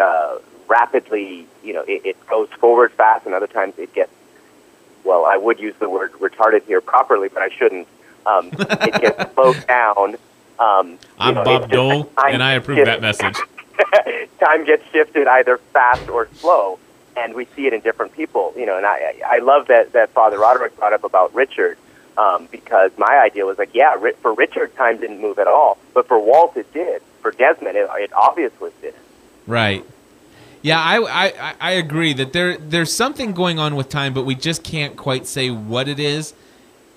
uh, 0.00 0.38
rapidly, 0.68 1.48
you 1.64 1.72
know, 1.72 1.82
it, 1.82 2.06
it 2.06 2.26
goes 2.28 2.48
forward 2.60 2.92
fast, 2.92 3.26
and 3.26 3.34
other 3.34 3.48
times 3.48 3.74
it 3.78 3.92
gets 3.92 4.12
well, 5.02 5.26
I 5.26 5.36
would 5.36 5.58
use 5.58 5.74
the 5.80 5.90
word 5.90 6.12
retarded 6.12 6.64
here 6.64 6.80
properly, 6.80 7.28
but 7.28 7.42
I 7.42 7.48
shouldn't. 7.48 7.88
Um, 8.24 8.50
it 8.52 9.00
gets 9.02 9.34
slowed 9.34 9.66
down. 9.66 10.16
Um, 10.58 10.98
I'm 11.18 11.34
know, 11.34 11.44
Bob 11.44 11.70
Dole, 11.70 12.12
and 12.18 12.42
I 12.42 12.52
approve 12.54 12.78
shift- 12.78 12.86
that 12.86 13.00
message. 13.00 13.36
time 14.40 14.64
gets 14.64 14.84
shifted 14.92 15.26
either 15.26 15.58
fast 15.72 16.08
or 16.08 16.28
slow. 16.34 16.78
and 17.16 17.34
we 17.34 17.44
see 17.56 17.66
it 17.66 17.72
in 17.72 17.80
different 17.80 18.12
people. 18.12 18.52
You 18.56 18.66
know, 18.66 18.76
and 18.76 18.86
I 18.86 19.20
I 19.26 19.38
love 19.38 19.66
that 19.68 19.92
that 19.92 20.10
Father 20.10 20.38
Roderick 20.38 20.76
brought 20.76 20.92
up 20.92 21.04
about 21.04 21.34
Richard 21.34 21.76
um, 22.16 22.48
because 22.50 22.90
my 22.98 23.20
idea 23.24 23.46
was 23.46 23.58
like, 23.58 23.70
yeah, 23.74 23.96
for 24.22 24.32
Richard, 24.34 24.74
time 24.76 24.98
didn't 25.00 25.20
move 25.20 25.38
at 25.38 25.46
all, 25.48 25.78
but 25.92 26.06
for 26.08 26.18
Walt, 26.18 26.56
it 26.56 26.72
did. 26.72 27.02
For 27.22 27.30
Desmond, 27.32 27.76
it, 27.76 27.88
it 27.94 28.12
obviously 28.12 28.70
did. 28.82 28.94
Right. 29.46 29.84
Yeah, 30.62 30.80
I, 30.80 30.96
I, 31.00 31.24
I- 31.50 31.54
I 31.60 31.70
agree 31.72 32.12
that 32.14 32.32
there 32.32 32.56
there's 32.58 32.92
something 32.92 33.32
going 33.32 33.58
on 33.58 33.74
with 33.76 33.88
time, 33.88 34.14
but 34.14 34.24
we 34.24 34.34
just 34.34 34.62
can't 34.62 34.96
quite 34.96 35.26
say 35.26 35.50
what 35.50 35.88
it 35.88 35.98
is, 35.98 36.32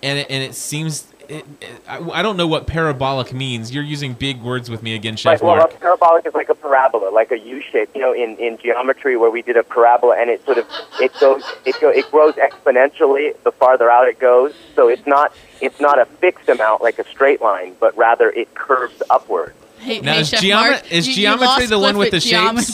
and 0.04 0.20
it, 0.20 0.28
and 0.30 0.44
it 0.44 0.54
seems 0.56 1.08
it, 1.30 1.46
it, 1.62 1.70
I, 1.88 1.98
I 2.10 2.22
don't 2.22 2.38
know 2.38 2.48
what 2.48 2.68
parabolic 2.68 3.34
means. 3.34 3.74
You're 3.74 3.84
using 3.84 4.14
big 4.14 4.42
words 4.42 4.70
with 4.70 4.82
me 4.84 4.96
again, 4.96 5.16
Chef 5.16 5.34
Like, 5.34 5.44
well, 5.44 5.56
Mark. 5.58 5.74
a 5.74 5.78
parabolic 5.78 6.26
is 6.26 6.34
like 6.34 6.50
a 6.50 6.56
parabola, 6.56 7.10
like 7.10 7.32
a 7.32 7.38
U 7.40 7.62
shape. 7.62 7.90
You 7.96 8.02
know, 8.02 8.14
in, 8.14 8.36
in 8.38 8.58
geometry, 8.58 9.18
where 9.18 9.30
we 9.32 9.42
did 9.42 9.58
a 9.58 9.64
parabola, 9.64 10.16
and 10.18 10.30
it 10.30 10.44
sort 10.46 10.58
of 10.58 10.66
it 11.00 11.12
goes 11.20 11.44
it 11.66 11.80
go 11.80 11.90
it 11.90 12.10
grows 12.12 12.36
exponentially 12.36 13.34
the 13.44 13.52
farther 13.52 13.90
out 13.90 14.08
it 14.08 14.20
goes. 14.20 14.54
So 14.76 14.88
it's 14.88 15.06
not 15.06 15.34
it's 15.62 15.80
not 15.80 16.00
a 16.00 16.06
fixed 16.06 16.50
amount 16.50 16.82
like 16.82 17.00
a 17.00 17.08
straight 17.08 17.42
line, 17.42 17.76
but 17.80 17.96
rather 17.98 18.30
it 18.30 18.54
curves 18.56 19.02
upward. 19.10 19.54
Hey, 19.80 20.00
Now, 20.02 20.14
hey, 20.14 20.22
is 20.22 20.30
Chef 20.30 20.42
geomet- 20.42 20.72
Mark, 20.72 20.92
is 20.92 21.08
you- 21.08 21.14
you 21.14 21.22
geometry 21.22 21.46
lost 21.48 21.70
the 21.70 21.80
one 21.80 21.98
with 21.98 22.08
at 22.08 22.12
the 22.12 22.20
shapes? 22.20 22.72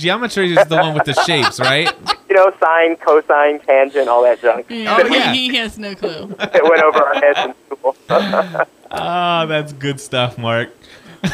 Geometry. 0.00 0.48
Geometry 0.48 0.62
is 0.62 0.68
the 0.68 0.76
one 0.76 0.94
with 0.94 1.04
the 1.04 1.14
shapes, 1.24 1.60
right? 1.60 1.92
You 2.28 2.36
know, 2.36 2.52
sine, 2.60 2.96
cosine, 2.96 3.60
tangent, 3.60 4.08
all 4.08 4.22
that 4.22 4.40
junk. 4.40 4.66
Yeah, 4.68 5.32
he, 5.32 5.48
he 5.50 5.56
has 5.56 5.78
no 5.78 5.94
clue. 5.94 6.34
it 6.38 6.62
went 6.62 6.82
over 6.82 7.02
our 7.04 7.14
heads 7.14 7.38
in 7.40 7.54
school. 7.76 7.96
Oh, 8.90 9.46
that's 9.48 9.72
good 9.72 10.00
stuff, 10.00 10.38
Mark. 10.38 10.70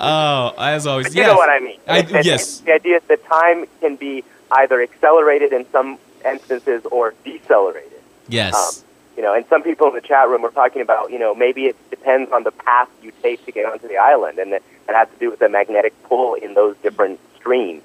oh, 0.00 0.54
as 0.58 0.86
always, 0.86 1.06
But 1.06 1.14
you 1.14 1.22
yes. 1.22 1.28
know 1.32 1.36
what 1.36 1.50
I 1.50 1.60
mean. 1.60 1.78
I, 1.86 1.98
It's- 1.98 2.10
it's- 2.10 2.26
yes. 2.26 2.58
The 2.60 2.72
idea 2.74 2.96
is 2.96 3.02
that 3.08 3.24
time 3.26 3.66
can 3.80 3.96
be 3.96 4.24
either 4.52 4.82
accelerated 4.82 5.52
in 5.52 5.66
some 5.72 5.98
instances 6.24 6.84
or 6.90 7.14
decelerated. 7.24 7.90
Yes. 8.28 8.54
Um, 8.80 8.83
you 9.16 9.22
know, 9.22 9.34
and 9.34 9.46
some 9.46 9.62
people 9.62 9.88
in 9.88 9.94
the 9.94 10.00
chat 10.00 10.28
room 10.28 10.42
were 10.42 10.50
talking 10.50 10.82
about, 10.82 11.10
you 11.10 11.18
know, 11.18 11.34
maybe 11.34 11.66
it 11.66 11.90
depends 11.90 12.32
on 12.32 12.42
the 12.42 12.50
path 12.50 12.88
you 13.02 13.12
take 13.22 13.44
to 13.46 13.52
get 13.52 13.66
onto 13.66 13.86
the 13.88 13.96
island, 13.96 14.38
and 14.38 14.52
that, 14.52 14.62
it 14.88 14.94
has 14.94 15.08
to 15.08 15.16
do 15.18 15.30
with 15.30 15.38
the 15.38 15.48
magnetic 15.48 15.94
pull 16.04 16.34
in 16.34 16.54
those 16.54 16.76
different 16.82 17.18
streams. 17.36 17.82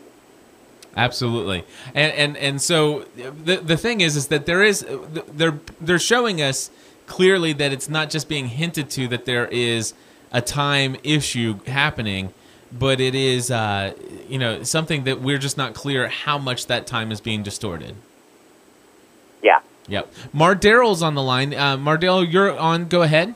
Absolutely, 0.97 1.63
and 1.93 2.11
and 2.13 2.37
and 2.37 2.61
so 2.61 3.05
the 3.15 3.57
the 3.57 3.77
thing 3.77 4.01
is, 4.01 4.15
is 4.15 4.27
that 4.27 4.45
there 4.45 4.63
is 4.63 4.85
they're 5.33 5.59
they're 5.79 5.99
showing 5.99 6.41
us 6.41 6.71
clearly 7.05 7.53
that 7.53 7.71
it's 7.71 7.87
not 7.87 8.09
just 8.09 8.27
being 8.27 8.47
hinted 8.47 8.89
to 8.91 9.07
that 9.07 9.25
there 9.25 9.47
is 9.47 9.93
a 10.31 10.41
time 10.41 10.97
issue 11.03 11.59
happening, 11.67 12.33
but 12.71 12.99
it 12.99 13.15
is 13.15 13.51
uh, 13.51 13.93
you 14.27 14.39
know 14.39 14.63
something 14.63 15.03
that 15.05 15.21
we're 15.21 15.37
just 15.37 15.57
not 15.57 15.73
clear 15.73 16.07
how 16.07 16.37
much 16.37 16.65
that 16.67 16.87
time 16.87 17.11
is 17.11 17.21
being 17.21 17.43
distorted. 17.43 17.95
Yep. 19.89 20.13
Mardaryl's 20.33 21.01
on 21.01 21.15
the 21.15 21.23
line. 21.23 21.53
Uh, 21.53 21.77
Mardaryl, 21.77 22.31
you're 22.31 22.57
on. 22.57 22.87
Go 22.87 23.01
ahead. 23.01 23.35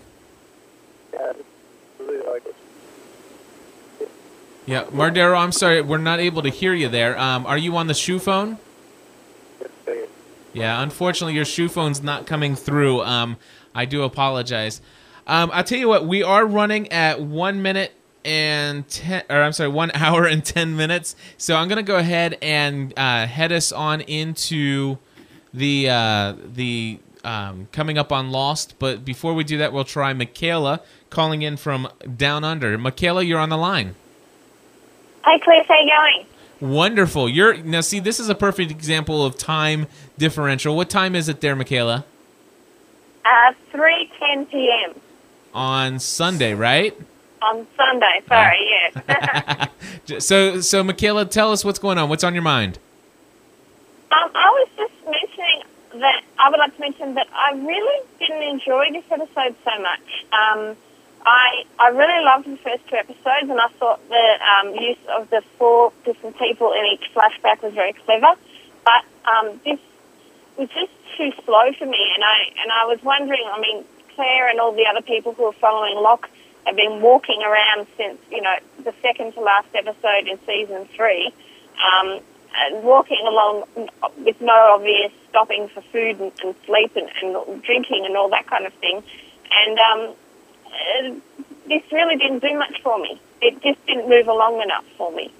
Yeah, 4.65 4.85
Mardero, 4.85 5.37
I'm 5.37 5.51
sorry, 5.51 5.81
we're 5.81 5.97
not 5.97 6.21
able 6.21 6.41
to 6.41 6.49
hear 6.49 6.73
you 6.73 6.87
there. 6.87 7.19
Um, 7.19 7.45
are 7.45 7.57
you 7.57 7.75
on 7.75 7.87
the 7.87 7.93
shoe 7.93 8.17
phone? 8.17 8.57
Yeah, 10.53 10.81
unfortunately, 10.81 11.33
your 11.33 11.45
shoe 11.45 11.67
phone's 11.67 12.01
not 12.01 12.27
coming 12.27 12.55
through. 12.55 13.01
Um, 13.01 13.37
I 13.75 13.85
do 13.85 14.03
apologize. 14.03 14.79
Um, 15.27 15.49
I'll 15.53 15.63
tell 15.65 15.79
you 15.79 15.89
what, 15.89 16.05
we 16.05 16.23
are 16.23 16.45
running 16.45 16.89
at 16.91 17.19
one 17.19 17.61
minute 17.61 17.91
and 18.23 18.87
ten, 18.87 19.23
or 19.29 19.41
I'm 19.41 19.51
sorry, 19.51 19.69
one 19.69 19.91
hour 19.95 20.25
and 20.25 20.45
ten 20.45 20.77
minutes. 20.77 21.15
So 21.37 21.55
I'm 21.55 21.67
gonna 21.67 21.83
go 21.83 21.97
ahead 21.97 22.37
and 22.41 22.93
uh, 22.95 23.25
head 23.25 23.51
us 23.51 23.71
on 23.73 23.99
into 24.01 24.97
the 25.53 25.89
uh, 25.89 26.33
the 26.53 26.99
um, 27.23 27.67
coming 27.71 27.97
up 27.97 28.11
on 28.11 28.31
Lost. 28.31 28.75
But 28.79 29.05
before 29.05 29.33
we 29.33 29.43
do 29.43 29.57
that, 29.59 29.73
we'll 29.73 29.83
try 29.85 30.13
Michaela 30.13 30.81
calling 31.09 31.41
in 31.41 31.57
from 31.57 31.87
down 32.17 32.43
under. 32.43 32.77
Michaela, 32.77 33.23
you're 33.23 33.39
on 33.39 33.49
the 33.49 33.57
line. 33.57 33.95
Hi, 35.21 35.37
Cliff. 35.39 35.65
How 35.67 35.79
you 35.79 35.89
going? 35.89 36.27
Wonderful. 36.73 37.29
You're 37.29 37.57
now 37.57 37.81
see 37.81 37.99
this 37.99 38.19
is 38.19 38.29
a 38.29 38.35
perfect 38.35 38.71
example 38.71 39.25
of 39.25 39.37
time 39.37 39.87
differential. 40.17 40.75
What 40.75 40.89
time 40.89 41.15
is 41.15 41.29
it 41.29 41.41
there, 41.41 41.55
Michaela? 41.55 42.05
Uh, 43.25 43.53
3.10 43.73 44.49
p.m. 44.49 44.99
On 45.53 45.99
Sunday, 45.99 46.53
right? 46.53 46.97
on 47.41 47.67
Sunday. 47.75 48.21
Sorry, 48.27 48.69
yes. 49.07 49.69
J- 50.05 50.19
So 50.19 50.61
so 50.61 50.83
Michaela, 50.83 51.25
tell 51.25 51.51
us 51.51 51.63
what's 51.65 51.79
going 51.79 51.97
on. 51.97 52.09
What's 52.09 52.23
on 52.23 52.33
your 52.33 52.43
mind? 52.43 52.79
Um, 54.13 54.29
I 54.35 54.49
was 54.61 54.69
just 54.77 54.93
mentioning 55.09 55.63
that 55.97 56.21
I 56.37 56.49
would 56.49 56.59
like 56.59 56.75
to 56.75 56.81
mention 56.81 57.15
that 57.15 57.27
I 57.33 57.57
really 57.57 57.99
didn't 58.19 58.43
enjoy 58.43 58.93
this 58.93 59.05
episode 59.09 59.55
so 59.65 59.73
much. 59.81 60.07
Um, 60.29 60.77
I 61.25 61.65
I 61.79 61.87
really 61.89 62.21
loved 62.21 62.45
the 62.45 62.57
first 62.61 62.85
two 62.89 62.95
episodes, 62.95 63.49
and 63.49 63.57
I 63.57 63.69
thought 63.79 63.97
the 64.09 64.27
um, 64.37 64.75
use 64.75 65.01
of 65.17 65.29
the 65.29 65.41
four 65.57 65.93
different 66.05 66.37
people 66.37 66.73
in 66.73 66.85
each 66.93 67.09
flashback 67.15 67.63
was 67.63 67.73
very 67.73 67.93
clever. 67.93 68.37
But 68.85 69.03
um, 69.25 69.59
this 69.65 69.79
was 70.57 70.69
just 70.69 70.93
too 71.17 71.31
slow 71.45 71.73
for 71.79 71.85
me, 71.85 72.03
and 72.13 72.23
I 72.23 72.37
and 72.61 72.69
I 72.71 72.85
was 72.85 73.01
wondering. 73.01 73.41
I 73.49 73.59
mean, 73.59 73.83
Claire 74.13 74.49
and 74.49 74.59
all 74.59 74.73
the 74.73 74.85
other 74.85 75.01
people 75.01 75.33
who 75.33 75.45
are 75.45 75.57
following 75.57 75.95
Locke 75.95 76.29
have 76.65 76.75
been 76.75 77.01
walking 77.01 77.41
around 77.41 77.87
since 77.97 78.19
you 78.29 78.41
know 78.41 78.57
the 78.83 78.93
second 79.01 79.33
to 79.33 79.39
last 79.39 79.73
episode 79.73 80.27
in 80.27 80.37
season 80.45 80.85
three. 80.93 81.33
Um, 81.81 82.19
walking 82.83 83.25
along 83.27 83.63
with 84.17 84.39
no 84.41 84.75
obvious 84.75 85.11
stopping 85.29 85.67
for 85.69 85.81
food 85.81 86.19
and, 86.19 86.31
and 86.43 86.55
sleep 86.65 86.95
and, 86.95 87.09
and 87.21 87.63
drinking 87.63 88.05
and 88.05 88.15
all 88.15 88.29
that 88.29 88.47
kind 88.47 88.65
of 88.65 88.73
thing. 88.75 89.03
And 89.51 89.79
um, 89.79 90.15
uh, 90.67 91.39
this 91.67 91.83
really 91.91 92.15
didn't 92.17 92.39
do 92.39 92.57
much 92.57 92.81
for 92.81 92.97
me. 92.99 93.19
It 93.41 93.61
just 93.61 93.85
didn't 93.85 94.09
move 94.09 94.27
along 94.27 94.61
enough 94.61 94.85
for 94.97 95.11
me. 95.11 95.31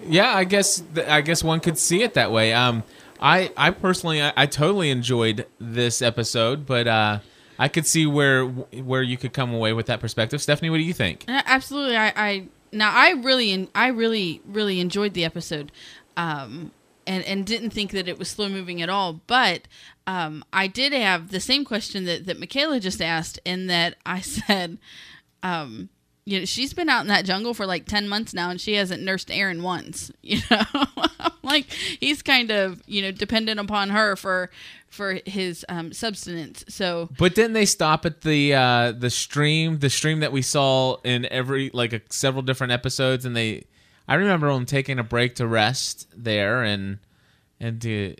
Yeah, 0.00 0.34
I 0.34 0.44
guess 0.44 0.82
I 1.06 1.20
guess 1.20 1.44
one 1.44 1.60
could 1.60 1.78
see 1.78 2.02
it 2.02 2.14
that 2.14 2.32
way. 2.32 2.52
Um, 2.52 2.82
I 3.20 3.50
I 3.56 3.70
personally 3.70 4.20
I, 4.20 4.32
I 4.36 4.46
totally 4.46 4.90
enjoyed 4.90 5.46
this 5.58 6.02
episode, 6.02 6.66
but 6.66 6.86
uh, 6.86 7.20
I 7.58 7.68
could 7.68 7.86
see 7.86 8.06
where 8.06 8.44
where 8.46 9.02
you 9.02 9.16
could 9.16 9.32
come 9.32 9.54
away 9.54 9.72
with 9.72 9.86
that 9.86 10.00
perspective. 10.00 10.42
Stephanie, 10.42 10.70
what 10.70 10.78
do 10.78 10.82
you 10.82 10.92
think? 10.92 11.24
Uh, 11.28 11.42
Absolutely. 11.46 11.96
I, 11.96 12.12
I 12.16 12.48
now 12.72 12.90
I 12.92 13.12
really 13.12 13.68
I 13.74 13.88
really 13.88 14.42
really 14.44 14.80
enjoyed 14.80 15.14
the 15.14 15.24
episode, 15.24 15.70
um, 16.16 16.70
and 17.06 17.24
and 17.24 17.46
didn't 17.46 17.70
think 17.70 17.90
that 17.92 18.08
it 18.08 18.18
was 18.18 18.28
slow 18.28 18.48
moving 18.48 18.80
at 18.82 18.88
all. 18.88 19.20
But 19.26 19.62
um, 20.06 20.44
I 20.52 20.66
did 20.66 20.92
have 20.92 21.30
the 21.30 21.40
same 21.40 21.64
question 21.64 22.04
that 22.04 22.26
that 22.26 22.38
Michaela 22.38 22.80
just 22.80 23.02
asked, 23.02 23.38
in 23.44 23.66
that 23.66 23.96
I 24.04 24.20
said, 24.22 24.78
um, 25.42 25.88
you 26.24 26.38
know, 26.38 26.44
she's 26.44 26.72
been 26.72 26.88
out 26.88 27.02
in 27.02 27.08
that 27.08 27.24
jungle 27.24 27.54
for 27.54 27.66
like 27.66 27.86
ten 27.86 28.08
months 28.08 28.34
now, 28.34 28.50
and 28.50 28.60
she 28.60 28.74
hasn't 28.74 29.02
nursed 29.02 29.30
Aaron 29.30 29.62
once. 29.62 30.10
You 30.22 30.40
know, 30.50 30.84
like 31.42 31.66
he's 32.00 32.22
kind 32.22 32.50
of 32.50 32.82
you 32.86 33.02
know 33.02 33.10
dependent 33.10 33.60
upon 33.60 33.90
her 33.90 34.16
for 34.16 34.50
for 34.94 35.20
his 35.26 35.66
um, 35.68 35.92
substance. 35.92 36.64
So 36.68 37.10
But 37.18 37.34
didn't 37.34 37.52
they 37.52 37.66
stop 37.66 38.06
at 38.06 38.22
the 38.22 38.54
uh, 38.54 38.92
the 38.92 39.10
stream, 39.10 39.80
the 39.80 39.90
stream 39.90 40.20
that 40.20 40.32
we 40.32 40.40
saw 40.40 40.96
in 41.04 41.26
every 41.26 41.70
like 41.74 41.92
a, 41.92 42.00
several 42.10 42.42
different 42.42 42.72
episodes, 42.72 43.26
and 43.26 43.36
they, 43.36 43.64
I 44.06 44.14
remember 44.16 44.52
them 44.52 44.66
taking 44.66 44.98
a 44.98 45.04
break 45.04 45.36
to 45.36 45.46
rest 45.46 46.06
there, 46.16 46.62
and 46.62 46.98
and 47.60 47.80
to, 47.82 48.14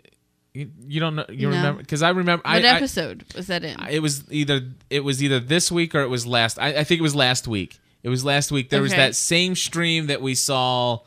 you, 0.53 0.71
you 0.87 0.99
don't 0.99 1.15
know 1.15 1.25
you 1.29 1.49
No. 1.49 1.55
remember 1.57 1.81
because 1.81 2.01
I 2.01 2.09
remember 2.09 2.41
what 2.45 2.63
I, 2.65 2.67
I- 2.67 2.75
episode 2.77 3.25
was 3.35 3.47
that 3.47 3.63
in? 3.63 3.77
it 3.89 4.01
was 4.01 4.23
either 4.31 4.61
it 4.89 5.01
was 5.03 5.23
either 5.23 5.39
this 5.39 5.71
week 5.71 5.93
or 5.95 6.01
it 6.01 6.09
was 6.09 6.25
last. 6.25 6.57
I, 6.59 6.69
I 6.79 6.83
think 6.83 6.99
it 6.99 7.03
was 7.03 7.15
last 7.15 7.47
week. 7.47 7.79
It 8.03 8.09
was 8.09 8.23
last 8.23 8.51
week. 8.51 8.69
There 8.69 8.81
was 8.83 8.91
that 8.91 9.15
same 9.15 9.55
stream 9.55 10.07
that 10.07 10.21
we 10.21 10.35
saw 10.35 10.99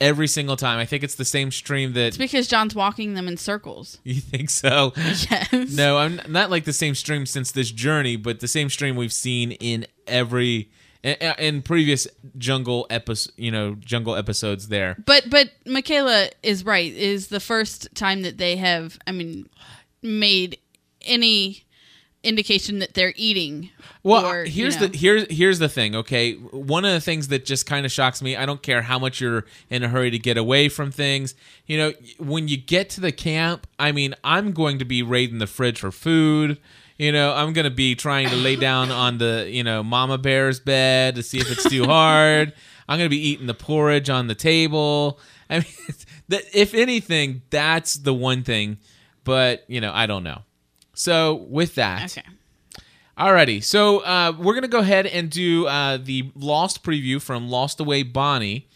every 0.00 0.26
single 0.26 0.56
time. 0.56 0.78
I 0.78 0.84
think 0.86 1.02
it's 1.04 1.14
the 1.14 1.24
same 1.24 1.50
stream 1.50 1.92
that 1.94 2.08
It's 2.08 2.16
because 2.18 2.48
John's 2.48 2.74
walking 2.74 3.12
them 3.14 3.28
in 3.28 3.36
circles. 3.36 3.98
you 4.04 4.20
think 4.20 4.48
so. 4.50 4.92
Yes. 4.96 5.52
No, 5.74 5.98
I'm 5.98 6.20
not 6.28 6.50
like 6.50 6.64
the 6.64 6.72
same 6.72 6.94
stream 6.94 7.26
since 7.26 7.52
this 7.52 7.70
journey, 7.70 8.16
but 8.16 8.40
the 8.40 8.48
same 8.48 8.70
stream 8.70 8.96
we've 8.96 9.12
seen 9.12 9.52
in 9.52 9.86
every 10.06 10.70
in, 11.06 11.62
previous 11.62 12.06
jungle 12.36 12.86
episode, 12.90 13.32
you 13.36 13.50
know, 13.50 13.74
jungle 13.76 14.16
episodes. 14.16 14.68
There, 14.68 14.96
But 15.06 15.30
but 15.30 15.50
Michaela 15.64 16.30
is 16.42 16.64
right. 16.64 16.92
Is 16.92 17.28
the 17.28 17.40
first 17.40 17.94
time 17.94 18.22
that 18.22 18.38
they 18.38 18.56
have, 18.56 18.98
I 19.06 19.12
mean, 19.12 19.48
made 20.02 20.58
any 21.02 21.64
indication 22.22 22.80
that 22.80 22.94
they're 22.94 23.14
eating. 23.16 23.70
Well, 24.02 24.26
or, 24.26 24.44
you 24.44 24.50
here's 24.50 24.80
know. 24.80 24.88
the 24.88 24.98
here's 24.98 25.26
here's 25.30 25.58
the 25.58 25.68
thing. 25.68 25.94
Okay, 25.94 26.34
one 26.34 26.84
of 26.84 26.92
the 26.92 27.00
things 27.00 27.28
that 27.28 27.44
just 27.44 27.66
kind 27.66 27.86
of 27.86 27.92
shocks 27.92 28.20
me. 28.20 28.36
I 28.36 28.44
don't 28.44 28.62
care 28.62 28.82
how 28.82 28.98
much 28.98 29.20
you're 29.20 29.46
in 29.70 29.82
a 29.82 29.88
hurry 29.88 30.10
to 30.10 30.18
get 30.18 30.36
away 30.36 30.68
from 30.68 30.90
things. 30.90 31.34
You 31.66 31.78
know, 31.78 31.92
when 32.18 32.48
you 32.48 32.56
get 32.56 32.90
to 32.90 33.00
the 33.00 33.12
camp, 33.12 33.66
I 33.78 33.92
mean, 33.92 34.14
I'm 34.24 34.52
going 34.52 34.78
to 34.78 34.84
be 34.84 35.02
raiding 35.02 35.38
the 35.38 35.46
fridge 35.46 35.80
for 35.80 35.90
food. 35.90 36.58
You 36.98 37.12
know, 37.12 37.34
I'm 37.34 37.52
going 37.52 37.64
to 37.64 37.70
be 37.70 37.94
trying 37.94 38.30
to 38.30 38.36
lay 38.36 38.56
down 38.56 38.90
on 38.90 39.18
the 39.18 39.46
you 39.50 39.62
know 39.62 39.82
mama 39.82 40.18
bear's 40.18 40.60
bed 40.60 41.16
to 41.16 41.22
see 41.22 41.38
if 41.38 41.50
it's 41.50 41.68
too 41.68 41.84
hard. 41.84 42.52
I'm 42.88 42.98
going 42.98 43.06
to 43.10 43.14
be 43.14 43.28
eating 43.28 43.46
the 43.46 43.54
porridge 43.54 44.08
on 44.08 44.28
the 44.28 44.34
table. 44.34 45.18
I 45.50 45.58
mean, 45.58 45.66
that 46.28 46.44
if 46.54 46.72
anything, 46.74 47.42
that's 47.50 47.94
the 47.96 48.14
one 48.14 48.42
thing. 48.44 48.78
But 49.24 49.64
you 49.68 49.80
know, 49.80 49.92
I 49.92 50.06
don't 50.06 50.22
know. 50.24 50.42
So 50.94 51.34
with 51.34 51.74
that, 51.74 52.16
Okay. 52.16 52.26
Alrighty, 53.18 53.64
so 53.64 54.00
uh, 54.00 54.34
we're 54.38 54.52
gonna 54.54 54.68
go 54.68 54.80
ahead 54.80 55.06
and 55.06 55.30
do 55.30 55.66
uh, 55.66 55.96
the 55.96 56.30
Lost 56.34 56.84
preview 56.84 57.20
from 57.20 57.48
Lost 57.48 57.80
Away 57.80 58.02
Bonnie, 58.02 58.68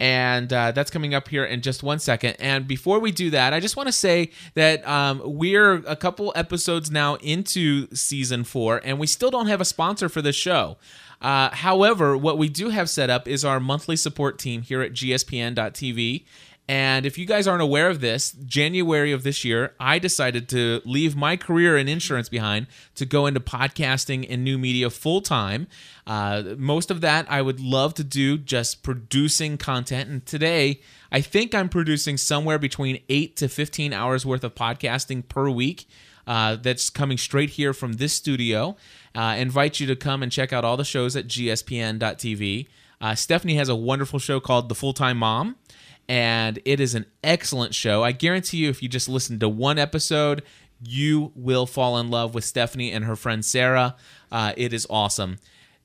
and 0.00 0.52
uh, 0.52 0.72
that's 0.72 0.90
coming 0.90 1.14
up 1.14 1.28
here 1.28 1.44
in 1.44 1.60
just 1.60 1.82
one 1.82 1.98
second. 1.98 2.36
And 2.38 2.68
before 2.68 3.00
we 3.00 3.10
do 3.10 3.30
that, 3.30 3.52
I 3.52 3.60
just 3.60 3.76
want 3.76 3.88
to 3.88 3.92
say 3.92 4.30
that 4.54 4.86
um, 4.86 5.20
we're 5.24 5.74
a 5.86 5.96
couple 5.96 6.32
episodes 6.36 6.90
now 6.90 7.16
into 7.16 7.92
season 7.94 8.44
four, 8.44 8.80
and 8.84 8.98
we 8.98 9.06
still 9.06 9.30
don't 9.30 9.48
have 9.48 9.60
a 9.60 9.64
sponsor 9.64 10.08
for 10.08 10.22
this 10.22 10.36
show. 10.36 10.76
Uh, 11.20 11.50
however, 11.50 12.16
what 12.16 12.38
we 12.38 12.48
do 12.48 12.68
have 12.68 12.88
set 12.88 13.10
up 13.10 13.26
is 13.26 13.44
our 13.44 13.58
monthly 13.58 13.96
support 13.96 14.38
team 14.38 14.62
here 14.62 14.82
at 14.82 14.92
gspn.tv. 14.92 16.24
And 16.68 17.06
if 17.06 17.16
you 17.16 17.24
guys 17.24 17.48
aren't 17.48 17.62
aware 17.62 17.88
of 17.88 18.00
this, 18.00 18.32
January 18.32 19.10
of 19.10 19.22
this 19.22 19.42
year, 19.42 19.74
I 19.80 19.98
decided 19.98 20.50
to 20.50 20.82
leave 20.84 21.16
my 21.16 21.34
career 21.34 21.78
in 21.78 21.88
insurance 21.88 22.28
behind 22.28 22.66
to 22.96 23.06
go 23.06 23.24
into 23.24 23.40
podcasting 23.40 24.26
and 24.28 24.44
new 24.44 24.58
media 24.58 24.90
full 24.90 25.22
time. 25.22 25.66
Uh, 26.06 26.42
most 26.58 26.90
of 26.90 27.00
that 27.00 27.30
I 27.30 27.40
would 27.40 27.58
love 27.58 27.94
to 27.94 28.04
do 28.04 28.36
just 28.36 28.82
producing 28.82 29.56
content. 29.56 30.10
And 30.10 30.26
today, 30.26 30.82
I 31.10 31.22
think 31.22 31.54
I'm 31.54 31.70
producing 31.70 32.18
somewhere 32.18 32.58
between 32.58 33.00
8 33.08 33.34
to 33.36 33.48
15 33.48 33.94
hours 33.94 34.26
worth 34.26 34.44
of 34.44 34.54
podcasting 34.54 35.26
per 35.26 35.48
week. 35.48 35.88
Uh, 36.26 36.56
that's 36.56 36.90
coming 36.90 37.16
straight 37.16 37.48
here 37.50 37.72
from 37.72 37.94
this 37.94 38.12
studio. 38.12 38.76
Uh, 39.14 39.34
invite 39.38 39.80
you 39.80 39.86
to 39.86 39.96
come 39.96 40.22
and 40.22 40.30
check 40.30 40.52
out 40.52 40.62
all 40.62 40.76
the 40.76 40.84
shows 40.84 41.16
at 41.16 41.26
gspn.tv. 41.26 42.66
Uh, 43.00 43.14
Stephanie 43.14 43.54
has 43.54 43.70
a 43.70 43.76
wonderful 43.76 44.18
show 44.18 44.38
called 44.38 44.68
The 44.68 44.74
Full 44.74 44.92
Time 44.92 45.16
Mom 45.16 45.56
and 46.08 46.58
it 46.64 46.80
is 46.80 46.94
an 46.94 47.06
excellent 47.22 47.74
show. 47.74 48.02
I 48.02 48.12
guarantee 48.12 48.58
you, 48.58 48.70
if 48.70 48.82
you 48.82 48.88
just 48.88 49.08
listen 49.08 49.38
to 49.40 49.48
one 49.48 49.78
episode, 49.78 50.42
you 50.80 51.32
will 51.34 51.66
fall 51.66 51.98
in 51.98 52.10
love 52.10 52.34
with 52.34 52.44
Stephanie 52.44 52.92
and 52.92 53.04
her 53.04 53.16
friend 53.16 53.44
Sarah. 53.44 53.96
Uh, 54.30 54.52
it 54.56 54.72
is 54.72 54.86
awesome. 54.88 55.38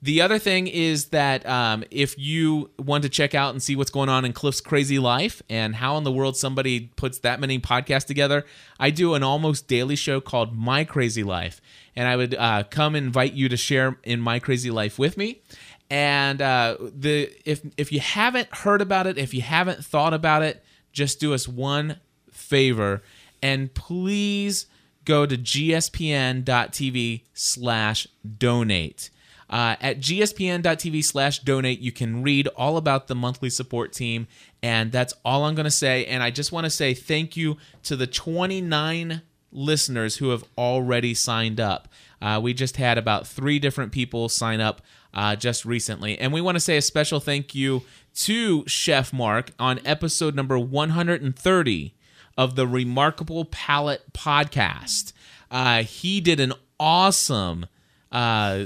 The 0.04 0.20
other 0.20 0.38
thing 0.38 0.68
is 0.68 1.06
that 1.08 1.48
um, 1.48 1.86
if 1.90 2.20
you 2.20 2.72
want 2.78 3.04
to 3.04 3.10
check 3.10 3.34
out 3.34 3.52
and 3.52 3.64
see 3.64 3.78
what's 3.78 3.90
going 3.90 4.10
on 4.10 4.26
in 4.26 4.34
Cliff's 4.34 4.60
crazy 4.60 5.00
life 5.00 5.42
and 5.50 5.74
how 5.76 5.96
in 5.96 6.04
the 6.04 6.12
world 6.12 6.36
somebody 6.36 6.92
puts 6.98 7.20
that 7.20 7.40
many 7.40 7.58
podcasts 7.58 8.06
together, 8.06 8.44
I 8.78 8.90
do 8.90 9.14
an 9.14 9.24
almost 9.24 9.70
daily 9.70 9.96
show 9.96 10.20
called 10.20 10.58
My 10.58 10.84
Crazy 10.84 11.24
Life. 11.24 11.62
And 11.96 12.06
I 12.06 12.18
would 12.18 12.36
uh, 12.36 12.64
come 12.70 12.98
invite 12.98 13.32
you 13.32 13.48
to 13.48 13.56
share 13.56 13.98
in 14.04 14.20
My 14.20 14.40
Crazy 14.40 14.72
Life 14.72 15.00
with 15.00 15.16
me. 15.16 15.42
And 15.90 16.42
uh, 16.42 16.78
the 16.80 17.32
if 17.46 17.62
if 17.78 17.92
you 17.92 18.00
haven't 18.00 18.54
heard 18.54 18.82
about 18.82 19.08
it, 19.08 19.18
if 19.18 19.34
you 19.34 19.42
haven't 19.42 19.86
thought 19.86 20.14
about 20.14 20.42
it, 20.42 20.64
just 20.92 21.20
do 21.20 21.34
us 21.34 21.48
one 21.48 22.00
favor 22.32 23.04
and 23.44 23.74
please 23.74 24.68
go 25.06 25.26
to 25.26 25.38
gspn.tv 25.38 27.24
slash 27.34 28.08
donate. 28.38 29.10
Uh, 29.50 29.76
at 29.82 30.00
gspn.tv 30.00 31.04
slash 31.04 31.40
donate, 31.40 31.80
you 31.80 31.92
can 31.92 32.24
read 32.24 32.48
all 32.56 32.78
about 32.78 33.08
the 33.08 33.14
monthly 33.14 33.50
support 33.50 33.92
team. 33.92 34.28
And 34.64 34.92
that's 34.92 35.14
all 35.26 35.44
I'm 35.44 35.56
going 35.56 35.66
to 35.66 35.72
say. 35.72 36.06
And 36.06 36.24
I 36.24 36.32
just 36.32 36.52
want 36.52 36.64
to 36.64 36.70
say 36.70 36.94
thank 36.94 37.36
you 37.36 37.58
to 37.84 37.96
the 37.96 38.08
29 38.08 39.22
listeners 39.52 40.18
who 40.18 40.30
have 40.30 40.46
already 40.58 41.14
signed 41.14 41.60
up. 41.60 41.90
Uh, 42.22 42.40
we 42.42 42.54
just 42.54 42.78
had 42.78 42.98
about 42.98 43.28
three 43.28 43.60
different 43.60 43.92
people 43.92 44.30
sign 44.30 44.62
up 44.62 44.82
uh, 45.14 45.36
just 45.36 45.66
recently. 45.66 46.18
And 46.18 46.32
we 46.34 46.42
want 46.42 46.56
to 46.56 46.60
say 46.60 46.78
a 46.78 46.82
special 46.82 47.20
thank 47.20 47.54
you 47.56 47.84
to 48.16 48.64
Chef 48.68 49.12
Mark 49.14 49.52
on 49.60 49.80
episode 49.86 50.36
number 50.36 50.58
130 50.60 51.94
of 52.38 52.56
the 52.56 52.68
Remarkable 52.68 53.46
Palette 53.46 54.14
podcast. 54.14 55.14
Uh, 55.52 55.84
he 55.84 56.20
did 56.22 56.40
an 56.40 56.54
awesome 56.80 57.66
uh, 58.12 58.66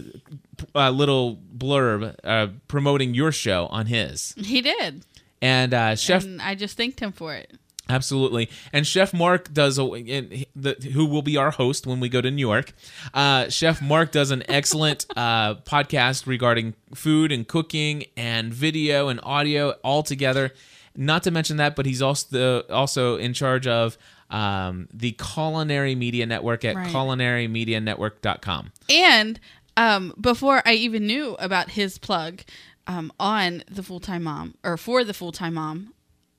p- 0.57 0.65
uh, 0.75 0.89
little 0.89 1.37
blurb 1.57 2.15
uh, 2.23 2.47
promoting 2.67 3.13
your 3.13 3.31
show 3.31 3.67
on 3.67 3.85
his. 3.87 4.33
He 4.37 4.61
did. 4.61 5.03
And 5.41 5.73
uh, 5.73 5.95
Chef 5.95 6.23
And 6.23 6.41
I 6.41 6.55
just 6.55 6.77
thanked 6.77 6.99
him 6.99 7.11
for 7.11 7.33
it. 7.35 7.51
Absolutely. 7.89 8.49
And 8.73 8.85
Chef 8.85 9.13
Mark 9.13 9.53
does, 9.53 9.77
a, 9.79 9.83
and 9.83 10.45
the, 10.55 10.75
who 10.93 11.05
will 11.05 11.21
be 11.21 11.37
our 11.37 11.51
host 11.51 11.87
when 11.87 11.99
we 11.99 12.09
go 12.09 12.21
to 12.21 12.29
New 12.31 12.45
York. 12.47 12.73
Uh, 13.13 13.49
Chef 13.49 13.81
Mark 13.81 14.11
does 14.11 14.31
an 14.31 14.43
excellent 14.49 15.05
uh, 15.15 15.55
podcast 15.55 16.27
regarding 16.27 16.73
food 16.93 17.31
and 17.31 17.47
cooking 17.47 18.05
and 18.15 18.53
video 18.53 19.07
and 19.07 19.19
audio 19.23 19.71
all 19.83 20.03
together. 20.03 20.51
Not 20.95 21.23
to 21.23 21.31
mention 21.31 21.57
that, 21.57 21.75
but 21.75 21.85
he's 21.85 22.01
also 22.01 22.27
the, 22.31 22.65
also 22.73 23.17
in 23.17 23.33
charge 23.33 23.67
of 23.67 23.97
um, 24.29 24.87
the 24.93 25.11
Culinary 25.13 25.95
Media 25.95 26.25
Network 26.25 26.65
at 26.65 26.75
Right. 26.75 26.89
culinarymedianetwork.com. 26.91 28.71
And 28.89 29.39
um, 29.75 30.13
before 30.19 30.61
I 30.65 30.73
even 30.73 31.05
knew 31.07 31.35
about 31.39 31.71
his 31.71 31.97
plug 31.97 32.41
um, 32.87 33.11
on 33.19 33.63
the 33.69 33.83
full 33.83 33.99
time 33.99 34.23
mom 34.23 34.55
or 34.63 34.77
for 34.77 35.03
the 35.03 35.13
full 35.13 35.31
time 35.31 35.53
mom 35.55 35.93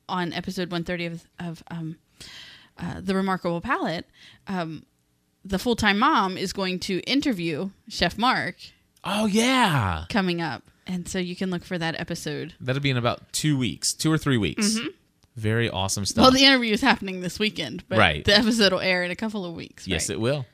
on 0.08 0.32
episode 0.32 0.70
130 0.70 1.06
of, 1.06 1.24
of 1.38 1.62
um, 1.70 1.96
uh, 2.78 3.00
the 3.00 3.14
Remarkable 3.14 3.60
Palette, 3.60 4.06
um, 4.46 4.84
the 5.44 5.58
full 5.58 5.76
time 5.76 5.98
mom 5.98 6.36
is 6.36 6.52
going 6.52 6.78
to 6.80 7.00
interview 7.00 7.70
Chef 7.88 8.18
Mark. 8.18 8.56
Oh, 9.04 9.26
yeah. 9.26 10.04
Coming 10.08 10.40
up. 10.40 10.62
And 10.86 11.06
so 11.08 11.18
you 11.18 11.36
can 11.36 11.50
look 11.50 11.64
for 11.64 11.78
that 11.78 11.98
episode. 12.00 12.54
That'll 12.60 12.82
be 12.82 12.90
in 12.90 12.96
about 12.96 13.32
two 13.32 13.56
weeks, 13.58 13.92
two 13.92 14.10
or 14.10 14.18
three 14.18 14.36
weeks. 14.38 14.78
Mhm. 14.78 14.86
Very 15.36 15.70
awesome 15.70 16.04
stuff. 16.04 16.22
Well, 16.22 16.30
the 16.32 16.44
interview 16.44 16.72
is 16.72 16.80
happening 16.80 17.20
this 17.20 17.38
weekend, 17.38 17.84
but 17.88 17.98
Right. 17.98 18.24
the 18.24 18.36
episode 18.36 18.72
will 18.72 18.80
air 18.80 19.04
in 19.04 19.10
a 19.10 19.16
couple 19.16 19.44
of 19.44 19.54
weeks. 19.54 19.86
Yes, 19.86 20.10
it 20.10 20.18
will. 20.18 20.46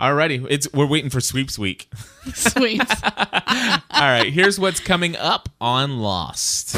Alrighty, 0.00 0.46
it's 0.48 0.66
we're 0.72 0.86
waiting 0.86 1.10
for 1.10 1.20
sweeps 1.20 1.58
week. 1.58 1.88
Sweeps. 2.34 2.94
All 3.04 3.80
right, 4.00 4.32
here's 4.32 4.58
what's 4.58 4.80
coming 4.80 5.14
up 5.16 5.50
on 5.60 5.98
Lost. 5.98 6.74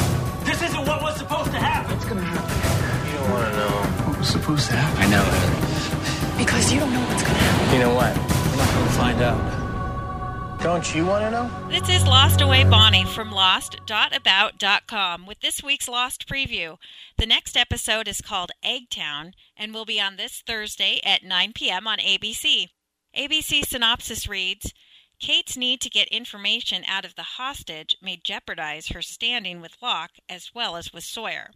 Was 4.23 4.31
supposed 4.31 4.71
to 4.71 4.77
happen? 4.77 5.03
I 5.03 5.11
know, 5.11 6.39
Because 6.39 6.73
you 6.73 6.79
don't 6.79 6.93
know 6.93 7.01
what's 7.09 7.25
gonna 7.25 7.35
happen. 7.35 7.75
You 7.75 7.81
know 7.81 7.93
what? 7.93 8.17
We're 8.17 8.57
not 8.57 8.73
going 8.73 8.87
to 8.87 8.93
find 8.93 9.21
out. 9.21 10.61
Don't 10.63 10.95
you 10.95 11.05
want 11.07 11.25
to 11.25 11.31
know? 11.33 11.51
This 11.69 11.89
is 11.89 12.07
Lost 12.07 12.41
Away 12.41 12.63
Bonnie 12.63 13.05
from 13.05 13.33
lost.about.com 13.33 15.27
with 15.27 15.41
this 15.41 15.61
week's 15.61 15.89
Lost 15.89 16.29
preview. 16.29 16.77
The 17.19 17.27
next 17.27 17.57
episode 17.57 18.07
is 18.07 18.21
called 18.21 18.53
Eggtown 18.65 19.33
and 19.57 19.75
will 19.75 19.85
be 19.87 20.01
on 20.01 20.15
this 20.15 20.41
Thursday 20.47 21.01
at 21.03 21.25
9 21.25 21.53
p.m. 21.53 21.89
on 21.89 21.99
ABC. 21.99 22.69
ABC 23.17 23.67
synopsis 23.67 24.29
reads 24.29 24.73
Kate's 25.19 25.57
need 25.57 25.81
to 25.81 25.91
get 25.91 26.07
information 26.09 26.85
out 26.87 27.05
of 27.05 27.17
the 27.17 27.23
hostage 27.23 27.97
may 28.01 28.21
jeopardize 28.23 28.91
her 28.91 29.03
standing 29.03 29.61
with 29.61 29.79
Locke 29.83 30.19
as 30.29 30.53
well 30.55 30.77
as 30.77 30.93
with 30.93 31.03
Sawyer. 31.03 31.51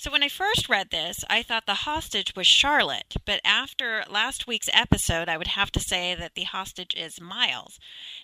So 0.00 0.12
when 0.12 0.22
I 0.22 0.28
first 0.28 0.68
read 0.68 0.90
this, 0.90 1.24
I 1.28 1.42
thought 1.42 1.66
the 1.66 1.82
hostage 1.82 2.36
was 2.36 2.46
Charlotte, 2.46 3.16
but 3.24 3.40
after 3.44 4.04
last 4.08 4.46
week's 4.46 4.70
episode, 4.72 5.28
I 5.28 5.36
would 5.36 5.48
have 5.48 5.72
to 5.72 5.80
say 5.80 6.14
that 6.14 6.36
the 6.36 6.44
hostage 6.44 6.94
is 6.94 7.20
Miles. 7.20 7.80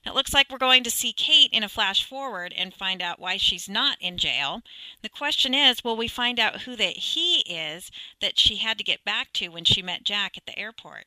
It 0.06 0.14
looks 0.14 0.32
like 0.32 0.50
we're 0.50 0.58
going 0.58 0.84
to 0.84 0.90
see 0.90 1.12
Kate 1.12 1.50
in 1.52 1.64
a 1.64 1.68
flash 1.68 2.04
forward 2.04 2.54
and 2.56 2.72
find 2.72 3.02
out 3.02 3.18
why 3.18 3.38
she's 3.38 3.68
not 3.68 3.96
in 4.00 4.18
jail. 4.18 4.62
The 5.02 5.08
question 5.08 5.52
is, 5.52 5.82
will 5.82 5.96
we 5.96 6.06
find 6.06 6.38
out 6.38 6.60
who 6.60 6.76
that 6.76 6.96
he 6.96 7.40
is 7.40 7.90
that 8.20 8.38
she 8.38 8.58
had 8.58 8.78
to 8.78 8.84
get 8.84 9.04
back 9.04 9.32
to 9.32 9.48
when 9.48 9.64
she 9.64 9.82
met 9.82 10.04
Jack 10.04 10.36
at 10.36 10.46
the 10.46 10.56
airport? 10.56 11.06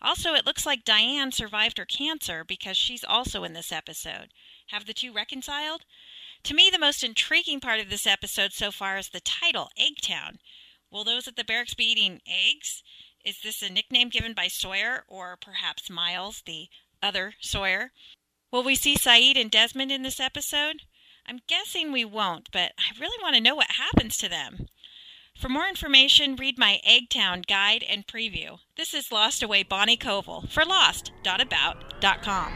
Also, 0.00 0.34
it 0.34 0.46
looks 0.46 0.64
like 0.64 0.84
Diane 0.84 1.32
survived 1.32 1.78
her 1.78 1.84
cancer 1.84 2.44
because 2.44 2.76
she's 2.76 3.02
also 3.02 3.42
in 3.42 3.54
this 3.54 3.72
episode. 3.72 4.28
Have 4.68 4.86
the 4.86 4.94
two 4.94 5.12
reconciled? 5.12 5.84
To 6.44 6.54
me, 6.54 6.70
the 6.70 6.78
most 6.78 7.02
intriguing 7.02 7.60
part 7.60 7.80
of 7.80 7.90
this 7.90 8.06
episode 8.06 8.52
so 8.52 8.70
far 8.70 8.98
is 8.98 9.08
the 9.08 9.20
title, 9.20 9.70
Eggtown. 9.78 10.36
Will 10.90 11.04
those 11.04 11.26
at 11.26 11.36
the 11.36 11.44
barracks 11.44 11.74
be 11.74 11.84
eating 11.84 12.20
eggs? 12.26 12.82
Is 13.24 13.40
this 13.40 13.62
a 13.62 13.70
nickname 13.70 14.08
given 14.08 14.34
by 14.34 14.46
Sawyer 14.48 15.04
or 15.08 15.36
perhaps 15.36 15.90
Miles, 15.90 16.42
the 16.46 16.68
other 17.02 17.34
Sawyer? 17.40 17.92
Will 18.52 18.62
we 18.62 18.76
see 18.76 18.96
Sayid 18.96 19.38
and 19.38 19.50
Desmond 19.50 19.90
in 19.90 20.02
this 20.02 20.20
episode? 20.20 20.82
I'm 21.26 21.40
guessing 21.48 21.90
we 21.90 22.04
won't, 22.04 22.50
but 22.52 22.72
I 22.78 22.98
really 23.00 23.20
want 23.20 23.34
to 23.34 23.40
know 23.40 23.56
what 23.56 23.72
happens 23.72 24.16
to 24.18 24.28
them. 24.28 24.68
For 25.36 25.48
more 25.48 25.68
information, 25.68 26.36
read 26.36 26.56
my 26.56 26.80
Eggtown 26.88 27.46
guide 27.46 27.84
and 27.86 28.06
preview. 28.06 28.58
This 28.76 28.94
is 28.94 29.12
Lost 29.12 29.42
Away 29.42 29.64
Bonnie 29.64 29.98
Koval 29.98 30.48
for 30.48 30.64
lost.about.com. 30.64 32.52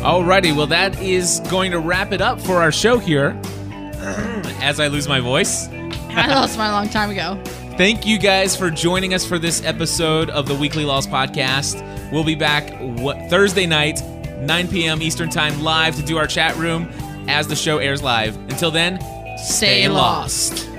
Alrighty, 0.00 0.56
well, 0.56 0.66
that 0.68 0.98
is 1.00 1.40
going 1.50 1.72
to 1.72 1.78
wrap 1.78 2.12
it 2.12 2.22
up 2.22 2.40
for 2.40 2.62
our 2.62 2.72
show 2.72 2.98
here. 2.98 3.38
Mm. 3.42 4.60
As 4.62 4.80
I 4.80 4.88
lose 4.88 5.06
my 5.06 5.20
voice. 5.20 5.68
I 5.68 6.26
lost 6.28 6.56
mine 6.56 6.70
a 6.70 6.72
long 6.72 6.88
time 6.88 7.10
ago. 7.10 7.38
Thank 7.76 8.06
you 8.06 8.18
guys 8.18 8.56
for 8.56 8.70
joining 8.70 9.12
us 9.12 9.26
for 9.26 9.38
this 9.38 9.62
episode 9.62 10.30
of 10.30 10.46
the 10.46 10.54
Weekly 10.54 10.86
Lost 10.86 11.10
Podcast. 11.10 11.82
We'll 12.10 12.24
be 12.24 12.34
back 12.34 12.74
what, 12.80 13.28
Thursday 13.28 13.66
night, 13.66 14.02
9 14.40 14.68
p.m. 14.68 15.02
Eastern 15.02 15.28
Time, 15.28 15.60
live 15.60 15.96
to 15.96 16.02
do 16.02 16.16
our 16.16 16.26
chat 16.26 16.56
room 16.56 16.88
as 17.28 17.46
the 17.46 17.56
show 17.56 17.76
airs 17.76 18.02
live. 18.02 18.36
Until 18.50 18.70
then, 18.70 18.98
Stay 19.36 19.88
lost. 19.88 20.69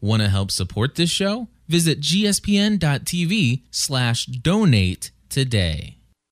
Want 0.00 0.22
to 0.22 0.28
help 0.28 0.50
support 0.50 0.94
this 0.94 1.10
show? 1.10 1.48
Visit 1.68 2.00
gspn.tv 2.00 3.62
slash 3.70 4.26
donate 4.26 5.10
today. 5.28 5.97